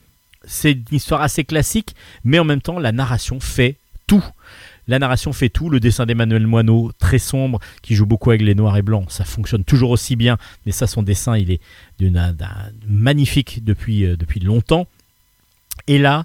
C'est 0.44 0.72
une 0.72 0.84
histoire 0.90 1.22
assez 1.22 1.44
classique, 1.44 1.94
mais 2.24 2.40
en 2.40 2.44
même 2.44 2.60
temps 2.60 2.80
la 2.80 2.90
narration 2.90 3.38
fait 3.38 3.76
tout. 4.08 4.24
La 4.88 4.98
narration 4.98 5.32
fait 5.32 5.48
tout. 5.48 5.70
Le 5.70 5.78
dessin 5.78 6.06
d'Emmanuel 6.06 6.44
Moineau, 6.48 6.90
très 6.98 7.20
sombre, 7.20 7.60
qui 7.82 7.94
joue 7.94 8.06
beaucoup 8.06 8.30
avec 8.30 8.42
les 8.42 8.56
noirs 8.56 8.76
et 8.76 8.82
blancs, 8.82 9.12
ça 9.12 9.24
fonctionne 9.24 9.62
toujours 9.62 9.90
aussi 9.90 10.16
bien. 10.16 10.38
Mais 10.66 10.72
ça, 10.72 10.88
son 10.88 11.04
dessin, 11.04 11.36
il 11.36 11.52
est 11.52 11.60
magnifique 12.88 13.62
depuis, 13.62 14.06
euh, 14.06 14.16
depuis 14.16 14.40
longtemps. 14.40 14.88
Et 15.86 15.98
là, 15.98 16.24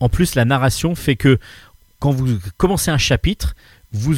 en 0.00 0.08
plus, 0.08 0.34
la 0.34 0.44
narration 0.44 0.94
fait 0.94 1.16
que 1.16 1.38
quand 2.00 2.10
vous 2.10 2.38
commencez 2.56 2.90
un 2.90 2.98
chapitre, 2.98 3.54
vous 3.92 4.16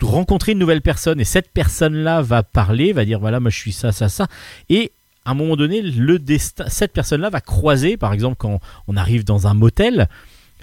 rencontrez 0.00 0.52
une 0.52 0.58
nouvelle 0.58 0.82
personne 0.82 1.20
et 1.20 1.24
cette 1.24 1.50
personne-là 1.50 2.22
va 2.22 2.42
parler, 2.42 2.92
va 2.92 3.04
dire 3.04 3.18
voilà, 3.18 3.40
moi 3.40 3.50
je 3.50 3.58
suis 3.58 3.72
ça, 3.72 3.90
ça, 3.90 4.08
ça. 4.08 4.26
Et 4.68 4.92
à 5.24 5.30
un 5.30 5.34
moment 5.34 5.56
donné, 5.56 5.82
le 5.82 6.18
destin, 6.18 6.66
cette 6.68 6.92
personne-là 6.92 7.30
va 7.30 7.40
croiser, 7.40 7.96
par 7.96 8.12
exemple, 8.12 8.36
quand 8.36 8.60
on 8.86 8.96
arrive 8.96 9.24
dans 9.24 9.46
un 9.46 9.54
motel, 9.54 10.08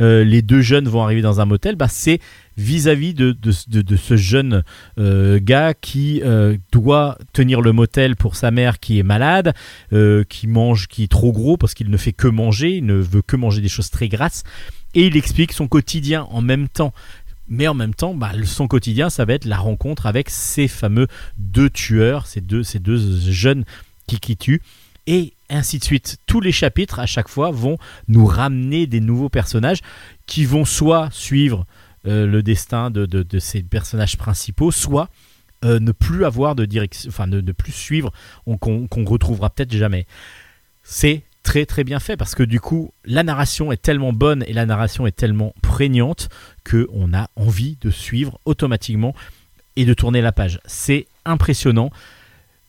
euh, 0.02 0.24
les 0.24 0.42
deux 0.42 0.62
jeunes 0.62 0.90
vont 0.90 1.04
arriver 1.04 1.22
dans 1.22 1.40
un 1.40 1.46
motel, 1.46 1.76
bah, 1.76 1.88
c'est 1.90 2.20
vis-à-vis 2.58 3.14
de, 3.14 3.32
de- 3.32 3.82
de- 3.82 3.96
ce 3.96 4.18
jeune 4.18 4.64
euh, 4.98 5.40
gars 5.42 5.74
qui 5.74 6.22
euh, 6.24 6.58
doit 6.72 7.18
tenir 7.32 7.62
le 7.62 7.72
motel 7.72 8.16
pour 8.16 8.36
sa 8.36 8.52
mère 8.52 8.80
qui 8.80 9.00
est 9.00 9.04
malade, 9.04 9.54
qui 10.30 10.48
mange, 10.48 10.88
qui 10.88 11.04
est 11.04 11.12
trop 11.12 11.32
gros 11.32 11.58
parce 11.58 11.74
qu'il 11.74 11.90
ne 11.90 11.98
fait 11.98 12.14
que 12.14 12.28
manger, 12.28 12.78
il 12.78 12.86
ne 12.86 12.96
veut 12.96 13.22
que 13.22 13.36
manger 13.38 13.62
des 13.62 13.70
choses 13.70 13.90
très 13.90 14.10
grasses, 14.10 14.44
et 14.94 15.08
il 15.08 15.16
explique 15.16 15.54
son 15.54 15.68
quotidien 15.68 16.28
en 16.32 16.42
même 16.42 16.68
temps 16.68 16.94
Mais 17.48 17.68
en 17.68 17.74
même 17.74 17.94
temps, 17.94 18.14
bah, 18.14 18.32
son 18.46 18.68
quotidien, 18.68 19.10
ça 19.10 19.26
va 19.26 19.34
être 19.34 19.46
la 19.46 19.58
rencontre 19.58 20.06
avec 20.06 20.30
ces 20.30 20.68
fameux 20.70 21.08
deux 21.38 21.70
tueurs, 21.70 22.26
ces 22.28 22.40
deux, 22.42 22.64
ces 22.64 22.80
deux 22.80 22.98
jeunes 23.30 23.66
qui, 24.08 24.20
qui 24.20 24.38
tuent. 24.38 24.62
Et 25.08 25.34
ainsi 25.52 25.80
de 25.80 25.84
suite. 25.84 26.18
Tous 26.26 26.42
les 26.42 26.52
chapitres, 26.52 27.00
à 27.00 27.06
chaque 27.06 27.28
fois, 27.28 27.52
vont 27.52 27.78
nous 28.08 28.26
ramener 28.26 28.88
des 28.88 29.00
nouveaux 29.00 29.30
personnages 29.30 29.82
qui 30.26 30.46
vont 30.46 30.66
soit 30.66 31.10
suivre 31.12 31.66
euh, 32.08 32.26
le 32.26 32.42
destin 32.42 32.90
de, 32.90 33.40
ces 33.40 33.62
personnages 33.62 34.18
principaux, 34.18 34.72
soit 34.72 35.10
euh, 35.64 35.80
ne 35.80 35.92
plus 35.92 36.26
avoir 36.26 36.56
de 36.56 36.66
direction, 36.66 37.10
enfin 37.10 37.28
ne, 37.28 37.40
plus 37.52 37.72
suivre, 37.72 38.12
on- 38.48 38.58
qu'on 38.58 38.88
qu'on 38.88 39.06
retrouvera 39.06 39.52
peut-être 39.52 39.72
jamais. 39.76 40.08
C'est 40.84 41.22
très 41.44 41.66
très 41.66 41.84
bien 41.84 42.00
fait 42.00 42.18
parce 42.18 42.36
que 42.36 42.44
du 42.44 42.60
coup 42.60 42.92
la 43.06 43.24
narration 43.24 43.72
est 43.72 43.82
tellement 43.82 44.14
bonne 44.14 44.44
et 44.48 44.54
la 44.54 44.66
narration 44.66 45.06
est 45.08 45.16
tellement 45.16 45.54
prégnante 45.62 46.30
que 46.64 46.88
on 46.94 47.14
a 47.14 47.30
envie 47.36 47.78
de 47.82 47.90
suivre 47.92 48.40
automatiquement 48.46 49.14
et 49.76 49.86
de 49.86 49.94
tourner 49.94 50.22
la 50.22 50.32
page. 50.32 50.60
C'est 50.66 51.08
impressionnant. 51.26 51.92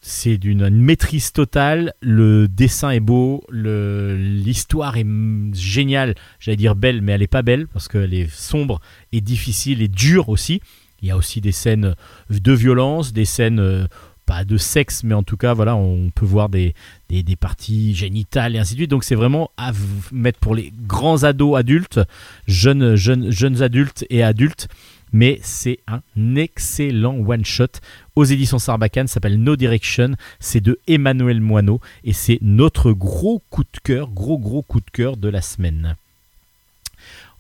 C'est 0.04 0.36
d'une 0.36 0.62
une 0.62 0.82
maîtrise 0.82 1.32
totale. 1.32 1.94
Le 2.00 2.48
dessin 2.48 2.90
est 2.90 3.00
beau, 3.00 3.44
l'histoire 3.52 4.96
est 4.96 5.06
géniale. 5.54 6.16
J'allais 6.40 6.56
dire 6.56 6.74
belle, 6.74 7.02
mais 7.02 7.12
elle 7.12 7.22
est 7.22 7.28
pas 7.28 7.42
belle 7.42 7.68
parce 7.68 7.86
qu'elle 7.86 8.12
est 8.12 8.28
sombre 8.28 8.80
et 9.12 9.20
difficile 9.20 9.80
et 9.80 9.86
dure 9.86 10.28
aussi. 10.28 10.60
Il 11.02 11.08
y 11.08 11.12
a 11.12 11.16
aussi 11.16 11.40
des 11.40 11.52
scènes 11.52 11.94
de 12.30 12.52
violence, 12.52 13.12
des 13.12 13.24
scènes 13.24 13.60
euh, 13.60 13.86
pas 14.26 14.44
de 14.44 14.56
sexe, 14.56 15.04
mais 15.04 15.14
en 15.14 15.22
tout 15.22 15.36
cas, 15.36 15.54
voilà, 15.54 15.76
on 15.76 16.10
peut 16.10 16.24
voir 16.24 16.48
des, 16.48 16.74
des, 17.08 17.22
des 17.22 17.36
parties 17.36 17.94
génitales 17.94 18.56
et 18.56 18.58
ainsi 18.58 18.74
de 18.74 18.78
suite. 18.80 18.90
Donc 18.90 19.04
c'est 19.04 19.14
vraiment 19.14 19.50
à 19.56 19.70
mettre 20.10 20.40
pour 20.40 20.56
les 20.56 20.72
grands 20.84 21.22
ados 21.22 21.56
adultes, 21.56 22.00
jeunes, 22.48 22.96
jeunes, 22.96 23.30
jeunes 23.30 23.62
adultes 23.62 24.04
et 24.10 24.24
adultes. 24.24 24.66
Mais 25.12 25.38
c'est 25.42 25.78
un 25.86 26.00
excellent 26.36 27.16
one-shot 27.16 27.80
aux 28.16 28.24
éditions 28.24 28.58
Sarbacane, 28.58 29.08
s'appelle 29.08 29.38
No 29.38 29.56
Direction, 29.56 30.12
c'est 30.40 30.60
de 30.60 30.78
Emmanuel 30.86 31.40
Moineau 31.40 31.80
et 32.04 32.12
c'est 32.12 32.38
notre 32.42 32.92
gros 32.92 33.42
coup 33.50 33.64
de 33.64 33.78
cœur, 33.82 34.08
gros 34.08 34.38
gros 34.38 34.62
coup 34.62 34.80
de 34.80 34.90
cœur 34.90 35.16
de 35.16 35.28
la 35.28 35.42
semaine. 35.42 35.96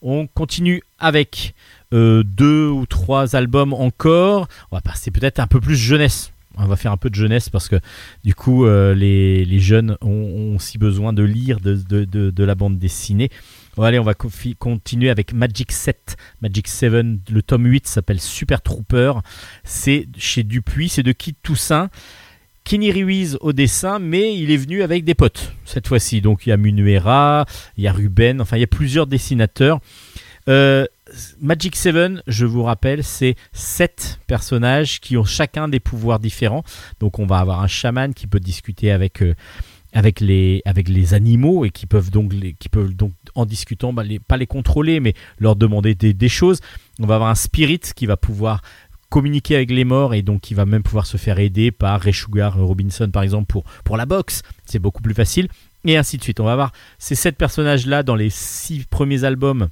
On 0.02 0.26
continue 0.26 0.82
avec 0.98 1.54
euh, 1.92 2.22
deux 2.24 2.68
ou 2.68 2.86
trois 2.86 3.36
albums 3.36 3.72
encore. 3.72 4.48
On 4.70 4.76
va 4.76 4.80
passer 4.80 5.10
peut-être 5.10 5.38
un 5.38 5.46
peu 5.46 5.60
plus 5.60 5.76
jeunesse. 5.76 6.32
On 6.58 6.66
va 6.66 6.76
faire 6.76 6.92
un 6.92 6.96
peu 6.96 7.08
de 7.08 7.14
jeunesse 7.14 7.48
parce 7.48 7.68
que 7.68 7.76
du 8.24 8.34
coup 8.34 8.66
euh, 8.66 8.94
les, 8.94 9.58
jeunes 9.58 9.96
ont, 10.02 10.54
aussi 10.56 10.76
besoin 10.76 11.12
de 11.12 11.22
lire 11.22 11.60
de 11.60 12.44
la 12.44 12.54
bande 12.54 12.78
dessinée. 12.78 13.30
Bon, 13.74 13.84
allez, 13.84 13.98
on 13.98 14.04
va 14.04 14.12
continuer 14.12 15.08
avec 15.08 15.32
Magic 15.32 15.72
7, 15.72 16.16
Magic 16.42 16.68
7, 16.68 16.92
le 17.30 17.42
tome 17.42 17.64
8 17.64 17.86
s'appelle 17.86 18.20
Super 18.20 18.60
Trooper. 18.60 19.14
C'est 19.64 20.08
chez 20.18 20.42
Dupuis, 20.42 20.90
c'est 20.90 21.02
de 21.02 21.12
Kid 21.12 21.36
Toussaint. 21.42 21.88
Kenny 22.64 22.92
Ruiz 22.92 23.38
au 23.40 23.54
dessin, 23.54 23.98
mais 23.98 24.36
il 24.36 24.50
est 24.50 24.58
venu 24.58 24.82
avec 24.82 25.04
des 25.04 25.14
potes 25.14 25.54
cette 25.64 25.88
fois-ci. 25.88 26.20
Donc 26.20 26.44
il 26.44 26.50
y 26.50 26.52
a 26.52 26.58
Munuera, 26.58 27.46
il 27.78 27.84
y 27.84 27.88
a 27.88 27.92
Ruben, 27.92 28.42
enfin 28.42 28.58
il 28.58 28.60
y 28.60 28.64
a 28.64 28.68
plusieurs 28.68 29.06
dessinateurs. 29.06 29.80
Euh, 30.48 30.84
Magic 31.40 31.74
7, 31.74 32.22
je 32.26 32.44
vous 32.44 32.64
rappelle, 32.64 33.02
c'est 33.02 33.36
7 33.52 34.20
personnages 34.26 35.00
qui 35.00 35.16
ont 35.16 35.24
chacun 35.24 35.68
des 35.68 35.80
pouvoirs 35.80 36.18
différents. 36.18 36.62
Donc 37.00 37.18
on 37.18 37.26
va 37.26 37.38
avoir 37.38 37.62
un 37.62 37.68
chaman 37.68 38.12
qui 38.12 38.26
peut 38.26 38.40
discuter 38.40 38.90
avec, 38.90 39.22
euh, 39.22 39.34
avec, 39.92 40.20
les, 40.20 40.62
avec 40.64 40.88
les 40.88 41.14
animaux 41.14 41.64
et 41.64 41.70
qui 41.70 41.86
peuvent 41.86 42.10
donc, 42.10 42.32
les- 42.32 42.54
qui 42.54 42.68
peuvent 42.68 42.94
donc 42.94 43.12
en 43.34 43.46
discutant, 43.46 43.92
bah, 43.92 44.02
pas 44.26 44.36
les 44.36 44.46
contrôler, 44.46 45.00
mais 45.00 45.14
leur 45.38 45.56
demander 45.56 45.94
des, 45.94 46.28
choses. 46.28 46.60
On 47.00 47.06
va 47.06 47.16
avoir 47.16 47.30
un 47.30 47.34
spirit 47.34 47.80
qui 47.94 48.06
va 48.06 48.16
pouvoir 48.16 48.62
communiquer 49.10 49.56
avec 49.56 49.70
les 49.70 49.84
morts 49.84 50.14
et 50.14 50.22
donc 50.22 50.40
qui 50.40 50.54
va 50.54 50.64
même 50.64 50.82
pouvoir 50.82 51.06
se 51.06 51.18
faire 51.18 51.38
aider 51.38 51.70
par 51.70 52.00
Ray 52.00 52.14
Sugar 52.14 52.58
Robinson 52.58 53.10
par 53.10 53.22
exemple 53.22 53.46
pour, 53.46 53.64
pour 53.84 53.96
la 53.96 54.06
boxe. 54.06 54.42
C'est 54.64 54.78
beaucoup 54.78 55.02
plus 55.02 55.14
facile. 55.14 55.48
Et 55.84 55.96
ainsi 55.96 56.16
de 56.16 56.22
suite. 56.22 56.40
On 56.40 56.44
va 56.44 56.54
voir 56.54 56.72
ces 56.98 57.14
sept 57.14 57.36
personnages-là 57.36 58.02
dans 58.02 58.14
les 58.14 58.30
six 58.30 58.84
premiers 58.88 59.24
albums. 59.24 59.68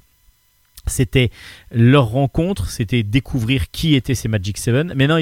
C'était 0.87 1.29
leur 1.71 2.07
rencontre, 2.07 2.69
c'était 2.69 3.03
découvrir 3.03 3.69
qui 3.71 3.95
étaient 3.95 4.15
ces 4.15 4.27
Magic 4.27 4.57
7. 4.57 4.95
Maintenant, 4.95 5.19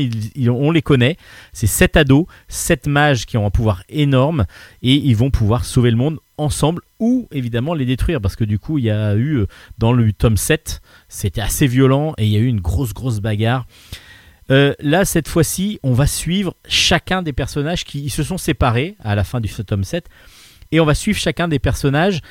on 0.47 0.71
les 0.71 0.81
connaît. 0.81 1.17
C'est 1.53 1.67
sept 1.67 1.97
ados, 1.97 2.25
sept 2.47 2.87
mages 2.87 3.25
qui 3.25 3.37
ont 3.37 3.45
un 3.45 3.51
pouvoir 3.51 3.83
énorme 3.89 4.45
et 4.81 4.93
ils 4.93 5.15
vont 5.15 5.31
pouvoir 5.31 5.65
sauver 5.65 5.91
le 5.91 5.97
monde 5.97 6.19
ensemble 6.37 6.81
ou 6.99 7.27
évidemment 7.31 7.73
les 7.73 7.85
détruire 7.85 8.21
parce 8.21 8.35
que 8.35 8.45
du 8.45 8.59
coup, 8.59 8.77
il 8.77 8.85
y 8.85 8.89
a 8.89 9.15
eu 9.15 9.39
euh, 9.39 9.47
dans 9.77 9.91
le 9.91 10.11
tome 10.13 10.37
7, 10.37 10.81
c'était 11.09 11.41
assez 11.41 11.67
violent 11.67 12.13
et 12.17 12.25
il 12.25 12.31
y 12.31 12.37
a 12.37 12.39
eu 12.39 12.47
une 12.47 12.61
grosse, 12.61 12.93
grosse 12.93 13.19
bagarre. 13.19 13.65
Euh, 14.51 14.73
là, 14.79 15.05
cette 15.05 15.27
fois-ci, 15.27 15.79
on 15.83 15.93
va 15.93 16.07
suivre 16.07 16.55
chacun 16.67 17.21
des 17.21 17.33
personnages 17.33 17.83
qui 17.83 18.09
se 18.09 18.23
sont 18.23 18.37
séparés 18.37 18.95
à 18.99 19.15
la 19.15 19.23
fin 19.23 19.41
du 19.41 19.49
tome 19.49 19.83
7 19.83 20.07
et 20.71 20.79
on 20.79 20.85
va 20.85 20.95
suivre 20.95 21.19
chacun 21.19 21.47
des 21.47 21.59
personnages 21.59 22.21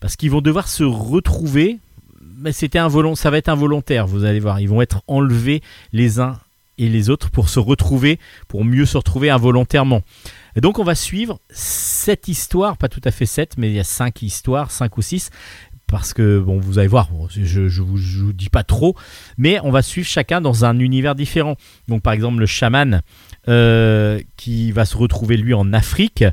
parce 0.00 0.16
qu'ils 0.16 0.30
vont 0.30 0.40
devoir 0.40 0.68
se 0.68 0.84
retrouver 0.84 1.78
mais 2.36 2.52
c'était 2.52 2.78
ça 3.14 3.30
va 3.30 3.38
être 3.38 3.48
involontaire, 3.48 4.06
vous 4.06 4.24
allez 4.24 4.40
voir. 4.40 4.60
Ils 4.60 4.68
vont 4.68 4.82
être 4.82 5.02
enlevés 5.06 5.62
les 5.92 6.20
uns 6.20 6.38
et 6.78 6.88
les 6.88 7.08
autres 7.10 7.30
pour 7.30 7.48
se 7.48 7.58
retrouver, 7.58 8.18
pour 8.48 8.64
mieux 8.64 8.86
se 8.86 8.96
retrouver 8.96 9.30
involontairement. 9.30 10.02
Et 10.56 10.60
donc 10.60 10.78
on 10.78 10.84
va 10.84 10.94
suivre 10.94 11.40
cette 11.50 12.28
histoire, 12.28 12.76
pas 12.76 12.88
tout 12.88 13.00
à 13.04 13.10
fait 13.10 13.26
sept, 13.26 13.56
mais 13.56 13.68
il 13.70 13.74
y 13.74 13.80
a 13.80 13.84
cinq 13.84 14.22
histoires, 14.22 14.70
cinq 14.70 14.98
ou 14.98 15.02
six, 15.02 15.30
parce 15.86 16.12
que 16.12 16.40
bon, 16.40 16.58
vous 16.58 16.78
allez 16.78 16.88
voir, 16.88 17.08
je, 17.30 17.68
je 17.68 17.82
vous 17.82 18.32
dis 18.32 18.48
pas 18.48 18.64
trop, 18.64 18.96
mais 19.38 19.58
on 19.62 19.70
va 19.70 19.82
suivre 19.82 20.06
chacun 20.06 20.40
dans 20.40 20.64
un 20.64 20.78
univers 20.78 21.14
différent. 21.14 21.56
Donc 21.88 22.02
par 22.02 22.12
exemple 22.12 22.40
le 22.40 22.46
chaman 22.46 23.02
euh, 23.48 24.20
qui 24.36 24.72
va 24.72 24.84
se 24.84 24.96
retrouver 24.96 25.36
lui 25.36 25.54
en 25.54 25.72
Afrique. 25.72 26.24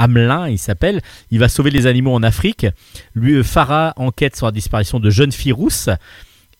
Hamelin, 0.00 0.48
il 0.48 0.58
s'appelle. 0.58 1.00
Il 1.30 1.38
va 1.38 1.48
sauver 1.48 1.70
les 1.70 1.86
animaux 1.86 2.14
en 2.14 2.22
Afrique. 2.22 2.66
Lui, 3.14 3.34
euh, 3.34 3.42
Farah 3.42 3.92
enquête 3.96 4.34
sur 4.34 4.46
la 4.46 4.52
disparition 4.52 4.98
de 4.98 5.10
jeunes 5.10 5.32
filles 5.32 5.52
rousses 5.52 5.90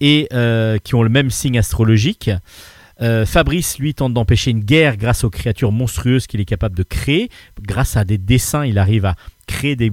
et 0.01 0.29
euh, 0.33 0.79
qui 0.79 0.95
ont 0.95 1.03
le 1.03 1.09
même 1.09 1.31
signe 1.31 1.59
astrologique. 1.59 2.31
Euh, 3.01 3.25
Fabrice, 3.25 3.79
lui, 3.79 3.95
tente 3.95 4.13
d'empêcher 4.13 4.51
une 4.51 4.61
guerre 4.61 4.99
grâce 4.99 5.25
aux 5.25 5.31
créatures 5.31 5.73
monstrueuses 5.73 6.27
qu'il 6.27 6.41
est 6.41 6.45
capable 6.45 6.77
de 6.77 6.83
créer. 6.83 7.31
Grâce 7.63 7.97
à 7.97 8.05
des 8.05 8.19
dessins, 8.19 8.67
il 8.67 8.79
arrive 8.79 9.07
à 9.07 9.17
créer 9.47 9.75
des, 9.75 9.91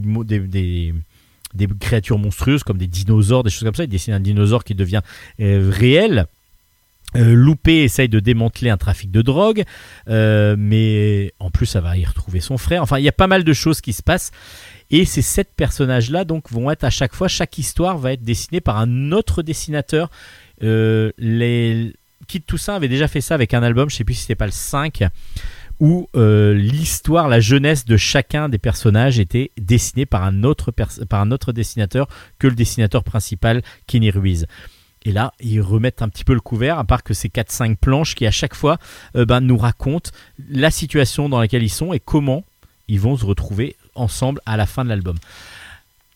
créatures 1.80 2.19
monstrueuses 2.19 2.64
comme 2.64 2.78
des 2.78 2.88
dinosaures, 2.88 3.44
des 3.44 3.49
choses 3.49 3.64
comme 3.64 3.76
ça. 3.76 3.86
Il 3.86 3.90
dessine 3.90 4.14
un 4.14 4.19
dinosaure 4.19 4.65
qui 4.65 4.76
devient 4.76 5.02
réel. 5.40 6.28
Euh, 7.16 7.34
Loupé 7.34 7.84
essaye 7.84 8.10
de 8.10 8.20
démanteler 8.20 8.70
un 8.70 8.78
trafic 8.78 9.12
de 9.12 9.22
drogue, 9.22 9.64
euh, 10.10 10.56
mais 10.58 11.34
en 11.40 11.50
plus 11.50 11.66
ça 11.66 11.80
va 11.80 11.98
y 11.98 12.06
retrouver 12.06 12.42
son 12.42 12.58
frère. 12.58 12.84
Enfin, 12.84 13.00
il 13.00 13.06
y 13.06 13.10
a 13.10 13.14
pas 13.14 13.28
mal 13.28 13.44
de 13.44 13.54
choses 13.54 13.80
qui 13.82 13.94
se 13.94 14.04
passent. 14.04 14.32
Et 14.90 15.06
ces 15.06 15.22
sept 15.22 15.50
personnages-là 15.56 16.26
donc 16.26 16.52
vont 16.52 16.70
être 16.70 16.84
à 16.84 16.90
chaque 16.90 17.14
fois, 17.14 17.28
chaque 17.28 17.58
histoire 17.58 17.98
va 17.98 18.14
être 18.14 18.24
dessinée 18.24 18.62
par 18.62 18.78
un 18.78 19.12
autre 19.12 19.42
dessinateur. 19.42 20.10
Euh, 20.64 21.12
les 21.18 21.94
Kid 22.28 22.46
Toussaint 22.46 22.76
avait 22.76 22.88
déjà 22.90 23.08
fait 23.08 23.22
ça 23.22 23.36
avec 23.36 23.54
un 23.54 23.64
album, 23.64 23.90
je 23.90 23.96
sais 23.96 24.04
plus 24.04 24.16
si 24.16 24.22
c'était 24.22 24.36
pas 24.36 24.46
le 24.46 24.52
5, 24.52 25.04
où 25.80 26.10
l'histoire, 26.14 27.30
la 27.30 27.40
jeunesse 27.40 27.86
de 27.86 27.96
chacun 27.96 28.50
des 28.50 28.58
personnages 28.58 29.20
était 29.20 29.52
dessinée 29.58 30.06
par 30.06 30.24
un 30.24 30.44
autre, 30.44 30.72
par 30.72 31.22
un 31.22 31.32
autre 31.32 31.54
dessinateur 31.54 32.08
que 32.40 32.48
le 32.48 32.56
dessinateur 32.56 33.04
principal, 33.04 33.62
Kenny 33.86 34.12
Ruiz. 34.12 34.46
Et 35.08 35.14
là, 35.14 35.34
ils 35.40 35.62
remettent 35.62 36.02
un 36.02 36.10
petit 36.10 36.26
peu 36.26 36.34
le 36.34 36.42
couvert, 36.42 36.78
à 36.78 36.84
part 36.84 37.02
que 37.02 37.14
ces 37.14 37.30
4-5 37.30 37.78
planches 37.78 38.14
qui, 38.14 38.28
à 38.28 38.32
chaque 38.32 38.54
fois, 38.54 38.78
euh, 39.16 39.26
ben, 39.26 39.40
nous 39.40 39.56
racontent 39.56 40.12
la 40.50 40.70
situation 40.70 41.30
dans 41.30 41.40
laquelle 41.40 41.64
ils 41.64 41.70
sont 41.70 41.94
et 41.94 42.02
comment 42.02 42.44
ils 42.90 43.00
vont 43.00 43.16
se 43.16 43.26
retrouver 43.26 43.78
ensemble 43.96 44.42
à 44.46 44.58
la 44.58 44.66
fin 44.66 44.84
de 44.84 44.90
l'album. 44.90 45.16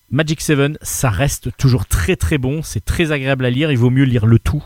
Magic 0.10 0.42
7, 0.42 0.78
ça 0.82 1.10
reste 1.10 1.56
toujours 1.56 1.86
très 1.86 2.18
très 2.18 2.38
bon, 2.38 2.64
c'est 2.64 2.84
très 2.84 3.14
agréable 3.14 3.46
à 3.46 3.50
lire, 3.50 3.72
il 3.72 3.78
vaut 3.78 3.90
mieux 3.90 4.04
lire 4.04 4.26
le 4.26 4.40
tout. 4.40 4.62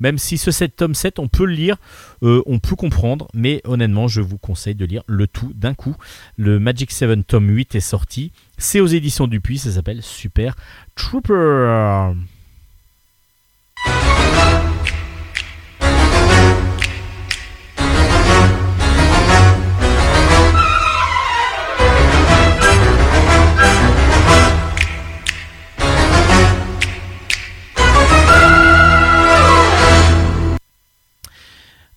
Même 0.00 0.16
si 0.16 0.38
ce 0.38 0.50
7 0.50 0.76
tome 0.76 0.94
7, 0.94 1.18
on 1.18 1.28
peut 1.28 1.44
le 1.44 1.52
lire, 1.52 1.76
euh, 2.22 2.42
on 2.46 2.60
peut 2.60 2.76
comprendre, 2.76 3.28
mais 3.34 3.60
honnêtement, 3.64 4.08
je 4.08 4.22
vous 4.22 4.38
conseille 4.38 4.74
de 4.74 4.86
lire 4.86 5.02
le 5.06 5.26
tout 5.26 5.52
d'un 5.54 5.74
coup. 5.74 5.96
Le 6.38 6.58
Magic 6.58 6.90
7 6.92 7.26
tome 7.26 7.50
8 7.50 7.74
est 7.74 7.80
sorti, 7.80 8.32
c'est 8.56 8.80
aux 8.80 8.86
éditions 8.86 9.26
Dupuis, 9.26 9.58
ça 9.58 9.72
s'appelle 9.72 10.02
Super 10.02 10.56
Trooper. 10.94 12.14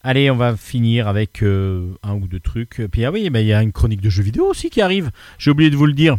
Allez, 0.06 0.30
on 0.30 0.36
va 0.36 0.58
finir 0.58 1.08
avec 1.08 1.42
euh, 1.42 1.94
un 2.04 2.16
ou 2.16 2.28
deux 2.28 2.42
trucs. 2.42 2.82
Puis 2.92 3.06
ah 3.06 3.12
oui, 3.12 3.30
bah, 3.30 3.40
il 3.40 3.48
y 3.48 3.54
a 3.54 3.64
une 3.64 3.72
chronique 3.72 4.02
de 4.02 4.10
jeux 4.10 4.22
vidéo 4.22 4.46
aussi 4.46 4.70
qui 4.70 4.82
arrive. 4.82 5.12
J'ai 5.40 5.50
oublié 5.50 5.70
de 5.70 5.78
vous 5.78 5.86
le 5.86 5.94
dire. 5.94 6.18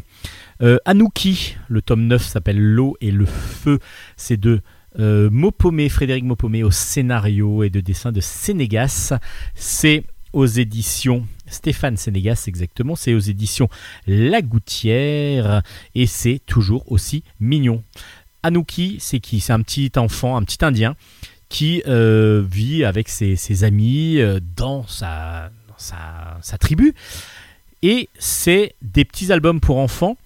Euh, 0.63 0.79
Anouki, 0.87 1.57
le 1.69 1.83
tome 1.83 2.07
9 2.07 2.21
s'appelle 2.21 2.59
L'eau 2.59 2.97
et 3.03 3.11
le 3.11 3.27
feu. 3.27 3.79
C'est 4.17 4.41
de 4.41 4.63
Euh, 4.99 5.29
Mopomé, 5.31 5.89
Frédéric 5.89 6.25
Mopomé 6.25 6.63
au 6.63 6.71
scénario 6.71 7.63
et 7.63 7.71
de 7.71 7.81
dessin 7.81 8.13
de 8.13 8.21
Sénégas. 8.21 9.13
C'est 9.55 10.05
aux 10.33 10.47
éditions 10.47 11.27
Stéphane 11.47 11.97
Sénégas 11.97 12.45
exactement, 12.49 12.97
c'est 12.97 13.15
aux 13.15 13.21
éditions 13.21 13.69
La 14.07 14.43
Gouttière 14.43 15.63
et 15.95 16.07
c'est 16.07 16.41
toujours 16.47 16.91
aussi 16.91 17.23
mignon. 17.41 17.83
Anouki, 18.43 18.97
c'est 18.99 19.21
qui? 19.21 19.41
C'est 19.41 19.53
un 19.53 19.63
petit 19.63 19.93
enfant, 19.97 20.37
un 20.37 20.43
petit 20.43 20.65
indien 20.65 20.97
qui 21.49 21.83
euh, 21.87 22.45
vit 22.51 22.85
avec 22.85 23.09
ses, 23.09 23.65
amis 23.65 24.19
euh, 24.19 24.41
dans, 24.57 24.87
sa 24.89 25.51
tribu. 26.59 26.95
Et 27.83 28.09
c'est 28.19 28.75
des 28.83 29.05
petits 29.05 29.31
albums 29.31 29.61
pour 29.61 29.79
enfants 29.79 30.17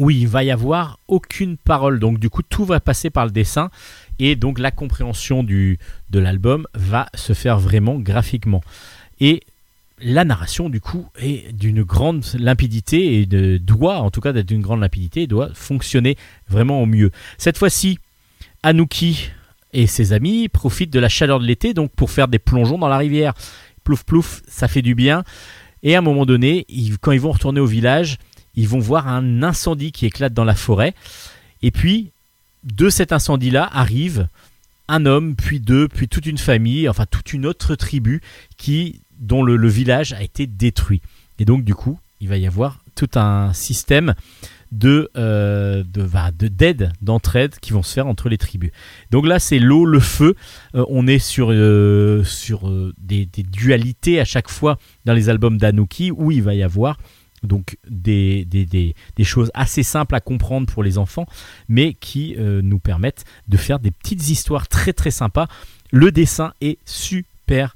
où 0.00 0.10
il 0.10 0.26
va 0.26 0.42
y 0.42 0.50
avoir 0.50 0.98
aucune 1.08 1.56
parole. 1.56 2.00
Donc 2.00 2.18
du 2.18 2.30
coup, 2.30 2.42
tout 2.42 2.64
va 2.64 2.80
passer 2.80 3.10
par 3.10 3.26
le 3.26 3.30
dessin 3.30 3.70
et 4.18 4.34
donc 4.34 4.58
la 4.58 4.70
compréhension 4.70 5.44
de 5.44 5.76
l'album 6.12 6.66
va 6.74 7.06
se 7.14 7.34
faire 7.34 7.58
vraiment 7.58 7.98
graphiquement. 7.98 8.62
Et 9.20 9.42
la 10.02 10.24
narration, 10.24 10.70
du 10.70 10.80
coup, 10.80 11.06
est 11.20 11.52
d'une 11.52 11.82
grande 11.82 12.24
limpidité 12.34 13.20
et 13.20 13.26
doit, 13.58 13.98
en 13.98 14.10
tout 14.10 14.22
cas, 14.22 14.32
d'être 14.32 14.48
d'une 14.48 14.62
grande 14.62 14.80
limpidité 14.80 15.22
et 15.22 15.26
doit 15.26 15.50
fonctionner 15.52 16.16
vraiment 16.48 16.82
au 16.82 16.86
mieux. 16.86 17.10
Cette 17.36 17.58
fois-ci, 17.58 17.98
Anouki 18.62 19.30
et 19.74 19.86
ses 19.86 20.14
amis 20.14 20.48
profitent 20.48 20.92
de 20.92 20.98
la 20.98 21.10
chaleur 21.10 21.38
de 21.38 21.44
l'été 21.44 21.74
donc 21.74 21.92
pour 21.92 22.10
faire 22.10 22.28
des 22.28 22.38
plongeons 22.38 22.78
dans 22.78 22.88
la 22.88 22.96
rivière. 22.96 23.34
Plouf 23.84 24.04
plouf, 24.04 24.40
ça 24.48 24.66
fait 24.66 24.82
du 24.82 24.94
bien. 24.94 25.22
Et 25.82 25.94
à 25.94 25.98
un 25.98 26.02
moment 26.02 26.24
donné, 26.24 26.66
quand 27.02 27.12
ils 27.12 27.20
vont 27.20 27.32
retourner 27.32 27.60
au 27.60 27.66
village, 27.66 28.16
ils 28.54 28.68
vont 28.68 28.78
voir 28.78 29.08
un 29.08 29.42
incendie 29.42 29.92
qui 29.92 30.06
éclate 30.06 30.32
dans 30.32 30.44
la 30.44 30.54
forêt. 30.54 30.94
Et 31.62 31.70
puis, 31.70 32.10
de 32.64 32.88
cet 32.88 33.12
incendie-là 33.12 33.68
arrive 33.72 34.28
un 34.88 35.06
homme, 35.06 35.36
puis 35.36 35.60
deux, 35.60 35.88
puis 35.88 36.08
toute 36.08 36.26
une 36.26 36.38
famille, 36.38 36.88
enfin 36.88 37.06
toute 37.08 37.32
une 37.32 37.46
autre 37.46 37.76
tribu 37.76 38.20
qui, 38.56 39.00
dont 39.18 39.42
le, 39.42 39.68
village 39.68 40.12
a 40.12 40.22
été 40.22 40.46
détruit. 40.46 41.00
Et 41.38 41.44
donc, 41.44 41.64
du 41.64 41.74
coup, 41.74 41.98
il 42.20 42.28
va 42.28 42.36
y 42.36 42.46
avoir 42.46 42.80
tout 42.96 43.08
un 43.14 43.52
système 43.52 44.14
de 44.72 45.10
euh, 45.16 45.82
bah, 46.12 46.30
de- 46.36 46.48
d'aide, 46.48 46.92
d'entraide 47.02 47.54
qui 47.60 47.72
vont 47.72 47.82
se 47.82 47.92
faire 47.92 48.06
entre 48.06 48.28
les 48.28 48.38
tribus. 48.38 48.70
Donc 49.10 49.26
là, 49.26 49.38
c'est 49.38 49.58
l'eau, 49.58 49.84
le 49.84 50.00
feu. 50.00 50.36
Euh, 50.74 50.84
on 50.88 51.06
est 51.06 51.18
sur 51.18 51.52
euh, 51.52 52.24
des, 52.98 53.26
des 53.26 53.42
dualités 53.42 54.20
à 54.20 54.24
chaque 54.24 54.48
fois 54.48 54.78
dans 55.04 55.12
les 55.12 55.28
albums 55.28 55.56
d'Anouki 55.56 56.10
où 56.10 56.30
il 56.30 56.42
va 56.42 56.54
y 56.54 56.62
avoir 56.62 56.98
donc 57.42 57.76
des, 57.88 58.46
choses 59.22 59.50
assez 59.54 59.82
simples 59.82 60.14
à 60.14 60.20
comprendre 60.20 60.66
pour 60.66 60.82
les 60.82 60.98
enfants, 60.98 61.26
mais 61.68 61.94
qui 61.94 62.34
euh, 62.38 62.60
nous 62.62 62.78
permettent 62.78 63.24
de 63.48 63.56
faire 63.56 63.78
des 63.78 63.90
petites 63.90 64.28
histoires 64.28 64.68
très 64.68 64.92
très 64.92 65.10
sympas. 65.10 65.46
Le 65.90 66.12
dessin 66.12 66.52
est 66.60 66.78
super 66.84 67.74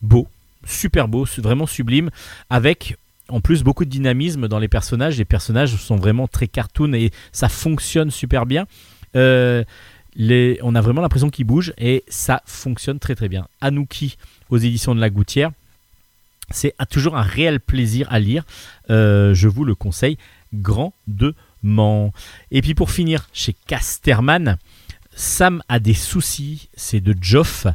beau, 0.00 0.26
super 0.64 1.08
beau, 1.08 1.26
vraiment 1.38 1.66
sublime, 1.66 2.10
avec 2.50 2.96
en 3.28 3.40
plus 3.40 3.62
beaucoup 3.62 3.84
de 3.84 3.90
dynamisme 3.90 4.48
dans 4.48 4.58
les 4.58 4.68
personnages. 4.68 5.16
Les 5.18 5.24
personnages 5.24 5.76
sont 5.76 5.96
vraiment 5.96 6.28
très 6.28 6.48
cartoon 6.48 6.92
et 6.92 7.10
ça 7.32 7.48
fonctionne 7.48 8.10
super 8.10 8.46
bien. 8.46 8.66
Euh, 9.16 9.64
on 10.62 10.74
a 10.74 10.80
vraiment 10.80 11.00
l'impression 11.00 11.30
qu'ils 11.30 11.46
bougent 11.46 11.72
et 11.78 12.04
ça 12.08 12.42
fonctionne 12.46 12.98
très 12.98 13.14
très 13.14 13.28
bien. 13.28 13.46
Anouki 13.60 14.16
aux 14.50 14.58
éditions 14.58 14.94
de 14.94 15.00
la 15.00 15.08
Gouttière, 15.08 15.50
c'est 16.52 16.74
toujours 16.90 17.16
un 17.16 17.22
réel 17.22 17.60
plaisir 17.60 18.06
à 18.10 18.18
lire. 18.18 18.44
Euh, 18.90 19.34
je 19.34 19.48
vous 19.48 19.64
le 19.64 19.74
conseille 19.74 20.18
grandement. 20.54 22.12
Et 22.50 22.62
puis 22.62 22.74
pour 22.74 22.90
finir, 22.90 23.28
chez 23.32 23.54
Casterman, 23.66 24.58
Sam 25.14 25.62
a 25.68 25.78
des 25.78 25.94
soucis, 25.94 26.68
c'est 26.74 27.00
de 27.00 27.14
Joff. 27.20 27.66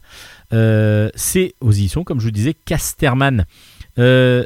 Euh, 0.54 1.10
c'est 1.16 1.54
aux 1.62 1.74
comme 2.04 2.20
je 2.20 2.26
vous 2.26 2.32
disais, 2.32 2.54
Casterman. 2.54 3.46
Euh, 3.98 4.44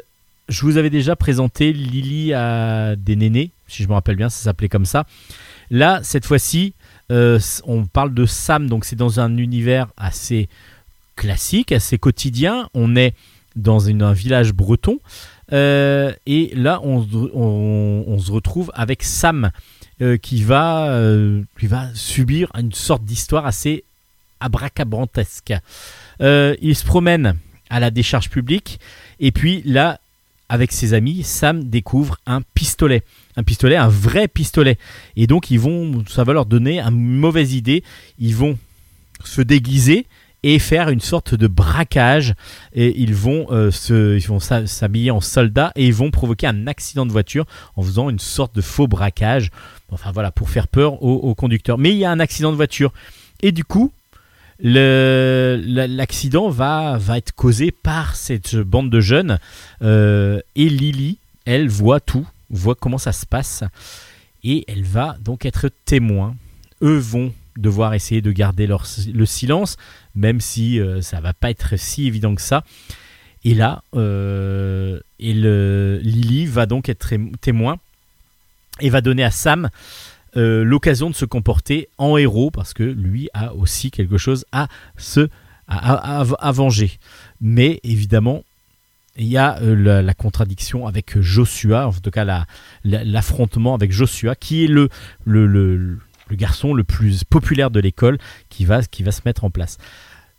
je 0.48 0.62
vous 0.62 0.76
avais 0.76 0.90
déjà 0.90 1.16
présenté 1.16 1.72
Lily 1.72 2.34
à 2.34 2.96
des 2.96 3.16
nénés, 3.16 3.50
si 3.68 3.82
je 3.82 3.88
me 3.88 3.94
rappelle 3.94 4.16
bien, 4.16 4.28
ça 4.28 4.42
s'appelait 4.42 4.68
comme 4.68 4.86
ça. 4.86 5.06
Là, 5.70 6.00
cette 6.02 6.26
fois-ci, 6.26 6.74
on 7.10 7.84
parle 7.92 8.14
de 8.14 8.24
Sam, 8.24 8.68
donc 8.68 8.86
c'est 8.86 8.96
dans 8.96 9.20
un 9.20 9.36
univers 9.36 9.88
assez 9.98 10.48
classique, 11.16 11.72
assez 11.72 11.98
quotidien. 11.98 12.68
On 12.74 12.96
est 12.96 13.14
dans 13.56 13.88
un 13.88 14.12
village 14.12 14.52
breton. 14.52 14.98
Euh, 15.52 16.12
et 16.26 16.52
là, 16.54 16.80
on, 16.82 17.02
se- 17.02 18.32
retrouve 18.32 18.70
avec 18.74 19.02
Sam 19.02 19.50
euh, 20.00 20.16
qui, 20.16 20.42
va, 20.42 20.90
euh, 20.92 21.42
qui 21.58 21.66
va 21.66 21.88
subir 21.94 22.48
une 22.58 22.72
sorte 22.72 23.04
d'histoire 23.04 23.46
assez 23.46 23.84
abracabrantesque. 24.40 25.52
Euh, 26.20 26.54
il 26.62 26.74
se 26.74 26.84
promène 26.84 27.36
à 27.70 27.80
la 27.80 27.90
décharge 27.90 28.30
publique 28.30 28.80
et 29.20 29.32
puis 29.32 29.62
là, 29.64 29.98
avec 30.48 30.72
ses 30.72 30.92
amis, 30.92 31.22
Sam 31.22 31.64
découvre 31.64 32.18
un 32.26 32.42
pistolet. 32.54 33.02
Un 33.36 33.42
pistolet, 33.42 33.76
un 33.76 33.88
vrai 33.88 34.28
pistolet. 34.28 34.76
Et 35.16 35.26
donc, 35.26 35.50
ils 35.50 35.60
ça 36.08 36.24
va 36.24 36.34
leur 36.34 36.44
donner 36.44 36.80
une 36.80 37.16
mauvaise 37.16 37.54
idée. 37.54 37.82
Ils 38.18 38.36
vont 38.36 38.58
se 39.24 39.40
déguiser 39.40 40.06
et 40.42 40.58
faire 40.58 40.88
une 40.88 41.00
sorte 41.00 41.34
de 41.34 41.46
braquage. 41.46 42.34
Et 42.74 43.00
ils 43.00 43.14
vont 43.14 43.46
euh, 43.50 43.70
s'habiller 43.70 45.10
en 45.10 45.20
soldats 45.20 45.72
et 45.76 45.86
ils 45.86 45.94
vont 45.94 46.10
provoquer 46.10 46.46
un 46.46 46.66
accident 46.66 47.06
de 47.06 47.12
voiture 47.12 47.46
en 47.76 47.82
faisant 47.82 48.10
une 48.10 48.18
sorte 48.18 48.54
de 48.54 48.60
faux 48.60 48.86
braquage. 48.86 49.50
Enfin 49.90 50.10
voilà 50.12 50.30
pour 50.30 50.50
faire 50.50 50.68
peur 50.68 51.02
aux, 51.02 51.34
conducteurs. 51.34 51.78
Mais 51.78 51.90
il 51.90 51.98
y 51.98 52.04
a 52.04 52.10
un 52.10 52.20
accident 52.20 52.50
de 52.50 52.56
voiture. 52.56 52.92
Et 53.42 53.52
du 53.52 53.64
coup 53.64 53.92
l'accident 54.64 56.48
va, 56.48 56.96
va 56.96 57.18
être 57.18 57.32
causé 57.32 57.72
par 57.72 58.14
cette 58.14 58.56
bande 58.56 58.90
de 58.90 59.00
jeunes. 59.00 59.38
Euh, 59.82 60.40
et 60.54 60.68
Lily 60.68 61.18
elle 61.44 61.68
voit 61.68 61.98
tout 61.98 62.26
voit 62.52 62.74
comment 62.74 62.98
ça 62.98 63.12
se 63.12 63.26
passe. 63.26 63.64
Et 64.44 64.64
elle 64.68 64.84
va 64.84 65.16
donc 65.20 65.44
être 65.44 65.70
témoin. 65.84 66.36
Eux 66.82 66.98
vont 66.98 67.32
devoir 67.56 67.94
essayer 67.94 68.22
de 68.22 68.32
garder 68.32 68.66
le 68.66 69.26
silence 69.26 69.76
même 70.14 70.40
si 70.40 70.80
euh, 70.80 71.00
ça 71.00 71.20
va 71.20 71.32
pas 71.32 71.50
être 71.50 71.78
si 71.78 72.06
évident 72.06 72.34
que 72.34 72.42
ça. 72.42 72.64
Et 73.44 73.54
là, 73.54 73.82
euh, 73.96 75.00
et 75.18 75.32
Lily 75.34 76.46
va 76.46 76.66
donc 76.66 76.88
être 76.88 77.10
témoin 77.40 77.76
et 78.80 78.88
va 78.90 79.00
donner 79.00 79.24
à 79.24 79.30
Sam 79.30 79.68
euh, 80.36 80.64
l'occasion 80.64 81.10
de 81.10 81.14
se 81.14 81.24
comporter 81.24 81.88
en 81.98 82.16
héros 82.16 82.50
parce 82.50 82.72
que 82.72 82.84
lui 82.84 83.28
a 83.34 83.54
aussi 83.54 83.90
quelque 83.90 84.16
chose 84.18 84.44
à 84.52 84.68
se 84.96 85.28
venger. 85.68 86.98
Mais 87.40 87.80
évidemment, 87.82 88.44
il 89.16 89.26
y 89.26 89.36
a 89.36 89.58
euh, 89.60 90.02
la, 90.02 90.14
contradiction 90.14 90.86
avec 90.86 91.20
Joshua, 91.20 91.88
en 91.88 91.92
tout 91.92 92.10
cas 92.10 92.24
la- 92.24 92.46
la- 92.84 93.04
l'affrontement 93.04 93.74
avec 93.74 93.92
Joshua, 93.92 94.34
qui 94.34 94.64
est 94.64 94.68
le- 94.68 94.88
le 96.32 96.36
garçon 96.36 96.72
le 96.72 96.82
plus 96.82 97.24
populaire 97.24 97.70
de 97.70 97.78
l'école 97.78 98.18
qui 98.48 98.64
va, 98.64 98.82
se 98.82 99.20
mettre 99.24 99.44
en 99.44 99.50
place 99.50 99.78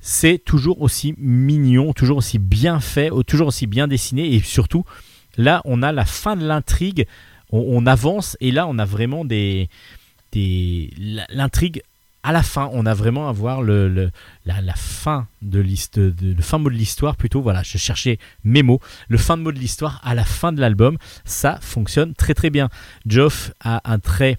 c'est 0.06 0.38
toujours 0.38 0.82
aussi 0.82 1.16
mignon, 1.18 1.94
toujours 1.94 2.18
aussi 2.18 2.38
bien 2.38 2.82
fait, 2.82 3.10
toujours 3.26 3.48
aussi 3.48 3.68
bien 3.68 3.88
dessiné 3.88 4.34
et 4.34 4.42
surtout 4.42 4.84
là 5.38 5.62
on 5.64 5.82
a 5.82 5.94
la 5.94 6.04
fin 6.04 6.36
de 6.36 6.46
l'intrigue, 6.46 7.08
on, 7.52 7.86
avance 7.86 8.36
et 8.42 8.52
là 8.52 8.68
on 8.68 8.78
a 8.80 8.84
vraiment 8.84 9.24
des, 9.24 9.70
l'intrigue 10.34 11.84
à 12.22 12.34
la 12.34 12.44
fin, 12.44 12.70
on 12.74 12.86
a 12.86 12.94
vraiment 12.94 13.30
à 13.30 13.32
voir 13.32 13.62
le, 13.62 14.12
fin 14.76 15.28
de 15.42 15.60
mot 16.58 16.70
de 16.70 16.76
l'histoire 16.76 17.16
plutôt. 17.16 17.42
Voilà, 17.42 17.64
je 17.64 17.78
cherchais 17.78 18.18
mes 18.44 18.64
mots. 18.64 18.80
Le 19.10 19.18
fin 19.18 19.36
mot 19.36 19.52
de 19.52 19.60
l'histoire 19.60 20.02
à 20.04 20.16
la 20.16 20.24
fin 20.24 20.52
de 20.54 20.62
l'album, 20.62 20.98
ça 21.26 21.60
fonctionne 21.62 22.14
très 22.14 22.34
très 22.34 22.50
bien. 22.50 22.70
Geoff 23.06 23.52
a 23.62 23.82
un 23.90 24.00
trait 24.00 24.38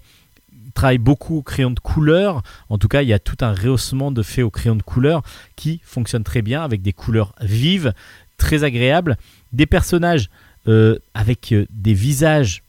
travaille 0.75 0.99
beaucoup 0.99 1.37
au 1.37 1.41
crayon 1.41 1.71
de 1.71 1.79
couleur. 1.79 2.43
En 2.69 2.77
tout 2.77 2.87
cas, 2.87 3.01
il 3.01 3.07
y 3.07 3.13
a 3.13 3.19
tout 3.19 3.37
un 3.41 3.53
rehaussement 3.53 4.11
de 4.11 4.21
fait 4.21 4.43
au 4.43 4.51
crayon 4.51 4.75
de 4.75 4.83
couleur 4.83 5.23
qui 5.55 5.81
fonctionne 5.83 6.23
très 6.23 6.43
bien 6.43 6.63
avec 6.63 6.83
des 6.83 6.93
couleurs 6.93 7.33
vives, 7.41 7.93
très 8.37 8.63
agréables, 8.63 9.17
des 9.53 9.65
personnages 9.65 10.29
euh, 10.67 10.99
avec 11.15 11.51
euh, 11.51 11.65
des 11.71 11.93
visages 11.93 12.61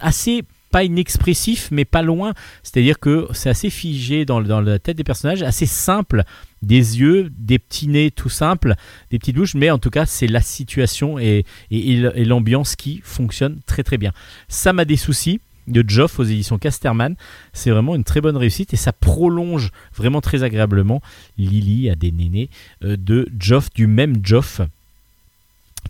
assez 0.00 0.42
pas 0.70 0.84
inexpressifs, 0.84 1.68
mais 1.70 1.84
pas 1.84 2.02
loin. 2.02 2.32
C'est-à-dire 2.62 2.98
que 2.98 3.28
c'est 3.34 3.50
assez 3.50 3.68
figé 3.68 4.24
dans, 4.24 4.40
dans 4.40 4.62
la 4.62 4.78
tête 4.78 4.96
des 4.96 5.04
personnages, 5.04 5.42
assez 5.42 5.66
simple, 5.66 6.24
des 6.62 6.98
yeux, 6.98 7.30
des 7.36 7.58
petits 7.58 7.88
nez 7.88 8.10
tout 8.10 8.30
simples, 8.30 8.74
des 9.10 9.18
petites 9.18 9.36
bouches, 9.36 9.54
mais 9.54 9.70
en 9.70 9.78
tout 9.78 9.90
cas, 9.90 10.06
c'est 10.06 10.26
la 10.26 10.40
situation 10.40 11.18
et 11.18 11.44
et 11.70 12.24
l'ambiance 12.24 12.74
qui 12.74 13.02
fonctionne 13.04 13.60
très 13.66 13.82
très 13.82 13.98
bien. 13.98 14.12
Ça 14.48 14.72
m'a 14.72 14.86
des 14.86 14.96
soucis 14.96 15.40
de 15.72 15.84
Joff 15.88 16.18
aux 16.18 16.24
éditions 16.24 16.58
Casterman. 16.58 17.16
C'est 17.52 17.70
vraiment 17.70 17.94
une 17.94 18.04
très 18.04 18.20
bonne 18.20 18.36
réussite 18.36 18.72
et 18.72 18.76
ça 18.76 18.92
prolonge 18.92 19.70
vraiment 19.94 20.20
très 20.20 20.42
agréablement 20.42 21.02
Lily 21.38 21.90
à 21.90 21.94
des 21.94 22.12
nénés 22.12 22.50
euh, 22.84 22.96
de 22.96 23.28
Joff, 23.38 23.72
du 23.72 23.86
même 23.86 24.16
Joff 24.22 24.60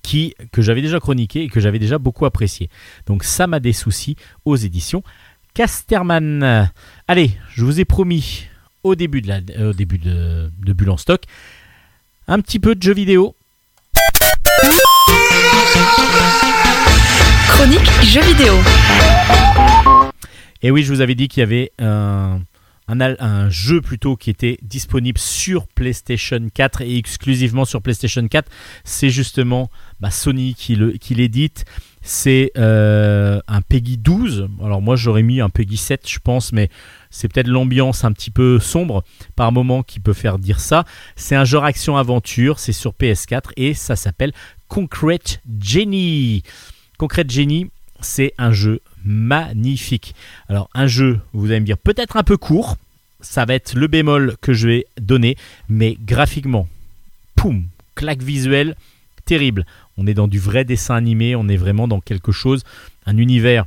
qui, 0.03 0.35
que 0.53 0.63
j'avais 0.63 0.83
déjà 0.83 1.01
chroniqué 1.01 1.43
et 1.43 1.49
que 1.49 1.61
j'avais 1.61 1.79
déjà 1.79 1.99
beaucoup 1.99 2.25
apprécié. 2.25 2.71
Donc 3.07 3.25
ça 3.25 3.47
m'a 3.47 3.61
des 3.61 3.73
soucis 3.73 4.17
aux 4.45 4.57
éditions 4.57 5.03
Casterman. 5.55 6.71
Allez, 7.09 7.33
je 7.55 7.65
vous 7.65 7.81
ai 7.81 7.85
promis 7.85 8.47
au 8.83 8.95
début 8.95 9.21
de, 9.21 9.29
la, 9.29 9.41
euh, 9.59 9.71
au 9.71 9.73
début 9.73 9.99
de, 9.99 10.51
de 10.65 10.73
Bulle 10.73 10.91
en 10.91 10.97
stock. 10.97 11.23
Un 12.29 12.41
petit 12.41 12.59
peu 12.59 12.75
de 12.75 12.83
jeux 12.83 12.95
vidéo. 12.95 13.35
Chronique 17.49 17.91
jeux 18.03 18.23
vidéo. 18.23 18.55
Et 20.63 20.71
oui, 20.71 20.85
je 20.85 20.93
vous 20.93 21.01
avais 21.01 21.15
dit 21.15 21.29
qu'il 21.29 21.41
y 21.41 21.45
avait 21.45 21.73
un, 21.79 22.41
jeu 23.49 23.81
plutôt 23.81 24.17
qui 24.17 24.31
était 24.31 24.59
disponible 24.63 25.19
sur 25.19 25.67
PlayStation 25.67 26.41
4 26.53 26.83
et 26.83 26.97
exclusivement 26.97 27.65
sur 27.65 27.83
PlayStation 27.83 28.27
4. 28.27 28.51
C'est 28.85 29.11
justement 29.11 29.71
bah, 30.01 30.11
Sony 30.11 30.55
qui 30.55 31.15
l'édite. 31.15 31.65
C'est 32.05 32.51
euh, 32.59 33.41
un 33.47 33.61
Peggy 33.63 33.97
12. 33.97 34.49
Alors 34.63 34.83
moi 34.83 34.97
j'aurais 34.97 35.23
mis 35.23 35.41
un 35.41 35.51
Peggy 35.51 35.77
7 35.77 36.09
je 36.09 36.19
pense, 36.19 36.53
mais 36.53 36.69
c'est 37.11 37.33
peut-être 37.33 37.47
l'ambiance 37.47 38.05
un 38.05 38.13
petit 38.13 38.31
peu 38.31 38.59
sombre 38.59 39.05
par 39.37 39.53
moment 39.53 39.83
qui 39.83 40.01
peut 40.01 40.13
faire 40.13 40.39
dire 40.39 40.61
ça. 40.61 40.85
C'est 41.15 41.37
un 41.37 41.45
genre 41.45 41.65
action-aventure, 41.65 42.59
c'est 42.59 42.73
sur 42.73 42.93
PS4 42.93 43.51
et 43.57 43.75
ça 43.75 43.97
s'appelle 43.97 44.33
Concrete 44.69 45.41
Genie. 45.61 46.43
Concrete 46.99 47.31
Genie, 47.31 47.71
c'est 48.01 48.35
un 48.37 48.51
jeu 48.51 48.81
magnifique. 49.05 50.15
Alors 50.49 50.69
un 50.75 50.87
jeu, 50.87 51.21
vous 51.33 51.47
allez 51.51 51.61
me 51.61 51.67
dire 51.67 51.79
peut-être 51.79 52.17
un 52.17 52.23
peu 52.23 52.37
court, 52.37 52.77
ça 53.21 53.45
va 53.45 53.55
être 53.55 53.75
le 53.75 53.87
bémol 53.87 54.37
que 54.41 54.53
je 54.53 54.69
vais 54.69 54.87
donner, 55.01 55.37
mais 55.69 55.97
graphiquement, 56.05 56.69
poum, 57.37 57.65
claque 57.95 58.23
visuelle, 58.23 58.77
terrible. 59.25 59.65
On 59.97 60.07
est 60.07 60.15
dans 60.15 60.29
du 60.29 60.39
vrai 60.39 60.65
dessin 60.65 60.97
animé, 60.97 61.37
on 61.37 61.49
est 61.49 61.57
vraiment 61.57 61.89
dans 61.89 62.01
quelque 62.01 62.33
chose, 62.33 62.65
un 63.07 63.17
univers 63.17 63.67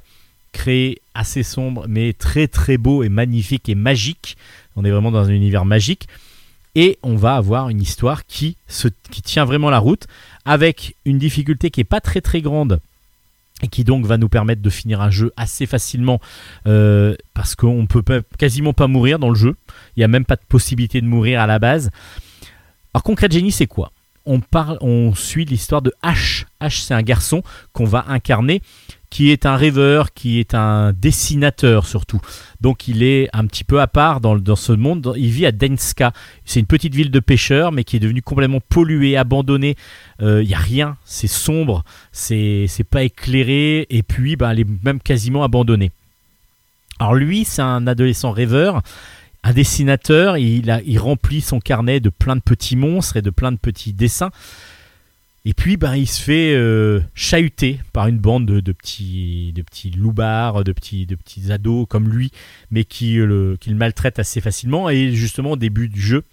créé 0.56 1.02
assez 1.14 1.44
sombre, 1.44 1.86
mais 1.88 2.14
très 2.14 2.48
très 2.48 2.78
beau 2.78 3.03
et 3.03 3.10
magnifique 3.10 3.68
et 3.68 3.76
magique. 3.76 4.38
On 4.76 4.86
est 4.86 4.90
vraiment 4.90 5.12
dans 5.12 5.28
un 5.28 5.34
univers 5.34 5.66
magique. 5.66 6.07
Et 6.76 6.98
on 7.03 7.16
va 7.16 7.36
avoir 7.36 7.70
une 7.70 7.82
histoire 7.82 8.26
qui, 8.26 8.57
qui 9.12 9.22
tient 9.22 9.45
vraiment 9.45 9.70
la 9.70 9.80
route, 9.80 10.07
avec 10.45 10.95
une 11.06 11.18
difficulté 11.18 11.70
qui 11.72 11.82
n'est 11.82 11.86
pas 11.86 12.02
très 12.02 12.22
très 12.22 12.41
grande, 12.41 12.80
et 13.64 13.68
qui 13.68 13.84
donc 13.84 14.06
va 14.06 14.18
nous 14.18 14.27
permettre 14.30 14.61
de 14.61 14.69
finir 14.69 14.99
un 15.02 15.10
jeu 15.10 15.32
assez 15.38 15.65
facilement 15.65 16.19
euh, 16.68 17.15
parce 17.34 17.56
qu'on 17.56 17.86
peut 17.88 18.02
pas- 18.03 18.22
quasiment 18.38 18.73
pas 18.73 18.88
mourir 18.88 19.18
dans 19.18 19.30
le 19.30 19.36
jeu. 19.36 19.56
Il 19.95 19.99
n'y 19.99 20.03
a 20.03 20.07
même 20.10 20.26
pas 20.26 20.36
de 20.36 20.44
possibilité 20.48 20.99
de 21.02 21.06
mourir 21.07 21.40
à 21.41 21.48
la 21.48 21.57
base. 21.60 21.90
Alors 22.94 23.03
Concrete 23.03 23.32
Genie, 23.32 23.52
c'est 23.52 23.68
quoi? 23.68 23.91
On, 24.26 24.40
parle, 24.40 24.77
on 24.82 25.14
suit 25.14 25.45
l'histoire 25.45 25.82
de 25.82 25.94
H. 26.03 26.45
H, 26.60 26.82
c'est 26.84 26.94
un 26.94 27.02
garçon 27.03 27.44
qu'on 27.73 27.86
va 27.86 28.06
incarner, 28.10 28.61
qui 29.15 29.31
est 29.31 29.45
un 29.45 29.55
rêveur, 29.55 30.13
qui 30.13 30.41
est 30.41 30.53
un 30.55 30.91
dessinateur 30.91 31.87
surtout. 31.87 32.19
Donc 32.59 32.89
il 32.89 33.01
est 33.01 33.29
un 33.31 33.47
petit 33.47 33.63
peu 33.63 33.79
à 33.79 33.87
part 33.87 34.19
dans, 34.19 34.57
ce 34.57 34.73
monde. 34.73 35.13
Il 35.15 35.29
vit 35.29 35.45
à 35.45 35.53
Denska. 35.53 36.11
C'est 36.43 36.59
une 36.59 36.65
petite 36.65 36.93
ville 36.93 37.11
de 37.11 37.21
pêcheurs, 37.21 37.71
mais 37.71 37.85
qui 37.85 37.95
est 37.95 38.01
devenue 38.01 38.21
complètement 38.21 38.59
polluée, 38.59 39.15
abandonnée. 39.15 39.77
Euh, 40.21 40.43
Il 40.43 40.49
n'y 40.49 40.53
a 40.53 40.57
rien, 40.57 40.97
c'est 41.05 41.27
sombre, 41.27 41.85
c'est 42.11 42.67
pas 42.89 43.03
éclairé, 43.03 43.87
et 43.89 44.03
puis 44.03 44.35
bah, 44.35 44.51
elle 44.51 44.59
est 44.59 44.83
même 44.83 44.99
quasiment 44.99 45.45
abandonnée. 45.45 45.91
Alors 46.99 47.15
lui, 47.15 47.45
c'est 47.45 47.61
un 47.61 47.87
adolescent 47.87 48.31
rêveur, 48.31 48.81
un 49.43 49.53
dessinateur, 49.53 50.37
il 50.37 50.99
remplit 50.99 51.39
son 51.39 51.61
carnet 51.61 52.01
de 52.01 52.09
plein 52.09 52.35
de 52.35 52.41
petits 52.41 52.75
monstres 52.75 53.15
et 53.15 53.21
de 53.21 53.29
plein 53.29 53.53
de 53.53 53.59
petits 53.59 53.93
dessins. 53.93 54.31
Et 55.47 55.53
puis, 55.53 55.77
ben, 55.77 55.95
il 55.95 56.07
se 56.07 56.22
fait 56.22 56.55
euh, 56.55 56.99
chahuter 57.13 57.80
par 57.93 58.07
une 58.07 58.17
bande 58.17 58.47
de, 58.47 58.72
petits, 58.72 59.53
de 59.53 59.61
petits 59.61 59.91
loupards, 59.91 60.63
de 60.63 60.72
petits, 60.72 61.05
de 61.05 61.13
petits 61.13 61.51
ados 61.51 61.85
comme 61.88 62.09
lui, 62.09 62.31
mais 62.72 62.84
qui, 62.84 63.15
le, 63.15 63.55
qui 63.59 63.69
le 63.69 63.93
assez 64.17 64.41
facilement. 64.41 64.89
Et 64.89 65.13
justement, 65.13 65.51
au 65.51 65.55
début 65.55 65.88
du 65.88 66.01
jeu, 66.01 66.23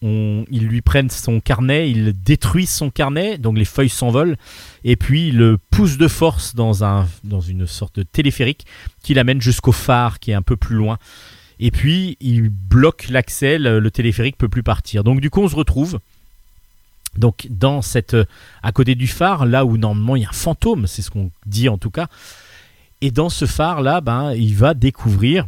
on, 0.00 0.44
ils 0.48 0.66
lui 0.66 0.80
prennent 0.80 1.10
son 1.10 1.40
carnet, 1.40 1.90
ils 1.90 2.12
détruisent 2.12 2.70
son 2.70 2.90
carnet, 2.90 3.38
donc 3.38 3.58
les 3.58 3.64
feuilles 3.64 3.88
s'envolent, 3.88 4.36
et 4.84 4.94
puis 4.94 5.28
ils 5.28 5.36
le 5.36 5.58
poussent 5.58 5.98
de 5.98 6.08
force 6.08 6.54
dans, 6.54 6.84
un, 6.84 7.08
dans 7.24 7.40
une 7.40 7.66
sorte 7.66 7.98
de 7.98 8.02
téléphérique 8.04 8.66
qui 9.02 9.14
l'amène 9.14 9.40
jusqu'au 9.40 9.72
phare 9.72 10.18
qui 10.20 10.30
est 10.30 10.34
un 10.34 10.42
peu 10.42 10.56
plus 10.56 10.76
loin. 10.76 10.98
Et 11.58 11.70
puis 11.70 12.16
il 12.20 12.50
bloque 12.50 13.08
l'accès, 13.08 13.58
le, 13.58 13.80
le 13.80 13.90
téléphérique 13.90 14.36
peut 14.36 14.48
plus 14.50 14.62
partir. 14.62 15.02
Donc 15.02 15.20
du 15.20 15.30
coup 15.30 15.40
on 15.40 15.48
se 15.48 15.56
retrouve 15.56 15.98
donc 17.18 17.46
dans 17.50 17.82
cette 17.82 18.14
euh, 18.14 18.24
à 18.62 18.72
côté 18.72 18.94
du 18.94 19.06
phare, 19.06 19.46
là 19.46 19.64
où 19.64 19.76
normalement 19.76 20.16
il 20.16 20.22
y 20.22 20.24
a 20.24 20.28
un 20.28 20.32
fantôme, 20.32 20.86
c'est 20.86 21.02
ce 21.02 21.10
qu'on 21.10 21.30
dit 21.46 21.68
en 21.68 21.78
tout 21.78 21.90
cas. 21.90 22.08
Et 23.00 23.10
dans 23.10 23.28
ce 23.28 23.44
phare 23.44 23.82
là, 23.82 24.00
ben 24.00 24.32
il 24.32 24.54
va 24.54 24.74
découvrir 24.74 25.46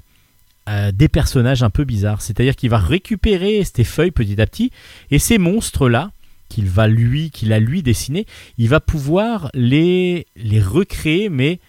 euh, 0.69 0.93
des 0.93 1.09
personnages 1.09 1.63
un 1.63 1.71
peu 1.71 1.85
bizarres. 1.85 2.23
C'est-à-dire 2.23 2.57
qu'il 2.57 2.71
va 2.71 2.79
récupérer 2.79 3.65
ces 3.65 3.85
feuilles 3.85 4.11
petit 4.11 4.41
à 4.41 4.47
petit 4.47 4.71
et 5.11 5.19
ces 5.19 5.39
monstres 5.39 5.89
là 5.89 6.11
qu'il 6.49 6.67
va 6.67 6.89
lui 6.89 7.31
qu'il 7.31 7.53
a 7.53 7.59
lui 7.59 7.83
dessiné, 7.83 8.27
il 8.57 8.69
va 8.69 8.81
pouvoir 8.81 9.51
les 9.55 10.27
les 10.37 10.63
recréer 10.63 11.29
mais 11.29 11.61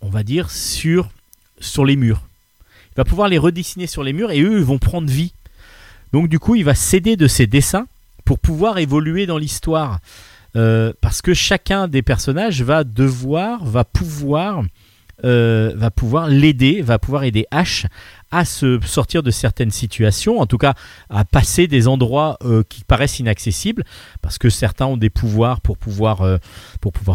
on 0.00 0.08
va 0.08 0.22
dire 0.22 0.50
sur 0.50 1.10
sur 1.60 1.84
les 1.84 1.96
murs. 1.96 2.22
Il 2.92 2.96
va 2.96 3.04
pouvoir 3.04 3.28
les 3.28 3.38
redessiner 3.38 3.86
sur 3.86 4.02
les 4.02 4.12
murs 4.12 4.30
et 4.30 4.40
eux 4.40 4.58
ils 4.58 4.64
vont 4.64 4.78
prendre 4.78 5.10
vie. 5.10 5.32
Donc 6.12 6.28
du 6.28 6.38
coup, 6.38 6.54
il 6.54 6.64
va 6.64 6.74
s'aider 6.74 7.16
de 7.16 7.26
ses 7.26 7.46
dessins 7.46 7.86
pour 8.28 8.38
pouvoir 8.38 8.76
évoluer 8.76 9.24
dans 9.24 9.38
l'histoire. 9.38 10.00
Euh, 10.54 10.92
parce 11.00 11.22
que 11.22 11.32
chacun 11.32 11.88
des 11.88 12.02
personnages 12.02 12.60
va 12.60 12.84
devoir, 12.84 13.64
va 13.64 13.84
pouvoir, 13.84 14.64
euh, 15.24 15.72
va 15.74 15.90
pouvoir 15.90 16.28
l'aider, 16.28 16.82
va 16.82 16.98
pouvoir 16.98 17.24
aider 17.24 17.46
H 17.50 17.86
à 18.30 18.44
se 18.44 18.78
sortir 18.84 19.22
de 19.22 19.30
certaines 19.30 19.70
situations, 19.70 20.40
en 20.40 20.44
tout 20.44 20.58
cas 20.58 20.74
à 21.08 21.24
passer 21.24 21.68
des 21.68 21.88
endroits 21.88 22.36
euh, 22.44 22.62
qui 22.68 22.84
paraissent 22.84 23.18
inaccessibles, 23.18 23.82
parce 24.20 24.36
que 24.36 24.50
certains 24.50 24.84
ont 24.84 24.98
des 24.98 25.08
pouvoirs 25.08 25.62
pour 25.62 25.78
pouvoir, 25.78 26.38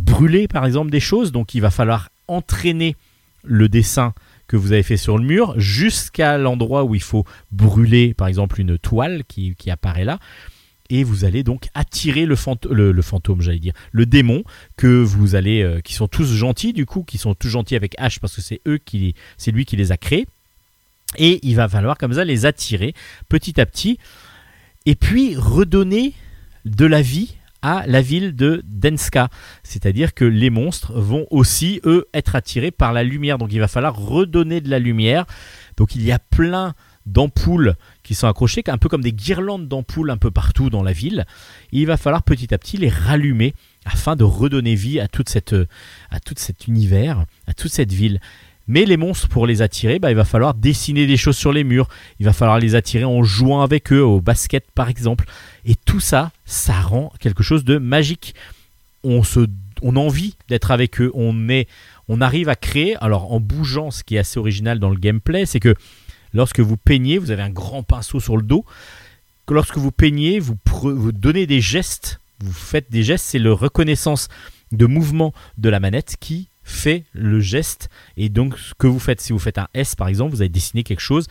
brûler 0.02 0.48
par 0.48 0.65
exemple 0.65 0.90
des 0.90 0.99
choses, 0.99 1.31
donc 1.31 1.53
il 1.53 1.60
va 1.60 1.69
falloir 1.69 2.10
entraîner 2.27 2.95
le 3.44 3.69
dessin 3.69 4.15
que 4.48 4.57
vous 4.57 4.72
avez 4.72 4.84
fait 4.84 4.98
sur 4.98 5.19
le 5.19 5.26
mur 5.26 5.53
jusqu'à 5.60 6.40
l'endroit 6.40 6.84
où 6.85 6.95
il 6.95 7.03
faut 7.03 7.23
brûler 7.52 8.15
par 8.15 8.27
exemple 8.27 8.60
une 8.60 8.80
toile 8.80 9.23
qui 9.27 9.69
apparaît 9.69 10.06
là 10.06 10.18
et 10.89 11.03
vous 11.03 11.26
allez 11.26 11.43
donc 11.43 11.68
attirer 11.73 12.26
le, 12.26 12.35
fant- 12.35 12.57
le, 12.69 12.91
le 12.91 13.01
fantôme, 13.01 13.41
j'allais 13.41 13.60
dire, 13.60 13.73
le 13.91 14.05
démon 14.05 14.43
que 14.77 14.88
vous 14.88 15.35
allez, 15.35 15.61
euh, 15.61 15.81
qui 15.81 15.93
sont 15.93 16.07
tous 16.07 16.26
gentils 16.34 16.73
du 16.73 16.85
coup, 16.85 17.03
qui 17.03 17.18
sont 17.18 17.34
tous 17.34 17.49
gentils 17.49 17.76
avec 17.76 17.97
H 17.97 18.19
parce 18.19 18.35
que 18.35 18.41
c'est 18.41 18.61
eux 18.68 18.77
qui, 18.77 19.15
c'est 19.38 19.51
lui 19.51 19.65
qui 19.65 19.76
les 19.76 19.91
a 19.91 19.97
créés. 19.97 20.27
Et 21.18 21.39
il 21.43 21.55
va 21.55 21.69
falloir 21.69 21.97
comme 21.97 22.14
ça 22.14 22.26
les 22.26 22.45
attirer 22.45 22.93
petit 23.30 23.61
à 23.61 23.65
petit, 23.65 23.99
et 24.85 24.95
puis 24.95 25.35
redonner 25.35 26.14
de 26.65 26.85
la 26.85 27.01
vie 27.01 27.35
à 27.61 27.85
la 27.88 28.01
ville 28.01 28.35
de 28.35 28.61
Denska. 28.65 29.30
C'est-à-dire 29.64 30.14
que 30.14 30.26
les 30.26 30.49
monstres 30.49 30.93
vont 30.99 31.27
aussi, 31.31 31.80
eux, 31.85 32.07
être 32.14 32.35
attirés 32.35 32.72
par 32.72 32.91
la 32.93 33.03
lumière. 33.03 33.38
Donc 33.38 33.53
il 33.53 33.60
va 33.60 33.69
falloir 33.69 33.95
redonner 33.95 34.60
de 34.60 34.69
la 34.69 34.80
lumière. 34.80 35.26
Donc 35.77 35.95
il 35.95 36.03
y 36.03 36.11
a 36.11 36.19
plein 36.19 36.73
d'ampoules 37.05 37.75
qui 38.03 38.15
sont 38.15 38.27
accrochées, 38.27 38.63
un 38.67 38.77
peu 38.77 38.89
comme 38.89 39.01
des 39.01 39.13
guirlandes 39.13 39.67
d'ampoules 39.67 40.09
un 40.09 40.17
peu 40.17 40.31
partout 40.31 40.69
dans 40.69 40.84
la 40.84 40.93
ville. 40.93 41.25
Il 41.71 41.88
va 41.88 41.97
falloir 41.97 42.23
petit 42.23 42.53
à 42.53 42.57
petit 42.57 42.77
les 42.77 42.89
rallumer 42.89 43.53
afin 43.85 44.15
de 44.15 44.23
redonner 44.23 44.75
vie 44.75 44.99
à 44.99 45.07
toute 45.07 45.30
cette, 45.30 45.55
à 46.09 46.19
tout 46.19 46.35
cet 46.38 46.67
univers, 46.67 47.25
à 47.47 47.53
toute 47.53 47.71
cette 47.71 47.91
ville. 47.91 48.19
Mais 48.67 48.85
les 48.85 48.97
monstres, 48.97 49.27
pour 49.27 49.45
les 49.45 49.61
attirer, 49.61 49.99
bah, 49.99 50.09
il 50.09 50.15
va 50.15 50.23
falloir 50.23 50.53
dessiner 50.53 51.05
des 51.05 51.17
choses 51.17 51.35
sur 51.35 51.51
les 51.51 51.65
murs. 51.65 51.89
Il 52.19 52.25
va 52.25 52.34
falloir 52.34 52.59
les 52.59 52.75
attirer 52.75 53.03
en 53.03 53.23
jouant 53.23 53.61
avec 53.61 53.91
eux, 53.91 54.01
au 54.01 54.21
basket 54.21 54.65
par 54.73 54.89
exemple. 54.89 55.25
Et 55.65 55.75
tout 55.75 55.99
ça, 55.99 56.31
ça 56.45 56.80
rend 56.80 57.11
quelque 57.19 57.43
chose 57.43 57.65
de 57.65 57.77
magique. 57.77 58.35
On, 59.03 59.23
se, 59.23 59.41
on 59.81 59.97
a 59.97 59.99
envie 59.99 60.35
d'être 60.47 60.71
avec 60.71 61.01
eux. 61.01 61.11
On, 61.13 61.49
est, 61.49 61.67
on 62.07 62.21
arrive 62.21 62.47
à 62.47 62.55
créer, 62.55 62.95
alors 63.03 63.34
en 63.34 63.41
bougeant, 63.41 63.91
ce 63.91 64.03
qui 64.03 64.15
est 64.15 64.19
assez 64.19 64.39
original 64.39 64.80
dans 64.80 64.89
le 64.89 64.97
gameplay, 64.97 65.45
c'est 65.45 65.59
que 65.59 65.75
lorsque 66.34 66.60
vous 66.60 66.77
peignez, 66.77 67.18
vous 67.18 67.31
avez 67.31 67.43
un 67.43 67.49
grand 67.49 67.84
pinceau 67.84 68.19
sur 68.19 68.38
le 68.38 68.43
dos. 68.43 68.65
Que 69.45 69.53
lorsque 69.53 69.77
vous 69.77 69.91
peignez, 69.91 70.39
vous, 70.39 70.55
vous 70.65 71.11
donnez 71.11 71.45
des 71.47 71.61
gestes. 71.61 72.19
Vous 72.39 72.53
faites 72.53 72.91
des 72.91 73.03
gestes, 73.03 73.26
c'est 73.26 73.39
le 73.39 73.53
reconnaissance 73.53 74.27
de 74.72 74.85
mouvement 74.85 75.34
de 75.57 75.69
la 75.69 75.80
manette 75.80 76.15
qui 76.19 76.47
fait 76.64 77.03
le 77.14 77.39
geste. 77.39 77.89
Et 78.18 78.30
donc, 78.30 78.57
ce 78.57 78.73
que 78.77 78.88
vous 78.88 78.99
faites, 78.99 79.22
si 79.22 79.34
vous 79.34 79.39
faites 79.39 79.57
un 79.57 79.68
S 79.73 79.95
par 79.95 80.07
exemple, 80.07 80.35
vous 80.35 80.41
allez 80.41 80.49
dessiner 80.49 80.84
quelque 80.84 80.99
chose. 80.99 81.27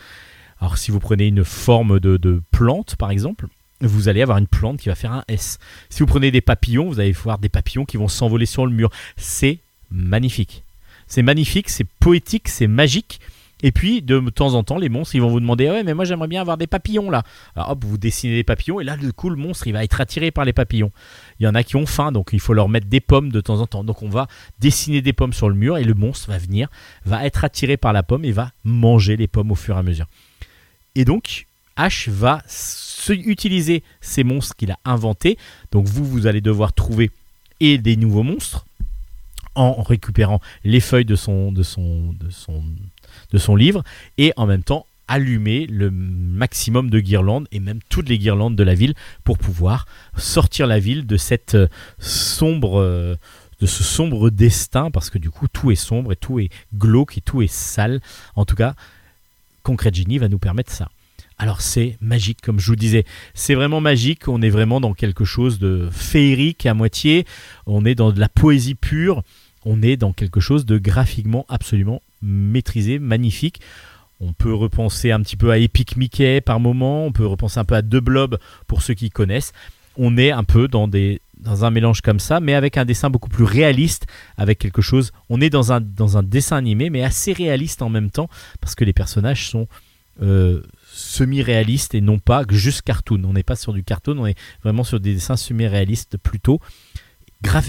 Alors, 0.59 0.77
si 0.77 0.91
vous 0.91 0.99
prenez 0.99 1.27
une 1.27 1.43
forme 1.43 1.99
de, 1.99 2.17
de 2.17 2.41
plante 2.51 2.95
par 2.95 3.11
exemple, 3.11 3.47
vous 3.81 4.07
allez 4.07 4.21
avoir 4.21 4.37
une 4.37 4.47
plante 4.47 4.79
qui 4.79 4.89
va 4.89 4.95
faire 4.95 5.11
un 5.11 5.23
S. 5.27 5.59
Si 5.89 5.99
vous 5.99 6.05
prenez 6.05 6.31
des 6.31 6.41
papillons, 6.41 6.87
vous 6.87 6.99
allez 6.99 7.11
voir 7.11 7.37
des 7.37 7.49
papillons 7.49 7.85
qui 7.85 7.97
vont 7.97 8.07
s'envoler 8.07 8.45
sur 8.45 8.65
le 8.65 8.71
mur. 8.71 8.89
C'est 9.17 9.59
magnifique. 9.91 10.63
C'est 11.07 11.21
magnifique, 11.21 11.69
c'est 11.69 11.85
poétique, 11.99 12.47
c'est 12.47 12.67
magique. 12.67 13.19
Et 13.63 13.71
puis, 13.71 14.01
de 14.01 14.19
temps 14.29 14.53
en 14.53 14.63
temps, 14.63 14.77
les 14.77 14.89
monstres, 14.89 15.17
vont 15.17 15.29
vous 15.29 15.39
demander 15.39 15.69
Ouais, 15.69 15.83
mais 15.83 15.93
moi 15.93 16.05
j'aimerais 16.05 16.27
bien 16.27 16.41
avoir 16.41 16.57
des 16.57 16.67
papillons 16.67 17.09
là. 17.09 17.23
Alors 17.55 17.71
hop, 17.71 17.85
vous 17.85 17.97
dessinez 17.97 18.35
des 18.35 18.43
papillons, 18.43 18.79
et 18.79 18.83
là, 18.83 18.97
du 18.97 19.11
coup, 19.13 19.29
le 19.29 19.35
monstre, 19.37 19.65
il 19.67 19.73
va 19.73 19.83
être 19.83 19.99
attiré 20.01 20.29
par 20.31 20.45
les 20.45 20.53
papillons. 20.53 20.91
Il 21.39 21.43
y 21.43 21.47
en 21.47 21.55
a 21.55 21.63
qui 21.63 21.75
ont 21.77 21.85
faim, 21.85 22.11
donc 22.11 22.29
il 22.33 22.39
faut 22.39 22.53
leur 22.53 22.69
mettre 22.69 22.87
des 22.87 22.99
pommes 22.99 23.31
de 23.31 23.41
temps 23.41 23.59
en 23.61 23.65
temps. 23.65 23.83
Donc 23.83 24.03
on 24.03 24.09
va 24.09 24.27
dessiner 24.59 25.01
des 25.01 25.13
pommes 25.13 25.33
sur 25.33 25.49
le 25.49 25.55
mur, 25.55 25.77
et 25.77 25.83
le 25.83 25.93
monstre 25.93 26.29
va 26.29 26.37
venir, 26.37 26.67
va 27.05 27.25
être 27.25 27.43
attiré 27.45 27.77
par 27.77 27.93
la 27.93 28.03
pomme 28.03 28.25
et 28.25 28.31
va 28.31 28.51
manger 28.63 29.15
les 29.17 29.27
pommes 29.27 29.51
au 29.51 29.55
fur 29.55 29.75
et 29.75 29.79
à 29.79 29.83
mesure. 29.83 30.05
Et 30.95 31.05
donc, 31.05 31.47
Ash 31.75 32.07
va 32.09 32.43
se- 32.47 33.13
utiliser 33.13 33.81
ces 34.01 34.23
monstres 34.23 34.55
qu'il 34.55 34.71
a 34.71 34.77
inventés. 34.85 35.37
Donc 35.71 35.87
vous, 35.87 36.05
vous 36.05 36.27
allez 36.27 36.41
devoir 36.41 36.73
trouver 36.73 37.09
et 37.59 37.77
des 37.77 37.95
nouveaux 37.95 38.23
monstres 38.23 38.65
en 39.55 39.81
récupérant 39.81 40.39
les 40.63 40.79
feuilles 40.79 41.05
de 41.05 41.15
son, 41.15 41.51
de 41.51 41.63
son, 41.63 42.13
de 42.13 42.29
son, 42.29 42.63
de 43.33 43.37
son 43.37 43.55
livre 43.55 43.83
et 44.17 44.31
en 44.37 44.45
même 44.45 44.63
temps 44.63 44.85
allumer 45.07 45.67
le 45.67 45.91
maximum 45.91 46.89
de 46.89 46.99
guirlandes 46.99 47.47
et 47.51 47.59
même 47.59 47.79
toutes 47.89 48.07
les 48.07 48.17
guirlandes 48.17 48.55
de 48.55 48.63
la 48.63 48.73
ville 48.73 48.93
pour 49.23 49.37
pouvoir 49.37 49.85
sortir 50.17 50.65
la 50.67 50.79
ville 50.79 51.05
de 51.05 51.17
cette 51.17 51.55
euh, 51.55 51.67
sombre 51.99 52.79
euh, 52.79 53.15
de 53.59 53.65
ce 53.65 53.83
sombre 53.83 54.29
destin 54.29 54.91
parce 54.91 55.09
que 55.09 55.17
du 55.17 55.29
coup 55.29 55.47
tout 55.47 55.71
est 55.71 55.75
sombre 55.75 56.13
et 56.13 56.15
tout 56.15 56.39
est 56.39 56.49
glauque 56.75 57.17
et 57.17 57.21
tout 57.21 57.41
est 57.41 57.51
sale. 57.51 58.01
En 58.35 58.45
tout 58.45 58.55
cas 58.55 58.75
Concrete 59.61 59.95
Genie 59.95 60.17
va 60.17 60.27
nous 60.27 60.39
permettre 60.39 60.71
ça. 60.71 60.89
Alors 61.37 61.61
c'est 61.61 61.97
magique 62.01 62.41
comme 62.41 62.59
je 62.59 62.67
vous 62.67 62.75
disais. 62.75 63.05
C'est 63.33 63.55
vraiment 63.55 63.81
magique. 63.81 64.27
On 64.27 64.41
est 64.41 64.49
vraiment 64.49 64.81
dans 64.81 64.93
quelque 64.93 65.25
chose 65.25 65.59
de 65.59 65.89
féerique 65.91 66.65
à 66.65 66.73
moitié. 66.73 67.25
On 67.65 67.85
est 67.85 67.95
dans 67.95 68.11
de 68.11 68.19
la 68.19 68.29
poésie 68.29 68.75
pure. 68.75 69.23
On 69.65 69.81
est 69.81 69.95
dans 69.95 70.11
quelque 70.11 70.39
chose 70.39 70.65
de 70.65 70.77
graphiquement 70.77 71.45
absolument 71.47 72.01
maîtrisé 72.23 72.97
magnifique 72.97 73.59
on 74.23 74.33
peut 74.33 74.53
repenser 74.53 75.11
un 75.11 75.21
petit 75.21 75.35
peu 75.35 75.51
à 75.51 75.57
Epic 75.57 75.97
Mickey 75.97 76.41
par 76.41 76.59
moment, 76.59 77.05
on 77.05 77.11
peut 77.11 77.25
repenser 77.25 77.59
un 77.59 77.65
peu 77.65 77.75
à 77.75 77.81
The 77.81 77.97
Blob 77.97 78.37
pour 78.67 78.81
ceux 78.81 78.93
qui 78.93 79.09
connaissent. 79.09 79.51
On 79.97 80.17
est 80.17 80.31
un 80.31 80.43
peu 80.43 80.67
dans, 80.67 80.89
un 80.89 81.69
mélange 81.69 82.01
comme 82.01 82.19
ça, 82.19 82.39
mais 82.39 82.53
avec 82.53 82.77
un 82.77 82.85
dessin 82.85 83.09
beaucoup 83.09 83.29
plus 83.29 83.43
réaliste, 83.43 84.07
avec 84.37 84.59
quelque 84.59 84.81
chose. 84.81 85.11
On 85.29 85.41
est 85.41 85.49
dans 85.49 85.71
un, 85.71 85.81
dessin 86.23 86.57
animé, 86.57 86.89
mais 86.89 87.03
assez 87.03 87.33
réaliste 87.33 87.81
en 87.81 87.89
même 87.89 88.09
temps, 88.09 88.29
parce 88.61 88.75
que 88.75 88.85
les 88.85 88.93
personnages 88.93 89.49
sont 89.49 89.67
euh, 90.21 90.61
semi-réalistes 90.91 91.93
et 91.93 92.01
non 92.01 92.17
pas 92.17 92.43
juste 92.49 92.81
cartoon. 92.81 93.21
On 93.25 93.33
n'est 93.33 93.43
pas 93.43 93.55
sur 93.55 93.73
du 93.73 93.83
cartoon, 93.83 94.17
on 94.17 94.25
est 94.25 94.37
vraiment 94.63 94.83
sur 94.83 94.99
des 94.99 95.13
dessins 95.13 95.37
semi-réalistes 95.37 96.17
plutôt. 96.17 96.59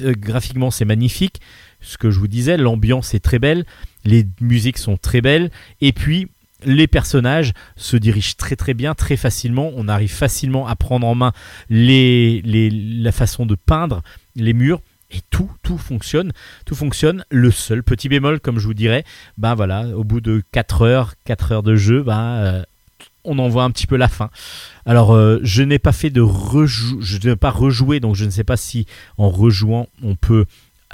Euh, 0.02 0.14
graphiquement, 0.16 0.70
c'est 0.70 0.84
magnifique. 0.84 1.40
Ce 1.84 1.98
que 1.98 2.10
je 2.10 2.18
vous 2.18 2.28
disais, 2.28 2.56
l'ambiance 2.56 3.14
est 3.14 3.20
très 3.20 3.38
belle, 3.38 3.64
les 4.04 4.26
musiques 4.40 4.78
sont 4.78 4.96
très 4.96 5.20
belles, 5.20 5.50
et 5.80 5.92
puis 5.92 6.28
les 6.64 6.86
personnages 6.86 7.52
se 7.76 7.96
dirigent 7.96 8.34
très 8.36 8.56
très 8.56 8.74
bien, 8.74 8.94
très 8.94 9.16
facilement. 9.16 9.70
On 9.76 9.88
arrive 9.88 10.12
facilement 10.12 10.66
à 10.66 10.76
prendre 10.76 11.06
en 11.06 11.14
main 11.14 11.32
la 11.68 13.12
façon 13.12 13.46
de 13.46 13.54
peindre 13.54 14.02
les 14.34 14.52
murs. 14.52 14.80
Et 15.10 15.20
tout, 15.30 15.50
tout 15.62 15.78
fonctionne, 15.78 16.32
tout 16.66 16.74
fonctionne. 16.74 17.24
Le 17.30 17.50
seul 17.50 17.84
petit 17.84 18.08
bémol, 18.08 18.40
comme 18.40 18.58
je 18.58 18.66
vous 18.66 18.74
dirais, 18.74 19.04
ben 19.38 19.54
voilà, 19.54 19.86
au 19.96 20.02
bout 20.02 20.20
de 20.20 20.42
4 20.50 20.82
heures, 20.82 21.12
4 21.24 21.52
heures 21.52 21.62
de 21.62 21.76
jeu, 21.76 22.02
ben, 22.02 22.20
euh, 22.20 22.62
on 23.22 23.38
en 23.38 23.48
voit 23.48 23.62
un 23.62 23.70
petit 23.70 23.86
peu 23.86 23.96
la 23.96 24.08
fin. 24.08 24.30
Alors, 24.86 25.14
euh, 25.14 25.38
je 25.42 25.62
n'ai 25.62 25.78
pas 25.78 25.92
fait 25.92 26.10
de 26.10 26.20
rejou, 26.20 27.00
je 27.00 27.18
n'ai 27.18 27.36
pas 27.36 27.50
rejoué, 27.50 28.00
donc 28.00 28.16
je 28.16 28.24
ne 28.24 28.30
sais 28.30 28.44
pas 28.44 28.56
si 28.56 28.86
en 29.16 29.28
rejouant 29.28 29.88
on 30.02 30.16
peut 30.16 30.46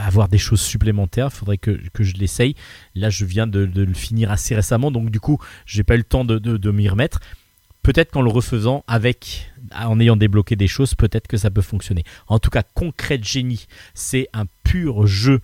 avoir 0.06 0.28
des 0.28 0.38
choses 0.38 0.60
supplémentaires. 0.60 1.28
Il 1.32 1.36
faudrait 1.36 1.58
que, 1.58 1.78
je 1.98 2.14
l'essaye. 2.14 2.54
Là, 2.94 3.10
je 3.10 3.24
viens 3.24 3.46
de, 3.46 3.60
le 3.60 3.94
finir 3.94 4.30
assez 4.30 4.54
récemment, 4.54 4.90
donc 4.90 5.10
du 5.10 5.20
coup, 5.20 5.38
j'ai 5.66 5.82
pas 5.82 5.94
eu 5.94 5.98
le 5.98 6.04
temps 6.04 6.24
de, 6.24 6.70
m'y 6.70 6.88
remettre. 6.88 7.20
Peut-être 7.82 8.12
qu'en 8.12 8.22
le 8.22 8.30
refaisant 8.30 8.84
avec, 8.86 9.50
en 9.74 9.98
ayant 10.00 10.16
débloqué 10.16 10.54
des 10.54 10.68
choses, 10.68 10.94
peut-être 10.94 11.28
que 11.28 11.38
ça 11.38 11.50
peut 11.50 11.62
fonctionner. 11.62 12.04
En 12.26 12.38
tout 12.38 12.50
cas, 12.50 12.62
Concrete 12.62 13.24
Genie, 13.24 13.66
c'est 13.94 14.28
un 14.34 14.44
pur 14.64 15.06
jeu 15.06 15.40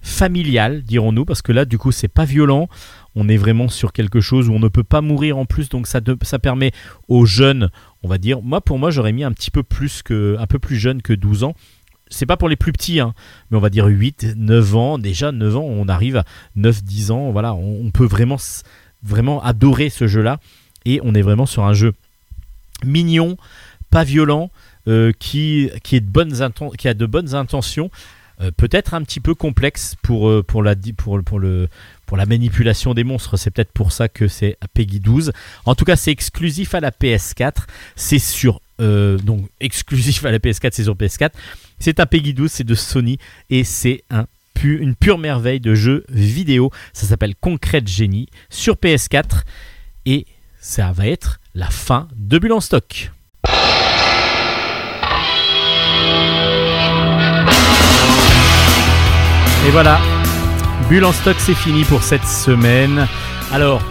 familial, 0.00 0.82
dirons-nous, 0.82 1.24
parce 1.24 1.42
que 1.42 1.52
là, 1.52 1.64
du 1.64 1.78
coup, 1.78 1.92
c'est 1.92 2.08
pas 2.08 2.24
violent. 2.24 2.68
On 3.14 3.28
est 3.28 3.36
vraiment 3.36 3.68
sur 3.68 3.92
quelque 3.92 4.20
chose 4.20 4.48
où 4.48 4.52
on 4.52 4.58
ne 4.58 4.68
peut 4.68 4.84
pas 4.84 5.00
mourir 5.00 5.38
en 5.38 5.44
plus, 5.44 5.68
donc 5.68 5.86
ça, 5.86 6.00
ça 6.22 6.38
permet 6.38 6.72
aux 7.08 7.26
jeunes, 7.26 7.70
on 8.02 8.08
va 8.08 8.18
dire. 8.18 8.42
Moi, 8.42 8.60
pour 8.60 8.78
moi, 8.78 8.90
j'aurais 8.90 9.12
mis 9.12 9.24
un 9.24 9.32
petit 9.32 9.50
peu 9.50 9.62
plus 9.62 10.02
que, 10.02 10.36
un 10.38 10.46
peu 10.46 10.58
plus 10.58 10.76
jeune 10.76 11.02
que 11.02 11.12
12 11.12 11.44
ans. 11.44 11.54
C'est 12.10 12.26
pas 12.26 12.36
pour 12.36 12.48
les 12.48 12.56
plus 12.56 12.72
petits, 12.72 13.00
hein, 13.00 13.14
mais 13.50 13.56
on 13.56 13.60
va 13.60 13.70
dire 13.70 13.86
8, 13.86 14.34
9 14.36 14.76
ans. 14.76 14.98
Déjà, 14.98 15.32
9 15.32 15.56
ans, 15.56 15.62
on 15.64 15.88
arrive 15.88 16.16
à 16.16 16.24
9, 16.56 16.82
10 16.82 17.10
ans. 17.12 17.30
Voilà, 17.30 17.54
on, 17.54 17.90
peut 17.90 18.04
vraiment, 18.04 19.42
adorer 19.42 19.90
ce 19.90 20.06
jeu-là. 20.06 20.38
Et 20.84 21.00
on 21.04 21.14
est 21.14 21.22
vraiment 21.22 21.46
sur 21.46 21.64
un 21.64 21.72
jeu 21.72 21.92
mignon, 22.84 23.36
pas 23.90 24.04
violent, 24.04 24.50
euh, 24.88 25.12
qui, 25.18 25.70
a 25.72 26.00
de 26.00 27.06
bonnes 27.06 27.34
intentions. 27.34 27.90
euh, 28.40 28.50
peut-être 28.50 28.94
un 28.94 29.02
petit 29.02 29.20
peu 29.20 29.34
complexe 29.34 29.94
pour, 30.02 30.28
euh, 30.28 30.44
la, 30.64 30.74
pour, 30.96 32.16
la 32.16 32.26
manipulation 32.26 32.94
des 32.94 33.04
monstres. 33.04 33.36
C'est 33.36 33.50
peut-être 33.50 33.72
pour 33.72 33.92
ça 33.92 34.08
que 34.08 34.26
c'est 34.26 34.56
Peggy 34.74 34.98
12. 34.98 35.32
En 35.66 35.74
tout 35.74 35.84
cas, 35.84 35.96
c'est 35.96 36.10
exclusif 36.10 36.74
à 36.74 36.80
la 36.80 36.90
PS4. 36.90 37.66
C'est 37.94 38.18
sur. 38.18 38.60
Euh, 38.80 39.18
donc, 39.18 39.48
exclusif 39.60 40.24
à 40.24 40.30
la 40.30 40.38
PS4, 40.38 40.70
c'est 40.72 40.84
sur 40.84 40.94
PS4. 40.94 41.30
C'est 41.78 42.00
un 42.00 42.06
Peggy 42.06 42.34
12, 42.34 42.50
c'est 42.50 42.64
de 42.64 42.74
Sony. 42.74 43.18
Et 43.48 43.64
c'est 43.64 44.04
une 44.62 44.94
pure 44.94 45.18
merveille 45.18 45.60
de 45.60 45.74
jeu 45.74 46.04
vidéo. 46.10 46.70
Ça 46.92 47.06
s'appelle 47.06 47.34
Concrete 47.34 47.88
Genie 47.88 48.28
sur 48.48 48.74
PS4. 48.74 49.42
Et 50.06 50.26
ça 50.60 50.92
va 50.92 51.06
être 51.06 51.40
la 51.54 51.68
fin 51.68 52.08
de 52.16 52.38
Bulle 52.38 52.52
en 52.52 52.60
stock. 52.60 53.10
Et 59.66 59.70
voilà, 59.70 60.00
Bulle 60.88 61.04
en 61.04 61.12
stock, 61.12 61.36
c'est 61.38 61.54
fini 61.54 61.84
pour 61.84 62.02
cette 62.02 62.24
semaine. 62.24 63.06
Alors, 63.52 63.82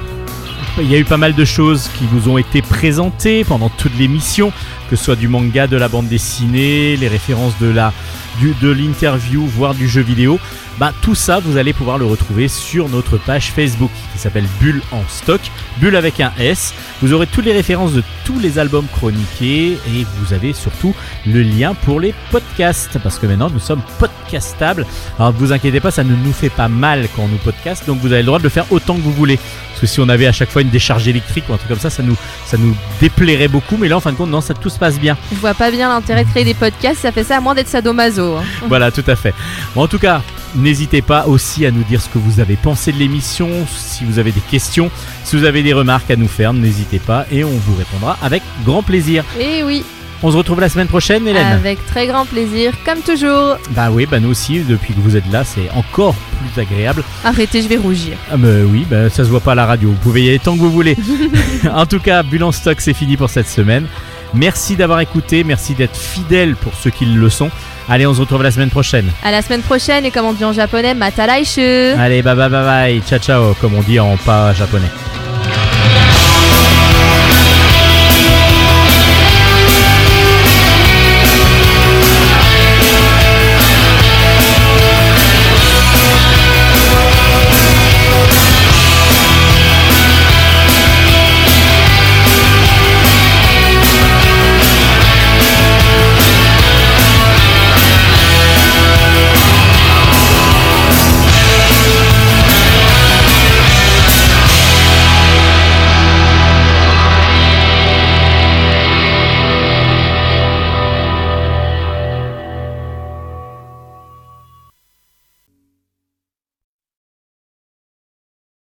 il 0.78 0.90
y 0.90 0.96
a 0.96 0.98
eu 0.98 1.06
pas 1.06 1.18
mal 1.18 1.34
de 1.34 1.46
choses 1.46 1.90
qui 1.98 2.06
vous 2.06 2.30
ont 2.30 2.38
été 2.38 2.62
présentées 2.62 3.44
pendant 3.44 3.70
toute 3.70 3.98
l'émission, 3.98 4.52
que 4.90 4.96
ce 4.96 5.04
soit 5.04 5.16
du 5.16 5.28
manga, 5.28 5.68
de 5.68 5.78
la 5.78 5.88
bande 5.88 6.08
dessinée, 6.08 6.96
les 6.98 7.08
références 7.08 7.58
de 7.60 7.68
la 7.68 7.94
du- 8.40 8.56
de 8.62 8.70
l'interview, 8.72 9.46
voire 9.46 9.74
du 9.76 9.88
jeu 9.88 10.02
vidéo. 10.02 10.40
Bah, 10.80 10.94
tout 11.02 11.16
ça, 11.16 11.40
vous 11.40 11.58
allez 11.58 11.74
pouvoir 11.74 11.98
le 11.98 12.06
retrouver 12.06 12.48
sur 12.48 12.88
notre 12.88 13.18
page 13.18 13.52
Facebook 13.52 13.92
qui 14.14 14.20
s'appelle 14.20 14.46
Bulle 14.62 14.82
en 14.92 15.02
stock, 15.10 15.42
Bulle 15.78 15.98
avec 15.98 16.22
un 16.22 16.32
S. 16.40 16.74
Vous 17.02 17.12
aurez 17.12 17.28
toutes 17.28 17.44
les 17.46 17.52
références 17.52 17.92
de 17.92 18.02
tous 18.24 18.40
les 18.40 18.60
albums 18.60 18.86
chroniqués 18.94 19.74
et 19.74 20.06
vous 20.18 20.34
avez 20.34 20.54
surtout 20.54 20.96
le 21.26 21.42
lien 21.42 21.74
pour 21.74 22.00
les 22.00 22.14
podcasts 22.32 22.98
parce 23.04 23.20
que 23.20 23.26
maintenant 23.26 23.50
nous 23.50 23.60
sommes 23.60 23.82
podcastables. 24.00 24.86
Alors 25.18 25.34
ne 25.34 25.38
vous 25.38 25.52
inquiétez 25.52 25.82
pas, 25.82 25.92
ça 25.92 26.04
ne 26.06 26.16
nous 26.16 26.32
fait 26.34 26.50
pas 26.50 26.70
mal 26.70 27.08
quand 27.16 27.24
on 27.24 27.28
nous 27.28 27.38
podcast, 27.38 27.84
donc 27.88 28.00
vous 28.00 28.08
avez 28.14 28.22
le 28.22 28.26
droit 28.28 28.38
de 28.40 28.44
le 28.44 28.50
faire 28.50 28.66
autant 28.72 28.96
que 28.96 29.02
vous 29.02 29.12
voulez. 29.14 29.38
Parce 29.70 29.82
que 29.82 29.88
si 29.88 30.00
on 30.00 30.08
avait 30.10 30.28
à 30.28 30.32
chaque 30.32 30.50
fois 30.50 30.62
une 30.62 30.70
décharge 30.70 31.08
électrique 31.10 31.44
ou 31.50 31.54
un 31.54 31.58
truc 31.58 31.70
comme 31.70 31.80
ça, 31.80 31.90
ça 31.90 32.04
nous, 32.04 32.16
ça 32.46 32.58
nous 32.58 32.76
déplairait 33.02 33.48
beaucoup. 33.48 33.76
Mais 33.78 33.88
là, 33.90 33.98
en 33.98 34.00
fin 34.02 34.12
de 34.12 34.18
compte, 34.18 34.30
non, 34.30 34.42
ça 34.42 34.54
tout 34.54 34.70
se 34.70 34.78
passe 34.80 35.00
bien. 35.00 35.18
Je 35.34 35.38
vois 35.40 35.54
pas 35.54 35.72
bien 35.72 35.90
l'intérêt 35.90 36.24
de 36.26 36.30
créer 36.30 36.44
des 36.46 36.54
podcasts, 36.54 37.02
ça 37.02 37.12
fait 37.12 37.24
ça 37.24 37.38
à 37.38 37.40
moins 37.42 37.56
d'être 37.56 37.68
sadomaso. 37.70 38.29
Hein. 38.38 38.44
voilà, 38.68 38.92
tout 38.92 39.04
à 39.08 39.16
fait. 39.16 39.34
Bon, 39.76 39.84
en 39.84 39.88
tout 39.88 40.00
cas, 40.00 40.22
n'hésitez 40.56 41.02
pas 41.02 41.26
aussi 41.28 41.66
à 41.66 41.72
nous 41.72 41.84
dire 41.84 42.02
ce 42.02 42.10
que 42.10 42.18
vous 42.18 42.40
avez 42.40 42.56
pensé 42.56 42.92
de 42.92 42.98
l'émission, 42.98 43.50
si 43.68 44.04
vous 44.06 44.20
avez 44.20 44.32
des 44.32 44.42
questions, 44.42 44.90
si 45.24 45.38
vous 45.38 45.46
avez 45.46 45.64
des 45.64 45.74
remarques 45.74 46.10
à 46.12 46.16
nous 46.16 46.28
faire, 46.28 46.54
n'hésitez 46.54 47.00
pas 47.00 47.26
et 47.32 47.44
on 47.44 47.50
vous 47.50 47.76
répondra 47.76 48.18
avec 48.22 48.42
grand 48.66 48.84
plaisir. 48.84 49.24
Et 49.40 49.64
oui, 49.64 49.84
On 50.22 50.32
se 50.32 50.36
retrouve 50.36 50.60
la 50.60 50.68
semaine 50.68 50.88
prochaine, 50.88 51.26
Hélène. 51.28 51.46
avec 51.48 51.86
très 51.86 52.06
grand 52.06 52.26
plaisir, 52.26 52.74
comme 52.86 53.00
toujours. 53.00 53.56
Bah 53.72 53.90
oui, 53.90 54.06
bah 54.06 54.20
nous 54.20 54.30
aussi, 54.30 54.60
depuis 54.60 54.94
que 54.94 55.00
vous 55.00 55.16
êtes 55.16 55.32
là, 55.32 55.46
c'est 55.46 55.70
encore 55.74 56.14
plus 56.14 56.62
agréable. 56.62 57.04
Arrêtez, 57.24 57.62
je 57.62 57.70
vais 57.70 57.78
rougir. 57.78 58.18
Ah 58.30 58.36
bah 58.36 58.50
oui, 58.70 58.86
bah 58.90 59.10
ça 59.10 59.24
se 59.24 59.30
voit 59.30 59.40
pas 59.40 59.54
à 59.54 59.56
la 59.56 59.66
radio, 59.66 59.88
vous 59.90 59.96
pouvez 59.96 60.24
y 60.24 60.30
aller 60.30 60.40
tant 60.40 60.56
que 60.56 60.60
vous 60.60 60.72
voulez. 60.72 60.98
en 61.74 61.86
tout 61.86 62.00
cas, 62.02 62.22
Bulle 62.24 62.44
en 62.44 62.52
stock, 62.52 62.82
c'est 62.82 62.94
fini 62.94 63.16
pour 63.16 63.30
cette 63.30 63.48
semaine. 63.48 63.88
Merci 64.34 64.76
d'avoir 64.76 65.00
écouté, 65.00 65.44
merci 65.46 65.74
d'être 65.74 65.96
fidèle 65.98 66.56
pour 66.56 66.74
ceux 66.76 66.90
qui 66.92 67.06
le 67.06 67.30
sont. 67.30 67.50
Allez, 67.90 68.06
on 68.06 68.14
se 68.14 68.20
retrouve 68.22 68.44
la 68.44 68.52
semaine 68.52 68.70
prochaine. 68.70 69.12
À 69.24 69.32
la 69.32 69.42
semaine 69.42 69.62
prochaine 69.64 70.06
et 70.06 70.12
comme 70.12 70.26
on 70.26 70.34
dit 70.34 70.46
en 70.46 70.54
japonais, 70.54 70.94
matalaishu. 70.94 71.94
Allez, 71.98 72.22
bye 72.22 72.36
bye 72.36 72.50
bye 72.50 72.64
bye, 72.64 73.02
ciao 73.02 73.20
ciao, 73.20 73.54
comme 73.60 73.74
on 73.74 73.82
dit 73.82 74.00
en 74.00 74.16
pas 74.18 74.54
japonais. 74.54 74.92